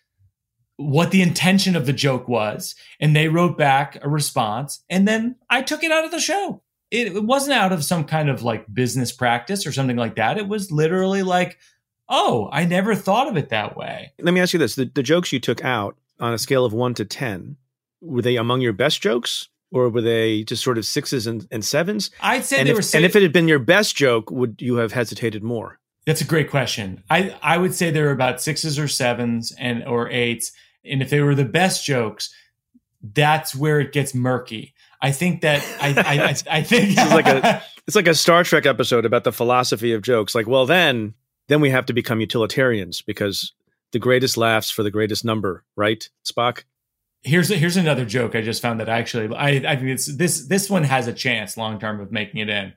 what 0.77 1.11
the 1.11 1.21
intention 1.21 1.75
of 1.75 1.85
the 1.85 1.93
joke 1.93 2.27
was. 2.27 2.75
And 2.99 3.15
they 3.15 3.27
wrote 3.27 3.57
back 3.57 3.97
a 4.01 4.09
response. 4.09 4.83
And 4.89 5.07
then 5.07 5.35
I 5.49 5.61
took 5.61 5.83
it 5.83 5.91
out 5.91 6.05
of 6.05 6.11
the 6.11 6.19
show. 6.19 6.61
It, 6.91 7.07
it 7.15 7.23
wasn't 7.23 7.57
out 7.57 7.71
of 7.71 7.83
some 7.83 8.05
kind 8.05 8.29
of 8.29 8.43
like 8.43 8.71
business 8.73 9.11
practice 9.11 9.65
or 9.65 9.71
something 9.71 9.97
like 9.97 10.15
that. 10.15 10.37
It 10.37 10.47
was 10.47 10.71
literally 10.71 11.23
like, 11.23 11.57
oh, 12.07 12.49
I 12.51 12.65
never 12.65 12.95
thought 12.95 13.27
of 13.27 13.37
it 13.37 13.49
that 13.49 13.75
way. 13.75 14.13
Let 14.19 14.33
me 14.33 14.41
ask 14.41 14.53
you 14.53 14.59
this 14.59 14.75
the, 14.75 14.85
the 14.85 15.03
jokes 15.03 15.33
you 15.33 15.39
took 15.39 15.63
out 15.63 15.97
on 16.19 16.33
a 16.33 16.37
scale 16.37 16.65
of 16.65 16.73
one 16.73 16.93
to 16.93 17.05
10, 17.05 17.57
were 18.01 18.21
they 18.21 18.35
among 18.37 18.61
your 18.61 18.73
best 18.73 19.01
jokes? 19.01 19.49
Or 19.71 19.89
were 19.89 20.01
they 20.01 20.43
just 20.43 20.63
sort 20.63 20.77
of 20.77 20.85
sixes 20.85 21.27
and, 21.27 21.47
and 21.51 21.63
sevens? 21.63 22.11
I'd 22.21 22.45
say 22.45 22.59
and 22.59 22.67
they 22.67 22.71
if, 22.71 22.77
were. 22.77 22.81
Say, 22.81 22.99
and 22.99 23.05
if 23.05 23.15
it 23.15 23.23
had 23.23 23.33
been 23.33 23.47
your 23.47 23.59
best 23.59 23.95
joke, 23.95 24.31
would 24.31 24.61
you 24.61 24.75
have 24.75 24.91
hesitated 24.91 25.43
more? 25.43 25.79
That's 26.05 26.21
a 26.21 26.25
great 26.25 26.49
question. 26.49 27.03
I 27.09 27.35
I 27.41 27.57
would 27.57 27.73
say 27.73 27.89
they 27.91 28.01
were 28.01 28.11
about 28.11 28.41
sixes 28.41 28.77
or 28.77 28.87
sevens 28.87 29.51
and 29.57 29.83
or 29.83 30.09
eights, 30.09 30.51
and 30.83 31.01
if 31.01 31.09
they 31.09 31.21
were 31.21 31.35
the 31.35 31.45
best 31.45 31.85
jokes, 31.85 32.33
that's 33.01 33.55
where 33.55 33.79
it 33.79 33.91
gets 33.91 34.13
murky. 34.13 34.73
I 35.01 35.11
think 35.11 35.41
that 35.41 35.65
I 35.81 35.89
I, 35.89 36.23
I, 36.25 36.35
I 36.59 36.63
think 36.63 36.97
it's 36.97 37.11
like 37.11 37.27
a 37.27 37.63
it's 37.87 37.95
like 37.95 38.07
a 38.07 38.15
Star 38.15 38.43
Trek 38.43 38.65
episode 38.65 39.05
about 39.05 39.23
the 39.23 39.31
philosophy 39.31 39.93
of 39.93 40.03
jokes. 40.03 40.35
Like, 40.35 40.47
well, 40.47 40.65
then 40.65 41.15
then 41.47 41.61
we 41.61 41.71
have 41.71 41.87
to 41.87 41.93
become 41.93 42.21
utilitarians 42.21 43.01
because 43.01 43.53
the 43.91 43.99
greatest 43.99 44.37
laughs 44.37 44.69
for 44.69 44.83
the 44.83 44.91
greatest 44.91 45.25
number, 45.25 45.63
right, 45.75 46.09
Spock? 46.25 46.63
Here's 47.25 47.49
here's 47.49 47.75
another 47.75 48.05
joke 48.05 48.35
I 48.35 48.41
just 48.41 48.61
found 48.61 48.79
that 48.79 48.87
actually 48.87 49.35
I 49.35 49.49
I 49.49 49.75
think 49.75 49.89
it's 49.89 50.15
this 50.15 50.47
this 50.47 50.69
one 50.69 50.83
has 50.83 51.07
a 51.07 51.13
chance 51.13 51.57
long 51.57 51.79
term 51.79 51.99
of 51.99 52.11
making 52.11 52.39
it 52.39 52.49
in. 52.49 52.73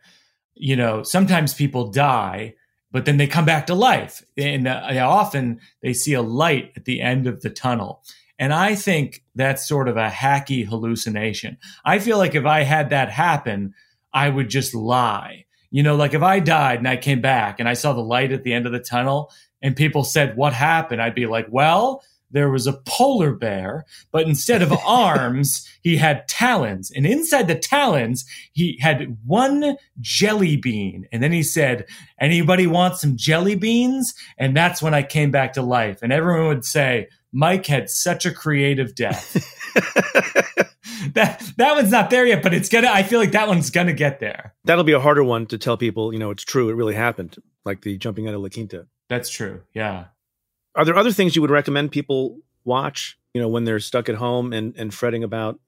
You 0.55 0.75
know, 0.75 1.05
sometimes 1.05 1.55
people 1.55 1.91
die, 1.91 2.55
but 2.91 3.05
then 3.05 3.19
they 3.19 3.29
come 3.29 3.45
back 3.45 3.67
to 3.69 3.75
life, 3.75 4.25
and 4.37 4.67
uh, 4.67 4.83
often 5.07 5.61
they 5.83 5.93
see 5.93 6.15
a 6.15 6.23
light 6.23 6.73
at 6.75 6.85
the 6.85 7.01
end 7.01 7.29
of 7.29 7.43
the 7.43 7.51
tunnel. 7.51 8.03
And 8.41 8.53
I 8.53 8.75
think 8.75 9.25
that's 9.35 9.69
sort 9.69 9.89
of 9.89 9.97
a 9.97 10.09
hacky 10.09 10.67
hallucination. 10.67 11.59
I 11.85 11.99
feel 11.99 12.19
like 12.19 12.35
if 12.35 12.47
I 12.47 12.63
had 12.63 12.91
that 12.91 13.11
happen, 13.11 13.75
I 14.13 14.29
would 14.29 14.49
just 14.49 14.75
lie. 14.75 15.45
You 15.71 15.83
know, 15.83 15.97
like 15.97 16.15
if 16.15 16.23
I 16.23 16.41
died 16.41 16.79
and 16.79 16.89
I 16.89 16.97
came 16.97 17.21
back 17.21 17.61
and 17.61 17.69
I 17.69 17.75
saw 17.75 17.93
the 17.93 18.01
light 18.01 18.33
at 18.33 18.43
the 18.43 18.55
end 18.55 18.67
of 18.67 18.73
the 18.73 18.79
tunnel 18.81 19.31
and 19.61 19.77
people 19.77 20.05
said, 20.05 20.37
What 20.37 20.53
happened? 20.53 21.03
I'd 21.03 21.15
be 21.15 21.27
like, 21.27 21.47
Well, 21.51 22.03
there 22.31 22.51
was 22.51 22.67
a 22.67 22.81
polar 22.87 23.33
bear, 23.33 23.85
but 24.13 24.27
instead 24.27 24.63
of 24.63 24.73
arms, 24.87 25.69
he 25.83 25.97
had 25.97 26.29
talons. 26.29 26.91
And 26.91 27.07
inside 27.07 27.49
the 27.49 27.59
talons, 27.59 28.25
he 28.53 28.79
had 28.81 29.17
one 29.25 29.77
jelly 30.01 30.57
bean. 30.57 31.07
And 31.13 31.23
then 31.23 31.33
he 31.33 31.43
said, 31.43 31.87
Anybody 32.21 32.67
want 32.67 32.97
some 32.97 33.17
jelly 33.17 33.55
beans? 33.55 34.15
And 34.39 34.57
that's 34.57 34.83
when 34.83 34.95
I 34.95 35.03
came 35.03 35.31
back 35.31 35.53
to 35.55 35.63
life. 35.63 36.01
And 36.03 36.13
everyone 36.13 36.49
would 36.49 36.65
say, 36.65 37.09
Mike 37.33 37.67
had 37.67 37.91
such 37.91 38.25
a 38.25 38.33
creative 38.33 38.95
death. 38.95 39.55
that 41.15 41.41
that 41.57 41.75
one's 41.75 41.91
not 41.91 42.11
there 42.11 42.27
yet, 42.27 42.43
but 42.43 42.55
it's 42.55 42.69
gonna 42.69 42.89
I 42.89 43.03
feel 43.03 43.21
like 43.21 43.33
that 43.33 43.49
one's 43.49 43.71
gonna 43.71 43.93
get 43.93 44.21
there. 44.21 44.55
That'll 44.65 44.85
be 44.85 44.93
a 44.93 45.01
harder 45.01 45.23
one 45.23 45.47
to 45.47 45.59
tell 45.59 45.77
people, 45.77 46.13
you 46.13 46.19
know, 46.19 46.31
it's 46.31 46.45
true, 46.45 46.69
it 46.69 46.75
really 46.75 46.95
happened, 46.95 47.37
like 47.65 47.83
the 47.83 47.97
jumping 47.99 48.27
out 48.29 48.35
of 48.35 48.41
La 48.41 48.49
Quinta. 48.49 48.87
That's 49.09 49.31
true. 49.31 49.63
Yeah. 49.75 50.07
Are 50.75 50.85
there 50.85 50.97
other 50.97 51.13
things 51.13 51.35
you 51.35 51.43
would 51.43 51.51
recommend 51.51 51.91
people 51.91 52.39
watch, 52.65 53.19
you 53.35 53.41
know, 53.41 53.49
when 53.49 53.65
they're 53.65 53.81
stuck 53.81 54.09
at 54.09 54.17
home 54.17 54.53
and, 54.53 54.75
and 54.77 54.93
fretting 54.93 55.25
about 55.25 55.59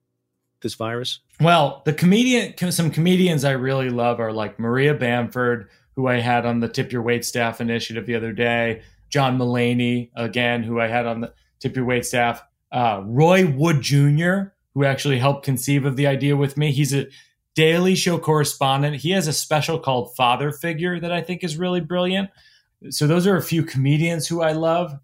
this 0.62 0.74
virus? 0.74 1.20
Well, 1.40 1.82
the 1.84 1.92
comedian, 1.92 2.70
some 2.70 2.90
comedians 2.90 3.44
I 3.44 3.52
really 3.52 3.90
love 3.90 4.20
are 4.20 4.32
like 4.32 4.58
Maria 4.58 4.94
Bamford, 4.94 5.68
who 5.96 6.06
I 6.06 6.20
had 6.20 6.46
on 6.46 6.60
the 6.60 6.68
Tip 6.68 6.92
Your 6.92 7.02
Wait 7.02 7.24
Staff 7.24 7.60
initiative 7.60 8.06
the 8.06 8.14
other 8.14 8.32
day, 8.32 8.82
John 9.08 9.38
Mulaney, 9.38 10.10
again, 10.14 10.62
who 10.62 10.80
I 10.80 10.86
had 10.86 11.06
on 11.06 11.22
the 11.22 11.32
Tip 11.58 11.76
Your 11.76 11.84
Wait 11.84 12.06
Staff, 12.06 12.42
uh, 12.72 13.02
Roy 13.04 13.46
Wood 13.46 13.80
Jr., 13.80 14.52
who 14.74 14.84
actually 14.84 15.18
helped 15.18 15.44
conceive 15.44 15.84
of 15.84 15.96
the 15.96 16.06
idea 16.06 16.36
with 16.36 16.56
me. 16.56 16.70
He's 16.70 16.94
a 16.94 17.08
Daily 17.54 17.94
Show 17.96 18.18
correspondent. 18.18 18.96
He 18.96 19.10
has 19.10 19.26
a 19.26 19.32
special 19.32 19.78
called 19.78 20.14
Father 20.14 20.52
Figure 20.52 21.00
that 21.00 21.10
I 21.10 21.20
think 21.20 21.42
is 21.42 21.56
really 21.56 21.80
brilliant. 21.80 22.30
So 22.88 23.06
those 23.06 23.26
are 23.26 23.36
a 23.36 23.42
few 23.42 23.62
comedians 23.62 24.26
who 24.26 24.40
I 24.40 24.52
love. 24.52 24.98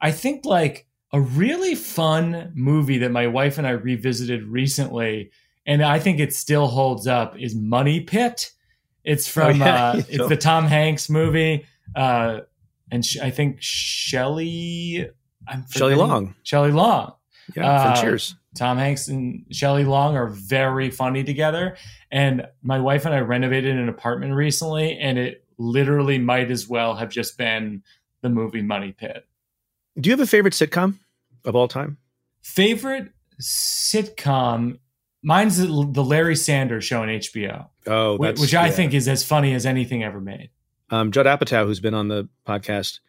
I 0.00 0.12
think 0.12 0.44
like 0.44 0.86
a 1.12 1.20
really 1.20 1.74
fun 1.74 2.52
movie 2.54 2.98
that 2.98 3.10
my 3.10 3.26
wife 3.26 3.58
and 3.58 3.66
I 3.66 3.70
revisited 3.70 4.44
recently, 4.44 5.30
and 5.66 5.82
I 5.82 5.98
think 5.98 6.20
it 6.20 6.34
still 6.34 6.66
holds 6.66 7.06
up 7.06 7.38
is 7.38 7.54
Money 7.54 8.00
Pit. 8.00 8.50
It's 9.04 9.26
from 9.28 9.62
oh, 9.62 9.64
yeah. 9.64 9.84
uh, 9.90 10.02
it's 10.08 10.28
the 10.28 10.36
Tom 10.36 10.66
Hanks 10.66 11.08
movie, 11.08 11.66
uh, 11.94 12.40
and 12.90 13.04
sh- 13.04 13.18
I 13.18 13.30
think 13.30 13.56
Shelley 13.60 15.08
I'm 15.48 15.64
Shelley 15.70 15.94
Long 15.94 16.34
Shelley 16.42 16.72
Long 16.72 17.14
yeah 17.56 17.70
uh, 17.70 18.00
Cheers. 18.00 18.36
Tom 18.56 18.76
Hanks 18.76 19.08
and 19.08 19.46
Shelley 19.50 19.84
Long 19.84 20.16
are 20.16 20.28
very 20.28 20.90
funny 20.90 21.24
together, 21.24 21.76
and 22.10 22.46
my 22.62 22.78
wife 22.78 23.06
and 23.06 23.14
I 23.14 23.20
renovated 23.20 23.76
an 23.76 23.88
apartment 23.88 24.34
recently, 24.34 24.98
and 24.98 25.18
it 25.18 25.41
literally 25.58 26.18
might 26.18 26.50
as 26.50 26.68
well 26.68 26.94
have 26.94 27.10
just 27.10 27.36
been 27.38 27.82
the 28.22 28.28
movie 28.28 28.62
Money 28.62 28.92
Pit. 28.92 29.26
Do 29.98 30.08
you 30.08 30.12
have 30.12 30.20
a 30.20 30.26
favorite 30.26 30.54
sitcom 30.54 30.98
of 31.44 31.54
all 31.54 31.68
time? 31.68 31.98
Favorite 32.42 33.12
sitcom? 33.40 34.78
Mine's 35.22 35.58
the, 35.58 35.68
Larry 35.68 36.34
Sanders 36.34 36.84
Show 36.84 37.02
on 37.02 37.08
HBO. 37.08 37.68
Oh, 37.86 38.16
which 38.16 38.54
I 38.54 38.66
yeah. 38.66 38.72
think 38.72 38.94
is 38.94 39.06
as 39.06 39.24
funny 39.24 39.54
as 39.54 39.66
anything 39.66 40.02
ever 40.02 40.20
made. 40.20 40.50
Um, 40.90 41.12
Judd 41.12 41.26
Apatow, 41.26 41.64
who's 41.64 41.80
been 41.80 41.94
on 41.94 42.08
the 42.08 42.28
podcast, 42.46 43.00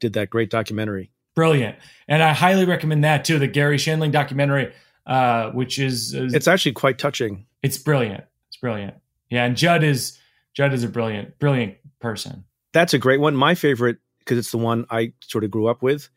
did 0.00 0.14
that 0.14 0.30
great 0.30 0.50
documentary. 0.50 1.10
Brilliant, 1.34 1.76
and 2.08 2.22
I 2.22 2.32
highly 2.32 2.64
recommend 2.64 3.04
that 3.04 3.24
too. 3.24 3.38
The 3.38 3.46
Garry 3.46 3.76
Shandling 3.76 4.10
documentary, 4.10 4.72
uh, 5.06 5.50
which 5.50 5.78
is, 5.78 6.14
is 6.14 6.34
it's 6.34 6.48
actually 6.48 6.72
quite 6.72 6.98
touching. 6.98 7.46
It's 7.62 7.78
brilliant. 7.78 8.24
It's 8.48 8.56
brilliant. 8.56 8.94
Yeah, 9.30 9.44
and 9.44 9.56
Judd 9.56 9.84
is 9.84 10.18
Judd 10.54 10.72
is 10.72 10.82
a 10.82 10.88
brilliant, 10.88 11.38
brilliant 11.38 11.76
person. 12.00 12.44
That's 12.72 12.94
a 12.94 12.98
great 12.98 13.20
one. 13.20 13.34
My 13.34 13.54
favorite 13.54 13.98
because 14.28 14.38
it's 14.38 14.50
the 14.50 14.58
one 14.58 14.84
I 14.90 15.12
sort 15.22 15.44
of 15.44 15.50
grew 15.50 15.68
up 15.68 15.82
with. 15.82 16.08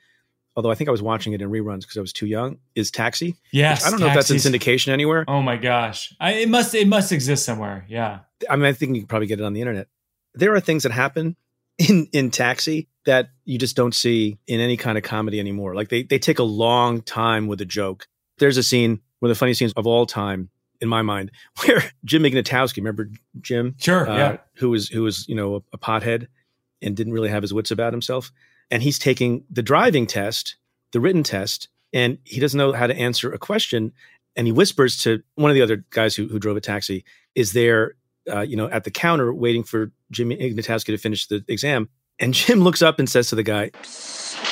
Although 0.57 0.69
I 0.69 0.75
think 0.75 0.89
I 0.89 0.91
was 0.91 1.01
watching 1.01 1.31
it 1.31 1.41
in 1.41 1.49
reruns 1.49 1.81
because 1.81 1.95
I 1.95 2.01
was 2.01 2.11
too 2.11 2.25
young. 2.25 2.57
Is 2.75 2.91
Taxi? 2.91 3.35
Yes, 3.51 3.85
I 3.85 3.89
don't 3.89 4.01
know 4.01 4.07
if 4.07 4.13
that's 4.13 4.29
in 4.31 4.37
syndication 4.37 4.89
anywhere. 4.89 5.23
Oh 5.27 5.41
my 5.41 5.55
gosh, 5.55 6.13
I, 6.19 6.33
it 6.33 6.49
must 6.49 6.75
it 6.75 6.87
must 6.87 7.13
exist 7.13 7.45
somewhere. 7.45 7.85
Yeah, 7.87 8.19
I 8.49 8.57
mean, 8.57 8.65
I 8.65 8.73
think 8.73 8.95
you 8.95 9.01
can 9.01 9.07
probably 9.07 9.27
get 9.27 9.39
it 9.39 9.45
on 9.45 9.53
the 9.53 9.61
internet. 9.61 9.87
There 10.33 10.53
are 10.53 10.59
things 10.59 10.83
that 10.83 10.91
happen 10.91 11.37
in 11.77 12.09
in 12.11 12.31
Taxi 12.31 12.89
that 13.05 13.29
you 13.45 13.57
just 13.57 13.77
don't 13.77 13.95
see 13.95 14.39
in 14.45 14.59
any 14.59 14.75
kind 14.75 14.97
of 14.97 15.05
comedy 15.05 15.39
anymore. 15.39 15.73
Like 15.73 15.87
they 15.87 16.03
they 16.03 16.19
take 16.19 16.39
a 16.39 16.43
long 16.43 17.01
time 17.01 17.47
with 17.47 17.61
a 17.61 17.65
joke. 17.65 18.07
There's 18.37 18.57
a 18.57 18.63
scene, 18.63 18.99
one 19.19 19.31
of 19.31 19.37
the 19.37 19.39
funniest 19.39 19.59
scenes 19.59 19.73
of 19.77 19.87
all 19.87 20.05
time, 20.05 20.49
in 20.81 20.89
my 20.89 21.01
mind, 21.01 21.31
where 21.65 21.83
Jim 22.05 22.23
Ignatowski, 22.23 22.77
remember 22.77 23.09
Jim? 23.39 23.75
Sure, 23.79 24.09
uh, 24.09 24.17
yeah. 24.17 24.37
Who 24.55 24.69
was 24.69 24.89
who 24.89 25.03
was 25.03 25.27
you 25.27 25.35
know 25.35 25.55
a, 25.55 25.61
a 25.73 25.77
pothead 25.77 26.27
and 26.81 26.95
didn't 26.95 27.13
really 27.13 27.29
have 27.29 27.43
his 27.43 27.53
wits 27.53 27.71
about 27.71 27.93
himself, 27.93 28.31
and 28.69 28.83
he's 28.83 28.99
taking 28.99 29.43
the 29.49 29.63
driving 29.63 30.07
test, 30.07 30.55
the 30.91 30.99
written 30.99 31.23
test, 31.23 31.69
and 31.93 32.17
he 32.23 32.39
doesn't 32.39 32.57
know 32.57 32.73
how 32.73 32.87
to 32.87 32.95
answer 32.95 33.31
a 33.31 33.37
question, 33.37 33.93
and 34.35 34.47
he 34.47 34.51
whispers 34.51 34.97
to 35.03 35.21
one 35.35 35.51
of 35.51 35.55
the 35.55 35.61
other 35.61 35.85
guys 35.91 36.15
who 36.15 36.27
who 36.27 36.39
drove 36.39 36.57
a 36.57 36.61
taxi, 36.61 37.05
"Is 37.35 37.53
there 37.53 37.95
uh, 38.29 38.41
you 38.41 38.55
know, 38.55 38.69
at 38.69 38.83
the 38.83 38.91
counter 38.91 39.33
waiting 39.33 39.63
for 39.63 39.91
Jim 40.11 40.29
Ignatowski 40.29 40.87
to 40.87 40.97
finish 40.97 41.27
the 41.27 41.43
exam. 41.47 41.89
And 42.19 42.33
Jim 42.35 42.61
looks 42.61 42.81
up 42.81 42.99
and 42.99 43.09
says 43.09 43.29
to 43.29 43.35
the 43.35 43.43
guy, 43.43 43.71
What 43.73 44.50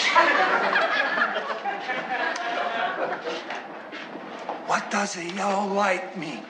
does 5.00 5.16
a 5.16 5.24
yellow 5.24 5.66
light 5.74 6.18
mean? 6.18 6.44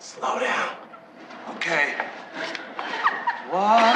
Slow 0.00 0.40
down. 0.40 0.70
Okay. 1.50 1.94
What? 3.48 3.94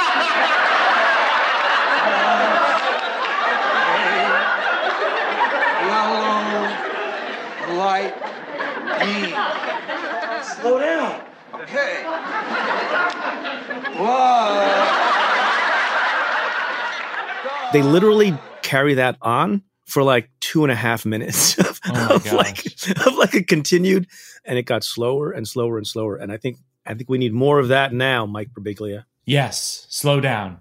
Yellow 5.91 6.31
light 7.83 8.15
mean? 9.01 9.35
Slow 10.45 10.79
down. 10.79 11.21
Okay. 11.55 12.05
What? 13.99 14.91
they 17.73 17.83
literally 17.83 18.39
carry 18.63 18.95
that 18.95 19.17
on 19.21 19.65
for 19.91 20.03
like 20.03 20.31
two 20.41 20.63
and 20.63 20.71
a 20.71 20.77
half 20.77 21.05
minutes 21.05 21.59
of, 21.59 21.81
Oh 21.87 22.17
of 22.17 22.33
like 22.33 22.67
of 23.07 23.17
like 23.17 23.35
a 23.35 23.43
continued, 23.43 24.07
and 24.45 24.59
it 24.59 24.63
got 24.63 24.85
slower 24.85 25.33
and 25.33 25.47
slower 25.47 25.77
and 25.77 25.87
slower. 25.87 26.17
And 26.17 26.33
I 26.33 26.37
think 26.37 26.59
I 26.87 26.95
think 26.95 27.11
we 27.11 27.19
need 27.19 27.33
more 27.33 27.59
of 27.59 27.69
that 27.69 27.93
now, 27.93 28.25
Mike 28.27 28.51
Birbiglia. 28.53 29.05
Yes, 29.27 29.87
slow 29.91 30.21
down. 30.21 30.61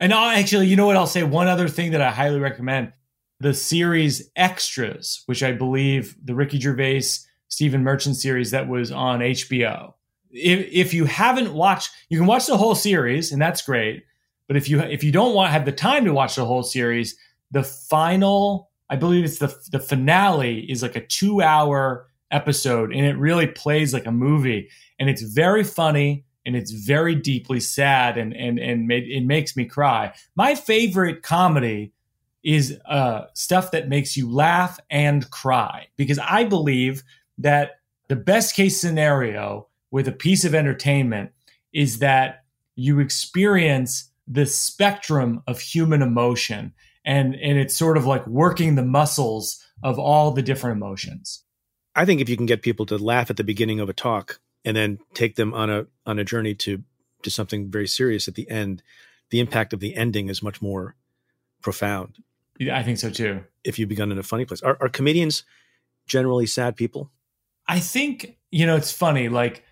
And 0.00 0.12
I'll, 0.12 0.30
actually, 0.30 0.66
you 0.66 0.76
know 0.76 0.86
what? 0.86 0.96
I'll 0.96 1.06
say 1.06 1.22
one 1.22 1.46
other 1.46 1.68
thing 1.68 1.92
that 1.92 2.00
I 2.00 2.10
highly 2.10 2.40
recommend 2.40 2.92
the 3.40 3.54
series 3.54 4.30
Extras, 4.36 5.22
which 5.26 5.42
I 5.42 5.52
believe 5.52 6.16
the 6.22 6.34
Ricky 6.34 6.58
Gervais, 6.58 7.02
Stephen 7.48 7.82
Merchant 7.82 8.16
series 8.16 8.50
that 8.50 8.68
was 8.68 8.90
on 8.90 9.20
HBO. 9.20 9.94
If, 10.30 10.68
if 10.72 10.94
you 10.94 11.04
haven't 11.04 11.54
watched, 11.54 11.90
you 12.08 12.18
can 12.18 12.26
watch 12.26 12.46
the 12.46 12.56
whole 12.56 12.74
series, 12.74 13.32
and 13.32 13.40
that's 13.40 13.62
great. 13.62 14.04
But 14.46 14.56
if 14.56 14.68
you 14.68 14.80
if 14.80 15.02
you 15.02 15.12
don't 15.12 15.34
want 15.34 15.52
have 15.52 15.64
the 15.64 15.72
time 15.72 16.04
to 16.04 16.12
watch 16.12 16.36
the 16.36 16.44
whole 16.44 16.62
series, 16.62 17.16
the 17.54 17.62
final, 17.62 18.70
I 18.90 18.96
believe 18.96 19.24
it's 19.24 19.38
the 19.38 19.56
the 19.70 19.80
finale 19.80 20.70
is 20.70 20.82
like 20.82 20.96
a 20.96 21.06
two 21.06 21.40
hour 21.40 22.08
episode, 22.30 22.92
and 22.92 23.06
it 23.06 23.16
really 23.16 23.46
plays 23.46 23.94
like 23.94 24.06
a 24.06 24.12
movie, 24.12 24.68
and 24.98 25.08
it's 25.08 25.22
very 25.22 25.64
funny 25.64 26.24
and 26.46 26.56
it's 26.56 26.72
very 26.72 27.14
deeply 27.14 27.60
sad, 27.60 28.18
and 28.18 28.36
and 28.36 28.58
and 28.58 28.86
made, 28.86 29.04
it 29.04 29.24
makes 29.24 29.56
me 29.56 29.64
cry. 29.64 30.12
My 30.34 30.54
favorite 30.54 31.22
comedy 31.22 31.92
is 32.42 32.78
uh, 32.86 33.26
stuff 33.34 33.70
that 33.70 33.88
makes 33.88 34.16
you 34.16 34.30
laugh 34.30 34.78
and 34.90 35.30
cry 35.30 35.86
because 35.96 36.18
I 36.18 36.44
believe 36.44 37.02
that 37.38 37.76
the 38.08 38.16
best 38.16 38.54
case 38.54 38.78
scenario 38.78 39.68
with 39.90 40.08
a 40.08 40.12
piece 40.12 40.44
of 40.44 40.54
entertainment 40.54 41.30
is 41.72 42.00
that 42.00 42.44
you 42.76 42.98
experience 42.98 44.10
the 44.26 44.44
spectrum 44.44 45.42
of 45.46 45.60
human 45.60 46.02
emotion 46.02 46.74
and 47.04 47.34
and 47.34 47.58
it's 47.58 47.76
sort 47.76 47.96
of 47.96 48.06
like 48.06 48.26
working 48.26 48.74
the 48.74 48.84
muscles 48.84 49.62
of 49.82 49.98
all 49.98 50.30
the 50.30 50.42
different 50.42 50.76
emotions 50.76 51.44
I 51.96 52.04
think 52.04 52.20
if 52.20 52.28
you 52.28 52.36
can 52.36 52.46
get 52.46 52.62
people 52.62 52.86
to 52.86 52.98
laugh 52.98 53.30
at 53.30 53.36
the 53.36 53.44
beginning 53.44 53.80
of 53.80 53.88
a 53.88 53.92
talk 53.92 54.40
and 54.64 54.76
then 54.76 54.98
take 55.14 55.36
them 55.36 55.54
on 55.54 55.70
a 55.70 55.86
on 56.06 56.18
a 56.18 56.24
journey 56.24 56.54
to 56.56 56.82
to 57.22 57.30
something 57.30 57.70
very 57.70 57.86
serious 57.86 58.28
at 58.28 58.34
the 58.34 58.48
end, 58.50 58.82
the 59.30 59.40
impact 59.40 59.72
of 59.72 59.80
the 59.80 59.94
ending 59.94 60.28
is 60.28 60.42
much 60.42 60.60
more 60.60 60.94
profound. 61.62 62.18
Yeah, 62.58 62.78
i 62.78 62.82
think 62.82 62.98
so 62.98 63.10
too 63.10 63.42
If 63.64 63.78
you've 63.78 63.88
begun 63.88 64.12
in 64.12 64.18
a 64.18 64.22
funny 64.22 64.44
place, 64.44 64.62
are, 64.62 64.76
are 64.80 64.88
comedians 64.88 65.44
generally 66.06 66.46
sad 66.46 66.76
people? 66.76 67.10
I 67.66 67.80
think, 67.80 68.36
you 68.50 68.66
know, 68.66 68.76
it's 68.76 68.92
funny. 68.92 69.28
Like 69.28 69.64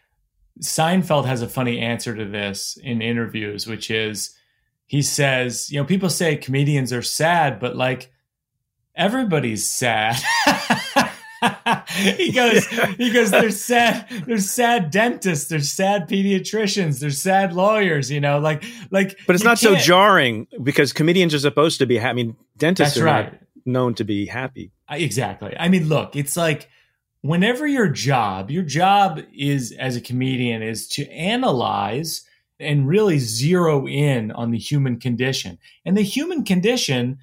Seinfeld 0.60 1.26
has 1.26 1.42
a 1.42 1.48
funny 1.48 1.78
answer 1.78 2.16
to 2.16 2.24
this 2.24 2.78
in 2.82 3.02
interviews, 3.02 3.66
which 3.66 3.90
is 3.90 4.34
he 4.92 5.00
says, 5.00 5.70
you 5.70 5.80
know, 5.80 5.86
people 5.86 6.10
say 6.10 6.36
comedians 6.36 6.92
are 6.92 7.00
sad, 7.00 7.58
but 7.58 7.74
like 7.74 8.12
everybody's 8.94 9.66
sad. 9.66 10.16
he 11.88 12.30
goes, 12.30 12.66
he 12.98 13.10
goes, 13.10 13.30
there's 13.30 13.58
sad, 13.58 14.06
there's 14.26 14.50
sad 14.50 14.90
dentists, 14.90 15.48
there's 15.48 15.70
sad 15.70 16.10
pediatricians, 16.10 17.00
there's 17.00 17.18
sad 17.18 17.54
lawyers, 17.54 18.10
you 18.10 18.20
know, 18.20 18.38
like, 18.38 18.64
like, 18.90 19.18
But 19.26 19.34
it's 19.34 19.42
not 19.42 19.58
so 19.58 19.76
jarring 19.76 20.46
because 20.62 20.92
comedians 20.92 21.32
are 21.32 21.38
supposed 21.38 21.78
to 21.78 21.86
be. 21.86 21.96
Ha- 21.96 22.08
I 22.08 22.12
mean, 22.12 22.36
dentists 22.58 22.96
That's 22.96 23.02
are 23.02 23.06
right. 23.06 23.32
not 23.32 23.40
known 23.64 23.94
to 23.94 24.04
be 24.04 24.26
happy. 24.26 24.72
Exactly. 24.90 25.56
I 25.58 25.70
mean, 25.70 25.88
look, 25.88 26.16
it's 26.16 26.36
like 26.36 26.68
whenever 27.22 27.66
your 27.66 27.88
job, 27.88 28.50
your 28.50 28.62
job 28.62 29.22
is 29.34 29.72
as 29.72 29.96
a 29.96 30.02
comedian 30.02 30.60
is 30.60 30.86
to 30.88 31.10
analyze 31.10 32.26
and 32.62 32.88
really 32.88 33.18
zero 33.18 33.86
in 33.86 34.30
on 34.32 34.50
the 34.50 34.58
human 34.58 34.98
condition. 34.98 35.58
And 35.84 35.96
the 35.96 36.02
human 36.02 36.44
condition 36.44 37.18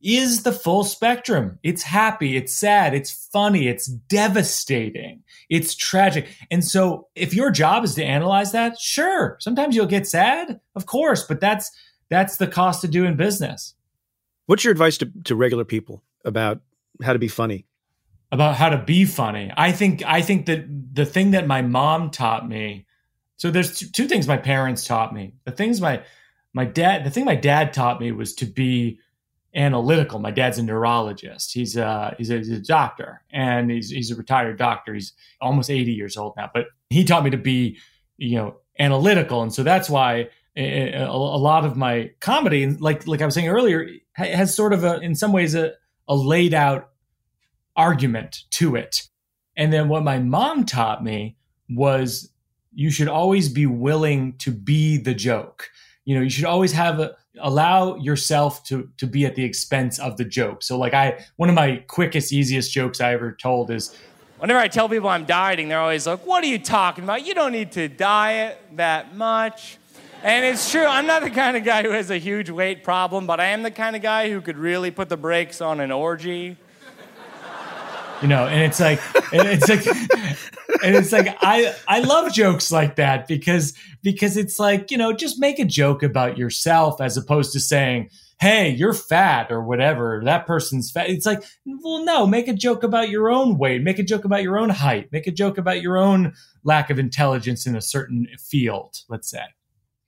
is 0.00 0.42
the 0.42 0.52
full 0.52 0.84
spectrum. 0.84 1.58
It's 1.62 1.82
happy, 1.82 2.36
it's 2.36 2.52
sad, 2.52 2.94
it's 2.94 3.28
funny, 3.32 3.68
it's 3.68 3.86
devastating, 3.86 5.22
it's 5.48 5.74
tragic. 5.74 6.28
And 6.50 6.64
so 6.64 7.08
if 7.14 7.34
your 7.34 7.50
job 7.50 7.84
is 7.84 7.94
to 7.94 8.04
analyze 8.04 8.52
that, 8.52 8.78
sure, 8.78 9.36
sometimes 9.40 9.76
you'll 9.76 9.86
get 9.86 10.06
sad, 10.06 10.60
of 10.74 10.86
course, 10.86 11.24
but 11.24 11.40
that's 11.40 11.70
that's 12.08 12.36
the 12.36 12.46
cost 12.46 12.84
of 12.84 12.90
doing 12.90 13.16
business. 13.16 13.74
What's 14.46 14.64
your 14.64 14.72
advice 14.72 14.98
to, 14.98 15.10
to 15.24 15.34
regular 15.34 15.64
people 15.64 16.02
about 16.24 16.60
how 17.02 17.12
to 17.12 17.18
be 17.18 17.28
funny? 17.28 17.64
about 18.32 18.56
how 18.56 18.70
to 18.70 18.78
be 18.78 19.04
funny. 19.04 19.52
I 19.54 19.70
think 19.72 20.02
I 20.04 20.22
think 20.22 20.46
that 20.46 20.64
the 20.94 21.04
thing 21.04 21.32
that 21.32 21.46
my 21.46 21.62
mom 21.62 22.10
taught 22.10 22.48
me. 22.48 22.86
So 23.42 23.50
there's 23.50 23.76
two, 23.76 23.86
two 23.86 24.06
things 24.06 24.28
my 24.28 24.36
parents 24.36 24.86
taught 24.86 25.12
me. 25.12 25.34
The 25.42 25.50
things 25.50 25.80
my 25.80 26.04
my 26.54 26.64
dad 26.64 27.02
the 27.02 27.10
thing 27.10 27.24
my 27.24 27.34
dad 27.34 27.72
taught 27.72 28.00
me 28.00 28.12
was 28.12 28.36
to 28.36 28.46
be 28.46 29.00
analytical. 29.52 30.20
My 30.20 30.30
dad's 30.30 30.58
a 30.58 30.62
neurologist. 30.62 31.52
He's 31.52 31.76
a 31.76 32.14
he's 32.18 32.30
a, 32.30 32.36
he's 32.36 32.50
a 32.50 32.60
doctor 32.60 33.22
and 33.32 33.68
he's 33.68 33.90
he's 33.90 34.12
a 34.12 34.14
retired 34.14 34.58
doctor. 34.58 34.94
He's 34.94 35.12
almost 35.40 35.70
80 35.70 35.92
years 35.92 36.16
old 36.16 36.34
now, 36.36 36.52
but 36.54 36.66
he 36.88 37.02
taught 37.02 37.24
me 37.24 37.30
to 37.30 37.36
be, 37.36 37.78
you 38.16 38.36
know, 38.36 38.58
analytical 38.78 39.42
and 39.42 39.52
so 39.52 39.64
that's 39.64 39.90
why 39.90 40.28
a, 40.54 40.92
a, 40.92 41.08
a 41.08 41.10
lot 41.10 41.64
of 41.64 41.76
my 41.76 42.12
comedy 42.20 42.66
like 42.66 43.08
like 43.08 43.22
I 43.22 43.24
was 43.24 43.34
saying 43.34 43.48
earlier 43.48 43.88
has 44.12 44.54
sort 44.54 44.72
of 44.72 44.84
a 44.84 45.00
in 45.00 45.16
some 45.16 45.32
ways 45.32 45.56
a 45.56 45.72
a 46.06 46.14
laid 46.14 46.54
out 46.54 46.90
argument 47.74 48.44
to 48.50 48.76
it. 48.76 49.08
And 49.56 49.72
then 49.72 49.88
what 49.88 50.04
my 50.04 50.20
mom 50.20 50.64
taught 50.64 51.02
me 51.02 51.38
was 51.68 52.31
you 52.74 52.90
should 52.90 53.08
always 53.08 53.48
be 53.48 53.66
willing 53.66 54.34
to 54.38 54.50
be 54.50 54.96
the 54.96 55.14
joke. 55.14 55.70
You 56.04 56.16
know, 56.16 56.22
you 56.22 56.30
should 56.30 56.44
always 56.44 56.72
have 56.72 57.00
a, 57.00 57.16
allow 57.40 57.96
yourself 57.96 58.64
to 58.64 58.90
to 58.98 59.06
be 59.06 59.24
at 59.24 59.34
the 59.34 59.44
expense 59.44 59.98
of 59.98 60.16
the 60.16 60.24
joke. 60.24 60.62
So 60.62 60.78
like 60.78 60.94
I 60.94 61.24
one 61.36 61.48
of 61.48 61.54
my 61.54 61.76
quickest 61.86 62.32
easiest 62.32 62.72
jokes 62.72 63.00
I 63.00 63.12
ever 63.12 63.32
told 63.32 63.70
is 63.70 63.96
Whenever 64.38 64.58
I 64.58 64.66
tell 64.66 64.88
people 64.88 65.08
I'm 65.08 65.24
dieting, 65.24 65.68
they're 65.68 65.78
always 65.78 66.06
like, 66.06 66.26
What 66.26 66.42
are 66.42 66.48
you 66.48 66.58
talking 66.58 67.04
about? 67.04 67.24
You 67.24 67.34
don't 67.34 67.52
need 67.52 67.72
to 67.72 67.88
diet 67.88 68.58
that 68.72 69.14
much. 69.14 69.78
And 70.24 70.44
it's 70.44 70.70
true, 70.70 70.84
I'm 70.84 71.06
not 71.06 71.22
the 71.22 71.30
kind 71.30 71.56
of 71.56 71.64
guy 71.64 71.82
who 71.82 71.90
has 71.90 72.08
a 72.10 72.18
huge 72.18 72.48
weight 72.48 72.84
problem, 72.84 73.26
but 73.26 73.40
I 73.40 73.46
am 73.46 73.64
the 73.64 73.72
kind 73.72 73.96
of 73.96 74.02
guy 74.02 74.30
who 74.30 74.40
could 74.40 74.56
really 74.56 74.92
put 74.92 75.08
the 75.08 75.16
brakes 75.16 75.60
on 75.60 75.80
an 75.80 75.90
orgy. 75.90 76.56
You 78.22 78.28
know 78.28 78.46
and 78.46 78.62
it's 78.62 78.80
like 78.80 79.00
and 79.32 79.48
it's 79.48 79.68
like 79.68 79.86
and 80.84 80.96
it's 80.96 81.12
like 81.12 81.36
i 81.40 81.74
i 81.88 82.00
love 82.00 82.32
jokes 82.32 82.70
like 82.72 82.96
that 82.96 83.26
because 83.28 83.74
because 84.02 84.36
it's 84.36 84.58
like 84.58 84.90
you 84.90 84.96
know 84.96 85.12
just 85.12 85.38
make 85.38 85.58
a 85.58 85.64
joke 85.64 86.02
about 86.02 86.38
yourself 86.38 87.00
as 87.00 87.16
opposed 87.16 87.52
to 87.52 87.60
saying 87.60 88.08
hey 88.40 88.70
you're 88.70 88.94
fat 88.94 89.50
or 89.50 89.62
whatever 89.62 90.20
that 90.24 90.46
person's 90.46 90.90
fat 90.90 91.08
it's 91.08 91.26
like 91.26 91.42
well 91.82 92.04
no 92.04 92.26
make 92.26 92.48
a 92.48 92.54
joke 92.54 92.82
about 92.82 93.10
your 93.10 93.30
own 93.30 93.58
weight 93.58 93.82
make 93.82 93.98
a 93.98 94.02
joke 94.02 94.24
about 94.24 94.42
your 94.42 94.58
own 94.58 94.70
height 94.70 95.10
make 95.12 95.26
a 95.26 95.32
joke 95.32 95.58
about 95.58 95.82
your 95.82 95.96
own 95.96 96.32
lack 96.64 96.90
of 96.90 96.98
intelligence 96.98 97.66
in 97.66 97.76
a 97.76 97.82
certain 97.82 98.26
field 98.38 98.98
let's 99.08 99.28
say 99.30 99.42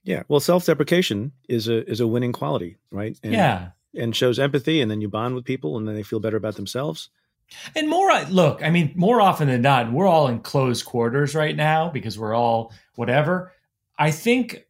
Yeah. 0.05 0.21
Well, 0.27 0.39
self-deprecation 0.39 1.31
is 1.49 1.67
a 1.67 1.83
is 1.89 1.99
a 1.99 2.07
winning 2.07 2.31
quality, 2.31 2.77
right? 2.91 3.17
And, 3.23 3.33
yeah 3.33 3.69
And 3.95 4.15
shows 4.15 4.37
empathy, 4.39 4.81
and 4.81 4.91
then 4.91 5.01
you 5.01 5.09
bond 5.09 5.35
with 5.35 5.45
people, 5.45 5.77
and 5.77 5.87
then 5.87 5.95
they 5.95 6.03
feel 6.03 6.19
better 6.19 6.37
about 6.37 6.55
themselves. 6.55 7.09
And 7.75 7.89
more, 7.89 8.11
look, 8.29 8.63
I 8.63 8.69
mean, 8.69 8.93
more 8.95 9.21
often 9.21 9.47
than 9.47 9.61
not, 9.61 9.91
we're 9.91 10.07
all 10.07 10.27
in 10.27 10.39
closed 10.39 10.85
quarters 10.85 11.35
right 11.35 11.55
now 11.55 11.89
because 11.89 12.17
we're 12.17 12.33
all 12.35 12.73
whatever. 12.95 13.51
I 13.97 14.11
think, 14.11 14.65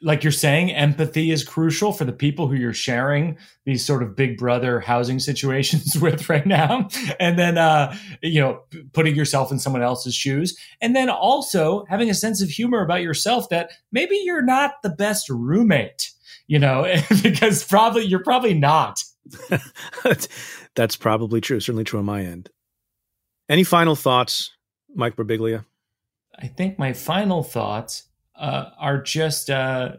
like 0.00 0.22
you're 0.22 0.30
saying, 0.30 0.70
empathy 0.70 1.32
is 1.32 1.42
crucial 1.42 1.92
for 1.92 2.04
the 2.04 2.12
people 2.12 2.46
who 2.46 2.54
you're 2.54 2.72
sharing 2.72 3.36
these 3.64 3.84
sort 3.84 4.02
of 4.02 4.14
big 4.14 4.38
brother 4.38 4.78
housing 4.78 5.18
situations 5.30 5.96
with 6.00 6.28
right 6.28 6.46
now. 6.46 6.88
And 7.18 7.38
then, 7.38 7.58
uh, 7.58 7.96
you 8.22 8.40
know, 8.40 8.62
putting 8.92 9.16
yourself 9.16 9.50
in 9.50 9.58
someone 9.58 9.82
else's 9.82 10.14
shoes. 10.14 10.56
And 10.80 10.94
then 10.94 11.10
also 11.10 11.84
having 11.88 12.10
a 12.10 12.14
sense 12.14 12.42
of 12.42 12.48
humor 12.48 12.82
about 12.82 13.02
yourself 13.02 13.48
that 13.48 13.72
maybe 13.90 14.20
you're 14.22 14.44
not 14.44 14.82
the 14.82 14.90
best 14.90 15.28
roommate, 15.28 16.12
you 16.46 16.58
know, 16.58 16.86
because 17.22 17.64
probably 17.64 18.04
you're 18.04 18.22
probably 18.22 18.54
not. 18.54 19.02
That's 20.78 20.94
probably 20.94 21.40
true. 21.40 21.58
Certainly 21.58 21.82
true 21.82 21.98
on 21.98 22.04
my 22.04 22.22
end. 22.22 22.50
Any 23.48 23.64
final 23.64 23.96
thoughts, 23.96 24.52
Mike 24.94 25.16
Birbiglia? 25.16 25.64
I 26.38 26.46
think 26.46 26.78
my 26.78 26.92
final 26.92 27.42
thoughts 27.42 28.04
uh, 28.36 28.66
are 28.78 29.02
just 29.02 29.50
uh, 29.50 29.96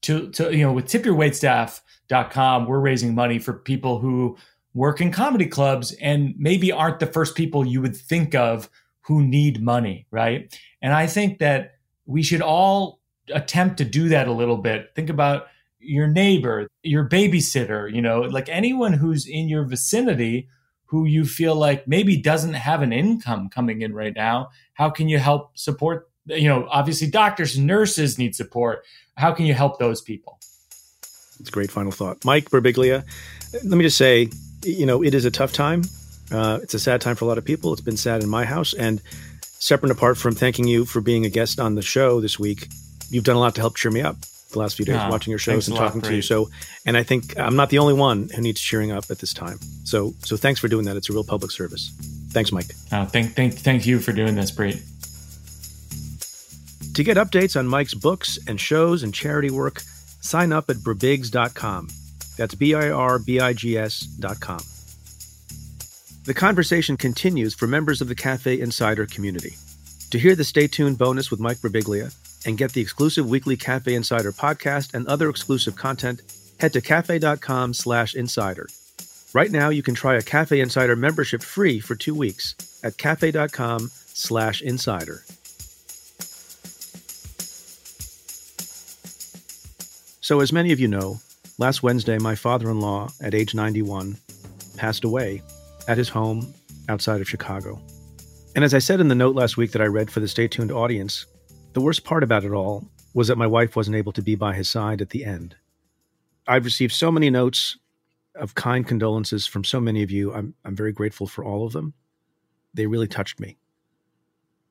to 0.00 0.30
to 0.30 0.56
you 0.56 0.64
know 0.64 0.72
with 0.72 0.86
tipyourwaitstaff.com 0.86 2.64
we're 2.64 2.80
raising 2.80 3.14
money 3.14 3.38
for 3.38 3.52
people 3.52 3.98
who 3.98 4.38
work 4.72 5.02
in 5.02 5.12
comedy 5.12 5.44
clubs 5.44 5.92
and 6.00 6.34
maybe 6.38 6.72
aren't 6.72 7.00
the 7.00 7.06
first 7.06 7.34
people 7.34 7.66
you 7.66 7.82
would 7.82 7.94
think 7.94 8.34
of 8.34 8.70
who 9.02 9.22
need 9.22 9.62
money, 9.62 10.06
right? 10.10 10.58
And 10.80 10.94
I 10.94 11.06
think 11.06 11.38
that 11.40 11.72
we 12.06 12.22
should 12.22 12.40
all 12.40 13.02
attempt 13.28 13.76
to 13.76 13.84
do 13.84 14.08
that 14.08 14.26
a 14.26 14.32
little 14.32 14.56
bit. 14.56 14.90
Think 14.96 15.10
about 15.10 15.48
your 15.84 16.06
neighbor, 16.06 16.68
your 16.82 17.08
babysitter, 17.08 17.92
you 17.92 18.02
know, 18.02 18.22
like 18.22 18.48
anyone 18.48 18.92
who's 18.92 19.26
in 19.26 19.48
your 19.48 19.64
vicinity 19.64 20.48
who 20.86 21.06
you 21.06 21.24
feel 21.24 21.56
like 21.56 21.88
maybe 21.88 22.16
doesn't 22.16 22.54
have 22.54 22.82
an 22.82 22.92
income 22.92 23.48
coming 23.48 23.82
in 23.82 23.92
right 23.92 24.14
now. 24.14 24.50
How 24.74 24.90
can 24.90 25.08
you 25.08 25.18
help 25.18 25.58
support? 25.58 26.08
You 26.26 26.48
know, 26.48 26.68
obviously 26.70 27.10
doctors 27.10 27.56
and 27.56 27.66
nurses 27.66 28.18
need 28.18 28.36
support. 28.36 28.84
How 29.16 29.32
can 29.32 29.46
you 29.46 29.54
help 29.54 29.78
those 29.78 30.00
people? 30.00 30.38
It's 31.40 31.48
a 31.48 31.52
great 31.52 31.70
final 31.70 31.90
thought. 31.90 32.24
Mike 32.24 32.48
Birbiglia, 32.50 33.04
let 33.52 33.76
me 33.76 33.82
just 33.82 33.98
say, 33.98 34.28
you 34.62 34.86
know, 34.86 35.02
it 35.02 35.14
is 35.14 35.24
a 35.24 35.30
tough 35.30 35.52
time. 35.52 35.82
Uh, 36.30 36.60
it's 36.62 36.74
a 36.74 36.78
sad 36.78 37.00
time 37.00 37.16
for 37.16 37.24
a 37.24 37.28
lot 37.28 37.38
of 37.38 37.44
people. 37.44 37.72
It's 37.72 37.82
been 37.82 37.96
sad 37.96 38.22
in 38.22 38.28
my 38.28 38.44
house. 38.44 38.72
And 38.72 39.02
separate 39.42 39.90
and 39.90 39.98
apart 39.98 40.16
from 40.16 40.34
thanking 40.34 40.66
you 40.66 40.84
for 40.84 41.00
being 41.00 41.24
a 41.24 41.28
guest 41.28 41.58
on 41.58 41.74
the 41.74 41.82
show 41.82 42.20
this 42.20 42.38
week, 42.38 42.68
you've 43.10 43.24
done 43.24 43.36
a 43.36 43.40
lot 43.40 43.54
to 43.56 43.60
help 43.60 43.76
cheer 43.76 43.90
me 43.90 44.00
up 44.00 44.16
the 44.54 44.60
last 44.60 44.76
few 44.76 44.84
days, 44.84 44.96
oh, 44.98 45.10
watching 45.10 45.30
your 45.30 45.38
shows 45.38 45.68
and 45.68 45.76
talking 45.76 46.00
lot, 46.00 46.08
to 46.08 46.16
you. 46.16 46.22
So, 46.22 46.50
and 46.86 46.96
I 46.96 47.02
think 47.02 47.38
I'm 47.38 47.56
not 47.56 47.70
the 47.70 47.78
only 47.78 47.94
one 47.94 48.28
who 48.34 48.40
needs 48.40 48.60
cheering 48.60 48.90
up 48.90 49.04
at 49.10 49.18
this 49.18 49.34
time. 49.34 49.58
So, 49.84 50.14
so 50.20 50.36
thanks 50.36 50.58
for 50.58 50.68
doing 50.68 50.86
that. 50.86 50.96
It's 50.96 51.10
a 51.10 51.12
real 51.12 51.24
public 51.24 51.50
service. 51.50 51.92
Thanks, 52.30 52.50
Mike. 52.50 52.74
Oh, 52.92 53.04
thank, 53.04 53.34
thank, 53.34 53.54
thank 53.54 53.86
you 53.86 54.00
for 54.00 54.12
doing 54.12 54.34
this, 54.34 54.50
Preet. 54.50 54.82
To 56.94 57.02
get 57.02 57.16
updates 57.16 57.58
on 57.58 57.66
Mike's 57.66 57.94
books 57.94 58.38
and 58.46 58.60
shows 58.60 59.02
and 59.02 59.12
charity 59.12 59.50
work, 59.50 59.80
sign 60.20 60.52
up 60.52 60.70
at 60.70 60.76
birbigs.com. 60.76 61.88
That's 62.36 62.54
B 62.54 62.74
I 62.74 62.90
R 62.90 63.18
B 63.18 63.40
I 63.40 63.52
G 63.52 63.76
S.com. 63.76 64.60
The 66.24 66.34
conversation 66.34 66.96
continues 66.96 67.54
for 67.54 67.66
members 67.66 68.00
of 68.00 68.08
the 68.08 68.14
Cafe 68.14 68.58
Insider 68.58 69.06
community. 69.06 69.54
To 70.10 70.18
hear 70.18 70.34
the 70.34 70.44
Stay 70.44 70.68
Tuned 70.68 70.96
bonus 70.96 71.30
with 71.30 71.40
Mike 71.40 71.58
Birbiglia 71.58 72.14
and 72.46 72.58
get 72.58 72.72
the 72.72 72.80
exclusive 72.80 73.28
weekly 73.28 73.56
Cafe 73.56 73.94
Insider 73.94 74.32
podcast 74.32 74.94
and 74.94 75.06
other 75.06 75.28
exclusive 75.28 75.76
content, 75.76 76.22
head 76.60 76.72
to 76.72 76.80
cafe.com 76.80 77.74
slash 77.74 78.14
insider. 78.14 78.68
Right 79.32 79.50
now, 79.50 79.68
you 79.68 79.82
can 79.82 79.94
try 79.94 80.14
a 80.14 80.22
Cafe 80.22 80.60
Insider 80.60 80.94
membership 80.94 81.42
free 81.42 81.80
for 81.80 81.96
two 81.96 82.14
weeks 82.14 82.54
at 82.84 82.98
cafe.com 82.98 83.90
slash 83.92 84.62
insider. 84.62 85.24
So, 90.20 90.40
as 90.40 90.52
many 90.52 90.72
of 90.72 90.80
you 90.80 90.88
know, 90.88 91.20
last 91.58 91.82
Wednesday, 91.82 92.16
my 92.18 92.34
father 92.34 92.70
in 92.70 92.80
law, 92.80 93.10
at 93.20 93.34
age 93.34 93.54
91, 93.54 94.16
passed 94.76 95.04
away 95.04 95.42
at 95.88 95.98
his 95.98 96.08
home 96.08 96.54
outside 96.88 97.20
of 97.20 97.28
Chicago. 97.28 97.80
And 98.54 98.64
as 98.64 98.72
I 98.72 98.78
said 98.78 99.00
in 99.00 99.08
the 99.08 99.14
note 99.14 99.34
last 99.34 99.56
week 99.56 99.72
that 99.72 99.82
I 99.82 99.86
read 99.86 100.10
for 100.10 100.20
the 100.20 100.28
Stay 100.28 100.46
Tuned 100.46 100.70
audience, 100.70 101.26
the 101.74 101.80
worst 101.80 102.04
part 102.04 102.22
about 102.22 102.44
it 102.44 102.52
all 102.52 102.84
was 103.12 103.28
that 103.28 103.38
my 103.38 103.46
wife 103.46 103.76
wasn't 103.76 103.96
able 103.96 104.12
to 104.12 104.22
be 104.22 104.36
by 104.36 104.54
his 104.54 104.70
side 104.70 105.02
at 105.02 105.10
the 105.10 105.24
end. 105.24 105.56
I've 106.46 106.64
received 106.64 106.92
so 106.92 107.10
many 107.10 107.30
notes 107.30 107.76
of 108.36 108.54
kind 108.54 108.86
condolences 108.86 109.46
from 109.46 109.64
so 109.64 109.80
many 109.80 110.02
of 110.02 110.10
you. 110.10 110.32
I'm, 110.32 110.54
I'm 110.64 110.76
very 110.76 110.92
grateful 110.92 111.26
for 111.26 111.44
all 111.44 111.66
of 111.66 111.72
them. 111.72 111.94
They 112.74 112.86
really 112.86 113.08
touched 113.08 113.40
me. 113.40 113.56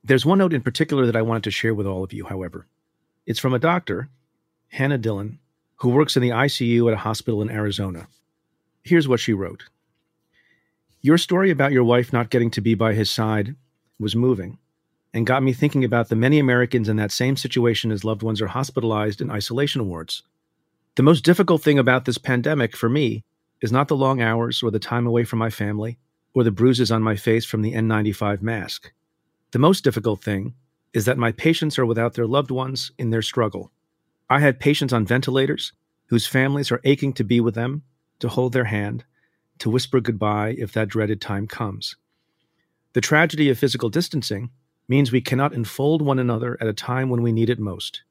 There's 0.03 0.25
one 0.25 0.37
note 0.37 0.53
in 0.53 0.61
particular 0.61 1.05
that 1.05 1.15
I 1.15 1.21
wanted 1.21 1.43
to 1.43 1.51
share 1.51 1.73
with 1.73 1.87
all 1.87 2.03
of 2.03 2.13
you, 2.13 2.25
however. 2.25 2.67
It's 3.25 3.39
from 3.39 3.53
a 3.53 3.59
doctor, 3.59 4.09
Hannah 4.69 4.97
Dillon, 4.97 5.39
who 5.77 5.89
works 5.89 6.15
in 6.15 6.23
the 6.23 6.29
ICU 6.29 6.87
at 6.87 6.93
a 6.93 6.97
hospital 6.97 7.41
in 7.41 7.49
Arizona. 7.49 8.07
Here's 8.81 9.07
what 9.07 9.19
she 9.19 9.33
wrote 9.33 9.63
Your 11.01 11.17
story 11.17 11.51
about 11.51 11.71
your 11.73 11.85
wife 11.85 12.13
not 12.13 12.29
getting 12.29 12.51
to 12.51 12.61
be 12.61 12.75
by 12.75 12.93
his 12.93 13.11
side 13.11 13.55
was 13.99 14.15
moving 14.15 14.57
and 15.13 15.27
got 15.27 15.43
me 15.43 15.53
thinking 15.53 15.83
about 15.83 16.09
the 16.09 16.15
many 16.15 16.39
Americans 16.39 16.89
in 16.89 16.95
that 16.97 17.11
same 17.11 17.37
situation 17.37 17.91
as 17.91 18.03
loved 18.03 18.23
ones 18.23 18.41
are 18.41 18.47
hospitalized 18.47 19.21
in 19.21 19.29
isolation 19.29 19.87
wards. 19.87 20.23
The 20.95 21.03
most 21.03 21.23
difficult 21.23 21.61
thing 21.61 21.77
about 21.77 22.05
this 22.05 22.17
pandemic 22.17 22.75
for 22.75 22.89
me 22.89 23.23
is 23.61 23.71
not 23.71 23.87
the 23.87 23.95
long 23.95 24.21
hours 24.21 24.63
or 24.63 24.71
the 24.71 24.79
time 24.79 25.05
away 25.05 25.23
from 25.23 25.39
my 25.39 25.49
family 25.49 25.97
or 26.33 26.43
the 26.43 26.51
bruises 26.51 26.91
on 26.91 27.03
my 27.03 27.15
face 27.15 27.45
from 27.45 27.61
the 27.61 27.73
N95 27.73 28.41
mask. 28.41 28.91
The 29.51 29.59
most 29.59 29.83
difficult 29.83 30.23
thing 30.23 30.55
is 30.93 31.05
that 31.05 31.17
my 31.17 31.31
patients 31.31 31.77
are 31.77 31.85
without 31.85 32.13
their 32.13 32.27
loved 32.27 32.51
ones 32.51 32.91
in 32.97 33.11
their 33.11 33.21
struggle. 33.21 33.71
I 34.29 34.39
had 34.39 34.59
patients 34.59 34.93
on 34.93 35.05
ventilators 35.05 35.73
whose 36.07 36.27
families 36.27 36.71
are 36.71 36.81
aching 36.83 37.13
to 37.13 37.23
be 37.23 37.39
with 37.39 37.55
them, 37.55 37.83
to 38.19 38.29
hold 38.29 38.53
their 38.53 38.65
hand, 38.65 39.03
to 39.59 39.69
whisper 39.69 39.99
goodbye 39.99 40.55
if 40.57 40.73
that 40.73 40.89
dreaded 40.89 41.21
time 41.21 41.47
comes. 41.47 41.95
The 42.93 43.01
tragedy 43.01 43.49
of 43.49 43.57
physical 43.57 43.89
distancing 43.89 44.51
means 44.93 45.11
we 45.11 45.21
cannot 45.21 45.55
enfold 45.55 46.03
one 46.03 46.19
another 46.19 46.55
at 46.61 46.67
a 46.67 46.71
time 46.71 47.09
when 47.09 47.23
we 47.23 47.31
need 47.31 47.49
it 47.49 47.57
most. 47.57 48.03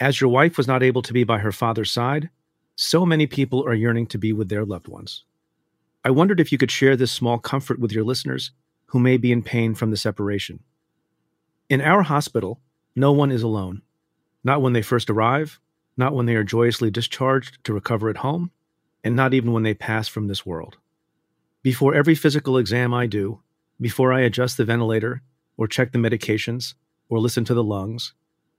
As 0.00 0.20
your 0.20 0.28
wife 0.28 0.56
was 0.56 0.66
not 0.66 0.82
able 0.82 1.00
to 1.02 1.12
be 1.12 1.22
by 1.22 1.38
her 1.38 1.52
father's 1.52 1.92
side, 1.92 2.30
so 2.74 3.06
many 3.06 3.28
people 3.28 3.64
are 3.64 3.74
yearning 3.74 4.08
to 4.08 4.18
be 4.18 4.32
with 4.32 4.48
their 4.48 4.64
loved 4.64 4.88
ones. 4.88 5.22
I 6.04 6.10
wondered 6.10 6.40
if 6.40 6.50
you 6.50 6.58
could 6.58 6.72
share 6.72 6.96
this 6.96 7.12
small 7.12 7.38
comfort 7.38 7.78
with 7.78 7.92
your 7.92 8.02
listeners 8.02 8.50
who 8.86 8.98
may 8.98 9.18
be 9.18 9.30
in 9.30 9.40
pain 9.40 9.76
from 9.76 9.92
the 9.92 9.96
separation. 9.96 10.64
In 11.70 11.80
our 11.80 12.02
hospital, 12.02 12.60
no 12.96 13.12
one 13.12 13.30
is 13.30 13.44
alone 13.44 13.82
not 14.42 14.62
when 14.62 14.72
they 14.72 14.82
first 14.82 15.08
arrive, 15.08 15.60
not 15.96 16.12
when 16.12 16.26
they 16.26 16.34
are 16.34 16.42
joyously 16.42 16.90
discharged 16.90 17.62
to 17.62 17.72
recover 17.72 18.10
at 18.10 18.16
home, 18.16 18.50
and 19.04 19.14
not 19.14 19.32
even 19.32 19.52
when 19.52 19.62
they 19.62 19.74
pass 19.74 20.08
from 20.08 20.26
this 20.26 20.44
world. 20.44 20.76
Before 21.62 21.94
every 21.94 22.16
physical 22.16 22.58
exam 22.58 22.92
I 22.92 23.06
do, 23.06 23.42
before 23.80 24.12
I 24.12 24.22
adjust 24.22 24.56
the 24.56 24.64
ventilator, 24.64 25.22
or 25.56 25.66
check 25.66 25.92
the 25.92 25.98
medications, 25.98 26.74
or 27.08 27.18
listen 27.18 27.44
to 27.44 27.54
the 27.54 27.64
lungs, 27.64 28.12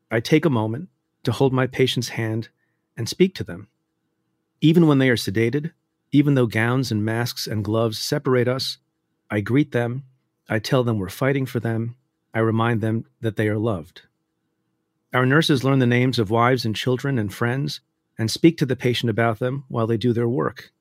I 0.10 0.20
take 0.20 0.46
a 0.46 0.50
moment 0.50 0.90
to 1.24 1.32
hold 1.32 1.54
my 1.54 1.68
patient's 1.68 2.10
hand 2.10 2.50
and 2.96 3.08
speak 3.08 3.36
to 3.36 3.44
them. 3.44 3.68
Even 4.62 4.88
when 4.88 4.98
they 4.98 5.10
are 5.10 5.16
sedated, 5.16 5.72
even 6.12 6.36
though 6.36 6.48
gowns 6.48 6.92
and 6.92 7.04
masks 7.04 7.48
and 7.48 7.64
gloves 7.64 8.00
separate 8.00 8.48
us, 8.48 8.78
I 9.30 9.42
greet 9.42 9.72
them, 9.72 10.04
I 10.50 10.60
tell 10.60 10.84
them 10.84 10.98
we're 10.98 11.10
fighting 11.10 11.46
for 11.46 11.60
them, 11.60 11.96
I 12.34 12.40
remind 12.40 12.82
them 12.82 13.06
that 13.22 13.36
they 13.36 13.48
are 13.50 13.58
loved. 13.58 14.04
Our 15.14 15.26
nurses 15.26 15.64
learn 15.64 15.80
the 15.80 15.86
names 15.86 16.20
of 16.20 16.30
wives 16.30 16.66
and 16.66 16.76
children 16.76 17.20
and 17.20 17.34
friends 17.34 17.82
and 18.18 18.32
speak 18.32 18.58
to 18.58 18.66
the 18.66 18.76
patient 18.76 19.10
about 19.10 19.40
them 19.40 19.66
while 19.68 19.88
they 19.88 19.98
do 19.98 20.14
their 20.14 20.28
work. 20.28 20.72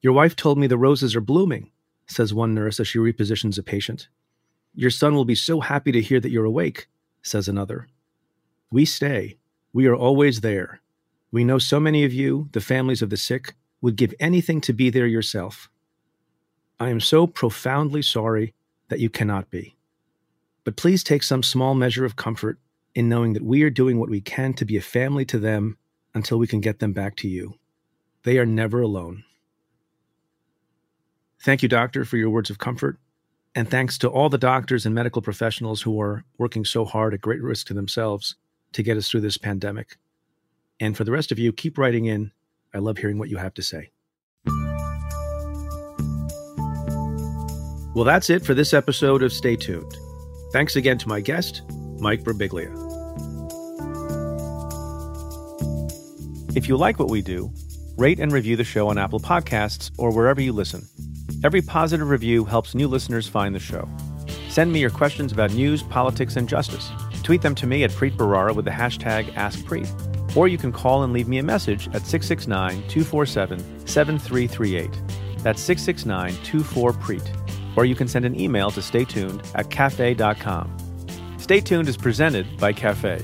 Your 0.00 0.12
wife 0.12 0.36
told 0.36 0.58
me 0.58 0.66
the 0.66 0.78
roses 0.78 1.14
are 1.16 1.20
blooming, 1.20 1.70
says 2.06 2.34
one 2.34 2.54
nurse 2.54 2.80
as 2.80 2.88
she 2.88 2.98
repositions 2.98 3.58
a 3.58 3.62
patient. 3.62 4.08
Your 4.74 4.90
son 4.90 5.14
will 5.14 5.24
be 5.24 5.34
so 5.34 5.60
happy 5.60 5.92
to 5.92 6.00
hear 6.00 6.20
that 6.20 6.30
you're 6.30 6.44
awake, 6.44 6.88
says 7.22 7.48
another. 7.48 7.88
We 8.70 8.84
stay. 8.84 9.38
We 9.72 9.86
are 9.86 9.94
always 9.94 10.40
there. 10.40 10.80
We 11.30 11.44
know 11.44 11.58
so 11.58 11.78
many 11.78 12.04
of 12.04 12.12
you, 12.12 12.48
the 12.52 12.60
families 12.60 13.02
of 13.02 13.10
the 13.10 13.16
sick, 13.16 13.54
would 13.80 13.96
give 13.96 14.14
anything 14.20 14.60
to 14.62 14.72
be 14.72 14.90
there 14.90 15.06
yourself. 15.06 15.68
I 16.78 16.88
am 16.88 17.00
so 17.00 17.26
profoundly 17.26 18.02
sorry 18.02 18.54
that 18.88 19.00
you 19.00 19.10
cannot 19.10 19.50
be. 19.50 19.76
But 20.64 20.76
please 20.76 21.02
take 21.02 21.22
some 21.22 21.42
small 21.42 21.74
measure 21.74 22.04
of 22.04 22.16
comfort 22.16 22.58
in 22.94 23.08
knowing 23.08 23.32
that 23.32 23.44
we 23.44 23.62
are 23.62 23.70
doing 23.70 23.98
what 23.98 24.10
we 24.10 24.20
can 24.20 24.54
to 24.54 24.64
be 24.64 24.76
a 24.76 24.82
family 24.82 25.24
to 25.26 25.38
them 25.38 25.78
until 26.14 26.38
we 26.38 26.46
can 26.46 26.60
get 26.60 26.78
them 26.78 26.92
back 26.92 27.16
to 27.16 27.28
you. 27.28 27.54
They 28.22 28.38
are 28.38 28.46
never 28.46 28.80
alone. 28.80 29.24
Thank 31.40 31.62
you, 31.62 31.68
doctor, 31.68 32.04
for 32.04 32.16
your 32.16 32.30
words 32.30 32.50
of 32.50 32.58
comfort. 32.58 32.98
And 33.54 33.70
thanks 33.70 33.98
to 33.98 34.08
all 34.08 34.30
the 34.30 34.38
doctors 34.38 34.86
and 34.86 34.94
medical 34.94 35.20
professionals 35.20 35.82
who 35.82 36.00
are 36.00 36.24
working 36.38 36.64
so 36.64 36.84
hard 36.84 37.12
at 37.12 37.20
great 37.20 37.42
risk 37.42 37.66
to 37.66 37.74
themselves 37.74 38.36
to 38.72 38.82
get 38.82 38.96
us 38.96 39.10
through 39.10 39.20
this 39.20 39.36
pandemic. 39.36 39.98
And 40.80 40.96
for 40.96 41.04
the 41.04 41.12
rest 41.12 41.30
of 41.32 41.38
you, 41.38 41.52
keep 41.52 41.76
writing 41.76 42.06
in. 42.06 42.32
I 42.72 42.78
love 42.78 42.96
hearing 42.96 43.18
what 43.18 43.28
you 43.28 43.36
have 43.36 43.52
to 43.54 43.62
say. 43.62 43.90
Well, 47.94 48.04
that's 48.04 48.30
it 48.30 48.42
for 48.42 48.54
this 48.54 48.72
episode 48.72 49.22
of 49.22 49.34
Stay 49.34 49.54
Tuned. 49.54 49.94
Thanks 50.54 50.76
again 50.76 50.96
to 50.98 51.08
my 51.08 51.20
guest, 51.20 51.60
Mike 51.98 52.22
Birbiglia. 52.22 52.70
If 56.56 56.68
you 56.68 56.78
like 56.78 56.98
what 56.98 57.10
we 57.10 57.20
do, 57.20 57.52
rate 57.98 58.18
and 58.18 58.32
review 58.32 58.56
the 58.56 58.64
show 58.64 58.88
on 58.88 58.96
Apple 58.96 59.20
Podcasts 59.20 59.90
or 59.98 60.10
wherever 60.10 60.40
you 60.40 60.54
listen. 60.54 60.88
Every 61.44 61.60
positive 61.60 62.08
review 62.08 62.44
helps 62.44 62.72
new 62.72 62.86
listeners 62.86 63.26
find 63.26 63.52
the 63.52 63.58
show. 63.58 63.88
Send 64.48 64.72
me 64.72 64.78
your 64.78 64.90
questions 64.90 65.32
about 65.32 65.52
news, 65.52 65.82
politics, 65.82 66.36
and 66.36 66.48
justice. 66.48 66.88
Tweet 67.24 67.42
them 67.42 67.56
to 67.56 67.66
me 67.66 67.82
at 67.82 67.90
Preet 67.90 68.16
Bharara 68.16 68.54
with 68.54 68.64
the 68.64 68.70
hashtag 68.70 69.32
AskPreet. 69.34 70.36
Or 70.36 70.46
you 70.46 70.56
can 70.56 70.70
call 70.70 71.02
and 71.02 71.12
leave 71.12 71.26
me 71.26 71.38
a 71.38 71.42
message 71.42 71.88
at 71.88 72.06
669 72.06 72.86
247 72.88 73.58
7338. 73.88 74.90
That's 75.42 75.60
669 75.60 76.36
24 76.44 76.92
Preet. 76.92 77.76
Or 77.76 77.86
you 77.86 77.96
can 77.96 78.06
send 78.06 78.24
an 78.24 78.38
email 78.38 78.70
to 78.70 78.80
staytuned 78.80 79.44
at 79.56 79.68
cafe.com. 79.68 80.76
Stay 81.38 81.60
Tuned 81.60 81.88
is 81.88 81.96
presented 81.96 82.56
by 82.58 82.72
Cafe. 82.72 83.20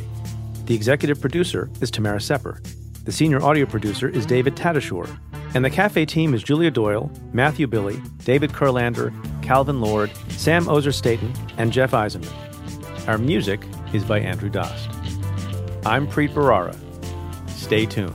The 0.65 0.75
executive 0.75 1.21
producer 1.21 1.71
is 1.81 1.91
Tamara 1.93 2.21
Sepper. 2.21 2.61
The 3.05 3.13
senior 3.13 3.41
audio 3.41 3.65
producer 3.65 4.09
is 4.09 4.27
David 4.27 4.57
Tatasciore. 4.57 5.17
And 5.55 5.65
the 5.65 5.71
cafe 5.71 6.05
team 6.05 6.35
is 6.35 6.43
Julia 6.43 6.71
Doyle, 6.71 7.11
Matthew 7.33 7.67
Billy, 7.67 8.01
David 8.25 8.53
Kurlander, 8.53 9.13
Calvin 9.43 9.81
Lord, 9.81 10.11
Sam 10.29 10.69
Ozer 10.69 10.93
Staten, 10.93 11.33
and 11.57 11.73
Jeff 11.73 11.93
Eisenman. 11.93 12.31
Our 13.09 13.19
music 13.19 13.63
is 13.95 14.05
by 14.05 14.21
Andrew 14.21 14.51
Dost. 14.51 14.91
I'm 15.87 16.07
Preet 16.07 16.35
Bharara. 16.35 16.77
Stay 17.49 17.87
tuned. 17.87 18.15